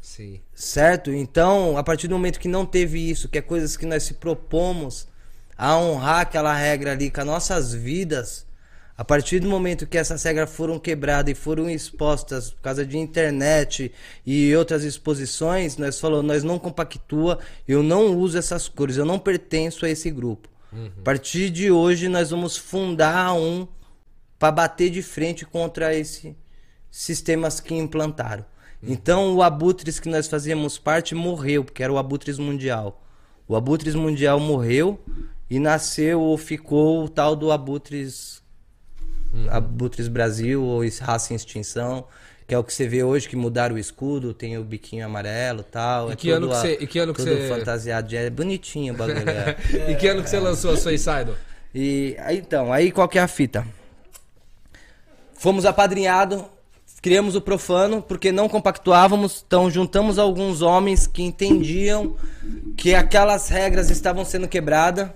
Sim. 0.00 0.40
Certo? 0.54 1.12
Então, 1.12 1.76
a 1.76 1.82
partir 1.82 2.08
do 2.08 2.14
momento 2.14 2.40
que 2.40 2.48
não 2.48 2.66
teve 2.66 3.10
isso, 3.10 3.28
que 3.28 3.38
é 3.38 3.42
coisas 3.42 3.76
que 3.76 3.86
nós 3.86 4.02
se 4.02 4.14
propomos 4.14 5.08
a 5.56 5.76
honrar 5.76 6.20
aquela 6.20 6.54
regra 6.54 6.92
ali 6.92 7.10
com 7.10 7.20
as 7.20 7.26
nossas 7.26 7.74
vidas, 7.74 8.46
a 8.96 9.04
partir 9.04 9.40
do 9.40 9.48
momento 9.48 9.86
que 9.86 9.96
essas 9.96 10.22
regras 10.22 10.50
foram 10.50 10.78
quebradas 10.78 11.32
e 11.32 11.34
foram 11.34 11.70
expostas 11.70 12.50
por 12.50 12.60
causa 12.60 12.84
de 12.84 12.98
internet 12.98 13.90
e 14.26 14.54
outras 14.54 14.84
exposições, 14.84 15.78
nós 15.78 15.98
falamos, 15.98 16.26
nós 16.26 16.44
não 16.44 16.58
compactua, 16.58 17.38
eu 17.66 17.82
não 17.82 18.14
uso 18.16 18.36
essas 18.36 18.68
cores, 18.68 18.98
eu 18.98 19.06
não 19.06 19.18
pertenço 19.18 19.86
a 19.86 19.88
esse 19.88 20.10
grupo. 20.10 20.48
A 21.00 21.02
partir 21.02 21.50
de 21.50 21.70
hoje 21.70 22.08
nós 22.08 22.30
vamos 22.30 22.56
fundar 22.56 23.32
um 23.32 23.66
para 24.38 24.52
bater 24.52 24.90
de 24.90 25.02
frente 25.02 25.44
contra 25.44 25.94
esse 25.94 26.36
sistemas 26.90 27.58
que 27.58 27.74
implantaram. 27.74 28.44
Então 28.82 29.34
o 29.36 29.42
Abutres 29.42 30.00
que 30.00 30.08
nós 30.08 30.26
fazíamos 30.26 30.78
parte 30.78 31.14
morreu, 31.14 31.64
porque 31.64 31.82
era 31.82 31.92
o 31.92 31.98
Abutres 31.98 32.38
Mundial. 32.38 33.02
O 33.46 33.54
Abutres 33.56 33.94
Mundial 33.94 34.40
morreu 34.40 34.98
e 35.50 35.58
nasceu 35.58 36.20
ou 36.20 36.38
ficou 36.38 37.04
o 37.04 37.08
tal 37.08 37.34
do 37.36 37.50
Abutres 37.52 38.40
Abutres 39.50 40.08
Brasil 40.08 40.62
ou 40.62 40.82
Raça 41.00 41.32
em 41.32 41.36
Extinção, 41.36 42.04
que 42.48 42.54
é 42.54 42.58
o 42.58 42.64
que 42.64 42.72
você 42.74 42.88
vê 42.88 43.04
hoje 43.04 43.28
que 43.28 43.36
mudaram 43.36 43.76
o 43.76 43.78
escudo, 43.78 44.34
tem 44.34 44.58
o 44.58 44.64
biquinho 44.64 45.04
amarelo, 45.06 45.62
tal, 45.62 46.08
E 46.08 46.12
é 46.12 46.16
que 46.16 46.30
ano 46.30 46.48
todo 46.48 46.56
que 46.56 46.60
você- 46.66 46.78
e 46.80 46.86
que 46.86 46.98
ano 46.98 47.14
que 47.14 47.22
você- 47.22 47.48
fantasiado, 47.48 48.08
de- 48.08 48.16
é 48.16 48.28
bonitinho 48.30 48.92
o 48.94 48.96
bagulho. 48.96 49.18
é. 49.30 49.90
E 49.92 49.94
que 49.96 50.08
ano 50.08 50.22
que 50.22 50.30
você 50.30 50.40
lançou 50.40 50.72
a 50.72 50.76
Suicidal? 50.76 51.34
E 51.72 52.16
então, 52.30 52.72
aí 52.72 52.90
qual 52.90 53.08
que 53.08 53.18
é 53.18 53.22
a 53.22 53.28
fita? 53.28 53.64
Fomos 55.34 55.64
apadrinhados, 55.64 56.42
criamos 57.02 57.34
o 57.34 57.40
profano, 57.40 58.02
porque 58.02 58.30
não 58.30 58.48
compactuávamos, 58.48 59.42
então 59.46 59.70
juntamos 59.70 60.18
alguns 60.18 60.60
homens 60.60 61.06
que 61.06 61.22
entendiam 61.22 62.14
que 62.76 62.94
aquelas 62.94 63.48
regras 63.48 63.90
estavam 63.90 64.24
sendo 64.24 64.46
quebradas, 64.46 65.08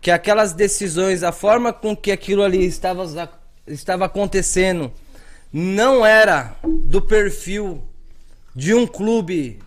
que 0.00 0.10
aquelas 0.10 0.52
decisões, 0.52 1.22
a 1.22 1.30
forma 1.30 1.72
com 1.72 1.94
que 1.94 2.10
aquilo 2.10 2.42
ali 2.42 2.64
estava, 2.64 3.04
estava 3.66 4.06
acontecendo, 4.06 4.90
não 5.52 6.04
era 6.04 6.56
do 6.64 7.02
perfil 7.02 7.82
de 8.54 8.74
um 8.74 8.86
clube 8.86 9.60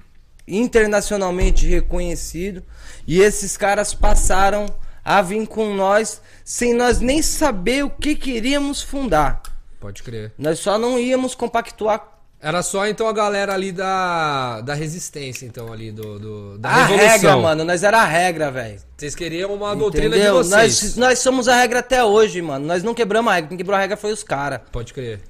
internacionalmente 0.48 1.68
reconhecido 1.68 2.64
e 3.08 3.20
esses 3.20 3.56
caras 3.56 3.94
passaram 3.94 4.66
a 5.04 5.22
vir 5.22 5.48
com 5.48 5.74
nós 5.76 6.22
sem 6.44 6.74
nós 6.74 7.00
nem 7.00 7.22
saber 7.22 7.84
o 7.84 7.90
que 7.90 8.16
queríamos 8.16 8.82
fundar. 8.82 9.42
Pode 9.86 10.02
crer. 10.04 10.32
Nós 10.38 10.58
só 10.60 10.78
não 10.80 10.98
íamos 10.98 11.36
compactuar 11.36 12.14
Era 12.42 12.62
só 12.64 12.86
então 12.88 13.08
a 13.08 13.14
galera 13.14 13.54
ali 13.54 13.72
da, 13.72 14.62
da 14.62 14.74
resistência, 14.74 15.46
então, 15.46 15.72
ali 15.72 15.92
do, 15.92 16.20
do- 16.20 16.58
da 16.58 16.70
a 16.70 16.76
revolução. 16.86 17.08
regra, 17.12 17.38
mano. 17.38 17.64
Nós 17.64 17.84
era 17.84 18.02
a 18.02 18.06
regra, 18.06 18.50
velho. 18.52 18.80
Vocês 18.98 19.14
queriam 19.16 19.54
uma 19.54 19.76
doutrina 19.76 20.10
de 20.10 20.16
Entendeu? 20.18 20.36
vocês. 20.44 20.82
Nós, 20.82 20.98
nós 20.98 21.20
somos 21.20 21.48
a 21.48 21.56
regra 21.56 21.80
até 21.80 22.04
hoje, 22.04 22.42
mano. 22.42 22.66
Nós 22.66 22.84
não 22.84 22.94
quebramos 22.94 23.32
a 23.32 23.36
regra. 23.36 23.50
Quem 23.50 23.58
quebrou 23.58 23.76
a 23.78 23.80
regra 23.80 23.96
foi 23.98 24.12
os 24.12 24.24
caras. 24.24 24.60
Pode 24.72 24.94
crer. 24.94 25.22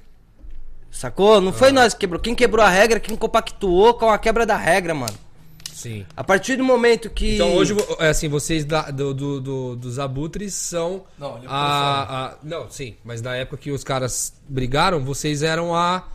Sacou? 0.90 1.40
Não 1.40 1.52
foi 1.52 1.72
nós 1.72 1.92
que 1.92 2.00
quebrou. 2.00 2.20
Quem 2.20 2.34
quebrou 2.34 2.64
a 2.64 2.68
regra, 2.70 2.98
quem 2.98 3.14
compactuou 3.16 3.94
com 3.94 4.08
a 4.10 4.18
quebra 4.18 4.46
da 4.46 4.56
regra, 4.56 4.94
mano. 4.94 5.14
Sim. 5.76 6.06
A 6.16 6.24
partir 6.24 6.56
do 6.56 6.64
momento 6.64 7.10
que. 7.10 7.34
Então 7.34 7.54
hoje, 7.54 7.76
é 7.98 8.08
assim, 8.08 8.28
vocês 8.30 8.64
da- 8.64 8.90
do, 8.90 9.12
do- 9.12 9.40
do- 9.42 9.76
dos 9.76 9.98
abutres 9.98 10.54
são. 10.54 11.04
Não, 11.18 11.36
ele 11.36 11.44
é 11.44 11.48
a, 11.50 11.52
a- 12.28 12.34
Não, 12.42 12.70
sim, 12.70 12.96
mas 13.04 13.20
na 13.20 13.36
época 13.36 13.58
que 13.58 13.70
os 13.70 13.84
caras 13.84 14.32
brigaram, 14.48 15.04
vocês 15.04 15.42
eram 15.42 15.74
a. 15.74 16.08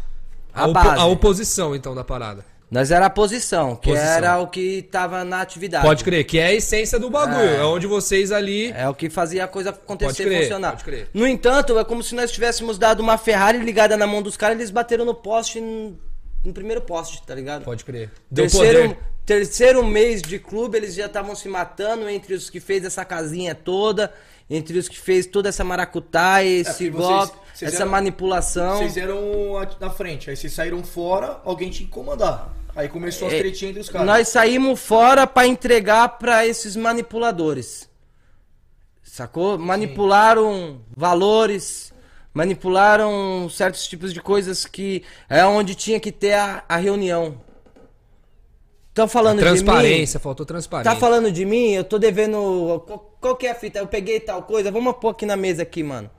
A, 0.52 0.64
A 0.64 0.68
opo- 0.68 0.80
a 0.80 1.06
oposição, 1.06 1.76
então, 1.76 1.94
da 1.94 2.04
parada. 2.04 2.44
Nós 2.72 2.90
era 2.90 3.06
a 3.06 3.10
posição, 3.10 3.76
que 3.76 3.90
Posição. 3.90 4.10
era 4.12 4.40
o 4.40 4.48
que 4.48 4.82
tava 4.82 5.24
na 5.24 5.42
atividade. 5.42 5.86
Pode 5.86 6.04
crer, 6.04 6.24
que 6.24 6.40
é 6.40 6.46
a 6.48 6.54
essência 6.54 6.98
do 6.98 7.10
bagulho. 7.10 7.38
É, 7.40 7.58
É. 7.58 7.64
onde 7.66 7.86
vocês 7.86 8.32
ali. 8.32 8.72
É 8.72 8.90
o 8.90 8.96
que 8.96 9.10
fazia 9.10 9.44
a 9.44 9.48
coisa 9.48 9.70
acontecer 9.72 10.24
Pode 10.24 10.24
crer, 10.30 10.40
e 10.40 10.44
funcionar. 10.44 10.72
pode 10.72 10.84
crer. 10.86 11.10
No 11.14 11.28
entanto, 11.28 11.78
é 11.78 11.84
como 11.84 12.02
se 12.02 12.16
nós 12.16 12.32
tivéssemos 12.32 12.78
dado 12.80 13.02
uma 13.02 13.18
Ferrari 13.18 13.60
ligada 13.60 13.96
na 13.96 14.08
mão 14.08 14.22
dos 14.24 14.36
caras 14.38 14.56
e 14.58 14.62
eles 14.62 14.72
bateram 14.72 15.04
no 15.06 15.14
poste, 15.14 15.60
no, 15.62 15.98
no 16.46 16.54
primeiro 16.54 16.82
poste, 16.82 17.22
tá 17.28 17.36
ligado? 17.36 17.64
Pode 17.66 17.84
crer. 17.86 18.10
Deu 18.32 18.46
Terceiro, 18.46 18.82
poder. 18.90 18.98
Terceiro 19.26 19.86
mês 19.86 20.22
de 20.22 20.40
clube, 20.40 20.78
eles 20.78 20.96
já 20.96 21.06
estavam 21.06 21.36
se 21.36 21.48
matando 21.48 22.10
entre 22.10 22.34
os 22.34 22.50
que 22.50 22.60
fez 22.60 22.84
essa 22.84 23.06
casinha 23.06 23.54
toda, 23.56 24.14
entre 24.50 24.78
os 24.78 24.90
que 24.90 25.00
fez 25.00 25.26
toda 25.26 25.50
essa 25.50 25.64
maracutaia, 25.64 26.48
esse 26.48 26.72
porque 26.72 26.90
vocês- 26.92 27.08
golpe, 27.30 27.38
essa 27.62 27.76
eram- 27.84 27.92
manipulação. 27.92 28.78
Vocês 28.80 28.98
eram 28.98 29.22
na 29.80 29.90
frente, 29.90 30.30
aí 30.30 30.36
vocês 30.36 30.52
saíram 30.54 30.84
fora, 30.84 31.40
alguém 31.46 31.70
tinha 31.70 31.86
que 31.88 31.94
comandar. 31.94 32.54
Aí 32.76 32.88
começou 32.88 33.28
as 33.28 33.34
É, 33.34 33.40
tretinhas 33.40 33.72
entre 33.72 33.82
os 33.82 33.90
caras. 33.90 34.08
Nós 34.08 34.28
saímos 34.30 34.80
fora 34.80 35.28
pra 35.28 35.46
entregar 35.46 36.08
pra 36.18 36.46
esses 36.48 36.76
manipuladores. 36.76 37.90
Sacou? 39.04 39.58
Manipularam 39.58 40.80
valores, 40.96 41.94
manipularam 42.34 43.50
certos 43.50 43.86
tipos 43.88 44.14
de 44.14 44.22
coisas 44.22 44.66
que 44.66 45.04
é 45.30 45.46
onde 45.46 45.76
tinha 45.76 46.00
que 46.00 46.12
ter 46.14 46.34
a, 46.34 46.64
a 46.68 46.78
reunião. 46.78 47.42
Estão 48.92 49.08
falando 49.08 49.40
de 49.40 49.46
mim? 49.46 49.52
Transparência, 49.52 50.20
faltou 50.20 50.46
transparência. 50.46 50.94
Tá 50.94 51.00
falando 51.00 51.32
de 51.32 51.46
mim? 51.46 51.72
Eu 51.72 51.84
tô 51.86 51.98
devendo. 51.98 52.84
Qual, 52.86 53.16
qual 53.22 53.36
que 53.38 53.48
é 53.48 53.52
a 53.52 53.56
fita? 53.56 53.80
Eu 53.80 53.88
peguei 53.88 54.20
tal 54.20 54.44
coisa. 54.44 54.70
Vamos 54.70 54.98
pôr 54.98 55.10
aqui 55.10 55.26
na 55.26 55.38
mesa 55.38 55.64
aqui, 55.64 55.82
mano. 55.82 56.10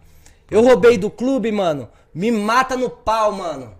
Eu 0.51 0.63
roubei 0.63 0.97
do 0.97 1.11
clube, 1.11 1.53
mano. 1.53 1.89
Me 2.15 2.31
mata 2.31 2.75
no 2.75 2.89
pau, 2.89 3.31
mano. 3.33 3.75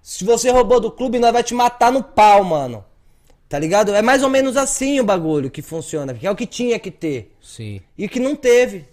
Se 0.00 0.24
você 0.24 0.48
roubou 0.48 0.78
do 0.78 0.92
clube, 0.92 1.18
nós 1.18 1.32
vai 1.32 1.42
te 1.42 1.54
matar 1.54 1.90
no 1.90 2.04
pau, 2.04 2.44
mano. 2.44 2.84
Tá 3.48 3.58
ligado? 3.58 3.92
É 3.92 4.00
mais 4.00 4.22
ou 4.22 4.30
menos 4.30 4.56
assim 4.56 5.00
o 5.00 5.04
bagulho 5.04 5.50
que 5.50 5.60
funciona. 5.60 6.14
Que 6.14 6.26
é 6.26 6.30
o 6.30 6.36
que 6.36 6.46
tinha 6.46 6.78
que 6.78 6.92
ter. 6.92 7.36
Sim. 7.42 7.80
E 7.98 8.08
que 8.08 8.20
não 8.20 8.36
teve. 8.36 8.86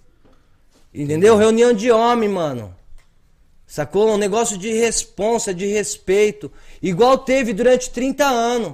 Entendeu? 0.91 1.38
Reunião 1.38 1.73
de 1.73 1.91
homem, 1.91 2.27
mano. 2.27 2.76
Sacou? 3.68 4.14
Um 4.14 4.18
negócio 4.18 4.57
de 4.57 4.73
responsa, 4.73 5.53
de 5.53 5.68
respeito. 5.68 6.52
Igual 6.81 7.19
teve 7.19 7.53
durante 7.53 7.91
30 7.91 8.26
anos. 8.26 8.73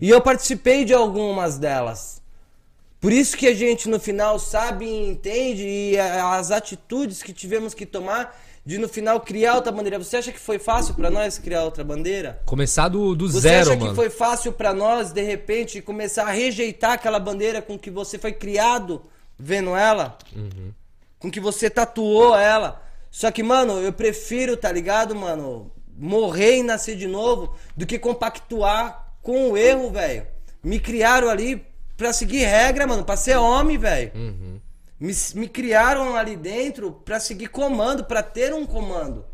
E 0.00 0.10
eu 0.10 0.20
participei 0.20 0.84
de 0.84 0.92
algumas 0.92 1.58
delas. 1.58 2.22
Por 3.00 3.12
isso 3.12 3.36
que 3.36 3.46
a 3.46 3.54
gente 3.54 3.88
no 3.88 4.00
final 4.00 4.38
sabe 4.38 4.86
e 4.86 5.08
entende 5.08 5.62
e 5.66 5.98
as 5.98 6.50
atitudes 6.50 7.22
que 7.22 7.32
tivemos 7.32 7.74
que 7.74 7.84
tomar 7.84 8.34
de 8.64 8.78
no 8.78 8.88
final 8.88 9.20
criar 9.20 9.56
outra 9.56 9.70
bandeira. 9.70 9.98
Você 9.98 10.16
acha 10.16 10.32
que 10.32 10.40
foi 10.40 10.58
fácil 10.58 10.94
pra 10.94 11.10
nós 11.10 11.38
criar 11.38 11.64
outra 11.64 11.84
bandeira? 11.84 12.40
Começar 12.46 12.88
do, 12.88 13.14
do 13.14 13.30
Você 13.30 13.40
zero, 13.40 13.70
acha 13.72 13.78
mano. 13.78 13.90
que 13.90 13.96
foi 13.96 14.08
fácil 14.08 14.52
pra 14.52 14.72
nós 14.72 15.12
de 15.12 15.20
repente 15.22 15.82
começar 15.82 16.24
a 16.24 16.30
rejeitar 16.30 16.92
aquela 16.92 17.18
bandeira 17.18 17.60
com 17.60 17.78
que 17.78 17.90
você 17.90 18.18
foi 18.18 18.32
criado 18.32 19.02
vendo 19.38 19.76
ela? 19.76 20.16
Com 21.18 21.30
que 21.30 21.40
você 21.40 21.68
tatuou 21.68 22.34
ela? 22.36 22.82
Só 23.10 23.30
que, 23.30 23.42
mano, 23.42 23.80
eu 23.80 23.92
prefiro, 23.92 24.56
tá 24.56 24.72
ligado, 24.72 25.14
mano, 25.14 25.70
morrer 25.96 26.56
e 26.56 26.62
nascer 26.62 26.96
de 26.96 27.06
novo 27.06 27.54
do 27.76 27.84
que 27.86 27.98
compactuar 27.98 29.03
com 29.24 29.50
o 29.50 29.56
erro, 29.56 29.90
velho. 29.90 30.26
Me 30.62 30.78
criaram 30.78 31.28
ali 31.28 31.66
pra 31.96 32.12
seguir 32.12 32.44
regra, 32.44 32.86
mano, 32.86 33.04
pra 33.04 33.16
ser 33.16 33.36
homem, 33.36 33.76
velho. 33.76 34.12
Me, 35.00 35.12
me 35.34 35.48
criaram 35.48 36.14
ali 36.14 36.36
dentro 36.36 36.92
pra 37.04 37.18
seguir 37.18 37.48
comando, 37.48 38.04
pra 38.04 38.22
ter 38.22 38.54
um 38.54 38.64
comando. 38.64 39.24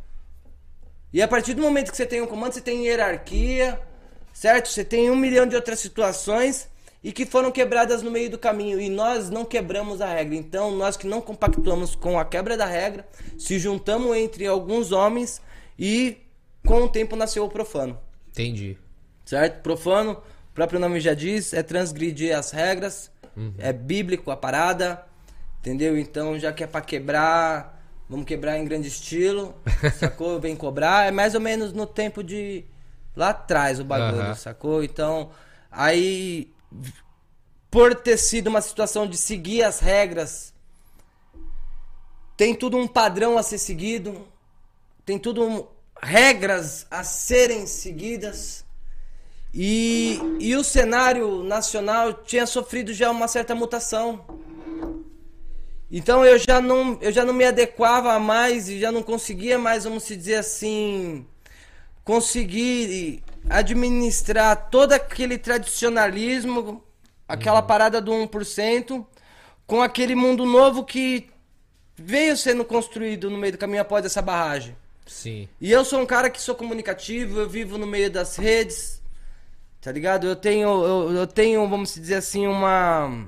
E 1.13 1.21
a 1.21 1.29
partir 1.29 1.55
do 1.55 1.61
momento 1.63 1.91
que 1.91 1.97
você 1.97 2.07
tem 2.07 2.23
um 2.23 2.27
comando, 2.27 2.53
você 2.53 2.61
tem 2.61 2.87
hierarquia, 2.87 3.79
certo? 4.33 4.69
Você 4.69 4.85
tem 4.85 5.11
um 5.11 5.17
milhão 5.17 5.45
de 5.45 5.57
outras 5.57 5.81
situações 5.81 6.69
e 7.03 7.11
que 7.13 7.27
foram 7.27 7.51
quebradas 7.51 8.01
no 8.01 8.13
meio 8.13 8.31
do 8.31 8.39
caminho. 8.39 8.81
E 8.81 8.89
nós 8.89 9.29
não 9.29 9.45
quebramos 9.45 10.01
a 10.01 10.07
regra. 10.07 10.37
Então, 10.37 10.71
nós 10.71 10.97
que 10.97 11.07
não 11.07 11.21
compactuamos 11.21 11.97
com 11.97 12.17
a 12.17 12.25
quebra 12.25 12.57
da 12.57 12.67
regra, 12.67 13.07
se 13.37 13.59
juntamos 13.59 14.17
entre 14.17 14.47
alguns 14.47 14.93
homens 14.93 15.43
e 15.77 16.17
com 16.65 16.83
o 16.83 16.89
tempo 16.89 17.17
nasceu 17.17 17.45
o 17.45 17.49
profano. 17.49 17.99
Entendi. 18.29 18.79
Certo? 19.31 19.63
Profano, 19.63 20.15
o 20.51 20.53
próprio 20.53 20.81
nome 20.81 20.99
já 20.99 21.15
diz, 21.15 21.55
é 21.55 21.63
transgredir 21.63 22.37
as 22.37 22.51
regras, 22.51 23.13
é 23.59 23.73
bíblico 23.73 24.29
a 24.29 24.37
parada, 24.37 25.07
entendeu? 25.61 25.97
Então, 25.97 26.37
já 26.37 26.53
que 26.53 26.65
é 26.65 26.67
pra 26.67 26.81
quebrar, 26.81 27.81
vamos 28.09 28.27
quebrar 28.27 28.59
em 28.59 28.65
grande 28.65 28.89
estilo, 28.89 29.55
sacou? 30.01 30.41
Vem 30.41 30.57
cobrar, 30.57 31.07
é 31.07 31.13
mais 31.13 31.37
ou 31.37 31.41
menos 31.41 31.73
no 31.73 31.87
tempo 31.87 32.25
de 32.25 32.65
lá 33.15 33.29
atrás 33.29 33.79
o 33.79 33.85
bagulho, 33.85 34.21
Aham. 34.21 34.35
sacou? 34.35 34.83
Então, 34.83 35.31
aí 35.71 36.53
por 37.71 37.95
ter 37.95 38.17
sido 38.17 38.49
uma 38.49 38.61
situação 38.61 39.07
de 39.07 39.17
seguir 39.17 39.63
as 39.63 39.79
regras, 39.79 40.53
tem 42.37 42.53
tudo 42.53 42.77
um 42.77 42.89
padrão 42.89 43.39
a 43.39 43.45
ser 43.45 43.59
seguido, 43.59 44.27
tem 45.07 45.21
tudo 45.21 45.45
um, 45.45 45.69
regras 46.03 46.85
a 46.91 47.05
serem 47.05 47.65
seguidas. 47.65 48.69
E, 49.53 50.19
e 50.39 50.55
o 50.55 50.63
cenário 50.63 51.43
nacional 51.43 52.13
tinha 52.13 52.47
sofrido 52.47 52.93
já 52.93 53.11
uma 53.11 53.27
certa 53.27 53.55
mutação. 53.55 54.25
Então 55.91 56.25
eu 56.25 56.39
já 56.39 56.61
não, 56.61 56.99
eu 57.01 57.11
já 57.11 57.25
não 57.25 57.35
me 57.35 57.45
adequava 57.45 58.19
mais 58.21 58.69
e 58.69 58.79
já 58.79 58.93
não 58.93 59.03
conseguia 59.03 59.59
mais, 59.59 59.83
vamos 59.85 60.07
dizer 60.07 60.37
assim, 60.37 61.27
conseguir 62.05 63.25
administrar 63.49 64.71
todo 64.71 64.93
aquele 64.93 65.37
tradicionalismo, 65.37 66.83
aquela 67.27 67.61
parada 67.61 68.01
do 68.01 68.13
1%, 68.13 69.05
com 69.67 69.83
aquele 69.83 70.15
mundo 70.15 70.47
novo 70.47 70.85
que 70.85 71.29
veio 71.97 72.37
sendo 72.37 72.65
construído 72.65 73.29
no 73.29 73.37
meio 73.37 73.53
do 73.53 73.59
caminho 73.59 73.83
após 73.83 74.05
essa 74.05 74.23
barragem. 74.23 74.77
Sim. 75.07 75.49
E 75.61 75.73
eu 75.73 75.85
sou 75.85 76.01
um 76.01 76.07
cara 76.07 76.31
que 76.31 76.41
sou 76.41 76.55
comunicativo, 76.55 77.41
eu 77.41 77.49
vivo 77.49 77.77
no 77.77 77.87
meio 77.87 78.11
das 78.11 78.37
redes, 78.37 79.00
tá 79.81 79.91
ligado? 79.93 80.27
Eu 80.27 80.37
tenho, 80.37 80.69
eu, 80.85 81.13
eu 81.13 81.27
tenho, 81.27 81.69
vamos 81.69 81.95
dizer 81.95 82.17
assim, 82.17 82.47
uma 82.47 83.27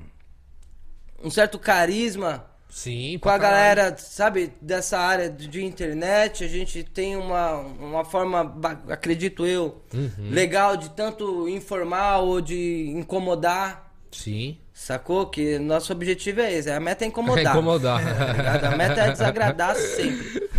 um 1.23 1.29
certo 1.29 1.57
carisma 1.57 2.45
Sim, 2.69 3.17
com 3.21 3.29
a 3.29 3.39
caralho. 3.39 3.75
galera, 3.75 3.97
sabe, 3.97 4.51
dessa 4.61 4.97
área 4.99 5.29
de 5.29 5.63
internet. 5.63 6.43
A 6.43 6.47
gente 6.47 6.83
tem 6.83 7.15
uma, 7.15 7.53
uma 7.57 8.03
forma, 8.03 8.55
acredito 8.89 9.45
eu, 9.45 9.81
Uhum. 9.93 10.29
legal 10.31 10.75
de 10.75 10.89
tanto 10.89 11.47
informar 11.47 12.17
ou 12.19 12.41
de 12.41 12.89
incomodar. 12.89 13.91
Sim. 14.11 14.57
Sacou? 14.73 15.27
Que 15.27 15.59
nosso 15.59 15.93
objetivo 15.93 16.41
é 16.41 16.51
esse. 16.51 16.69
A 16.69 16.79
meta 16.79 17.05
é 17.05 17.07
incomodar. 17.09 17.45
É 17.45 17.49
incomodar. 17.49 18.03
Tá 18.03 18.33
ligado? 18.33 18.63
A 18.65 18.75
meta 18.75 19.01
é 19.01 19.11
desagradar 19.11 19.75
sempre. 19.95 20.49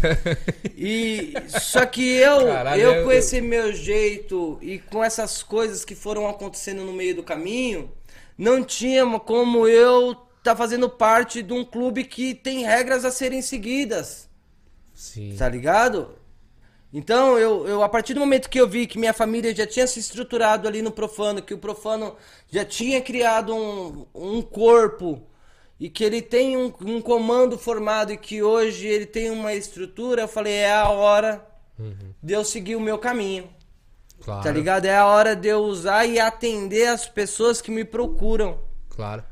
E 0.76 1.32
só 1.48 1.86
que 1.86 2.02
eu, 2.16 2.46
Caralho, 2.46 2.82
eu 2.82 2.92
eu- 2.94 3.04
com 3.04 3.12
esse 3.12 3.40
meu 3.40 3.72
jeito 3.72 4.58
e 4.62 4.78
com 4.78 5.02
essas 5.02 5.42
coisas 5.42 5.84
que 5.84 5.94
foram 5.94 6.28
acontecendo 6.28 6.84
no 6.84 6.92
meio 6.92 7.14
do 7.16 7.22
caminho, 7.22 7.90
não 8.36 8.62
tinha 8.64 9.06
como 9.20 9.66
eu 9.68 10.16
tá 10.42 10.54
fazendo 10.54 10.90
parte 10.90 11.42
de 11.42 11.52
um 11.52 11.64
clube 11.64 12.04
que 12.04 12.34
tem 12.34 12.64
regras 12.64 13.04
a 13.04 13.10
serem 13.10 13.40
seguidas, 13.40 14.28
Sim. 14.94 15.34
tá 15.38 15.48
ligado? 15.48 16.16
Então, 16.92 17.38
eu, 17.38 17.66
eu, 17.66 17.82
a 17.82 17.88
partir 17.88 18.14
do 18.14 18.20
momento 18.20 18.48
que 18.48 18.60
eu 18.60 18.68
vi 18.68 18.86
que 18.86 18.98
minha 18.98 19.12
família 19.12 19.54
já 19.54 19.66
tinha 19.66 19.86
se 19.86 19.98
estruturado 19.98 20.68
ali 20.68 20.80
no 20.80 20.92
profano, 20.92 21.42
que 21.42 21.52
o 21.52 21.58
profano 21.58 22.16
já 22.50 22.64
tinha 22.64 23.00
criado 23.00 23.54
um, 23.54 24.06
um 24.14 24.42
corpo 24.42 25.20
e 25.78 25.88
que 25.90 26.04
ele 26.04 26.22
tem 26.22 26.56
um, 26.56 26.72
um 26.82 27.00
comando 27.00 27.58
formado 27.58 28.12
e 28.12 28.16
que 28.16 28.42
hoje 28.42 28.86
ele 28.86 29.06
tem 29.06 29.30
uma 29.30 29.52
estrutura, 29.54 30.22
eu 30.22 30.28
falei, 30.28 30.52
é 30.54 30.72
a 30.72 30.88
hora 30.88 31.44
de 32.22 32.32
eu 32.32 32.44
seguir 32.44 32.76
o 32.76 32.80
meu 32.80 32.98
caminho, 32.98 33.48
Claro. 34.22 34.42
tá 34.42 34.50
ligado? 34.52 34.86
É 34.86 34.96
a 34.96 35.06
hora 35.06 35.34
de 35.34 35.48
eu 35.48 35.58
usar 35.60 36.06
e 36.06 36.18
atender 36.20 36.86
as 36.88 37.06
pessoas 37.08 37.60
que 37.60 37.70
me 37.70 37.84
procuram. 37.84 38.60
Claro. 38.88 39.24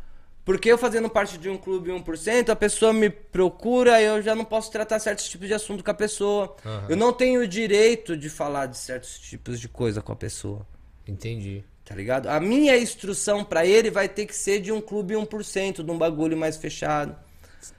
Porque 0.44 0.68
eu 0.70 0.76
fazendo 0.76 1.08
parte 1.08 1.38
de 1.38 1.48
um 1.48 1.56
clube 1.56 1.90
1%, 1.92 2.48
a 2.50 2.56
pessoa 2.56 2.92
me 2.92 3.08
procura, 3.08 4.02
eu 4.02 4.20
já 4.20 4.34
não 4.34 4.44
posso 4.44 4.72
tratar 4.72 4.98
certos 4.98 5.28
tipos 5.28 5.46
de 5.46 5.54
assunto 5.54 5.84
com 5.84 5.90
a 5.92 5.94
pessoa. 5.94 6.56
Aham. 6.66 6.86
Eu 6.88 6.96
não 6.96 7.12
tenho 7.12 7.42
o 7.42 7.46
direito 7.46 8.16
de 8.16 8.28
falar 8.28 8.66
de 8.66 8.76
certos 8.76 9.20
tipos 9.20 9.60
de 9.60 9.68
coisa 9.68 10.02
com 10.02 10.10
a 10.10 10.16
pessoa. 10.16 10.66
Entendi. 11.06 11.62
Tá 11.84 11.94
ligado? 11.94 12.28
A 12.28 12.38
minha 12.38 12.76
instrução 12.78 13.44
pra 13.44 13.66
ele 13.66 13.90
vai 13.90 14.08
ter 14.08 14.26
que 14.26 14.34
ser 14.34 14.60
de 14.60 14.70
um 14.70 14.80
clube 14.80 15.14
1%, 15.14 15.84
de 15.84 15.90
um 15.90 15.98
bagulho 15.98 16.36
mais 16.36 16.56
fechado. 16.56 17.16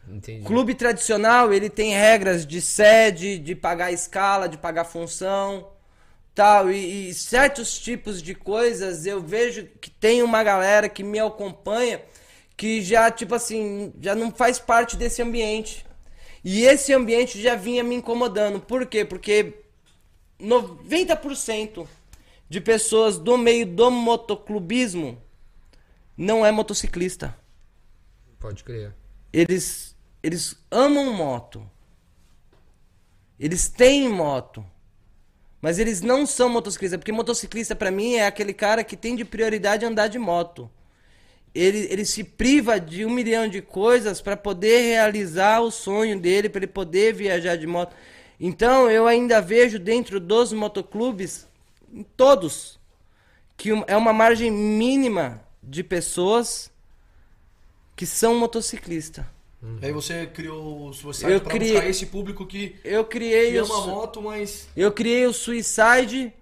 Entendi. 0.07 0.45
Clube 0.45 0.73
tradicional, 0.75 1.53
ele 1.53 1.69
tem 1.69 1.93
regras 1.93 2.45
de 2.45 2.61
sede, 2.61 3.37
de 3.37 3.55
pagar 3.55 3.91
escala, 3.91 4.47
de 4.47 4.57
pagar 4.57 4.85
função, 4.85 5.69
tal. 6.35 6.69
E, 6.69 7.09
e 7.09 7.13
certos 7.13 7.79
tipos 7.79 8.21
de 8.21 8.35
coisas 8.35 9.05
eu 9.05 9.21
vejo 9.21 9.67
que 9.79 9.89
tem 9.89 10.21
uma 10.21 10.43
galera 10.43 10.89
que 10.89 11.03
me 11.03 11.19
acompanha 11.19 12.01
que 12.55 12.81
já, 12.81 13.09
tipo 13.09 13.33
assim, 13.33 13.93
já 13.99 14.13
não 14.13 14.31
faz 14.31 14.59
parte 14.59 14.95
desse 14.95 15.21
ambiente. 15.21 15.85
E 16.43 16.63
esse 16.65 16.93
ambiente 16.93 17.41
já 17.41 17.55
vinha 17.55 17.83
me 17.83 17.95
incomodando. 17.95 18.59
Por 18.59 18.85
quê? 18.85 19.05
Porque 19.05 19.53
90% 20.39 21.87
de 22.53 22.61
pessoas 22.61 23.17
do 23.17 23.35
meio 23.35 23.65
do 23.65 23.89
motoclubismo 23.89 25.19
não 26.15 26.45
é 26.45 26.51
motociclista. 26.51 27.35
Pode 28.39 28.63
crer. 28.63 28.93
Eles, 29.33 29.95
eles 30.21 30.55
amam 30.69 31.11
moto. 31.11 31.67
Eles 33.39 33.67
têm 33.67 34.07
moto. 34.07 34.63
Mas 35.59 35.79
eles 35.79 36.01
não 36.01 36.27
são 36.27 36.47
motociclistas. 36.47 36.99
Porque 36.99 37.11
motociclista, 37.11 37.75
pra 37.75 37.89
mim, 37.89 38.13
é 38.13 38.27
aquele 38.27 38.53
cara 38.53 38.83
que 38.83 38.95
tem 38.95 39.15
de 39.15 39.25
prioridade 39.25 39.83
andar 39.83 40.07
de 40.07 40.19
moto. 40.19 40.69
Ele, 41.55 41.87
ele 41.89 42.05
se 42.05 42.23
priva 42.23 42.79
de 42.79 43.03
um 43.03 43.09
milhão 43.09 43.47
de 43.47 43.63
coisas 43.63 44.21
pra 44.21 44.37
poder 44.37 44.81
realizar 44.81 45.59
o 45.59 45.71
sonho 45.71 46.19
dele, 46.19 46.49
pra 46.49 46.59
ele 46.59 46.67
poder 46.67 47.15
viajar 47.15 47.55
de 47.55 47.65
moto. 47.65 47.95
Então, 48.39 48.91
eu 48.91 49.07
ainda 49.07 49.41
vejo 49.41 49.79
dentro 49.79 50.19
dos 50.19 50.53
motoclubes, 50.53 51.47
em 51.93 52.03
todos, 52.03 52.79
que 53.55 53.69
é 53.87 53.95
uma 53.95 54.11
margem 54.11 54.49
mínima 54.51 55.41
de 55.61 55.83
pessoas 55.83 56.71
que 57.95 58.05
são 58.05 58.35
motociclistas. 58.39 59.23
Aí 59.81 59.93
você 59.93 60.25
criou 60.27 60.87
o 60.89 60.93
Suicide 60.93 61.39
pra 61.39 61.51
criei- 61.53 61.73
buscar 61.73 61.89
esse 61.89 62.05
público 62.07 62.45
que, 62.45 62.75
Eu 62.83 63.05
criei 63.05 63.51
que 63.53 63.59
o 63.61 63.65
ama 63.65 63.75
su- 63.75 63.87
moto, 63.87 64.21
mas... 64.21 64.67
eu 64.75 64.91
criei 64.91 65.25
o 65.25 65.31
Suicide 65.33 66.33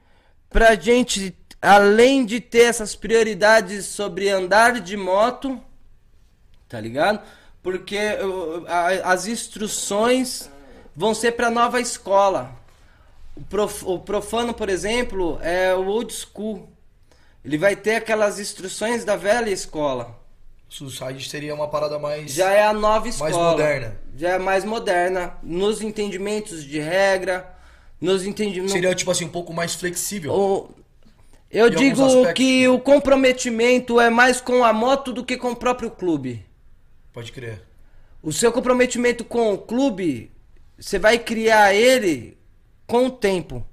pra 0.50 0.74
gente, 0.74 1.36
além 1.62 2.26
de 2.26 2.40
ter 2.40 2.64
essas 2.64 2.96
prioridades 2.96 3.86
sobre 3.86 4.28
andar 4.30 4.80
de 4.80 4.98
moto, 4.98 5.62
tá 6.68 6.80
ligado? 6.80 7.22
Porque 7.62 7.96
eu- 7.96 8.66
a- 8.68 9.12
as 9.14 9.28
instruções 9.28 10.50
vão 10.96 11.14
ser 11.14 11.34
pra 11.34 11.52
nova 11.52 11.80
escola. 11.80 12.60
O, 13.36 13.42
prof- 13.42 13.84
o 13.86 14.00
profano, 14.00 14.54
por 14.54 14.70
exemplo, 14.70 15.40
é 15.42 15.74
o 15.74 15.88
old 15.88 16.14
school. 16.14 16.70
Ele 17.44 17.58
vai 17.58 17.76
ter 17.76 17.96
aquelas 17.96 18.40
instruções 18.40 19.04
da 19.04 19.16
velha 19.16 19.50
escola. 19.50 20.20
Suicide 20.70 21.28
seria 21.28 21.54
uma 21.56 21.68
parada 21.68 21.98
mais... 22.00 22.32
Já 22.34 22.52
é 22.52 22.64
a 22.66 22.74
nova 22.74 23.08
escola. 23.08 23.52
moderna. 23.52 23.98
Já 24.16 24.30
é 24.32 24.40
mais 24.40 24.64
moderna. 24.64 25.38
Nos 25.44 25.82
entendimentos 25.82 26.64
de 26.64 26.80
regra, 26.80 27.52
nos 28.00 28.26
entendimentos. 28.26 28.72
Seria, 28.74 28.94
tipo 28.96 29.12
assim, 29.12 29.26
um 29.26 29.30
pouco 29.30 29.54
mais 29.54 29.74
flexível. 29.76 30.34
O- 30.34 30.70
Eu 31.50 31.70
digo 31.70 32.04
aspectos. 32.06 32.34
que 32.34 32.68
o 32.68 32.80
comprometimento 32.80 34.00
é 34.00 34.10
mais 34.10 34.40
com 34.40 34.64
a 34.64 34.72
moto 34.72 35.12
do 35.12 35.26
que 35.26 35.36
com 35.36 35.52
o 35.52 35.56
próprio 35.56 35.92
clube. 35.92 36.46
Pode 37.12 37.32
crer. 37.32 37.62
O 38.24 38.32
seu 38.32 38.52
comprometimento 38.52 39.26
com 39.26 39.52
o 39.54 39.58
clube, 39.58 40.32
você 40.80 40.98
vai 41.00 41.18
criar 41.18 41.74
ele 41.74 42.38
com 42.92 43.06
o 43.06 43.10
tempo. 43.10 43.66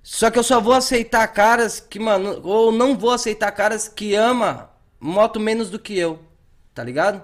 Só 0.00 0.30
que 0.30 0.38
eu 0.38 0.44
só 0.44 0.60
vou 0.60 0.74
aceitar 0.74 1.26
caras 1.26 1.80
que, 1.80 1.98
mano, 1.98 2.40
ou 2.44 2.70
não 2.70 2.96
vou 2.96 3.10
aceitar 3.10 3.50
caras 3.50 3.88
que 3.88 4.14
ama 4.14 4.70
moto 5.00 5.40
menos 5.40 5.70
do 5.70 5.78
que 5.80 5.98
eu, 5.98 6.20
tá 6.72 6.84
ligado? 6.84 7.20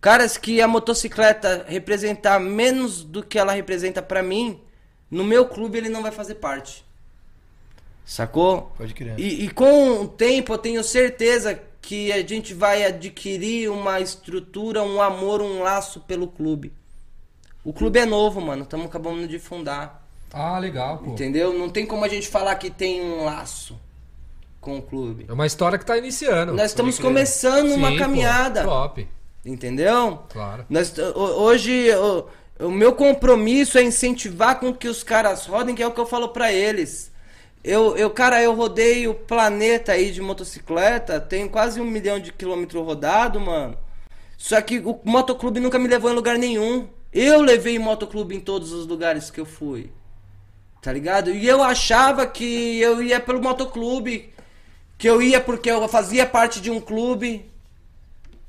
Caras 0.00 0.36
que 0.36 0.60
a 0.60 0.66
motocicleta 0.66 1.64
representar 1.68 2.40
menos 2.40 3.04
do 3.04 3.22
que 3.22 3.38
ela 3.38 3.52
representa 3.52 4.02
pra 4.02 4.20
mim, 4.20 4.60
no 5.08 5.22
meu 5.22 5.46
clube 5.46 5.78
ele 5.78 5.88
não 5.88 6.02
vai 6.02 6.10
fazer 6.10 6.34
parte. 6.34 6.84
Sacou? 8.04 8.72
Pode 8.76 8.94
crer. 8.94 9.14
E, 9.16 9.44
e 9.44 9.48
com 9.48 10.00
o 10.00 10.08
tempo 10.08 10.54
eu 10.54 10.58
tenho 10.58 10.82
certeza 10.82 11.62
que 11.80 12.10
a 12.10 12.26
gente 12.26 12.52
vai 12.52 12.84
adquirir 12.84 13.70
uma 13.70 14.00
estrutura, 14.00 14.82
um 14.82 15.00
amor, 15.00 15.40
um 15.40 15.62
laço 15.62 16.00
pelo 16.00 16.26
clube. 16.26 16.72
O 17.64 17.72
clube 17.72 17.98
é 17.98 18.04
novo, 18.04 18.40
mano. 18.40 18.62
Estamos 18.62 18.86
acabando 18.86 19.26
de 19.26 19.38
fundar. 19.38 20.06
Ah, 20.32 20.58
legal, 20.58 20.98
pô. 20.98 21.12
Entendeu? 21.12 21.56
Não 21.56 21.68
tem 21.70 21.86
como 21.86 22.04
a 22.04 22.08
gente 22.08 22.28
falar 22.28 22.54
que 22.56 22.70
tem 22.70 23.00
um 23.00 23.24
laço 23.24 23.78
com 24.60 24.78
o 24.78 24.82
clube. 24.82 25.26
É 25.28 25.32
uma 25.32 25.46
história 25.46 25.78
que 25.78 25.86
tá 25.86 25.96
iniciando. 25.96 26.52
Nós 26.52 26.70
estamos 26.70 26.96
crer. 26.96 27.06
começando 27.06 27.72
uma 27.72 27.88
Sim, 27.90 27.96
pô, 27.96 28.02
caminhada. 28.02 28.64
top. 28.64 29.08
Entendeu? 29.44 30.20
Claro. 30.30 30.64
Nós, 30.68 30.94
hoje, 30.98 31.90
o, 31.94 32.26
o 32.66 32.70
meu 32.70 32.92
compromisso 32.94 33.78
é 33.78 33.82
incentivar 33.82 34.58
com 34.58 34.72
que 34.72 34.88
os 34.88 35.02
caras 35.02 35.46
rodem, 35.46 35.74
que 35.74 35.82
é 35.82 35.86
o 35.86 35.92
que 35.92 36.00
eu 36.00 36.06
falo 36.06 36.28
pra 36.30 36.52
eles. 36.52 37.12
Eu, 37.62 37.96
eu, 37.96 38.10
cara, 38.10 38.42
eu 38.42 38.54
rodei 38.54 39.06
o 39.08 39.14
planeta 39.14 39.92
aí 39.92 40.10
de 40.10 40.20
motocicleta, 40.20 41.20
tenho 41.20 41.48
quase 41.48 41.80
um 41.80 41.84
milhão 41.84 42.18
de 42.18 42.32
quilômetros 42.32 42.84
rodado, 42.84 43.40
mano. 43.40 43.76
Só 44.36 44.60
que 44.60 44.80
o 44.80 44.98
motoclube 45.04 45.60
nunca 45.60 45.78
me 45.78 45.88
levou 45.88 46.10
em 46.10 46.14
lugar 46.14 46.36
nenhum. 46.36 46.88
Eu 47.14 47.40
levei 47.40 47.78
motoclube 47.78 48.34
em 48.34 48.40
todos 48.40 48.72
os 48.72 48.88
lugares 48.88 49.30
que 49.30 49.40
eu 49.40 49.46
fui. 49.46 49.92
Tá 50.82 50.92
ligado? 50.92 51.30
E 51.30 51.46
eu 51.46 51.62
achava 51.62 52.26
que 52.26 52.80
eu 52.80 53.00
ia 53.00 53.20
pelo 53.20 53.40
motoclube, 53.40 54.30
que 54.98 55.08
eu 55.08 55.22
ia 55.22 55.40
porque 55.40 55.70
eu 55.70 55.86
fazia 55.88 56.26
parte 56.26 56.60
de 56.60 56.72
um 56.72 56.80
clube, 56.80 57.48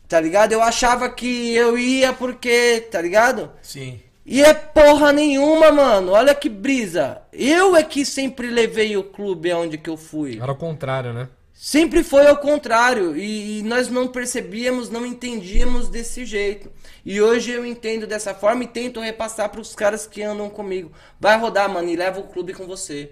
tá 0.07 0.19
ligado? 0.19 0.51
Eu 0.51 0.63
achava 0.63 1.07
que 1.09 1.53
eu 1.53 1.77
ia 1.77 2.11
porque, 2.11 2.81
tá 2.91 2.99
ligado? 2.99 3.51
Sim. 3.61 4.01
E 4.25 4.41
é 4.41 4.53
porra 4.55 5.13
nenhuma, 5.13 5.71
mano. 5.71 6.13
Olha 6.13 6.33
que 6.33 6.49
brisa. 6.49 7.21
Eu 7.31 7.75
é 7.75 7.83
que 7.83 8.03
sempre 8.03 8.49
levei 8.49 8.97
o 8.97 9.03
clube 9.03 9.51
aonde 9.51 9.77
que 9.77 9.89
eu 9.89 9.95
fui. 9.95 10.39
Era 10.41 10.51
o 10.51 10.55
contrário, 10.55 11.13
né? 11.13 11.29
Sempre 11.53 12.03
foi 12.03 12.25
ao 12.27 12.37
contrário. 12.37 13.15
E, 13.15 13.59
e 13.59 13.63
nós 13.63 13.87
não 13.87 14.07
percebíamos, 14.07 14.89
não 14.89 15.05
entendíamos 15.05 15.87
desse 15.87 16.25
jeito. 16.25 16.71
E 17.05 17.21
hoje 17.21 17.51
eu 17.51 17.63
entendo 17.63 18.07
dessa 18.07 18.33
forma 18.33 18.63
e 18.63 18.67
tento 18.67 18.99
repassar 18.99 19.49
pros 19.49 19.75
caras 19.75 20.07
que 20.07 20.23
andam 20.23 20.49
comigo. 20.49 20.91
Vai 21.19 21.37
rodar, 21.37 21.69
mano, 21.69 21.87
e 21.87 21.95
leva 21.95 22.19
o 22.19 22.23
clube 22.23 22.53
com 22.53 22.65
você. 22.65 23.11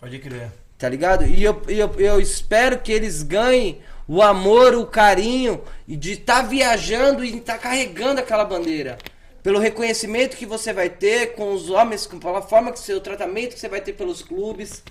Pode 0.00 0.18
crer. 0.18 0.50
Tá 0.78 0.88
ligado? 0.88 1.26
E 1.26 1.42
eu, 1.42 1.60
eu, 1.68 1.92
eu 1.98 2.20
espero 2.20 2.78
que 2.78 2.90
eles 2.90 3.22
ganhem 3.22 3.80
o 4.06 4.22
amor, 4.22 4.74
o 4.74 4.86
carinho 4.86 5.62
de 5.86 6.12
estar 6.12 6.40
viajando 6.42 7.22
e 7.22 7.36
estar 7.36 7.58
carregando 7.58 8.20
aquela 8.20 8.44
bandeira. 8.44 8.96
Pelo 9.42 9.58
reconhecimento 9.58 10.36
que 10.36 10.46
você 10.46 10.72
vai 10.72 10.88
ter 10.88 11.34
com 11.34 11.52
os 11.52 11.68
homens, 11.68 12.06
com 12.06 12.18
pela 12.18 12.40
forma 12.40 12.72
que 12.72 12.78
seu 12.78 13.00
tratamento 13.00 13.54
que 13.54 13.60
você 13.60 13.68
vai 13.68 13.80
ter 13.80 13.92
pelos 13.92 14.22
clubes. 14.22 14.82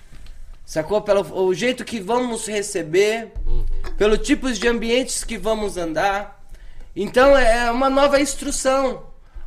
Sacou? 0.64 1.02
Pelo 1.02 1.22
o 1.42 1.54
jeito 1.54 1.84
que 1.84 2.00
vamos 2.00 2.46
receber, 2.46 3.32
pelo 3.98 4.18
tipos 4.18 4.60
de 4.60 4.68
ambientes 4.68 5.24
que 5.24 5.38
vamos 5.38 5.78
andar. 5.78 6.37
Então 6.98 7.38
é 7.38 7.70
uma 7.72 7.90
nova 7.90 8.20
instrução. 8.20 9.04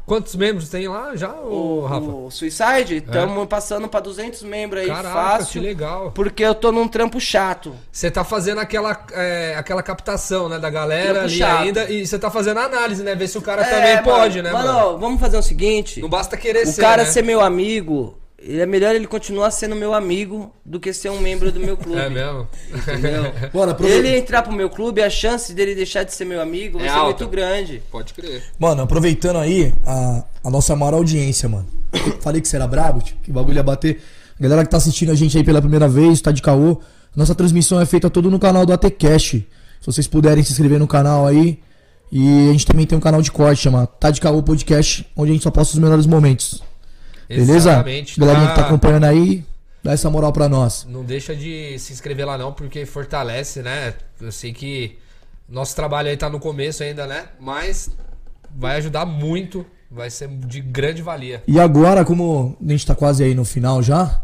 Quantos 0.06 0.34
membros 0.34 0.68
tem 0.68 0.88
lá 0.88 1.14
já, 1.14 1.30
O, 1.34 1.86
Rafa? 1.86 2.06
o 2.06 2.30
Suicide, 2.32 2.96
estamos 2.96 3.46
passando 3.46 3.86
para 3.86 4.00
200 4.00 4.42
membros 4.42 4.82
aí 4.82 4.88
Caraca, 4.88 5.08
fácil. 5.14 5.60
que 5.60 5.66
legal. 5.68 6.10
Porque 6.10 6.42
eu 6.42 6.52
tô 6.52 6.72
num 6.72 6.88
trampo 6.88 7.20
chato. 7.20 7.76
Você 7.92 8.10
tá 8.10 8.24
fazendo 8.24 8.58
aquela, 8.60 9.04
é, 9.12 9.54
aquela 9.56 9.84
captação, 9.84 10.48
né, 10.48 10.58
da 10.58 10.68
galera 10.68 11.10
Trampo 11.12 11.26
ali 11.26 11.36
chato. 11.38 11.62
ainda 11.62 11.88
e 11.90 12.04
você 12.04 12.18
tá 12.18 12.28
fazendo 12.28 12.58
a 12.58 12.64
análise, 12.64 13.04
né? 13.04 13.14
Ver 13.14 13.28
se 13.28 13.38
o 13.38 13.42
cara 13.42 13.62
É, 13.62 13.64
também 13.66 13.94
mano, 13.96 14.02
pode, 14.02 14.42
né, 14.42 14.50
mano? 14.50 14.66
mano? 14.72 14.98
vamos 14.98 15.20
fazer 15.20 15.38
o 15.38 15.42
seguinte. 15.42 16.00
Não 16.00 16.08
basta 16.08 16.36
querer 16.36 16.64
O 16.64 16.72
ser, 16.72 16.80
cara 16.80 17.04
né? 17.04 17.08
ser 17.08 17.22
meu 17.22 17.40
amigo, 17.40 18.18
ele 18.40 18.60
é 18.60 18.66
melhor 18.66 18.94
ele 18.94 19.06
continuar 19.06 19.50
sendo 19.50 19.76
meu 19.76 19.92
amigo 19.92 20.50
do 20.64 20.80
que 20.80 20.92
ser 20.92 21.10
um 21.10 21.20
membro 21.20 21.52
do 21.52 21.60
meu 21.60 21.76
clube. 21.78 21.98
É 22.00 22.08
mesmo? 22.08 22.48
Entendeu? 22.74 23.32
Bora, 23.52 23.72
aproveita- 23.72 23.98
ele 24.06 24.16
entrar 24.18 24.42
pro 24.42 24.52
meu 24.52 24.70
clube, 24.70 25.02
a 25.02 25.10
chance 25.10 25.52
dele 25.52 25.74
deixar 25.74 26.04
de 26.04 26.14
ser 26.14 26.24
meu 26.24 26.40
amigo 26.40 26.78
vai 26.78 26.88
É 26.88 26.90
ser 26.90 26.96
alta. 26.96 27.24
muito 27.24 27.28
grande. 27.30 27.82
Pode 27.90 28.14
crer. 28.14 28.42
Mano, 28.58 28.82
aproveitando 28.82 29.36
aí 29.38 29.72
a, 29.86 30.24
a 30.44 30.50
nossa 30.50 30.74
maior 30.74 30.94
audiência, 30.94 31.48
mano. 31.48 31.66
Falei 32.20 32.40
que 32.40 32.48
você 32.48 32.56
era 32.56 32.66
brabo, 32.66 33.00
tipo, 33.02 33.20
que 33.22 33.30
bagulho 33.30 33.56
ia 33.56 33.62
bater. 33.62 34.00
A 34.38 34.42
galera 34.42 34.64
que 34.64 34.70
tá 34.70 34.78
assistindo 34.78 35.12
a 35.12 35.14
gente 35.14 35.36
aí 35.36 35.44
pela 35.44 35.60
primeira 35.60 35.86
vez, 35.86 36.20
tá 36.20 36.32
de 36.32 36.40
caô. 36.40 36.80
Nossa 37.14 37.34
transmissão 37.34 37.80
é 37.80 37.84
feita 37.84 38.08
todo 38.08 38.30
no 38.30 38.38
canal 38.38 38.64
do 38.64 38.72
ATCast. 38.72 39.46
Se 39.80 39.86
vocês 39.86 40.06
puderem 40.06 40.42
se 40.44 40.52
inscrever 40.52 40.78
no 40.78 40.86
canal 40.86 41.26
aí. 41.26 41.58
E 42.12 42.48
a 42.48 42.52
gente 42.52 42.66
também 42.66 42.86
tem 42.86 42.96
um 42.98 43.00
canal 43.00 43.20
de 43.22 43.30
corte, 43.30 43.62
chama 43.62 43.86
Tá 43.86 44.10
de 44.10 44.20
Caô 44.20 44.42
Podcast, 44.42 45.06
onde 45.16 45.30
a 45.30 45.34
gente 45.34 45.42
só 45.44 45.50
posta 45.50 45.74
os 45.74 45.78
melhores 45.80 46.06
momentos. 46.06 46.60
Beleza? 47.36 47.74
Galerinha 47.74 48.04
que 48.04 48.20
tá 48.20 48.54
Tá- 48.54 48.66
acompanhando 48.66 49.04
aí, 49.04 49.44
dá 49.82 49.92
essa 49.92 50.10
moral 50.10 50.32
pra 50.32 50.48
nós. 50.48 50.86
Não 50.88 51.04
deixa 51.04 51.34
de 51.34 51.78
se 51.78 51.92
inscrever 51.92 52.26
lá 52.26 52.36
não, 52.36 52.52
porque 52.52 52.84
fortalece, 52.86 53.62
né? 53.62 53.94
Eu 54.20 54.32
sei 54.32 54.52
que 54.52 54.98
nosso 55.48 55.74
trabalho 55.76 56.08
aí 56.08 56.16
tá 56.16 56.28
no 56.28 56.40
começo 56.40 56.82
ainda, 56.82 57.06
né? 57.06 57.24
Mas 57.40 57.90
vai 58.56 58.76
ajudar 58.76 59.04
muito, 59.06 59.64
vai 59.90 60.10
ser 60.10 60.28
de 60.28 60.60
grande 60.60 61.02
valia. 61.02 61.42
E 61.46 61.58
agora, 61.60 62.04
como 62.04 62.56
a 62.64 62.70
gente 62.70 62.86
tá 62.86 62.94
quase 62.94 63.22
aí 63.24 63.34
no 63.34 63.44
final 63.44 63.82
já, 63.82 64.22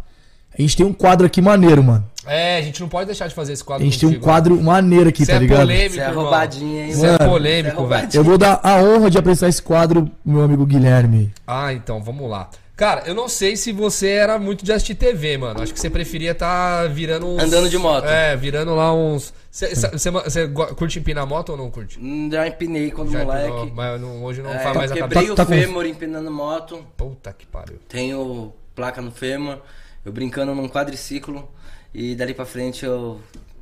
a 0.57 0.61
gente 0.61 0.77
tem 0.77 0.85
um 0.87 0.93
quadro 0.93 1.27
aqui 1.27 1.41
maneiro, 1.41 1.83
mano. 1.83 2.05
É, 2.29 2.59
a 2.59 2.63
gente 2.63 2.81
não 2.81 2.89
pode 2.89 3.07
deixar 3.07 3.29
de 3.29 3.35
fazer 3.37 3.53
esse 3.53 3.63
A 3.63 3.67
quadro 3.67 3.85
gente 3.85 4.01
tem 4.01 4.09
um 4.09 4.13
contigo, 4.15 4.25
quadro 4.25 4.61
maneiro 4.61 5.09
aqui, 5.11 5.23
Isso 5.23 5.31
tá 5.31 5.37
é 5.37 5.41
ligado? 5.41 5.61
polêmico, 5.61 5.91
Isso 5.93 6.01
é 6.01 6.11
roubadinha, 6.11 6.83
hein, 6.83 6.91
Isso 6.91 7.07
é 7.07 7.13
mano? 7.13 7.31
polêmico, 7.31 7.83
é 7.85 7.87
velho. 7.87 8.09
Eu 8.15 8.25
vou 8.25 8.37
dar 8.37 8.59
a 8.65 8.83
honra 8.83 9.09
de 9.09 9.17
apresentar 9.17 9.49
esse 9.49 9.63
quadro 9.63 10.07
pro 10.07 10.33
meu 10.33 10.43
amigo 10.43 10.67
Guilherme. 10.67 11.33
Ah, 11.47 11.73
então, 11.73 12.03
vamos 12.03 12.29
lá. 12.29 12.51
Cara, 12.77 13.05
eu 13.07 13.15
não 13.15 13.27
sei 13.27 13.57
se 13.57 13.73
você 13.73 14.09
era 14.11 14.39
muito 14.39 14.63
de 14.63 14.71
assistir 14.71 14.95
TV, 14.95 15.39
mano. 15.39 15.63
Acho 15.63 15.73
que 15.73 15.81
você 15.81 15.89
preferia 15.89 16.33
estar 16.33 16.87
virando 16.91 17.27
uns... 17.27 17.43
Andando 17.43 17.71
de 17.71 17.79
moto. 17.79 18.05
É, 18.07 18.37
virando 18.37 18.75
lá 18.75 18.93
uns... 18.93 19.33
Você- 19.51 20.47
curte 20.77 20.99
empinar 20.99 21.27
moto 21.27 21.51
ou 21.51 21.57
não 21.57 21.71
curte? 21.71 21.99
Hum, 21.99 22.29
Já 22.31 22.47
empinei 22.47 22.91
quando 22.91 23.11
Já 23.13 23.25
moleque. 23.25 23.49
empinou, 23.49 23.71
mas 23.75 23.99
não- 24.01 24.23
hoje 24.23 24.43
não 24.43 24.51
É, 24.53 24.59
faz 24.59 24.77
mais 24.77 24.91
a 24.93 24.95
quebrei 24.95 25.15
cabeça. 25.27 25.33
o 25.33 25.37
Tá 25.37 25.47
com- 25.47 25.53
fêmur 25.53 25.87
empinando 25.87 26.31
moto. 26.31 26.87
Puta 26.99 27.33
que 27.33 27.47
pariu. 27.47 27.79
Tenho 27.89 28.53
placa 28.75 29.01
no 29.01 29.11
fêmur. 29.11 29.57
Eu 30.05 30.13
brincando 30.13 30.55
num 30.55 30.69
quadriciclo. 30.69 31.49
E 31.95 32.15
dali 32.15 32.35
pra 32.35 32.45
frente 32.45 32.85
eu. 32.85 33.19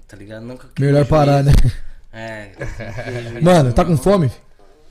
Tá 0.09 0.17
ligado? 0.17 0.45
Nunca 0.45 0.67
Melhor 0.81 1.07
parar, 1.07 1.45
né? 1.45 1.53
É. 2.13 2.51
Mano, 3.41 3.73
tá 3.73 3.85
com 3.85 3.97
fome? 3.97 4.29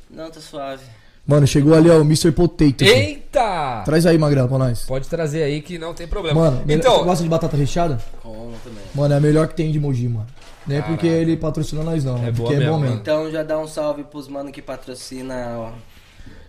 Não, 0.09 0.31
tô 0.31 0.39
suave. 0.39 0.83
Mano, 1.25 1.47
chegou 1.47 1.73
ali, 1.73 1.89
ó, 1.89 1.99
o 1.99 2.01
Mr. 2.01 2.31
Potato. 2.33 2.81
Eita! 2.81 3.81
Traz 3.85 4.05
aí, 4.05 4.17
Magrela, 4.17 4.47
pra 4.47 4.57
nós. 4.57 4.83
Pode 4.83 5.07
trazer 5.07 5.43
aí 5.43 5.61
que 5.61 5.77
não 5.77 5.93
tem 5.93 6.05
problema. 6.05 6.39
Mano, 6.39 6.65
melhor- 6.65 6.81
você 6.83 6.89
então, 6.89 7.03
gosta 7.05 7.23
de 7.23 7.29
batata 7.29 7.55
recheada? 7.55 7.97
Como 8.21 8.53
também. 8.63 8.83
Mano, 8.93 9.13
é 9.13 9.17
a 9.17 9.19
melhor 9.21 9.47
que 9.47 9.55
tem 9.55 9.71
de 9.71 9.79
Mogi, 9.79 10.07
mano. 10.09 10.27
Não 10.67 10.75
é 10.75 10.81
porque 10.81 11.07
ele 11.07 11.35
patrocina 11.37 11.81
nós, 11.83 12.03
não. 12.03 12.17
É 12.23 12.27
É 12.27 12.31
boa 12.31 12.49
porque 12.49 12.61
é 12.63 12.65
bom 12.67 12.73
mesmo, 12.77 12.79
mesmo. 12.79 12.95
Então 12.97 13.31
já 13.31 13.41
dá 13.43 13.57
um 13.57 13.67
salve 13.67 14.03
pros 14.03 14.27
mano 14.27 14.51
que 14.51 14.61
patrocina 14.61 15.55
ó, 15.57 15.71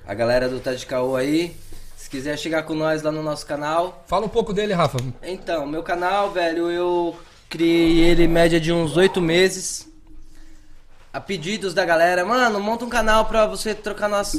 a 0.07 0.15
galera 0.15 0.49
do 0.49 0.59
Tá 0.61 0.73
de 0.75 0.85
Caô 0.87 1.15
aí. 1.17 1.55
Se 1.97 2.11
quiser 2.11 2.37
chegar 2.39 2.65
com 2.65 2.75
nós 2.75 3.03
lá 3.03 3.11
no 3.11 3.23
nosso 3.23 3.47
canal. 3.47 4.05
fala 4.07 4.27
um 4.27 4.29
pouco 4.29 4.53
dele, 4.53 4.73
Rafa. 4.73 4.99
Então, 5.23 5.67
meu 5.67 5.83
canal, 5.83 6.31
velho, 6.33 6.71
eu 6.71 7.17
criei 7.49 8.01
ele 8.01 8.25
em 8.25 8.29
média 8.29 8.61
de 8.61 8.73
uns 8.73 8.97
oito 8.97 9.21
meses. 9.21 9.89
A 11.15 11.21
pedidos 11.21 11.73
da 11.73 11.85
galera, 11.85 12.25
mano, 12.25 12.59
monta 12.59 12.85
um 12.85 12.89
canal 12.89 13.27
pra 13.27 13.47
você 13.47 13.73
trocar 13.73 14.09
nossa, 14.09 14.37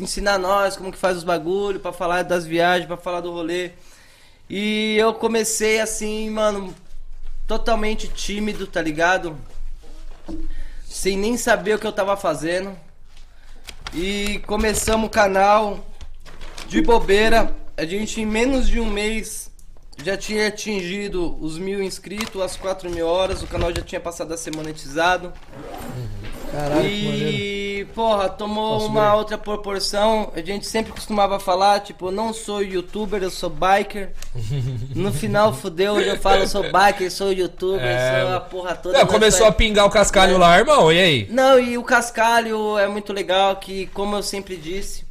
ensinar 0.00 0.38
nós 0.38 0.74
como 0.74 0.90
que 0.90 0.96
faz 0.96 1.18
os 1.18 1.22
bagulho, 1.22 1.80
pra 1.80 1.92
falar 1.92 2.22
das 2.22 2.46
viagens, 2.46 2.86
pra 2.86 2.96
falar 2.96 3.20
do 3.20 3.30
rolê. 3.30 3.72
E 4.48 4.96
eu 4.96 5.12
comecei 5.12 5.78
assim, 5.80 6.30
mano, 6.30 6.74
totalmente 7.46 8.08
tímido, 8.08 8.66
tá 8.66 8.80
ligado? 8.80 9.36
Sem 10.86 11.14
nem 11.14 11.36
saber 11.36 11.74
o 11.74 11.78
que 11.78 11.86
eu 11.86 11.92
tava 11.92 12.16
fazendo. 12.16 12.74
E 13.92 14.38
começamos 14.46 15.08
o 15.08 15.10
canal 15.10 15.86
de 16.68 16.80
bobeira. 16.80 17.54
A 17.76 17.84
gente 17.84 18.22
em 18.22 18.24
menos 18.24 18.66
de 18.66 18.80
um 18.80 18.86
mês 18.86 19.47
já 20.04 20.16
tinha 20.16 20.46
atingido 20.48 21.36
os 21.40 21.58
mil 21.58 21.82
inscritos, 21.82 22.40
as 22.40 22.56
quatro 22.56 22.88
mil 22.90 23.06
horas. 23.06 23.42
O 23.42 23.46
canal 23.46 23.74
já 23.74 23.82
tinha 23.82 24.00
passado 24.00 24.32
a 24.32 24.36
ser 24.36 24.54
monetizado. 24.54 25.32
Caralho, 26.50 26.82
que 26.88 27.04
maneiro. 27.04 27.28
E, 27.28 27.84
porra, 27.94 28.28
tomou 28.28 28.78
Posso 28.78 28.86
uma 28.86 29.10
ver? 29.10 29.16
outra 29.18 29.36
proporção. 29.38 30.32
A 30.34 30.40
gente 30.40 30.66
sempre 30.66 30.92
costumava 30.92 31.38
falar, 31.38 31.80
tipo, 31.80 32.06
eu 32.06 32.10
não 32.10 32.32
sou 32.32 32.62
youtuber, 32.62 33.22
eu 33.22 33.30
sou 33.30 33.50
biker. 33.50 34.12
No 34.94 35.12
final, 35.12 35.52
fudeu, 35.52 35.92
hoje 35.94 36.08
eu 36.08 36.16
falo, 36.18 36.42
eu 36.42 36.48
sou 36.48 36.62
biker, 36.62 37.10
sou 37.12 37.32
youtuber, 37.32 37.82
É. 37.84 38.22
sou 38.22 38.34
a 38.36 38.40
porra 38.40 38.74
toda. 38.74 38.98
Não, 38.98 39.06
começou 39.06 39.46
a 39.46 39.52
pingar 39.52 39.84
o 39.86 39.90
cascalho 39.90 40.38
lá, 40.38 40.58
irmão. 40.58 40.90
E 40.92 40.98
aí? 40.98 41.28
não, 41.30 41.58
e 41.60 41.76
o 41.78 41.84
cascalho 41.84 42.76
é 42.78 42.88
muito 42.88 43.12
legal 43.12 43.56
que, 43.56 43.86
como 43.88 44.16
eu 44.16 44.22
sempre 44.22 44.56
disse, 44.56 45.04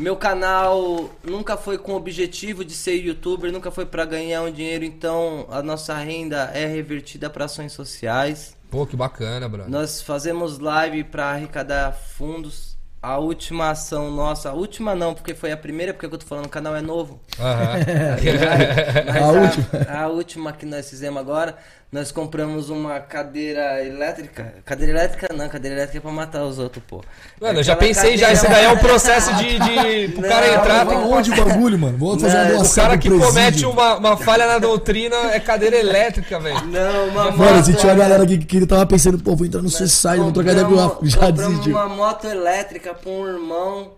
meu 0.00 0.16
canal 0.16 1.10
nunca 1.24 1.56
foi 1.56 1.76
com 1.78 1.92
o 1.92 1.96
objetivo 1.96 2.64
de 2.64 2.72
ser 2.72 2.94
youtuber, 2.94 3.52
nunca 3.52 3.70
foi 3.70 3.84
pra 3.86 4.04
ganhar 4.04 4.42
um 4.42 4.50
dinheiro, 4.50 4.84
então 4.84 5.46
a 5.50 5.62
nossa 5.62 5.94
renda 5.94 6.50
é 6.54 6.66
revertida 6.66 7.28
para 7.28 7.44
ações 7.46 7.72
sociais. 7.72 8.56
Pô, 8.70 8.86
que 8.86 8.96
bacana, 8.96 9.48
brother. 9.48 9.70
Nós 9.70 10.00
fazemos 10.02 10.58
live 10.58 11.04
pra 11.04 11.26
arrecadar 11.30 11.92
fundos. 11.92 12.76
A 13.00 13.16
última 13.16 13.70
ação 13.70 14.10
nossa, 14.10 14.50
a 14.50 14.52
última 14.52 14.92
não, 14.92 15.14
porque 15.14 15.32
foi 15.32 15.52
a 15.52 15.56
primeira, 15.56 15.94
porque 15.94 16.06
o 16.06 16.08
que 16.08 16.16
eu 16.16 16.18
tô 16.18 16.26
falando, 16.26 16.46
o 16.46 16.50
canal 16.50 16.74
é 16.74 16.82
novo. 16.82 17.20
Aham. 17.38 17.74
Mas 19.06 19.22
A 19.22 19.30
última. 19.30 20.00
a 20.00 20.08
última 20.08 20.52
que 20.52 20.66
nós 20.66 20.90
fizemos 20.90 21.20
agora, 21.20 21.56
nós 21.90 22.12
compramos 22.12 22.68
uma 22.68 23.00
cadeira 23.00 23.82
elétrica. 23.82 24.56
Cadeira 24.64 24.92
elétrica 24.92 25.34
não, 25.34 25.48
cadeira 25.48 25.74
elétrica 25.76 25.96
é 25.98 26.00
pra 26.02 26.10
matar 26.12 26.44
os 26.44 26.58
outros, 26.58 26.84
pô. 26.86 27.02
Mano, 27.40 27.60
eu 27.60 27.62
já 27.62 27.74
pensei 27.74 28.18
já, 28.18 28.26
cadeira- 28.26 28.32
isso 28.32 28.46
daí 28.52 28.64
é 28.66 28.68
um 28.70 28.76
processo 28.76 29.34
de, 29.36 29.58
de 29.58 30.08
pro 30.12 30.28
cara 30.28 30.48
entrar, 30.54 30.86
tem 30.86 30.98
que 30.98 31.04
onde 31.06 31.30
o 31.30 31.36
bagulho, 31.44 31.78
mano? 31.78 31.96
Vou 31.96 32.18
fazer 32.18 32.36
uma 32.36 32.44
Não, 32.44 32.50
o 32.50 32.54
O 32.54 32.58
doação 32.58 32.84
cara 32.84 32.98
pro 32.98 33.00
que 33.02 33.08
presídio. 33.08 33.28
comete 33.32 33.64
uma, 33.64 33.94
uma 33.96 34.16
falha 34.18 34.46
na 34.46 34.58
doutrina 34.58 35.16
é 35.32 35.40
cadeira 35.40 35.76
elétrica, 35.78 36.38
velho. 36.38 36.66
Não, 36.66 37.08
uma 37.08 37.30
Mano, 37.30 37.54
moto- 37.54 37.64
se 37.64 37.72
tinha 37.74 37.92
uma 37.94 37.98
galera 38.02 38.22
aqui 38.22 38.36
que 38.38 38.56
ele 38.58 38.66
tava 38.66 38.84
pensando, 38.84 39.18
pô, 39.18 39.34
vou 39.34 39.46
entrar 39.46 39.62
no 39.62 39.70
Suicide, 39.70 40.16
vou 40.18 40.30
trocar 40.32 40.52
ideia 40.52 40.66
com 40.66 40.74
o 40.74 41.06
Já 41.08 41.30
desistiu. 41.30 41.72
uma 41.72 41.88
moto 41.88 42.26
elétrica 42.26 42.92
pra 42.92 43.10
um 43.10 43.26
irmão 43.26 43.92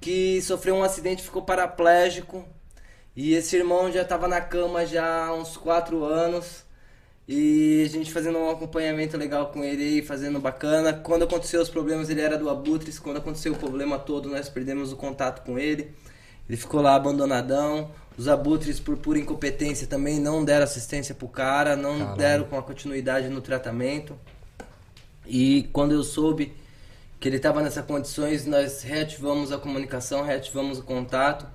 que 0.00 0.42
sofreu 0.42 0.74
um 0.74 0.82
acidente 0.82 1.22
e 1.22 1.24
ficou 1.24 1.42
paraplégico. 1.42 2.44
E 3.14 3.34
esse 3.34 3.54
irmão 3.56 3.92
já 3.92 4.04
tava 4.04 4.26
na 4.26 4.40
cama 4.40 4.84
já 4.84 5.26
há 5.26 5.34
uns 5.34 5.56
4 5.56 6.02
anos. 6.04 6.64
E 7.28 7.82
a 7.86 7.88
gente 7.88 8.12
fazendo 8.12 8.38
um 8.38 8.50
acompanhamento 8.50 9.16
legal 9.16 9.46
com 9.46 9.62
ele 9.62 9.82
aí, 9.82 10.02
fazendo 10.02 10.40
bacana. 10.40 10.92
Quando 10.92 11.22
aconteceu 11.22 11.62
os 11.62 11.68
problemas, 11.68 12.10
ele 12.10 12.20
era 12.20 12.36
do 12.36 12.50
Abutres. 12.50 12.98
Quando 12.98 13.18
aconteceu 13.18 13.52
o 13.52 13.56
problema 13.56 13.98
todo, 13.98 14.28
nós 14.28 14.48
perdemos 14.48 14.92
o 14.92 14.96
contato 14.96 15.44
com 15.44 15.58
ele. 15.58 15.94
Ele 16.48 16.56
ficou 16.56 16.80
lá 16.80 16.94
abandonadão. 16.94 17.90
Os 18.18 18.28
abutres, 18.28 18.78
por 18.78 18.96
pura 18.98 19.18
incompetência, 19.18 19.86
também 19.86 20.20
não 20.20 20.44
deram 20.44 20.64
assistência 20.64 21.14
pro 21.14 21.28
cara, 21.28 21.74
não 21.76 21.98
Caralho. 21.98 22.16
deram 22.18 22.44
com 22.44 22.58
a 22.58 22.62
continuidade 22.62 23.28
no 23.28 23.40
tratamento. 23.40 24.14
E 25.26 25.68
quando 25.72 25.92
eu 25.92 26.02
soube 26.02 26.52
que 27.18 27.28
ele 27.28 27.36
estava 27.36 27.62
nessas 27.62 27.84
condições, 27.86 28.44
nós 28.44 28.82
reativamos 28.82 29.52
a 29.52 29.58
comunicação, 29.58 30.22
reativamos 30.22 30.78
o 30.78 30.82
contato. 30.82 31.46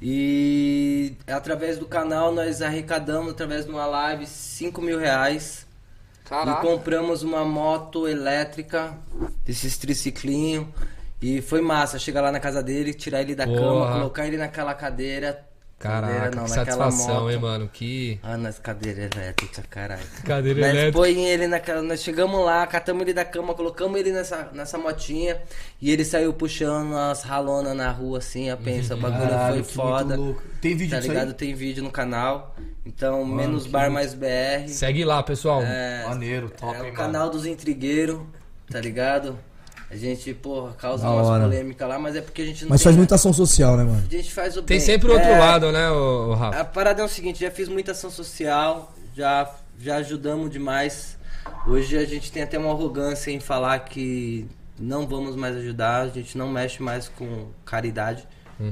E 0.00 1.16
através 1.26 1.78
do 1.78 1.86
canal 1.86 2.32
nós 2.32 2.60
arrecadamos, 2.60 3.32
através 3.32 3.64
de 3.64 3.70
uma 3.70 3.86
live, 3.86 4.26
5 4.26 4.80
mil 4.82 4.98
reais. 4.98 5.66
E 6.30 6.60
compramos 6.62 7.22
uma 7.22 7.44
moto 7.44 8.08
elétrica, 8.08 8.96
desses 9.44 9.76
triciclinho. 9.76 10.72
E 11.20 11.40
foi 11.40 11.60
massa, 11.60 11.98
chegar 11.98 12.20
lá 12.20 12.32
na 12.32 12.40
casa 12.40 12.62
dele, 12.62 12.92
tirar 12.92 13.22
ele 13.22 13.34
da 13.34 13.46
Porra. 13.46 13.58
cama, 13.60 13.92
colocar 13.92 14.26
ele 14.26 14.36
naquela 14.36 14.74
cadeira. 14.74 15.42
Caraca, 15.78 16.12
cadeira 16.14 16.36
não, 16.36 16.44
que 16.44 16.50
satisfação, 16.50 17.14
moto. 17.22 17.30
hein, 17.30 17.38
mano? 17.38 17.68
Que 17.70 18.18
Ah, 18.22 18.36
nas 18.38 18.58
cadeiras 18.58 19.10
elétricas, 19.14 19.64
caralho. 19.68 20.02
cadeira 20.24 20.60
Nós 20.60 20.70
elétrica. 20.70 20.92
põe 20.98 21.24
ele 21.26 21.46
naquela. 21.46 21.82
Nós 21.82 22.02
chegamos 22.02 22.42
lá, 22.44 22.66
catamos 22.66 23.02
ele 23.02 23.12
da 23.12 23.24
cama, 23.24 23.52
colocamos 23.54 23.98
ele 24.00 24.10
nessa, 24.12 24.48
nessa 24.54 24.78
motinha 24.78 25.38
e 25.82 25.90
ele 25.90 26.04
saiu 26.04 26.32
puxando 26.32 26.96
as 26.96 27.22
ralonas 27.22 27.76
na 27.76 27.90
rua 27.90 28.18
assim, 28.18 28.48
a 28.48 28.56
pensa, 28.56 28.94
o 28.94 28.98
bagulho 28.98 29.28
Caralho, 29.28 29.64
foi 29.64 29.74
foda. 29.74 30.16
Tem 30.60 30.74
vídeo 30.76 30.90
Tá 30.96 31.00
ligado? 31.00 31.28
aí? 31.28 31.34
Tem 31.34 31.54
vídeo 31.54 31.82
no 31.82 31.90
canal. 31.90 32.54
Então, 32.86 33.22
Mano, 33.24 33.34
menos 33.36 33.66
bar 33.66 33.80
louco. 33.82 33.94
mais 33.94 34.14
BR. 34.14 34.68
Segue 34.68 35.04
lá, 35.04 35.22
pessoal. 35.22 35.62
É, 35.62 36.04
Maneiro, 36.06 36.48
top, 36.50 36.66
é 36.72 36.76
hein, 36.76 36.80
o 36.80 36.84
mano. 36.84 36.96
canal 36.96 37.28
dos 37.30 37.44
intrigueiros, 37.46 38.20
tá 38.70 38.80
ligado? 38.80 39.38
A 39.90 39.96
gente, 39.96 40.32
porra, 40.34 40.72
causa 40.72 41.04
Da 41.04 41.10
umas 41.10 41.26
hora. 41.26 41.44
polêmicas 41.44 41.88
lá, 41.88 41.98
mas 41.98 42.16
é 42.16 42.20
porque 42.20 42.42
a 42.42 42.46
gente 42.46 42.62
não 42.64 42.70
Mas 42.70 42.80
tem, 42.80 42.84
faz 42.84 42.96
muita 42.96 43.14
ação 43.14 43.32
social, 43.32 43.76
né, 43.76 43.84
mano? 43.84 44.02
A 44.08 44.10
gente 44.12 44.32
faz 44.32 44.56
o 44.56 44.62
Tem 44.62 44.78
bem. 44.78 44.84
sempre 44.86 45.08
o 45.08 45.12
outro 45.12 45.28
É, 45.28 45.38
lado, 45.38 45.70
né, 45.70 45.90
o, 45.90 46.34
Rafa? 46.34 46.60
a 46.60 46.64
parada 46.64 47.02
é 47.02 47.04
o 47.04 47.08
seguinte, 47.08 47.40
já 47.40 47.50
fiz 47.50 47.68
muita 47.68 47.92
ação 47.92 48.10
social, 48.10 48.92
já, 49.14 49.48
já 49.78 49.96
ajudamos 49.96 50.50
demais. 50.50 51.16
Hoje 51.66 51.96
a 51.96 52.04
gente 52.04 52.32
tem 52.32 52.42
até 52.42 52.58
uma 52.58 52.70
arrogância 52.70 53.30
em 53.30 53.38
falar 53.38 53.78
que 53.80 54.48
não 54.78 55.06
vamos 55.06 55.36
mais 55.36 55.56
ajudar, 55.56 56.00
a 56.02 56.08
gente 56.08 56.36
não 56.36 56.48
mexe 56.48 56.82
mais 56.82 57.08
com 57.08 57.48
caridade, 57.64 58.26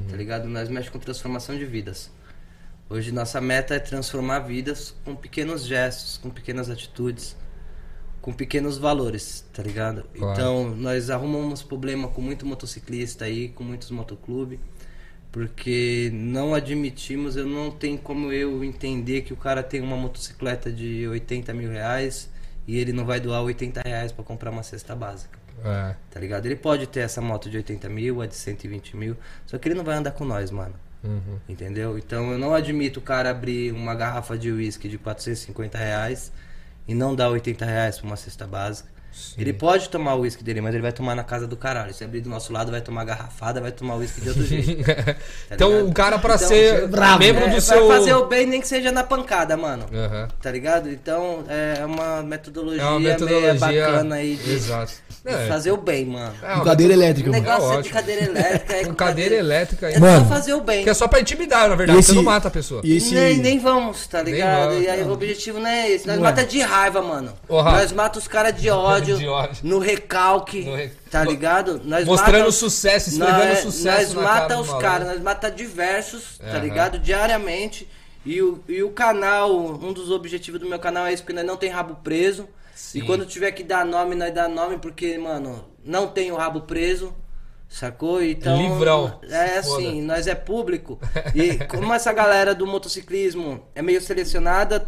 tá 0.09 0.17
ligado? 0.17 0.47
Nós 0.49 0.67
mexemos 0.67 0.89
com 0.89 0.99
transformação 0.99 1.57
de 1.57 1.63
vidas. 1.65 2.11
Hoje 2.89 3.11
nossa 3.11 3.39
meta 3.39 3.75
é 3.75 3.79
transformar 3.79 4.39
vidas 4.39 4.93
com 5.05 5.15
pequenos 5.15 5.65
gestos, 5.65 6.17
com 6.17 6.29
pequenas 6.29 6.69
atitudes, 6.69 7.35
com 8.23 8.33
pequenos 8.33 8.79
valores, 8.79 9.45
tá 9.53 9.61
ligado? 9.61 10.05
Claro. 10.17 10.33
Então 10.33 10.75
nós 10.75 11.11
arrumamos 11.11 11.61
problema 11.61 12.07
com 12.07 12.21
muito 12.21 12.43
motociclista 12.45 13.25
aí, 13.25 13.49
com 13.49 13.63
muitos 13.63 13.91
motoclubes 13.91 14.57
porque 15.33 16.11
não 16.13 16.53
admitimos, 16.53 17.35
eu 17.35 17.47
não 17.47 17.71
tenho 17.71 17.97
como 17.97 18.31
eu 18.31 18.63
entender 18.63 19.23
que 19.23 19.33
o 19.33 19.35
cara 19.35 19.63
tem 19.63 19.81
uma 19.81 19.97
motocicleta 19.97 20.71
de 20.71 21.07
80 21.07 21.51
mil 21.55 21.71
reais 21.71 22.29
e 22.67 22.77
ele 22.77 22.93
não 22.93 23.03
vai 23.03 23.19
doar 23.19 23.41
80 23.41 23.81
reais 23.81 24.11
pra 24.11 24.23
comprar 24.23 24.51
uma 24.51 24.61
cesta 24.61 24.95
básica, 24.95 25.39
É. 25.65 25.95
tá 26.11 26.19
ligado? 26.19 26.45
Ele 26.45 26.55
pode 26.55 26.85
ter 26.85 26.99
essa 26.99 27.19
moto 27.19 27.49
de 27.49 27.57
80 27.57 27.89
mil, 27.89 28.21
a 28.21 28.27
de 28.27 28.35
120 28.35 28.95
mil, 28.95 29.17
só 29.47 29.57
que 29.57 29.67
ele 29.67 29.73
não 29.73 29.83
vai 29.83 29.95
andar 29.97 30.11
com 30.11 30.23
nós, 30.23 30.51
mano. 30.51 30.75
Uhum. 31.03 31.39
Entendeu? 31.49 31.97
Então 31.97 32.31
eu 32.31 32.37
não 32.37 32.53
admito 32.53 32.99
o 32.99 33.03
cara 33.03 33.31
abrir 33.31 33.73
uma 33.73 33.95
garrafa 33.95 34.37
de 34.37 34.51
uísque 34.51 34.87
de 34.87 34.99
450 34.99 35.79
reais 35.79 36.31
e 36.87 36.93
não 36.93 37.15
dar 37.15 37.29
80 37.29 37.65
reais 37.65 37.97
pra 37.97 38.07
uma 38.07 38.15
cesta 38.15 38.45
básica. 38.45 38.92
Ele 39.37 39.53
pode 39.53 39.89
tomar 39.89 40.15
o 40.15 40.21
uísque 40.21 40.43
dele, 40.43 40.61
mas 40.61 40.73
ele 40.73 40.81
vai 40.81 40.91
tomar 40.91 41.15
na 41.15 41.23
casa 41.23 41.47
do 41.47 41.55
caralho. 41.57 41.93
Se 41.93 42.03
abrir 42.03 42.21
do 42.21 42.29
nosso 42.29 42.51
lado, 42.53 42.71
vai 42.71 42.81
tomar 42.81 43.03
garrafada, 43.03 43.59
vai 43.61 43.71
tomar 43.71 43.95
uísque 43.95 44.21
de 44.21 44.29
outro 44.29 44.43
jeito. 44.45 44.83
Tá 45.49 45.55
então, 45.55 45.69
ligado? 45.69 45.89
o 45.89 45.93
cara, 45.93 46.19
pra 46.19 46.35
Então, 46.35 46.47
ser 46.47 46.87
bravo. 46.87 47.19
membro 47.19 47.43
É, 47.43 47.47
do 47.47 47.51
vai 47.51 47.61
seu. 47.61 47.87
fazer 47.87 48.13
o 48.15 48.25
bem 48.25 48.45
nem 48.45 48.61
que 48.61 48.67
seja 48.67 48.91
na 48.91 49.03
pancada, 49.03 49.55
mano. 49.57 49.85
Aham. 49.93 50.27
Tá 50.41 50.51
ligado? 50.51 50.89
Então 50.89 51.43
é 51.47 51.85
uma 51.85 52.21
metodologia, 52.23 52.81
É 52.81 52.85
uma 52.85 52.99
metodologia. 52.99 53.53
meio 53.53 53.59
bacana 53.59 54.15
aí 54.15 54.35
de, 54.35 54.51
Exato. 54.51 54.93
É. 55.25 55.47
fazer 55.47 55.71
o 55.71 55.77
bem, 55.77 56.05
mano. 56.05 56.33
É, 56.41 56.47
Com 56.47 56.53
uma 56.55 56.65
cadeira 56.65 56.93
elétrica, 56.93 57.29
O 57.29 57.33
mano. 57.33 57.43
negócio 57.43 57.73
É 57.73 57.77
é 57.77 57.81
de 57.81 57.89
cadeira 57.89 58.23
elétrica. 58.25 58.73
É 58.75 58.83
Com 58.85 58.93
cadeira 58.95 59.35
elétrica. 59.35 59.89
É 59.91 59.99
Mano, 59.99 60.19
só 60.19 60.25
fazer 60.33 60.53
o 60.53 60.61
bem. 60.61 60.83
Que 60.83 60.89
é 60.89 60.93
só 60.93 61.07
pra 61.07 61.19
intimidar, 61.21 61.69
na 61.69 61.75
verdade. 61.75 61.99
E 61.99 62.03
Você 62.03 62.11
esse- 62.11 62.15
não 62.15 62.23
mata 62.23 62.47
a 62.47 62.51
pessoa. 62.51 62.81
E 62.83 62.97
esse. 62.97 63.13
Nem, 63.13 63.37
nem 63.37 63.59
vamos, 63.59 64.07
tá 64.07 64.21
Nem 64.23 64.33
ligado? 64.33 64.69
vamos, 64.69 64.83
e 64.83 64.87
aí 64.89 65.01
não. 65.01 65.09
o 65.09 65.13
objetivo 65.13 65.59
não 65.59 65.67
é 65.67 65.89
esse. 65.91 66.07
Nós 66.07 66.17
Não 66.17 66.25
é. 66.25 66.29
mata 66.29 66.43
de 66.45 66.59
raiva, 66.61 67.01
mano. 67.01 67.33
Nós 67.49 67.91
mata 67.91 68.19
os 68.19 68.27
caras 68.27 68.55
de 68.59 68.69
ódio, 68.69 69.02
De 69.05 69.27
ódio. 69.27 69.57
no 69.63 69.79
recalque, 69.79 70.61
No 70.63 70.75
re- 70.75 70.91
tá 71.11 71.23
ligado? 71.23 71.81
Nós 71.83 72.05
Mostrando 72.05 72.39
mata- 72.39 72.51
sucesso, 72.51 73.09
esfregando 73.09 73.45
nós, 73.45 73.59
sucesso 73.59 74.13
Nós 74.15 74.15
na 74.15 74.21
mata 74.21 74.59
os 74.59 74.73
caras, 74.75 75.07
nós 75.07 75.21
mata 75.21 75.49
diversos, 75.51 76.37
tá 76.37 76.45
Aham. 76.47 76.59
ligado? 76.59 76.99
Diariamente. 76.99 77.87
E 78.25 78.41
o, 78.41 78.63
e 78.69 78.81
o 78.81 78.89
canal, 78.91 79.53
um 79.53 79.91
dos 79.91 80.09
objetivos 80.09 80.59
do 80.59 80.65
meu 80.67 80.79
canal 80.79 81.05
é 81.07 81.13
isso, 81.13 81.23
porque 81.23 81.33
nós 81.33 81.45
não 81.45 81.57
tem 81.57 81.69
rabo 81.69 81.95
preso. 82.03 82.47
Sim. 82.73 82.99
E 82.99 83.01
quando 83.01 83.25
tiver 83.25 83.51
que 83.51 83.63
dar 83.63 83.85
nome, 83.85 84.15
nós 84.15 84.33
dá 84.33 84.47
nome, 84.47 84.77
porque, 84.77 85.17
mano, 85.17 85.65
não 85.83 86.07
tem 86.07 86.31
o 86.31 86.35
rabo 86.35 86.61
preso. 86.61 87.13
Sacou? 87.67 88.23
Então. 88.23 88.55
Livrão. 88.55 89.19
É 89.23 89.61
Se 89.61 89.67
foda. 89.69 89.81
assim, 89.87 90.01
nós 90.03 90.27
é 90.27 90.35
público. 90.35 90.99
E 91.33 91.57
como 91.65 91.91
essa 91.93 92.13
galera 92.13 92.53
do 92.53 92.65
motociclismo 92.67 93.65
é 93.75 93.81
meio 93.81 93.99
selecionada, 94.01 94.87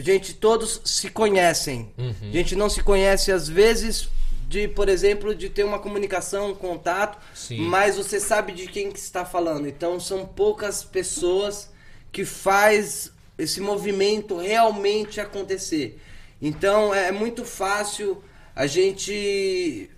gente 0.00 0.34
todos 0.34 0.80
se 0.84 1.10
conhecem. 1.10 1.92
Uhum. 1.96 2.30
A 2.30 2.32
gente 2.32 2.54
não 2.54 2.68
se 2.68 2.82
conhece 2.82 3.32
às 3.32 3.48
vezes 3.48 4.08
de, 4.48 4.68
por 4.68 4.88
exemplo, 4.88 5.34
de 5.34 5.48
ter 5.48 5.64
uma 5.64 5.78
comunicação, 5.78 6.50
um 6.50 6.54
contato, 6.54 7.18
Sim. 7.34 7.62
mas 7.62 7.96
você 7.96 8.20
sabe 8.20 8.52
de 8.52 8.66
quem 8.66 8.92
que 8.92 8.98
está 8.98 9.24
falando. 9.24 9.66
Então 9.66 9.98
são 9.98 10.24
poucas 10.24 10.84
pessoas 10.84 11.70
que 12.12 12.24
faz 12.24 13.12
esse 13.36 13.60
movimento 13.60 14.36
realmente 14.36 15.20
acontecer. 15.20 16.00
Então 16.40 16.94
é 16.94 17.10
muito 17.10 17.44
fácil 17.44 18.22
a 18.54 18.66
gente 18.66 19.90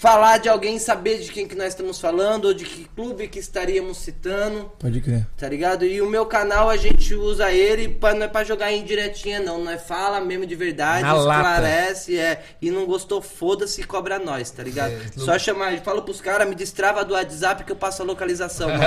falar 0.00 0.38
de 0.38 0.48
alguém, 0.48 0.78
saber 0.78 1.18
de 1.18 1.30
quem 1.30 1.46
que 1.46 1.54
nós 1.54 1.68
estamos 1.68 2.00
falando, 2.00 2.46
ou 2.46 2.54
de 2.54 2.64
que 2.64 2.84
clube 2.96 3.28
que 3.28 3.38
estaríamos 3.38 3.98
citando, 3.98 4.72
Pode 4.78 4.98
crer. 5.02 5.26
tá 5.36 5.46
ligado? 5.46 5.84
E 5.84 6.00
o 6.00 6.08
meu 6.08 6.24
canal 6.24 6.70
a 6.70 6.76
gente 6.78 7.14
usa 7.14 7.52
ele 7.52 7.86
pra, 7.86 8.14
não 8.14 8.24
é 8.24 8.28
pra 8.28 8.42
jogar 8.42 8.72
em 8.72 8.82
diretinha, 8.82 9.40
não. 9.40 9.62
Nós 9.62 9.82
fala 9.82 10.18
mesmo 10.18 10.46
de 10.46 10.54
verdade, 10.56 11.02
Na 11.02 11.12
lata. 11.12 11.40
esclarece, 11.50 12.18
é. 12.18 12.42
E 12.62 12.70
não 12.70 12.86
gostou, 12.86 13.20
foda-se 13.20 13.82
cobra 13.82 14.18
nós, 14.18 14.50
tá 14.50 14.62
ligado? 14.62 14.92
É, 14.92 15.00
não- 15.16 15.24
Só 15.26 15.38
chamar, 15.38 15.78
fala 15.82 16.00
pros 16.00 16.20
caras, 16.22 16.48
me 16.48 16.54
destrava 16.54 17.04
do 17.04 17.12
WhatsApp 17.12 17.62
que 17.64 17.72
eu 17.72 17.76
passo 17.76 18.00
a 18.00 18.04
localização, 18.06 18.68
mano. 18.72 18.80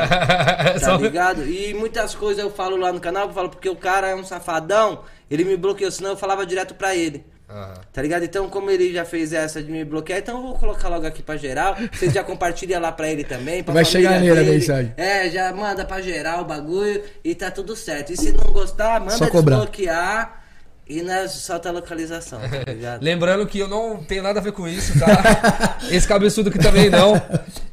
Tá 0.81 0.98
ligado? 0.98 1.48
E 1.48 1.76
muitas 1.76 2.15
coisas 2.15 2.44
eu 2.44 2.49
falo 2.49 2.76
lá 2.76 2.91
no 2.91 2.99
canal, 2.99 3.27
eu 3.27 3.34
falo 3.34 3.49
porque 3.49 3.69
o 3.69 3.76
cara 3.76 4.07
é 4.10 4.15
um 4.15 4.23
safadão, 4.23 5.03
ele 5.30 5.44
me 5.44 5.56
bloqueou, 5.56 5.91
senão 5.91 6.10
eu 6.11 6.18
falava 6.18 6.44
direto 6.44 6.73
pra 6.73 6.95
ele. 6.95 7.23
Aham. 7.53 7.73
Tá 7.93 8.01
ligado? 8.01 8.23
Então, 8.23 8.49
como 8.49 8.71
ele 8.71 8.91
já 8.91 9.05
fez 9.05 9.31
essa 9.31 9.61
de 9.61 9.71
me 9.71 9.85
bloquear, 9.85 10.19
então 10.19 10.38
eu 10.38 10.41
vou 10.41 10.53
colocar 10.55 10.89
logo 10.89 11.05
aqui 11.05 11.21
pra 11.21 11.38
geral. 11.38 11.75
Vocês 11.91 12.11
já 12.11 12.23
compartilham 12.23 12.81
lá 12.81 12.91
pra 12.91 13.07
ele 13.07 13.23
também. 13.23 13.63
Pra 13.63 13.73
Vai 13.73 13.85
chegar 13.85 14.19
nele 14.19 14.39
a 14.39 14.43
mensagem. 14.43 14.93
É, 14.97 15.30
já 15.30 15.53
manda 15.53 15.85
pra 15.85 16.01
geral 16.01 16.41
o 16.41 16.45
bagulho 16.45 17.03
e 17.23 17.35
tá 17.35 17.51
tudo 17.51 17.75
certo. 17.75 18.11
E 18.11 18.17
se 18.17 18.31
não 18.31 18.51
gostar, 18.51 18.99
manda 18.99 19.30
desbloquear 19.30 20.43
e 20.89 21.01
nós 21.01 21.31
solta 21.31 21.69
a 21.69 21.71
localização, 21.71 22.39
tá 22.41 22.63
ligado? 22.73 23.03
Lembrando 23.03 23.45
que 23.45 23.59
eu 23.59 23.67
não 23.67 24.03
tenho 24.03 24.23
nada 24.23 24.39
a 24.39 24.43
ver 24.43 24.51
com 24.51 24.67
isso, 24.67 24.99
tá? 24.99 25.77
Esse 25.91 26.07
cabeçudo 26.07 26.49
aqui 26.49 26.57
também 26.59 26.89
não. 26.89 27.13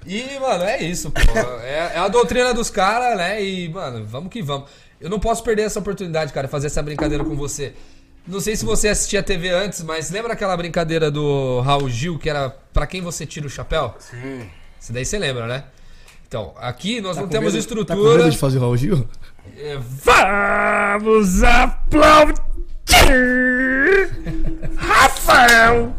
E, 0.07 0.39
mano, 0.39 0.65
é 0.65 0.83
isso, 0.83 1.11
pô. 1.11 1.21
É, 1.63 1.93
é 1.95 1.99
a 1.99 2.09
doutrina 2.09 2.53
dos 2.53 2.69
caras, 2.71 3.17
né? 3.17 3.43
E, 3.43 3.69
mano, 3.69 4.05
vamos 4.07 4.31
que 4.31 4.43
vamos. 4.43 4.69
Eu 5.01 5.09
não 5.09 5.19
posso 5.19 5.43
perder 5.43 5.63
essa 5.63 5.79
oportunidade, 5.79 6.33
cara, 6.33 6.47
fazer 6.47 6.67
essa 6.67 6.83
brincadeira 6.83 7.25
com 7.25 7.35
você. 7.35 7.73
Não 8.31 8.41
sei 8.41 8.55
se 8.55 8.65
você 8.65 8.89
assistia 8.89 9.19
a 9.21 9.23
TV 9.23 9.49
antes, 9.51 9.83
mas 9.83 10.11
lembra 10.11 10.33
aquela 10.35 10.57
brincadeira 10.57 11.11
do 11.11 11.61
Raul 11.61 11.89
Gil, 11.91 12.17
que 12.19 12.31
era 12.31 12.51
pra 12.73 12.87
quem 12.87 13.01
você 13.03 13.27
tira 13.27 13.47
o 13.47 13.51
chapéu? 13.51 13.95
Sim. 13.99 14.49
Isso 14.81 14.93
daí 14.93 15.05
você 15.05 15.19
lembra, 15.19 15.47
né? 15.49 15.65
Então, 16.29 16.55
aqui 16.59 17.01
nós 17.01 17.17
Tá 17.17 17.23
não 17.23 17.29
com 17.29 17.33
temos 17.33 17.53
medo- 17.53 17.59
estrutura. 17.61 17.87
Tá 17.87 17.97
com 17.97 18.03
medo 18.19 18.31
de 18.31 18.39
fazer 18.39 18.59
o 18.59 18.61
Raul 18.61 18.77
Gil? 18.77 19.09
É, 19.59 19.77
Vamos 19.81 21.43
aplaudir 21.43 22.37
Rafael! 24.77 25.93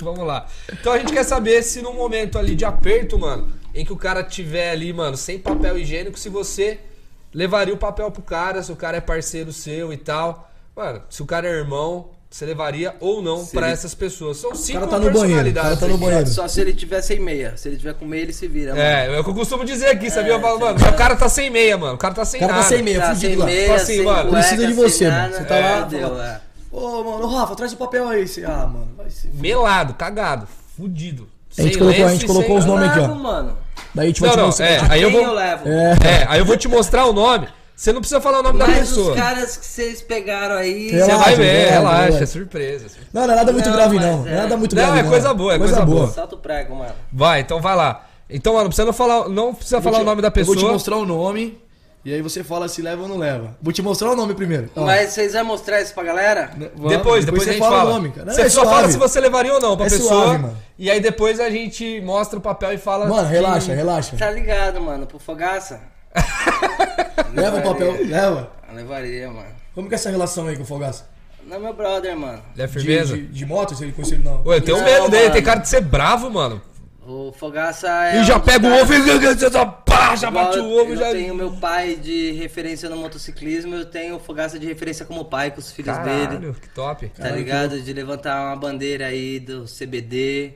Vamos 0.00 0.26
lá. 0.26 0.46
Então 0.72 0.92
a 0.92 0.98
gente 0.98 1.12
quer 1.14 1.24
saber 1.24 1.62
se 1.62 1.80
num 1.80 1.94
momento 1.94 2.38
ali 2.38 2.54
de 2.54 2.64
aperto, 2.66 3.18
mano, 3.18 3.48
em 3.74 3.84
que 3.86 3.92
o 3.92 3.96
cara 3.96 4.22
tiver 4.22 4.70
ali, 4.70 4.92
mano, 4.92 5.16
sem 5.16 5.38
papel 5.38 5.78
higiênico, 5.78 6.18
se 6.18 6.28
você 6.28 6.78
levaria 7.32 7.72
o 7.72 7.78
papel 7.78 8.10
pro 8.10 8.22
cara, 8.22 8.62
se 8.62 8.70
o 8.70 8.76
cara 8.76 8.98
é 8.98 9.00
parceiro 9.00 9.50
seu 9.52 9.92
e 9.92 9.96
tal. 9.96 10.49
Mano, 10.80 11.02
se 11.10 11.22
o 11.22 11.26
cara 11.26 11.46
é 11.46 11.50
irmão, 11.50 12.08
você 12.30 12.46
levaria 12.46 12.94
ou 13.00 13.20
não 13.20 13.44
pra 13.44 13.66
ele- 13.66 13.72
essas 13.74 13.94
pessoas. 13.94 14.38
São 14.38 14.54
cinco 14.54 14.78
cara 14.80 14.90
tá 14.92 14.98
no 14.98 15.10
banheiro, 15.10 15.50
o 15.50 15.52
cara 15.52 15.68
personalidades. 15.74 15.80
tá 15.80 15.86
no 15.88 15.98
banheiro. 15.98 16.26
Só 16.28 16.48
se 16.48 16.60
ele 16.60 16.72
tiver 16.72 17.02
sem 17.02 17.20
meia. 17.20 17.52
Se 17.56 17.68
ele 17.68 17.76
tiver 17.76 17.92
com 17.92 18.06
meia, 18.06 18.22
ele 18.22 18.32
se 18.32 18.48
vira, 18.48 18.70
mano. 18.70 18.82
É, 18.82 19.06
é 19.14 19.20
o 19.20 19.24
que 19.24 19.28
eu 19.30 19.34
costumo 19.34 19.62
dizer 19.64 19.88
aqui, 19.88 20.10
sabia? 20.10 20.32
Eu 20.32 20.40
falo, 20.40 20.58
mano, 20.58 20.78
o 20.78 20.92
cara 20.94 21.16
tá 21.16 21.28
sem 21.28 21.50
meia, 21.50 21.76
mano. 21.76 21.94
O 21.94 21.98
cara 21.98 22.14
tá 22.14 22.24
sem 22.24 22.38
O 22.38 22.40
cara 22.40 22.52
tá 22.54 22.58
nada. 22.60 22.68
sem 22.74 22.82
meia, 22.82 23.00
Tá 23.00 23.08
fudido 23.08 23.26
sem 23.28 23.36
lá. 23.36 23.44
meia, 23.46 23.74
assim, 23.74 23.84
sem 23.96 24.04
mano, 24.04 24.30
cueca, 24.30 24.46
precisa 24.48 24.66
de 24.66 24.72
você, 24.72 25.04
mano. 25.08 25.18
nada. 25.20 25.36
Você 25.36 25.44
tá 25.44 25.54
É, 25.56 25.70
lá, 25.74 25.80
deu, 25.82 26.00
fala- 26.08 26.26
é. 26.26 26.40
Ô, 26.72 27.04
mano, 27.04 27.26
Rafa, 27.26 27.56
traz 27.56 27.72
o 27.72 27.76
papel 27.76 28.08
aí. 28.08 28.26
Você- 28.26 28.44
Ah, 28.46 28.66
mano, 28.66 28.88
vai 28.96 29.10
ser. 29.10 29.30
Melado, 29.34 29.92
cagado, 29.94 30.48
fudido. 30.78 31.28
A 31.58 31.62
gente 31.62 31.72
Sem 31.74 31.78
colocou- 31.82 32.06
a 32.06 32.12
gente 32.12 32.26
colocou 32.26 32.56
os 32.58 32.64
nomes 32.64 32.86
nada. 32.88 33.02
aqui, 33.02 33.10
ó. 33.10 33.14
Mano. 33.16 33.58
Daí 33.94 34.04
a 34.04 34.08
gente 34.08 34.20
vai 34.20 34.30
Não, 34.30 34.36
te 34.36 34.42
mostrar. 34.46 34.66
é, 34.66 34.80
aí 34.88 35.02
eu 35.02 35.34
levo? 35.34 35.68
É. 35.68 35.90
É, 36.22 36.26
aí 36.28 36.38
eu 36.38 36.44
vou 36.46 36.56
te 36.56 36.68
mostrar 36.68 37.04
o 37.06 37.12
nome. 37.12 37.48
Você 37.80 37.94
não 37.94 38.00
precisa 38.02 38.20
falar 38.20 38.40
o 38.40 38.42
nome 38.42 38.58
da 38.58 38.66
Mas 38.66 38.78
pessoa. 38.90 39.12
os 39.12 39.16
caras 39.18 39.56
que 39.56 39.64
vocês 39.64 40.02
pegaram 40.02 40.56
aí. 40.56 40.90
Você 40.90 40.96
Relaxa, 40.96 41.18
vai 41.24 41.34
ver, 41.34 41.44
relaxa, 41.52 41.70
relaxa, 41.78 42.02
relaxa. 42.04 42.22
é 42.22 42.26
surpresa. 42.26 42.86
Não, 43.10 43.26
não 43.26 43.32
é 43.32 43.36
nada 43.38 43.52
muito 43.52 43.66
Não, 43.70 43.74
grave, 43.76 43.96
mas 43.96 44.04
não. 44.04 44.26
é- 44.28 44.32
É 44.32 44.36
nada 44.36 44.56
muito 44.58 44.76
Não, 44.76 44.82
grave. 44.84 44.98
é 44.98 45.02
coisa 45.10 45.32
boa, 45.32 45.54
é 45.54 45.58
coisa 45.58 45.72
coisa 45.76 45.86
boa. 45.86 46.00
boa. 46.02 46.12
Solta 46.12 46.34
o 46.34 46.38
prego, 46.38 46.74
mano. 46.74 46.92
Vai, 47.10 47.40
então 47.40 47.58
vai 47.58 47.74
lá. 47.74 48.06
Então, 48.28 48.52
mano, 48.52 48.66
precisa 48.68 48.84
não 48.84 48.92
falar, 48.92 49.30
não 49.30 49.54
precisa 49.54 49.80
vou 49.80 49.84
falar 49.90 49.96
te- 49.96 50.02
o 50.02 50.10
nome 50.10 50.20
da 50.20 50.28
Eu 50.28 50.44
vou 50.44 50.54
te 50.54 50.58
pessoa. 50.58 50.72
mostrar 50.74 50.96
o 50.98 51.06
nome. 51.06 51.58
E 52.04 52.12
aí 52.12 52.20
você 52.20 52.44
fala 52.44 52.68
se 52.68 52.82
leva 52.82 53.00
ou 53.00 53.08
não 53.08 53.16
leva. 53.16 53.56
Vou 53.62 53.72
te 53.72 53.80
mostrar 53.80 54.10
o 54.10 54.14
nome 54.16 54.34
primeiro. 54.34 54.68
Ó, 54.76 54.84
Mas 54.84 55.10
vocês 55.14 55.32
vão 55.32 55.44
mostrar 55.46 55.80
isso 55.80 55.94
pra 55.94 56.02
galera? 56.02 56.50
vamos, 56.76 56.90
Depois, 56.90 57.24
depois, 57.24 57.42
a 57.42 57.46
você 57.46 57.52
gente 57.52 57.62
fala 57.62 57.76
fala. 57.78 57.90
o 57.90 57.92
nome, 57.94 58.10
cara. 58.10 58.26
Não, 58.26 58.34
Você 58.34 58.42
é 58.42 58.48
só 58.50 58.60
suave. 58.60 58.76
fala 58.76 58.90
se 58.92 58.98
você 58.98 59.20
levaria 59.20 59.54
ou 59.54 59.60
não 59.60 59.74
pra 59.74 59.86
É 59.86 59.88
pessoa. 59.88 60.08
suave, 60.24 60.38
mano. 60.42 60.56
E 60.78 60.90
aí 60.90 61.00
depois 61.00 61.40
a 61.40 61.48
gente 61.48 61.98
mostra 62.02 62.38
o 62.38 62.42
papel 62.42 62.74
e 62.74 62.78
fala. 62.78 63.06
Mano, 63.06 63.26
que- 63.26 63.32
relaxa, 63.32 63.72
relaxa. 63.74 64.16
Tá 64.18 64.30
ligado, 64.30 64.82
mano? 64.82 65.06
Pro 65.06 65.18
Fogaça? 65.18 65.80
Leva 67.34 67.58
o 67.58 67.62
papel, 67.62 68.06
leva. 68.06 68.50
Eu 68.68 68.74
levaria, 68.76 69.30
mano. 69.30 69.48
Como 69.74 69.88
que 69.88 69.94
é 69.94 69.96
essa 69.96 70.10
relação 70.10 70.46
aí 70.46 70.56
com 70.56 70.62
o 70.62 70.66
Fogaça? 70.66 71.08
Não 71.46 71.56
é 71.56 71.58
meu 71.58 71.72
brother, 71.74 72.16
mano. 72.16 72.42
É 72.56 72.66
De, 72.66 72.72
firmeza? 72.72 73.16
de, 73.16 73.26
de 73.26 73.46
moto, 73.46 73.74
se 73.74 73.82
ele 73.84 73.92
conheceu 73.92 74.18
ele 74.18 74.24
não. 74.28 74.42
Ô, 74.44 74.52
eu 74.54 74.60
tenho 74.60 74.76
Não, 74.78 74.84
medo 74.84 75.08
dele, 75.08 75.22
mano. 75.24 75.34
tem 75.34 75.42
cara 75.42 75.60
de 75.60 75.68
ser 75.68 75.80
bravo, 75.80 76.30
mano. 76.30 76.60
O 77.06 77.32
Fogaça 77.32 77.88
é. 78.08 78.20
E 78.20 78.24
já 78.24 78.36
um 78.36 78.40
pega 78.40 78.66
o 78.68 78.72
ovo 78.82 78.92
e 78.94 78.98
pá, 79.84 80.14
já 80.14 80.30
bate 80.30 80.58
o 80.58 80.60
eu- 80.60 80.82
ovo 80.82 80.92
eu 80.92 80.96
já. 80.96 81.10
tenho 81.10 81.34
meu 81.34 81.50
pai 81.52 81.96
de 81.96 82.32
referência 82.32 82.88
no 82.88 82.96
motociclismo, 82.96 83.74
eu 83.74 83.86
tenho 83.86 84.16
o 84.16 84.20
Fogaça 84.20 84.58
de 84.58 84.66
referência 84.66 85.04
como 85.04 85.24
pai 85.24 85.50
com 85.50 85.58
os 85.58 85.72
filhos 85.72 85.96
dele. 85.98 86.26
Caralho, 86.26 86.54
que 86.54 86.68
top. 86.68 87.08
Tá 87.16 87.30
ligado? 87.30 87.80
De 87.80 87.92
levantar 87.92 88.46
uma 88.46 88.56
bandeira 88.56 89.06
aí 89.06 89.40
do 89.40 89.64
CBD. 89.64 90.54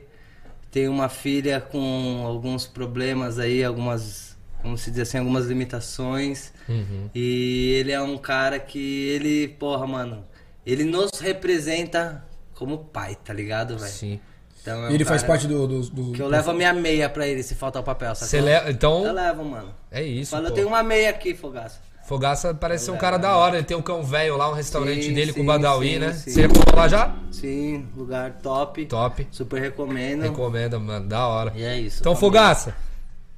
Tem 0.71 0.87
uma 0.87 1.09
filha 1.09 1.59
com 1.59 2.23
alguns 2.25 2.67
problemas 2.67 3.39
aí, 3.39 3.63
algumas, 3.63 4.34
como 4.65 4.77
se 4.79 4.89
diz 4.89 5.01
assim, 5.01 5.19
algumas 5.19 5.45
limitações. 5.45 6.51
Uhum. 6.67 7.07
E 7.13 7.75
ele 7.79 7.91
é 7.91 8.01
um 8.01 8.17
cara 8.17 8.57
que 8.59 9.07
ele, 9.09 9.47
porra, 9.47 9.85
mano, 9.85 10.25
ele 10.65 10.83
nos 10.83 11.11
representa 11.19 12.25
como 12.55 12.79
pai, 12.79 13.15
tá 13.23 13.31
ligado, 13.31 13.77
velho? 13.77 13.91
Sim. 13.91 14.19
Então 14.61 14.87
é 14.87 14.91
E 14.91 14.95
ele 14.95 15.03
um 15.03 15.07
faz 15.07 15.21
parte 15.21 15.45
do. 15.47 15.67
do, 15.67 15.81
do- 15.81 16.11
Que 16.13 16.21
eu 16.21 16.27
levo 16.27 16.49
a 16.49 16.53
minha 16.53 16.73
meia 16.73 17.07
pra 17.07 17.27
ele 17.27 17.43
se 17.43 17.53
faltar 17.53 17.83
o 17.83 17.85
papel? 17.85 18.15
Você 18.15 18.41
leva. 18.41 18.67
Eu 18.67 18.71
Então, 18.71 19.13
levo, 19.13 19.45
mano. 19.45 19.69
é 19.91 20.01
isso. 20.01 20.31
Fala, 20.31 20.47
eu 20.49 20.53
tenho 20.53 20.67
uma 20.67 20.81
meia 20.81 21.11
aqui, 21.11 21.35
Fogaça. 21.35 21.79
Fogaça 22.07 22.53
parece 22.53 22.85
ser 22.85 22.91
um 22.91 22.97
cara 22.97 23.17
da 23.17 23.35
hora. 23.35 23.57
Ele 23.57 23.65
tem 23.65 23.75
um 23.77 23.81
cão 23.81 24.03
velho 24.03 24.37
lá, 24.37 24.49
um 24.49 24.53
restaurante 24.53 25.03
Sim, 25.05 25.13
dele 25.13 25.33
com 25.33 25.39
o 25.39 25.43
sim, 25.43 25.47
Badawi, 25.47 25.89
sim, 25.93 25.99
né? 25.99 26.13
sim. 26.13 26.31
Você 26.31 26.47
colou 26.47 26.75
lá 26.75 26.87
já? 26.87 27.15
Sim, 27.31 27.87
lugar 27.95 28.31
top. 28.43 28.85
Top. 28.85 29.27
Super 29.31 29.61
recomendo. 29.61 30.21
Recomenda, 30.23 30.79
mano. 30.79 31.07
Da 31.07 31.27
hora. 31.27 31.51
E 31.55 31.63
é 31.63 31.79
isso. 31.79 31.99
Então, 32.01 32.15
família. 32.15 32.39
Fogaça, 32.39 32.75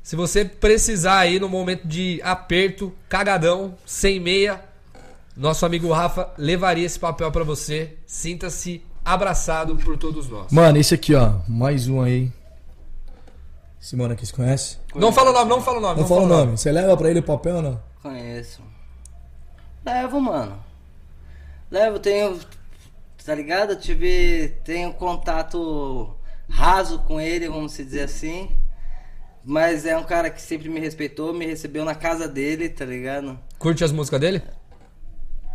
se 0.07 0.15
você 0.15 0.45
precisar 0.45 1.17
aí 1.17 1.38
no 1.38 1.49
momento 1.49 1.85
de 1.85 2.21
aperto, 2.23 2.93
cagadão, 3.09 3.75
sem 3.85 4.21
meia, 4.21 4.63
nosso 5.35 5.65
amigo 5.65 5.91
Rafa 5.91 6.31
levaria 6.38 6.85
esse 6.85 6.97
papel 6.97 7.29
pra 7.29 7.43
você. 7.43 7.97
Sinta-se 8.05 8.81
abraçado 9.03 9.75
por 9.75 9.97
todos 9.97 10.29
nós. 10.29 10.49
Mano, 10.49 10.77
esse 10.77 10.95
aqui, 10.95 11.13
ó. 11.13 11.39
Mais 11.45 11.89
um 11.89 12.01
aí. 12.01 12.31
Esse 13.81 13.97
mano 13.97 14.13
aqui, 14.13 14.25
você 14.25 14.31
conhece? 14.31 14.77
Não 14.95 15.11
fala 15.11 15.31
o 15.31 15.34
nome, 15.34 15.49
não 15.49 15.61
fala 15.61 15.77
o 15.77 15.81
nome. 15.81 15.99
Não 15.99 16.07
fala 16.07 16.21
o 16.21 16.25
nome. 16.27 16.51
Você 16.57 16.71
leva 16.71 16.95
pra 16.95 17.09
ele 17.09 17.19
o 17.19 17.23
papel 17.23 17.57
ou 17.57 17.61
não? 17.61 17.84
Conheço. 18.01 18.61
Levo, 19.85 20.21
mano. 20.21 20.57
Levo, 21.69 21.99
tenho. 21.99 22.39
Tá 23.25 23.35
ligado? 23.35 23.73
Eu 23.73 23.79
tive. 23.81 24.55
Tenho 24.63 24.93
contato 24.93 26.15
raso 26.49 26.99
com 26.99 27.19
ele, 27.19 27.49
vamos 27.49 27.73
se 27.73 27.84
dizer 27.84 28.03
assim. 28.03 28.49
Mas 29.49 29.85
é 29.85 29.95
um 29.97 30.03
cara 30.03 30.29
que 30.29 30.41
sempre 30.41 30.67
me 30.67 30.77
respeitou, 30.77 31.33
me 31.33 31.45
recebeu 31.45 31.85
na 31.85 31.95
casa 31.95 32.27
dele, 32.27 32.67
tá 32.67 32.83
ligado? 32.83 33.39
Curte 33.57 33.81
as 33.81 33.93
músicas 33.93 34.19
dele? 34.19 34.43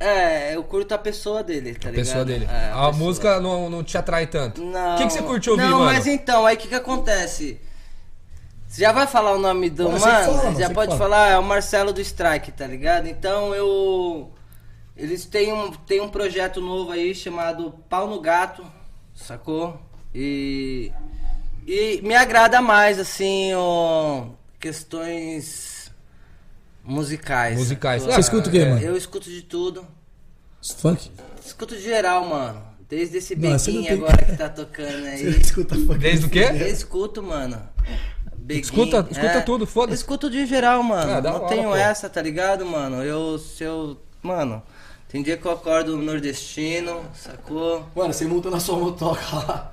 É, 0.00 0.56
eu 0.56 0.64
curto 0.64 0.92
a 0.94 0.98
pessoa 0.98 1.42
dele, 1.44 1.74
tá 1.74 1.88
A 1.88 1.90
ligado? 1.90 2.06
pessoa 2.06 2.24
dele. 2.24 2.46
É, 2.50 2.70
a 2.70 2.86
pessoa. 2.86 2.92
música 2.92 3.40
não, 3.40 3.68
não 3.68 3.84
te 3.84 3.98
atrai 3.98 4.26
tanto. 4.26 4.62
Não. 4.64 4.94
O 4.94 4.98
que, 4.98 5.06
que 5.06 5.12
você 5.12 5.20
curte 5.22 5.50
ouvir, 5.50 5.62
Não, 5.62 5.80
mano? 5.80 5.84
mas 5.92 6.06
então, 6.06 6.46
aí 6.46 6.56
o 6.56 6.58
que 6.58 6.68
que 6.68 6.74
acontece? 6.74 7.60
Você 8.66 8.80
já 8.80 8.92
vai 8.92 9.06
falar 9.06 9.32
o 9.32 9.38
nome 9.38 9.68
do 9.68 9.84
mano? 9.84 9.98
fala, 10.00 10.54
já 10.58 10.70
pode 10.70 10.96
fala. 10.96 10.98
falar, 10.98 11.28
é 11.32 11.38
o 11.38 11.42
Marcelo 11.42 11.92
do 11.92 12.00
Strike, 12.00 12.50
tá 12.52 12.66
ligado? 12.66 13.06
Então 13.06 13.54
eu. 13.54 14.32
Eles 14.96 15.26
têm 15.26 15.52
um, 15.52 15.70
têm 15.70 16.00
um 16.00 16.08
projeto 16.08 16.60
novo 16.62 16.92
aí 16.92 17.14
chamado 17.14 17.72
Pau 17.90 18.08
no 18.08 18.18
Gato, 18.22 18.64
sacou? 19.14 19.78
E. 20.14 20.90
E 21.66 22.00
me 22.02 22.14
agrada 22.14 22.60
mais, 22.60 22.98
assim, 22.98 23.52
ó, 23.54 24.26
questões 24.58 25.90
musicais. 26.84 27.56
Musicais. 27.58 28.02
sacou? 28.02 28.14
Você 28.14 28.20
escuta 28.20 28.48
o 28.48 28.52
quê, 28.52 28.64
mano? 28.64 28.80
Eu 28.80 28.96
escuto 28.96 29.30
de 29.30 29.42
tudo. 29.42 29.86
Funk? 30.78 31.10
Escuto 31.44 31.76
de 31.76 31.82
geral, 31.82 32.24
mano. 32.26 32.62
Desde 32.88 33.18
esse 33.18 33.34
bequinho 33.34 33.82
tem- 33.84 33.92
agora 33.92 34.24
que 34.24 34.36
tá 34.36 34.48
tocando 34.48 35.06
aí. 35.06 35.18
Você 35.32 35.38
escuta 35.40 35.74
funk? 35.76 35.98
Desde 35.98 36.26
o 36.26 36.30
quê? 36.30 36.40
Eu 36.52 36.66
escuto, 36.68 37.22
mano. 37.22 37.60
Beguinho, 38.36 38.62
Escuta- 38.64 39.06
escuta 39.10 39.40
tudo, 39.42 39.66
foda-se. 39.66 39.98
Escuto 40.02 40.28
de 40.28 40.44
geral, 40.46 40.82
mano. 40.82 41.12
Ah, 41.12 41.20
não 41.20 41.36
hora, 41.36 41.48
tenho 41.48 41.68
pô. 41.70 41.76
essa, 41.76 42.10
tá 42.10 42.20
ligado, 42.20 42.66
mano? 42.66 43.02
Eu, 43.02 43.38
se 43.38 43.62
eu. 43.62 43.96
Mano, 44.20 44.62
tem 45.08 45.22
dia 45.22 45.36
que 45.36 45.46
eu 45.46 45.52
acordo 45.52 45.96
nordestino, 45.96 47.02
sacou? 47.14 47.86
Mano, 47.94 48.12
você 48.12 48.26
monta 48.26 48.50
na 48.50 48.58
sua 48.60 48.76
motoca 48.78 49.22
lá. 49.36 49.72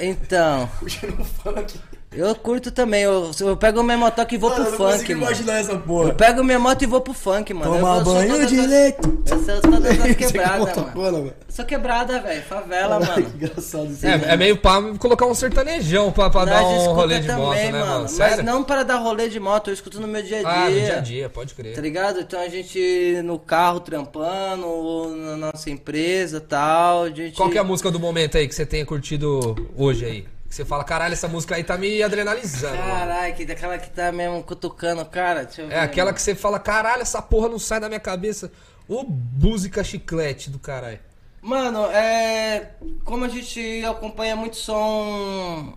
Então, 0.00 0.68
Puxando 0.78 1.24
funk. 1.24 1.80
Eu 2.10 2.34
curto 2.34 2.70
também. 2.70 3.02
Eu, 3.02 3.30
eu 3.40 3.56
pego 3.56 3.82
minha 3.82 3.96
motoca 3.98 4.34
e 4.34 4.38
vou 4.38 4.50
Mano, 4.50 4.64
pro 4.64 4.74
eu 4.74 4.78
não 4.78 4.98
funk, 4.98 5.14
mano. 5.14 5.26
imaginar 5.26 5.58
essa 5.60 5.72
Eu 5.72 5.80
porra. 5.80 6.14
pego 6.14 6.42
minha 6.42 6.58
moto 6.58 6.82
e 6.82 6.86
vou 6.86 7.00
pro 7.00 7.12
funk, 7.12 7.52
mano. 7.54 7.74
Tomar 7.76 7.92
eu, 7.94 7.98
eu 7.98 8.04
banho 8.04 8.46
de 8.46 8.60
as- 8.60 8.66
leite. 8.66 8.98
Eu 9.30 9.44
sou 9.44 9.60
todas 9.60 9.90
as 9.92 9.98
Você 10.08 10.14
quebradas, 10.14 10.72
que 10.72 10.80
mano. 10.80 10.92
mano. 10.96 11.18
mano. 11.18 11.32
Sou 11.48 11.64
quebrada, 11.64 12.20
velho. 12.20 12.42
Favela, 12.42 12.98
Caralho, 13.00 13.22
mano. 13.24 13.30
que 13.38 13.44
engraçado 13.44 13.86
isso 13.92 14.06
aí. 14.06 14.12
É, 14.12 14.32
é 14.32 14.36
meio 14.36 14.56
pá 14.56 14.80
colocar 14.98 15.26
um 15.26 15.34
sertanejão 15.34 16.10
pra, 16.12 16.30
pra 16.30 16.44
dar 16.44 16.62
Nós 16.62 16.86
um 16.88 16.92
rolê 16.92 17.20
de 17.20 17.26
também, 17.26 17.44
moto, 17.44 17.56
né, 17.56 17.72
mano? 17.72 18.02
Mas 18.02 18.10
Sério? 18.12 18.44
não 18.44 18.64
para 18.64 18.82
dar 18.84 18.96
rolê 18.96 19.28
de 19.28 19.38
moto, 19.40 19.68
eu 19.68 19.74
escuto 19.74 20.00
no 20.00 20.06
meu 20.08 20.22
dia 20.22 20.38
a 20.38 20.42
dia. 20.42 20.50
Ah, 20.50 20.70
no 20.70 20.80
dia 20.80 20.96
a 20.96 21.00
dia, 21.00 21.28
pode 21.28 21.54
crer. 21.54 21.74
Tá 21.74 21.80
ligado? 21.80 22.20
Então 22.20 22.40
a 22.40 22.48
gente 22.48 23.20
no 23.24 23.38
carro 23.38 23.80
trampando, 23.80 24.66
ou 24.66 25.10
na 25.14 25.36
nossa 25.36 25.68
empresa 25.70 26.40
tal. 26.40 27.04
A 27.04 27.10
gente... 27.10 27.36
Qual 27.36 27.50
que 27.50 27.58
é 27.58 27.60
a 27.60 27.64
música 27.64 27.90
do 27.90 27.98
momento 28.00 28.38
aí 28.38 28.46
que 28.48 28.54
você 28.54 28.64
tenha 28.66 28.84
curtido 28.86 29.54
hoje 29.76 30.04
aí? 30.04 30.24
Que 30.48 30.54
você 30.54 30.64
fala, 30.64 30.82
caralho, 30.82 31.12
essa 31.12 31.28
música 31.28 31.56
aí 31.56 31.62
tá 31.64 31.76
me 31.76 32.02
adrenalizando. 32.02 32.76
mano." 32.76 32.90
Caralho, 32.90 33.34
que 33.34 33.44
daquela 33.44 33.78
que 33.78 33.90
tá 33.90 34.10
mesmo 34.10 34.42
cutucando, 34.42 35.04
cara. 35.04 35.44
Deixa 35.44 35.62
eu 35.62 35.68
ver. 35.68 35.74
É 35.74 35.80
aquela 35.80 36.12
que 36.12 36.22
você 36.22 36.34
fala, 36.34 36.58
caralho, 36.58 37.02
essa 37.02 37.20
porra 37.20 37.48
não 37.48 37.58
sai 37.58 37.80
da 37.80 37.88
minha 37.88 38.00
cabeça. 38.00 38.50
Ô 38.88 39.04
música 39.04 39.84
chiclete 39.84 40.48
do 40.48 40.58
caralho. 40.58 41.00
Mano, 41.42 41.84
é. 41.90 42.70
Como 43.04 43.24
a 43.24 43.28
gente 43.28 43.84
acompanha 43.84 44.34
muito 44.34 44.56
som 44.56 45.76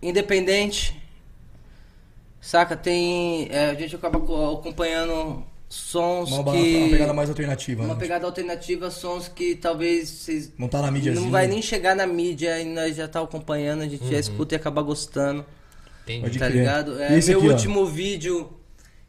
independente, 0.00 1.00
saca? 2.40 2.76
Tem. 2.76 3.48
é, 3.50 3.70
a 3.70 3.74
gente 3.74 3.96
acaba 3.96 4.20
co- 4.20 4.58
acompanhando 4.60 5.44
sons 5.68 6.30
Uma, 6.30 6.52
que. 6.52 6.76
uma 6.76 6.88
pegada 6.88 7.12
mais 7.12 7.28
alternativa. 7.28 7.84
Uma 7.84 7.94
né? 7.94 8.00
pegada 8.00 8.24
alternativa, 8.26 8.90
sons 8.90 9.28
que 9.28 9.54
talvez 9.54 10.08
vocês. 10.08 10.52
Não 10.56 10.68
tá 10.68 10.80
na 10.80 10.90
mídia 10.90 11.12
Não 11.12 11.30
vai 11.30 11.46
nem 11.46 11.60
chegar 11.60 11.94
na 11.94 12.06
mídia 12.06 12.60
e 12.60 12.64
nós 12.64 12.96
já 12.96 13.06
tá 13.06 13.20
acompanhando, 13.20 13.82
a 13.82 13.88
gente 13.88 14.08
já 14.10 14.18
escuta 14.18 14.54
e 14.54 14.56
acaba 14.56 14.80
gostando. 14.82 15.44
Entendi. 16.04 16.38
Tá 16.38 16.48
ligado? 16.48 17.00
É, 17.00 17.18
esse 17.18 17.30
meu 17.30 17.40
aqui, 17.40 17.48
ó? 17.48 17.52
último 17.52 17.86
vídeo, 17.86 18.48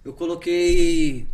eu 0.04 0.12
coloquei 0.12 1.26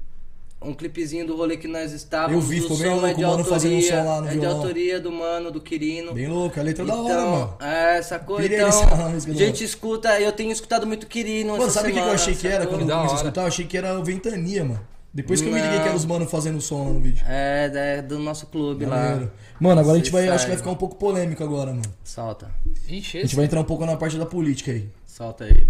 um 0.61 0.73
clipezinho 0.73 1.26
do 1.26 1.35
rolê 1.35 1.57
que 1.57 1.68
nós 1.68 1.91
estávamos. 1.91 2.35
Eu 2.35 2.41
vi, 2.41 2.60
o 2.60 2.61
ficou 2.64 2.77
bem 2.77 2.88
som 2.88 2.93
louco, 2.93 3.07
é 3.07 3.14
de 3.14 3.23
o 3.23 3.27
mano 3.27 3.43
fazendo 3.43 3.73
um 3.73 3.76
autoria, 3.76 3.97
som 3.97 4.07
lá 4.07 4.22
no 4.22 4.27
É 4.27 4.31
de 4.31 4.39
violão. 4.39 4.57
autoria 4.57 4.99
do 4.99 5.11
mano, 5.11 5.52
do 5.52 5.61
Quirino. 5.61 6.14
Bem 6.14 6.27
louco, 6.27 6.60
a 6.60 6.64
letra 6.64 6.84
então, 6.84 7.03
da 7.03 7.14
hora, 7.14 7.26
mano. 7.26 7.57
É, 7.60 8.02
sacou? 8.03 8.38
Pirei 8.38 8.57
Então, 8.57 9.10
música 9.10 9.31
a 9.31 9.35
gente 9.35 9.64
escuta, 9.64 10.19
eu 10.19 10.31
tenho 10.31 10.52
escutado 10.52 10.85
muito 10.85 11.07
Quirino 11.07 11.53
Mano, 11.53 11.64
essa 11.64 11.72
sabe 11.73 11.89
o 11.89 11.93
que 11.93 11.99
eu 11.99 12.11
achei 12.11 12.35
que 12.35 12.47
era 12.47 12.64
sacou? 12.64 12.77
quando 12.77 12.89
eu 12.89 12.95
comecei 12.95 13.15
a 13.15 13.18
escutar? 13.18 13.41
Eu 13.41 13.47
achei 13.47 13.65
que 13.65 13.77
era 13.77 13.99
o 13.99 14.03
Ventania, 14.03 14.64
mano. 14.64 14.94
Depois 15.15 15.39
que 15.39 15.47
eu 15.47 15.53
me 15.53 15.57
Não. 15.59 15.65
liguei 15.65 15.81
que 15.81 15.87
era 15.87 15.95
os 15.95 16.03
manos 16.03 16.29
fazendo 16.29 16.59
som 16.59 16.83
lá 16.87 16.89
no 16.93 16.99
vídeo. 16.99 17.25
É, 17.25 17.69
da- 17.69 18.01
do 18.05 18.19
nosso 18.19 18.47
clube 18.47 18.85
lá. 18.85 19.21
Mano, 19.61 19.79
agora 19.79 19.95
a 19.95 19.97
gente 19.97 20.11
vai. 20.11 20.27
Acho 20.27 20.43
que 20.43 20.49
vai 20.51 20.57
ficar 20.57 20.71
um 20.71 20.75
pouco 20.75 20.97
polêmico 20.97 21.41
agora, 21.41 21.71
mano. 21.71 21.83
Solta, 22.03 22.51
Ixi, 22.87 23.19
A 23.19 23.21
gente 23.21 23.35
vai 23.35 23.45
entrar 23.45 23.61
um 23.61 23.63
pouco 23.63 23.85
na 23.85 23.95
parte 23.95 24.17
da 24.17 24.25
política 24.25 24.71
aí. 24.71 24.89
solta 25.07 25.45
aí. 25.45 25.65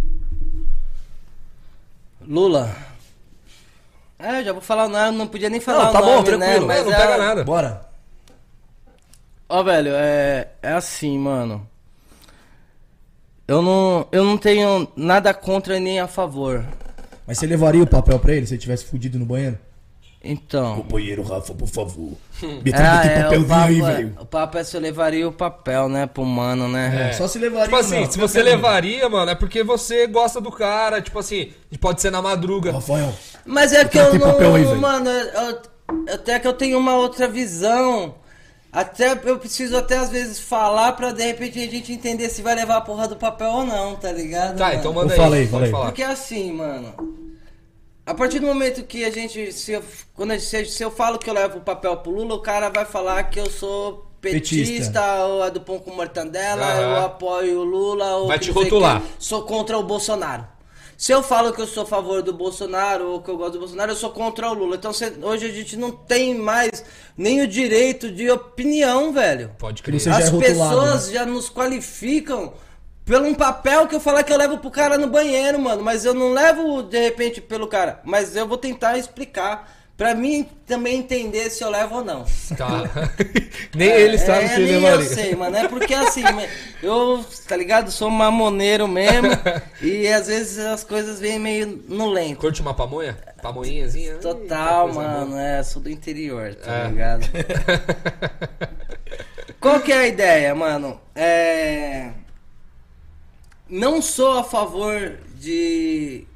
Lula. 2.28 2.76
É, 4.18 4.44
já 4.44 4.52
vou 4.52 4.62
falar 4.62 4.86
o 4.86 4.90
nome, 4.90 5.18
não 5.18 5.28
podia 5.28 5.50
nem 5.50 5.60
falar 5.60 5.84
Não, 5.84 5.90
o 5.90 5.94
tá 5.94 6.00
nome, 6.02 6.14
bom, 6.16 6.24
tranquilo. 6.24 6.66
né? 6.68 6.82
não 6.84 6.92
é- 6.92 6.98
pega 6.98 7.18
nada. 7.18 7.44
Bora. 7.44 7.86
Ó, 9.48 9.62
velho, 9.62 9.92
é, 9.94 10.48
é 10.62 10.72
assim, 10.72 11.20
mano. 11.20 11.68
Eu 13.48 13.62
não, 13.62 14.08
eu 14.12 14.24
não 14.24 14.38
tenho 14.40 14.88
nada 14.96 15.32
contra 15.34 15.80
nem 15.80 16.00
a 16.00 16.08
favor. 16.08 16.66
Mas 17.28 17.38
você 17.38 17.46
levaria 17.48 17.82
o 17.84 17.88
papel 17.88 18.20
pra 18.20 18.34
ele 18.34 18.46
se 18.46 18.54
ele 18.54 18.62
tivesse 18.62 18.86
fudido 18.86 19.18
no 19.20 19.26
banheiro? 19.26 19.58
Então. 20.28 20.78
Companheiro 20.78 21.22
Rafa, 21.22 21.54
por 21.54 21.68
favor. 21.68 22.14
Me 22.42 22.72
traz 22.72 22.84
Ah, 22.84 23.00
aqui 23.02 23.10
é, 23.10 23.20
o 23.20 23.24
papelzinho 23.24 23.48
papo, 23.48 23.68
aí, 23.68 23.80
é, 23.82 23.84
velho. 23.96 24.18
o 24.20 24.26
papo 24.26 24.58
é 24.58 24.64
se 24.64 24.76
eu 24.76 24.82
levaria 24.82 25.28
o 25.28 25.32
papel, 25.32 25.88
né, 25.88 26.08
pro 26.08 26.26
mano, 26.26 26.68
né? 26.68 27.10
É. 27.10 27.14
Só 27.14 27.28
se 27.28 27.38
levaria. 27.38 27.66
Tipo 27.66 27.76
assim, 27.78 28.02
não. 28.02 28.12
se 28.12 28.18
você 28.18 28.42
levaria, 28.42 29.08
mano, 29.08 29.30
é 29.30 29.36
porque 29.36 29.64
você 29.64 30.08
gosta 30.08 30.42
do 30.42 30.52
cara. 30.52 31.00
Tipo 31.02 31.20
assim, 31.20 31.52
pode 31.80 32.02
ser 32.02 32.10
na 32.12 32.24
madruga. 32.24 32.72
Rafael, 32.72 33.14
Mas 33.46 33.72
é 33.72 33.86
que 33.86 34.00
eu 34.00 34.14
não. 34.16 34.20
papel 34.20 34.56
aí, 34.56 34.64
velho. 34.64 34.82
mano, 34.82 35.10
eu- 35.10 35.62
até 36.16 36.40
que 36.40 36.48
eu 36.48 36.54
tenho 36.54 36.80
uma 36.80 36.96
outra 36.96 37.28
visão. 37.28 38.16
Até 38.76 39.18
eu 39.24 39.40
preciso 39.40 39.78
até 39.78 39.98
às 39.98 40.10
vezes 40.10 40.38
falar 40.38 40.92
pra 40.92 41.12
de 41.14 41.24
repente 41.24 41.58
a 41.60 41.68
gente 41.68 41.94
entender 41.94 42.28
se 42.30 42.42
vai 42.42 42.54
levar 42.56 42.76
a 42.78 42.82
porra 42.82 43.08
do 43.08 43.16
papel 43.16 43.50
ou 43.50 43.66
não, 43.66 43.96
tá 43.96 44.12
ligado? 44.12 44.58
Tá, 44.58 44.66
mano? 44.68 44.80
então 44.80 44.94
manda 44.94 45.14
aí. 45.14 45.18
Fala 45.18 45.36
aí, 45.38 45.42
pode 45.48 45.52
fala 45.52 45.66
aí. 45.66 45.72
falar. 45.72 45.86
Porque 45.86 46.04
assim, 46.04 46.52
mano. 46.52 46.94
A 48.06 48.14
partir 48.14 48.40
do 48.40 48.46
momento 48.48 48.84
que 48.84 49.06
a 49.06 49.10
gente. 49.10 49.52
Se 49.54 49.72
eu, 49.72 49.84
quando 50.14 50.32
a 50.32 50.38
gente- 50.38 50.70
se 50.70 50.84
eu 50.84 50.92
falo 50.92 51.18
que 51.18 51.30
eu 51.30 51.34
levo 51.34 51.58
o 51.60 51.62
papel 51.62 51.96
pro 51.98 52.12
Lula, 52.12 52.36
o 52.36 52.40
cara 52.42 52.70
vai 52.70 52.84
falar 52.86 53.24
que 53.24 53.40
eu 53.40 53.50
sou 53.50 54.06
petista, 54.22 54.72
Petista. 54.74 55.26
ou 55.26 55.46
é 55.46 55.50
do 55.50 55.62
pão 55.62 55.80
com 55.80 55.92
mortandela, 55.92 56.66
Aham. 56.66 56.82
eu 56.82 56.96
apoio 57.06 57.60
o 57.62 57.64
Lula, 57.64 58.16
ou 58.18 58.28
Vai 58.28 58.38
te 58.40 58.52
rotular. 58.52 59.02
sou 59.18 59.44
contra 59.44 59.78
o 59.78 59.84
Bolsonaro. 59.84 60.46
Se 60.98 61.12
eu 61.12 61.22
falo 61.22 61.52
que 61.52 61.62
eu 61.62 61.68
sou 61.68 61.84
a 61.84 61.86
favor 61.86 62.22
do 62.22 62.32
Bolsonaro 62.34 63.12
ou 63.12 63.22
que 63.22 63.30
eu 63.30 63.38
gosto 63.38 63.54
do 63.54 63.60
Bolsonaro, 63.60 63.92
eu 63.92 63.96
sou 63.96 64.12
contra 64.12 64.50
o 64.50 64.54
Lula. 64.54 64.76
Então 64.78 64.94
cê- 64.94 65.14
hoje 65.22 65.46
a 65.46 65.52
gente 65.52 65.76
não 65.76 65.92
tem 65.92 66.36
mais 66.36 66.84
nem 67.18 67.42
o 67.42 67.48
direito 67.48 68.10
de 68.12 68.30
opinião, 68.32 69.12
velho. 69.12 69.52
Pode 69.58 69.84
crer. 69.84 70.00
Você 70.00 70.10
já 70.10 70.20
é 70.20 70.24
As 70.24 70.30
rotulado, 70.30 70.70
pessoas 70.70 71.12
já 71.12 71.26
nos 71.26 71.50
qualificam 71.50 72.54
pelo 73.04 73.28
um 73.28 73.36
papel 73.36 73.88
que 73.88 73.96
eu 73.96 74.00
falar 74.00 74.24
que 74.24 74.32
eu 74.34 74.38
levo 74.38 74.58
pro 74.58 74.72
cara 74.72 74.98
no 74.98 75.08
banheiro, 75.08 75.60
mano. 75.60 75.84
Mas 75.84 76.06
eu 76.06 76.14
não 76.14 76.32
levo 76.32 76.82
de 76.84 77.00
repente 77.00 77.42
pelo 77.42 77.68
cara. 77.68 78.00
Mas 78.06 78.36
eu 78.36 78.48
vou 78.48 78.58
tentar 78.58 78.98
explicar. 78.98 79.72
Pra 79.98 80.14
mim 80.14 80.46
também 80.68 80.98
entender 81.00 81.50
se 81.50 81.64
eu 81.64 81.70
levo 81.70 81.96
ou 81.96 82.04
não. 82.04 82.26
Tá. 82.58 82.84
nem 83.74 83.88
ele 83.90 84.18
sabe 84.18 84.44
é, 84.44 84.48
se 84.50 84.56
ele 84.62 84.72
levaria. 84.74 85.06
eu 85.06 85.10
sei, 85.10 85.36
mano. 85.36 85.56
É 85.56 85.70
porque 85.70 85.94
assim, 85.94 86.22
eu, 86.84 87.26
tá 87.48 87.56
ligado? 87.56 87.90
Sou 87.92 88.10
mamoneiro 88.10 88.90
mesmo. 88.90 89.30
e 89.82 90.06
às 90.10 90.28
vezes 90.28 90.58
as 90.60 90.84
coisas 90.84 91.22
vêm 91.22 91.40
meio 91.40 91.82
no 91.88 92.10
lento. 92.10 92.40
Curte 92.40 92.62
uma 92.62 92.74
pamonha? 92.74 93.18
Pamonhinhazinha? 93.42 94.16
Total, 94.16 94.90
Eita, 94.90 94.94
coisa 95.00 95.10
mano. 95.10 95.38
É, 95.40 95.64
sou 95.64 95.82
do 95.82 95.90
interior, 95.90 96.54
tá 96.56 96.74
É. 96.74 96.88
ligado? 96.90 97.30
Qual 99.62 99.80
que 99.80 99.94
é 99.94 99.98
a 99.98 100.08
ideia, 100.08 100.54
mano? 100.54 101.00
É. 101.16 102.10
Não 103.70 104.02
sou 104.02 104.40
a 104.40 104.44
favor 104.44 105.20
de. 105.36 106.28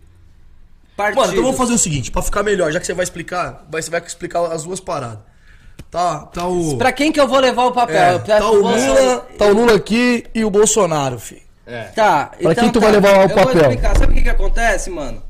Partidos. 1.00 1.22
Mano, 1.22 1.32
então 1.34 1.44
vamos 1.44 1.58
fazer 1.58 1.74
o 1.74 1.78
seguinte, 1.78 2.12
pra 2.12 2.22
ficar 2.22 2.44
melhor, 2.44 2.72
já 2.72 2.80
que 2.80 2.86
você 2.86 2.94
vai 2.94 3.04
explicar, 3.04 3.66
você 3.72 3.90
vai 3.90 4.02
explicar 4.06 4.42
as 4.52 4.64
duas 4.64 4.80
paradas. 4.82 5.20
Tá, 5.90 6.20
tá 6.26 6.46
o. 6.46 6.78
Pra 6.78 6.92
quem 6.92 7.12
que 7.12 7.20
eu 7.20 7.28
vou 7.28 7.40
levar 7.40 7.66
o 7.66 7.72
papel? 7.72 7.96
É, 8.16 8.20
tá 8.20 8.50
o 8.52 8.56
Lula, 8.56 8.72
Bolsonaro- 8.78 9.22
tá 9.38 9.46
o 9.46 9.54
Lula 9.54 9.76
aqui 9.76 10.26
e 10.36 10.44
o 10.46 10.50
Bolsonaro, 10.52 11.18
filho. 11.20 11.42
É. 11.66 11.84
Tá, 11.96 12.32
Pra 12.42 12.54
quem 12.54 12.70
tu 12.72 12.80
vai 12.80 12.92
levar 12.92 13.18
o 13.18 13.22
eu 13.24 13.28
Vou 13.30 13.38
papel? 13.38 13.62
explicar. 13.62 13.98
Sabe 13.98 14.12
o 14.12 14.16
que 14.16 14.24
que 14.24 14.30
acontece, 14.30 14.90
mano? 14.90 15.24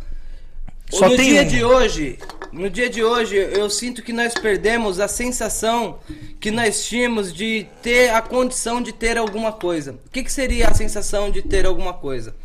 Só 0.90 1.08
no 1.08 1.16
tem 1.16 1.26
dia 1.30 1.42
um. 1.44 1.46
de 1.46 1.64
hoje, 1.64 2.20
no 2.52 2.68
dia 2.70 2.90
de 2.90 3.04
hoje, 3.04 3.36
eu 3.36 3.70
sinto 3.70 4.02
que 4.02 4.12
nós 4.12 4.34
perdemos 4.34 5.00
a 5.00 5.08
sensação 5.08 6.00
que 6.40 6.50
nós 6.50 6.84
tínhamos 6.84 7.32
de 7.32 7.68
ter 7.84 8.10
a 8.10 8.22
condição 8.24 8.82
de 8.82 8.92
ter 8.92 9.18
alguma 9.18 9.52
coisa. 9.52 9.92
O 10.08 10.10
que, 10.12 10.24
que 10.24 10.32
seria 10.32 10.68
a 10.70 10.74
sensação 10.74 11.30
de 11.30 11.42
ter 11.44 11.66
alguma 11.68 11.94
coisa? 11.94 12.36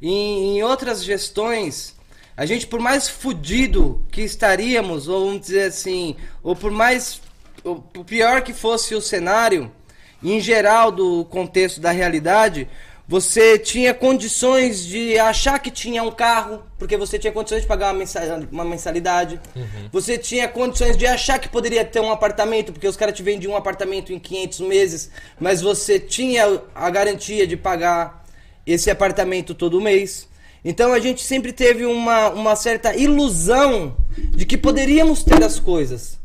Em, 0.00 0.56
em 0.58 0.62
outras 0.62 1.04
gestões, 1.04 1.94
a 2.40 2.46
gente, 2.46 2.66
por 2.66 2.80
mais 2.80 3.06
fudido 3.06 4.02
que 4.10 4.22
estaríamos, 4.22 5.08
ou 5.08 5.26
vamos 5.26 5.42
dizer 5.42 5.64
assim, 5.64 6.16
ou 6.42 6.56
por 6.56 6.70
mais. 6.70 7.20
ou 7.62 7.76
por 7.76 8.02
pior 8.02 8.40
que 8.40 8.54
fosse 8.54 8.94
o 8.94 9.00
cenário, 9.02 9.70
em 10.22 10.40
geral 10.40 10.90
do 10.90 11.26
contexto 11.26 11.82
da 11.82 11.90
realidade, 11.90 12.66
você 13.06 13.58
tinha 13.58 13.92
condições 13.92 14.86
de 14.86 15.18
achar 15.18 15.58
que 15.58 15.70
tinha 15.70 16.02
um 16.02 16.10
carro, 16.10 16.62
porque 16.78 16.96
você 16.96 17.18
tinha 17.18 17.30
condições 17.32 17.60
de 17.60 17.66
pagar 17.68 17.88
uma 17.92 17.98
mensa- 17.98 18.48
uma 18.50 18.64
mensalidade. 18.64 19.38
Você 19.92 20.16
tinha 20.16 20.48
condições 20.48 20.96
de 20.96 21.06
achar 21.06 21.38
que 21.38 21.48
poderia 21.48 21.84
ter 21.84 22.00
um 22.00 22.10
apartamento, 22.10 22.72
porque 22.72 22.88
os 22.88 22.96
caras 22.96 23.14
te 23.14 23.22
vendiam 23.22 23.52
um 23.52 23.56
apartamento 23.56 24.12
em 24.14 24.18
500 24.18 24.60
meses, 24.60 25.10
mas 25.38 25.60
você 25.60 26.00
tinha 26.00 26.62
a 26.74 26.88
garantia 26.88 27.46
de 27.46 27.56
pagar 27.56 28.24
esse 28.66 28.90
apartamento 28.90 29.54
todo 29.54 29.78
mês. 29.78 30.29
Então 30.64 30.92
a 30.92 31.00
gente 31.00 31.22
sempre 31.22 31.52
teve 31.52 31.86
uma, 31.86 32.30
uma 32.30 32.56
certa 32.56 32.94
ilusão 32.94 33.96
de 34.16 34.44
que 34.44 34.58
poderíamos 34.58 35.22
ter 35.24 35.42
as 35.42 35.58
coisas. 35.58 36.18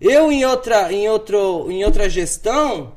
Eu 0.00 0.30
em 0.30 0.44
outra, 0.44 0.92
em 0.92 1.08
outro, 1.08 1.70
em 1.70 1.84
outra 1.84 2.08
gestão, 2.08 2.92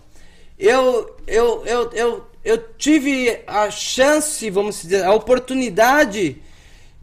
eu, 0.59 1.15
eu, 1.25 1.65
eu, 1.65 1.91
eu, 1.93 2.25
eu 2.45 2.57
tive 2.77 3.39
a 3.47 3.71
chance, 3.71 4.47
vamos 4.49 4.81
dizer, 4.83 5.03
a 5.03 5.13
oportunidade 5.13 6.39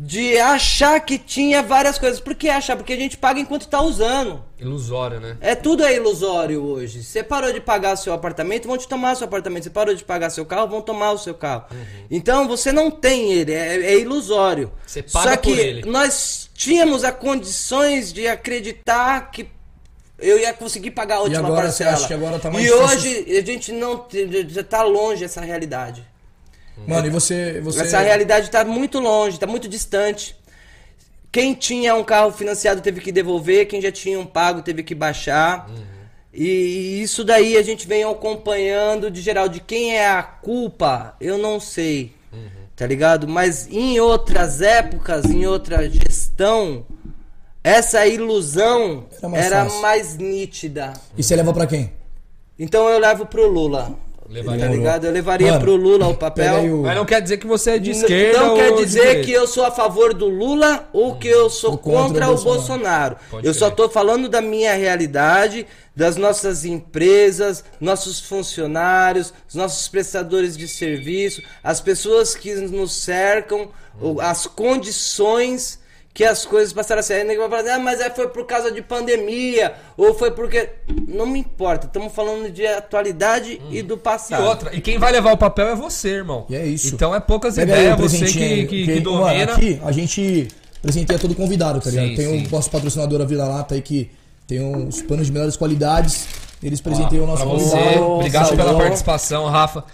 de 0.00 0.38
achar 0.38 1.00
que 1.00 1.18
tinha 1.18 1.60
várias 1.60 1.98
coisas. 1.98 2.20
Por 2.20 2.34
que 2.36 2.48
achar? 2.48 2.76
Porque 2.76 2.92
a 2.92 2.96
gente 2.96 3.16
paga 3.16 3.40
enquanto 3.40 3.62
está 3.62 3.82
usando. 3.82 4.44
Ilusório, 4.56 5.18
né? 5.18 5.36
É 5.40 5.56
tudo 5.56 5.84
é 5.84 5.92
ilusório 5.96 6.62
hoje. 6.64 7.02
Você 7.02 7.20
parou 7.22 7.52
de 7.52 7.60
pagar 7.60 7.96
seu 7.96 8.12
apartamento, 8.12 8.68
vão 8.68 8.78
te 8.78 8.86
tomar 8.86 9.16
seu 9.16 9.24
apartamento. 9.26 9.64
Você 9.64 9.70
parou 9.70 9.92
de 9.94 10.04
pagar 10.04 10.30
seu 10.30 10.46
carro, 10.46 10.68
vão 10.68 10.80
tomar 10.80 11.10
o 11.12 11.18
seu 11.18 11.34
carro. 11.34 11.64
Então 12.08 12.46
você 12.46 12.70
não 12.70 12.92
tem 12.92 13.32
ele, 13.32 13.52
é, 13.52 13.74
é 13.94 13.98
ilusório. 13.98 14.70
Você 14.86 15.02
paga 15.02 15.30
Só 15.30 15.36
que 15.36 15.50
por 15.50 15.58
ele. 15.58 15.90
nós 15.90 16.48
tínhamos 16.54 17.02
as 17.02 17.16
condições 17.16 18.12
de 18.12 18.28
acreditar 18.28 19.32
que 19.32 19.48
eu 20.16 20.38
ia 20.38 20.52
conseguir 20.52 20.92
pagar 20.92 21.16
a 21.16 21.20
última 21.22 21.46
agora 21.46 21.70
você 21.72 21.84
parcela. 21.84 21.92
acha 21.96 22.06
que 22.06 22.14
agora 22.14 22.38
tá 22.38 22.50
mais 22.50 22.64
e 22.64 22.68
difícil? 22.68 22.86
hoje 22.86 23.38
a 23.38 23.44
gente 23.44 23.72
não 23.72 24.06
já 24.48 24.62
tá 24.64 24.82
longe 24.82 25.24
essa 25.24 25.40
realidade. 25.40 26.04
Mano, 26.86 27.06
e 27.06 27.10
você. 27.10 27.60
você... 27.60 27.82
Essa 27.82 28.00
realidade 28.00 28.46
está 28.46 28.64
muito 28.64 28.98
longe, 28.98 29.36
está 29.36 29.46
muito 29.46 29.68
distante. 29.68 30.36
Quem 31.30 31.54
tinha 31.54 31.94
um 31.94 32.02
carro 32.04 32.32
financiado 32.32 32.80
teve 32.80 33.00
que 33.00 33.12
devolver, 33.12 33.66
quem 33.66 33.80
já 33.80 33.92
tinha 33.92 34.18
um 34.18 34.26
pago 34.26 34.62
teve 34.62 34.82
que 34.82 34.94
baixar. 34.94 35.68
E 36.32 37.02
isso 37.02 37.24
daí 37.24 37.56
a 37.56 37.62
gente 37.62 37.86
vem 37.86 38.04
acompanhando 38.04 39.10
de 39.10 39.20
geral. 39.20 39.48
De 39.48 39.60
quem 39.60 39.96
é 39.96 40.08
a 40.08 40.22
culpa, 40.22 41.16
eu 41.20 41.36
não 41.36 41.60
sei. 41.60 42.14
Tá 42.76 42.86
ligado? 42.86 43.26
Mas 43.26 43.66
em 43.66 43.98
outras 43.98 44.62
épocas, 44.62 45.24
em 45.24 45.46
outra 45.46 45.90
gestão, 45.90 46.86
essa 47.62 48.06
ilusão 48.06 49.06
Era 49.18 49.28
mais 49.28 49.46
era 49.46 49.64
mais 49.80 50.16
nítida. 50.16 50.92
E 51.16 51.22
você 51.22 51.34
leva 51.34 51.52
pra 51.52 51.66
quem? 51.66 51.92
Então 52.56 52.88
eu 52.88 53.00
levo 53.00 53.26
pro 53.26 53.48
Lula. 53.48 53.98
Levaria. 54.28 54.60
Tá 54.66 54.70
ligado? 54.72 55.04
Eu 55.06 55.12
levaria 55.12 55.52
Mano, 55.52 55.60
pro 55.64 55.74
Lula 55.74 56.06
o 56.08 56.14
papel. 56.14 56.62
o. 56.74 56.82
Mas 56.82 56.94
não 56.96 57.04
quer 57.06 57.22
dizer 57.22 57.38
que 57.38 57.46
você 57.46 57.70
é 57.72 57.78
de 57.78 57.92
esquerda 57.92 58.38
não 58.40 58.54
quer 58.56 58.74
dizer 58.74 59.24
que 59.24 59.32
eu 59.32 59.46
sou 59.46 59.64
a 59.64 59.70
favor 59.70 60.12
do 60.12 60.26
Lula 60.28 60.86
ou 60.92 61.16
que 61.16 61.28
eu 61.28 61.48
sou 61.48 61.70
Ou 61.72 61.78
contra 61.78 62.26
contra, 62.26 62.30
o 62.30 62.44
Bolsonaro. 62.44 63.16
Bolsonaro. 63.16 63.46
Eu 63.46 63.54
só 63.54 63.66
crer. 63.70 63.76
tô 63.76 63.88
falando 63.88 64.28
da 64.28 64.42
minha 64.42 64.74
realidade, 64.74 65.66
das 65.96 66.16
nossas 66.16 66.64
empresas, 66.66 67.64
nossos 67.80 68.20
funcionários, 68.20 69.32
os 69.48 69.54
nossos 69.54 69.88
prestadores 69.88 70.56
de 70.56 70.68
serviço, 70.68 71.42
as 71.64 71.80
pessoas 71.80 72.34
que 72.34 72.54
nos 72.54 72.92
cercam, 72.92 73.70
o- 74.00 74.20
as 74.20 74.46
condições 74.46 75.78
que 76.18 76.24
as 76.24 76.44
coisas 76.44 76.72
passaram 76.72 76.98
a 76.98 77.02
ser. 77.04 77.12
Aí 77.14 77.22
ninguém 77.22 77.38
vai 77.38 77.62
falar, 77.62 77.76
ah, 77.76 77.78
mas 77.78 78.00
é, 78.00 78.10
foi 78.10 78.26
por 78.26 78.44
causa 78.44 78.72
de 78.72 78.82
pandemia, 78.82 79.74
ou 79.96 80.14
foi 80.14 80.32
porque. 80.32 80.68
Não 81.06 81.24
me 81.24 81.38
importa, 81.38 81.86
estamos 81.86 82.12
falando 82.12 82.50
de 82.50 82.66
atualidade 82.66 83.62
e 83.70 83.82
do 83.82 83.94
E 83.94 83.98
passado. 83.98 84.42
outra, 84.44 84.74
e 84.74 84.80
quem 84.80 84.98
vai 84.98 85.12
levar 85.12 85.32
o 85.32 85.36
papel 85.36 85.68
é 85.68 85.76
você, 85.76 86.08
irmão. 86.08 86.44
E 86.50 86.56
é 86.56 86.66
isso. 86.66 86.92
Então 86.92 87.14
é 87.14 87.20
poucas 87.20 87.54
Pega 87.54 87.72
aí 87.72 87.92
ideias, 87.92 88.00
você 88.12 88.24
aí, 88.24 88.32
que, 88.32 88.66
que, 88.66 88.84
que 88.86 89.00
mano, 89.00 89.26
domina. 89.28 89.52
aqui 89.52 89.80
a 89.80 89.92
gente 89.92 90.48
presenteia 90.82 91.20
todo 91.20 91.36
convidado, 91.36 91.80
tá 91.80 91.88
Sim, 91.88 92.00
ligado? 92.00 92.16
Tem 92.16 92.40
sim. 92.40 92.46
o 92.48 92.50
nosso 92.50 92.68
patrocinador, 92.68 93.20
a 93.20 93.24
Vila 93.24 93.46
Lata, 93.46 93.76
aí 93.76 93.80
que 93.80 94.10
tem 94.44 94.60
uns 94.60 95.00
panos 95.00 95.26
de 95.26 95.32
melhores 95.32 95.56
qualidades. 95.56 96.26
Eles 96.60 96.80
presenteiam 96.80 97.22
o 97.22 97.26
nosso 97.28 97.44
você, 97.46 97.76
convidado. 97.76 98.02
obrigado 98.02 98.56
pela 98.56 98.76
participação, 98.76 99.46
Rafa. 99.46 99.84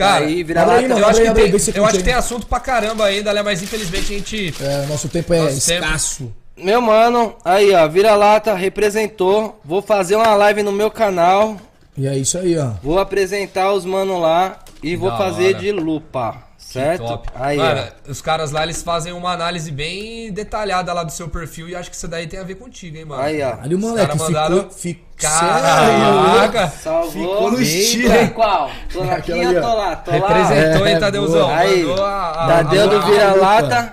Cara, 0.00 0.24
Aí, 0.24 0.42
vira 0.42 0.62
aí, 0.62 0.66
lata. 0.66 0.88
mano. 0.88 1.00
eu 1.00 1.06
acho, 1.06 1.20
que, 1.20 1.28
aí, 1.28 1.34
tem, 1.34 1.50
vê 1.50 1.58
se 1.58 1.76
eu 1.76 1.84
acho 1.84 1.96
que 1.98 2.02
tem 2.04 2.14
assunto 2.14 2.46
pra 2.46 2.58
caramba 2.60 3.04
ainda, 3.04 3.32
né? 3.34 3.42
Mas 3.42 3.62
infelizmente 3.62 4.14
a 4.14 4.16
gente. 4.18 4.54
É, 4.60 4.86
nosso 4.86 5.08
tempo 5.08 5.32
é 5.34 5.40
Nosso 5.42 5.66
tempo. 5.66 5.84
escasso. 5.84 6.32
Meu 6.56 6.80
mano, 6.80 7.34
aí 7.44 7.72
ó, 7.74 7.86
vira-lata, 7.88 8.54
representou. 8.54 9.60
Vou 9.64 9.80
fazer 9.82 10.16
uma 10.16 10.34
live 10.34 10.62
no 10.62 10.72
meu 10.72 10.90
canal. 10.90 11.56
E 11.96 12.06
é 12.06 12.16
isso 12.16 12.38
aí, 12.38 12.56
ó. 12.56 12.70
Vou 12.82 12.98
apresentar 12.98 13.72
os 13.72 13.84
mano 13.84 14.18
lá 14.18 14.58
e 14.82 14.96
vou 14.96 15.10
fazer 15.16 15.48
hora. 15.54 15.54
de 15.58 15.72
lupa. 15.72 16.49
Certo? 16.72 17.04
Top. 17.04 17.28
Aí, 17.34 17.56
Mano, 17.56 17.82
ó. 18.06 18.10
os 18.10 18.20
caras 18.22 18.52
lá, 18.52 18.62
eles 18.62 18.80
fazem 18.82 19.12
uma 19.12 19.32
análise 19.32 19.70
bem 19.72 20.32
detalhada 20.32 20.92
lá 20.92 21.02
do 21.02 21.10
seu 21.10 21.28
perfil 21.28 21.68
e 21.68 21.74
acho 21.74 21.90
que 21.90 21.96
isso 21.96 22.06
daí 22.06 22.26
tem 22.28 22.38
a 22.38 22.44
ver 22.44 22.54
contigo, 22.54 22.96
hein, 22.96 23.04
mano. 23.04 23.20
Aí, 23.20 23.42
ó. 23.42 23.54
Ali 23.60 23.74
o 23.74 23.78
moleque 23.78 24.06
caras 24.06 24.22
mandaram- 24.22 24.56
ficou. 24.56 24.70
ficou 24.70 25.10
Caraca! 25.20 26.68
Salvou. 26.68 27.10
Ficou 27.10 27.50
no 27.52 27.60
estilo. 27.60 28.14
em 28.14 28.28
qual? 28.28 28.70
Tô 28.92 29.02
aqui 29.10 29.32
ou 29.32 29.54
tô 29.60 29.74
lá? 29.74 29.96
Tô 29.96 30.10
lá. 30.12 30.16
Representou, 30.16 30.86
É, 30.86 30.92
hein, 30.92 30.98
Tadeuzão? 31.00 31.50
Aí, 31.50 31.82
Mandou 31.84 32.04
a, 32.04 32.30
a, 32.30 32.46
Tadeu 32.64 32.88
do 32.88 33.02
vira-lata. 33.02 33.92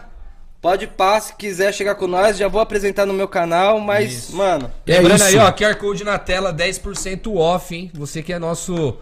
Pode 0.62 0.88
pá, 0.88 1.20
se 1.20 1.34
quiser 1.36 1.74
chegar 1.74 1.96
com 1.96 2.08
nós, 2.08 2.38
já 2.38 2.48
vou 2.48 2.60
apresentar 2.60 3.06
no 3.06 3.14
meu 3.14 3.28
canal, 3.28 3.80
mas, 3.80 4.32
mano, 4.32 4.72
É 4.88 4.94
Lembrando 4.94 5.22
aí, 5.24 5.36
isso. 5.36 5.40
ó, 5.40 5.52
QR 5.52 5.76
Code 5.76 6.04
na 6.04 6.18
tela, 6.18 6.52
10% 6.52 7.36
off, 7.36 7.76
hein? 7.76 7.92
Você 7.94 8.24
que 8.24 8.34
é 8.34 8.40
nosso 8.40 8.98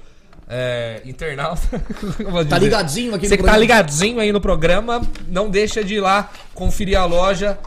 é, 0.48 1.02
internauta. 1.06 1.62
Tá 2.50 2.58
ligadinho 2.58 3.16
aqui 3.16 3.28
Você 3.28 3.36
no 3.36 3.44
que 3.44 3.50
tá 3.50 3.58
ligadinho 3.58 4.20
aí 4.20 4.32
no 4.32 4.42
programa, 4.42 5.02
não 5.28 5.50
deixa 5.50 5.84
de 5.84 5.96
ir 5.96 6.02
lá 6.02 6.30
conferir 6.54 7.00
a 7.00 7.06
loja. 7.06 7.58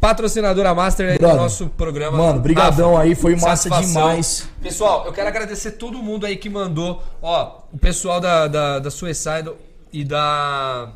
Patrocinadora 0.00 0.74
Master 0.74 1.12
aí 1.12 1.14
do 1.14 1.20
Brother, 1.20 1.40
nosso 1.40 1.68
programa. 1.68 2.18
Mano, 2.18 2.40
brigadão 2.40 2.98
aí, 2.98 3.14
foi 3.14 3.34
massa 3.34 3.68
satisfação. 3.68 4.08
demais. 4.08 4.46
Pessoal, 4.62 5.06
eu 5.06 5.12
quero 5.12 5.28
agradecer 5.28 5.72
todo 5.72 6.02
mundo 6.02 6.26
aí 6.26 6.36
que 6.36 6.50
mandou. 6.50 7.02
Ó, 7.22 7.62
o 7.72 7.78
pessoal 7.78 8.20
da, 8.20 8.46
da, 8.46 8.78
da 8.78 8.90
Suicide 8.90 9.52
e 9.90 10.04
da. 10.04 10.90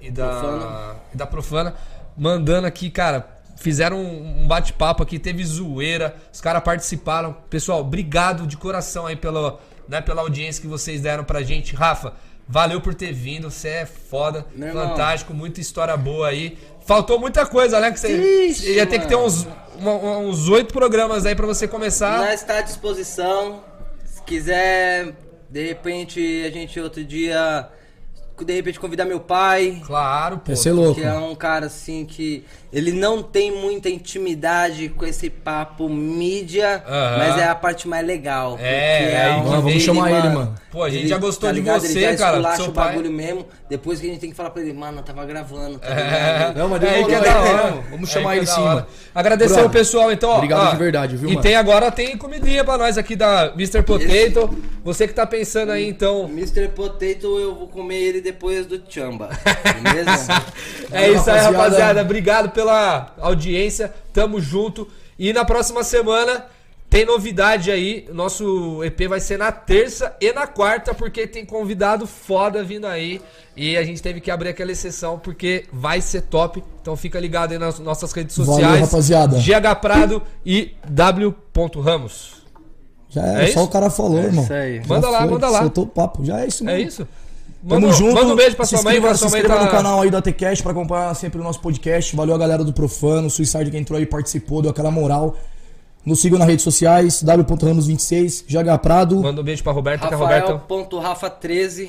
E 0.00 0.10
da. 0.10 0.28
Profana. 0.28 0.96
E 1.12 1.16
da 1.16 1.26
Profana 1.26 1.74
mandando 2.16 2.66
aqui, 2.66 2.90
cara. 2.90 3.28
Fizeram 3.56 3.98
um 3.98 4.34
um 4.44 4.46
bate-papo 4.46 5.02
aqui, 5.02 5.18
teve 5.18 5.42
zoeira, 5.42 6.14
os 6.32 6.40
caras 6.40 6.62
participaram. 6.62 7.34
Pessoal, 7.48 7.80
obrigado 7.80 8.46
de 8.46 8.56
coração 8.58 9.06
aí 9.06 9.16
pela, 9.16 9.58
né, 9.88 10.00
pela 10.00 10.22
audiência 10.22 10.60
que 10.60 10.68
vocês 10.68 11.00
deram 11.00 11.24
pra 11.24 11.42
gente. 11.42 11.74
Rafa, 11.74 12.14
valeu 12.48 12.80
por 12.80 12.94
ter 12.94 13.12
vindo, 13.12 13.50
você 13.50 13.68
é 13.68 13.86
foda, 13.86 14.46
Meu 14.54 14.68
irmão. 14.68 14.88
fantástico, 14.90 15.32
muita 15.34 15.60
história 15.60 15.96
boa 15.96 16.28
aí. 16.28 16.58
Faltou 16.86 17.18
muita 17.18 17.46
coisa, 17.46 17.80
né? 17.80 17.90
Que 17.90 17.98
você 18.00 18.46
Ixi, 18.48 18.72
ia 18.72 18.86
ter 18.86 18.98
que 18.98 19.06
ter 19.08 19.16
uns 19.16 19.46
uns 19.76 20.48
oito 20.48 20.72
programas 20.72 21.26
aí 21.26 21.34
pra 21.34 21.46
você 21.46 21.66
começar. 21.66 22.18
nós 22.18 22.40
está 22.40 22.58
à 22.58 22.60
disposição. 22.60 23.64
Se 24.04 24.22
quiser, 24.22 25.14
de 25.50 25.66
repente, 25.66 26.44
a 26.46 26.50
gente 26.50 26.78
outro 26.78 27.04
dia, 27.04 27.68
de 28.42 28.52
repente, 28.52 28.80
convidar 28.80 29.04
meu 29.04 29.20
pai. 29.20 29.82
Claro, 29.86 30.38
pô. 30.38 30.56
Ser 30.56 30.72
louco. 30.72 30.94
Que 31.00 31.06
é 31.06 31.12
um 31.12 31.34
cara 31.34 31.66
assim 31.66 32.04
que 32.04 32.44
ele 32.72 32.90
não 32.92 33.22
tem 33.22 33.52
muita 33.52 33.88
intimidade 33.88 34.88
com 34.88 35.04
esse 35.06 35.30
papo 35.30 35.88
mídia, 35.88 36.82
mas 37.18 37.38
é 37.38 37.44
a 37.48 37.54
parte 37.54 37.86
mais 37.86 38.04
legal. 38.04 38.56
É, 38.60 39.26
aí, 39.26 39.32
onde 39.40 39.48
mano, 39.50 39.62
vamos 39.62 39.82
chamar 39.82 40.10
ele, 40.10 40.28
mano. 40.34 40.54
Pô, 40.72 40.82
a 40.82 40.90
gente 40.90 41.06
já 41.06 41.18
gostou 41.18 41.50
de 41.52 41.60
ligado? 41.60 41.80
você, 41.82 41.92
ele 41.98 42.16
já 42.16 42.16
cara, 42.16 42.56
seu 42.56 42.66
o 42.66 42.72
pai. 42.72 42.88
bagulho 42.88 43.10
mesmo. 43.12 43.46
Depois 43.68 44.00
que 44.00 44.06
a 44.06 44.10
gente 44.10 44.20
tem 44.20 44.30
que 44.30 44.36
falar 44.36 44.50
pra 44.50 44.62
ele, 44.62 44.72
mano, 44.72 44.98
eu 44.98 45.02
tava 45.04 45.24
gravando, 45.24 45.78
tá 45.78 45.88
É, 45.88 45.94
ligado? 46.38 46.56
Não, 46.58 46.68
mas 46.68 46.82
é 46.82 47.04
que 47.04 47.14
é 47.14 47.20
da 47.20 47.34
né? 47.34 47.34
hora. 47.50 47.74
Vamos 47.90 48.10
É 48.10 48.12
chamar 48.12 48.30
aí 48.32 48.38
ele 48.38 48.46
é 48.46 48.50
sim, 48.50 48.60
mano. 48.60 48.86
Agradecer 49.14 49.60
o 49.64 49.70
pessoal, 49.70 50.10
então, 50.10 50.30
ó. 50.30 50.36
obrigado 50.36 50.66
ó, 50.66 50.70
de 50.72 50.76
verdade, 50.76 51.16
viu, 51.16 51.28
E 51.28 51.32
mano? 51.34 51.42
tem 51.42 51.54
agora, 51.54 51.92
tem 51.92 52.16
comidinha 52.18 52.64
pra 52.64 52.76
nós 52.76 52.98
aqui 52.98 53.14
da 53.14 53.52
Mr. 53.56 53.82
Potato. 53.82 54.50
Você 54.84 55.08
que 55.08 55.14
tá 55.14 55.26
pensando 55.26 55.72
aí, 55.72 55.88
então... 55.88 56.28
Mr. 56.28 56.68
Potato, 56.68 57.38
eu 57.38 57.54
vou 57.54 57.68
comer 57.68 57.96
ele 57.96 58.20
depois 58.20 58.66
do 58.66 58.80
chamba. 58.88 59.30
Beleza? 59.82 60.44
É 60.92 61.10
isso 61.10 61.28
aí, 61.28 61.40
rapaziada. 61.40 62.02
Obrigado 62.02 62.50
pela 62.50 63.12
audiência. 63.18 63.92
Tamo 64.12 64.40
junto. 64.40 64.86
E 65.18 65.32
na 65.32 65.44
próxima 65.44 65.82
semana 65.82 66.46
tem 66.88 67.04
novidade 67.04 67.72
aí. 67.72 68.06
Nosso 68.12 68.84
EP 68.84 69.08
vai 69.08 69.18
ser 69.18 69.36
na 69.36 69.50
terça 69.50 70.14
e 70.20 70.32
na 70.32 70.46
quarta, 70.46 70.94
porque 70.94 71.26
tem 71.26 71.44
convidado 71.44 72.06
foda 72.06 72.62
vindo 72.62 72.86
aí. 72.86 73.20
E 73.56 73.76
a 73.76 73.82
gente 73.82 74.00
teve 74.00 74.20
que 74.20 74.30
abrir 74.30 74.50
aquela 74.50 74.70
exceção 74.70 75.18
porque 75.18 75.64
vai 75.72 76.00
ser 76.00 76.20
top. 76.20 76.62
Então 76.80 76.96
fica 76.96 77.18
ligado 77.18 77.50
aí 77.50 77.58
nas 77.58 77.80
nossas 77.80 78.12
redes 78.12 78.36
Valeu, 78.36 78.52
sociais. 78.54 78.80
rapaziada. 78.82 79.38
GH 79.38 79.80
Prado 79.80 80.22
e 80.46 80.76
W. 80.88 81.34
Ramos. 81.82 82.33
Já 83.14 83.26
é, 83.26 83.34
É 83.44 83.46
só 83.46 83.60
isso? 83.60 83.62
o 83.62 83.68
cara 83.68 83.88
falou, 83.90 84.18
É 84.18 84.24
irmão. 84.24 84.44
isso 84.44 84.52
aí. 84.52 84.80
Já 84.82 84.86
Manda 84.88 85.08
lá, 85.10 85.18
foi, 85.20 85.30
manda 85.30 85.48
lá. 85.48 85.60
Soltou 85.60 85.84
o 85.84 85.86
papo. 85.86 86.24
Já 86.24 86.40
é 86.40 86.46
isso, 86.46 86.62
É 86.64 86.66
mano. 86.66 86.78
isso? 86.78 87.08
Tamo 87.66 87.80
Manda, 87.80 87.92
junto. 87.94 88.14
manda 88.14 88.32
um 88.32 88.36
beijo 88.36 88.56
pra 88.56 88.66
se 88.66 88.70
sua 88.76 88.82
mãe, 88.82 88.92
inscreva, 88.94 89.06
pra 89.08 89.14
se 89.14 89.20
sua 89.20 89.30
mãe 89.30 89.40
inscreva 89.40 89.60
tá... 89.60 89.64
no 89.66 89.70
canal 89.70 90.00
aí 90.02 90.10
da 90.10 90.20
TCast 90.20 90.62
pra 90.62 90.72
acompanhar 90.72 91.14
sempre 91.14 91.40
o 91.40 91.42
nosso 91.44 91.60
podcast. 91.60 92.14
Valeu 92.14 92.34
a 92.34 92.38
galera 92.38 92.62
do 92.62 92.72
Profano, 92.74 93.30
Suicide 93.30 93.70
que 93.70 93.76
entrou 93.78 93.98
aí, 93.98 94.04
participou, 94.04 94.60
deu 94.60 94.70
aquela 94.70 94.90
moral. 94.90 95.34
Nos 96.04 96.20
sigam 96.20 96.38
nas 96.38 96.46
redes 96.46 96.62
sociais, 96.62 97.22
w.ramos26, 97.22 98.44
GH 98.46 98.78
Prado. 98.82 99.22
Manda 99.22 99.40
um 99.40 99.44
beijo 99.44 99.62
pra 99.62 99.72
Roberta, 99.72 100.06
que 100.08 100.14
Roberta... 100.14 100.52
Rafael.rafa13. 100.52 101.88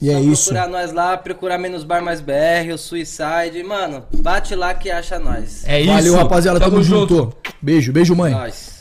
e 0.00 0.08
é 0.08 0.18
isso. 0.20 0.44
procurar 0.54 0.68
nós 0.68 0.92
lá, 0.92 1.18
procurar 1.18 1.58
Menos 1.58 1.84
Bar 1.84 2.02
Mais 2.02 2.22
BR, 2.22 2.72
o 2.72 2.78
Suicide. 2.78 3.62
Mano, 3.66 4.04
bate 4.16 4.54
lá 4.54 4.72
que 4.72 4.90
acha 4.90 5.18
nós. 5.18 5.64
É 5.66 5.82
isso. 5.82 5.92
Valeu, 5.92 6.14
rapaziada. 6.16 6.58
Tamo, 6.58 6.82
junto. 6.82 7.30
Beijo, 7.60 7.92
beijo, 7.92 8.16
mãe. 8.16 8.32
Nós. 8.32 8.77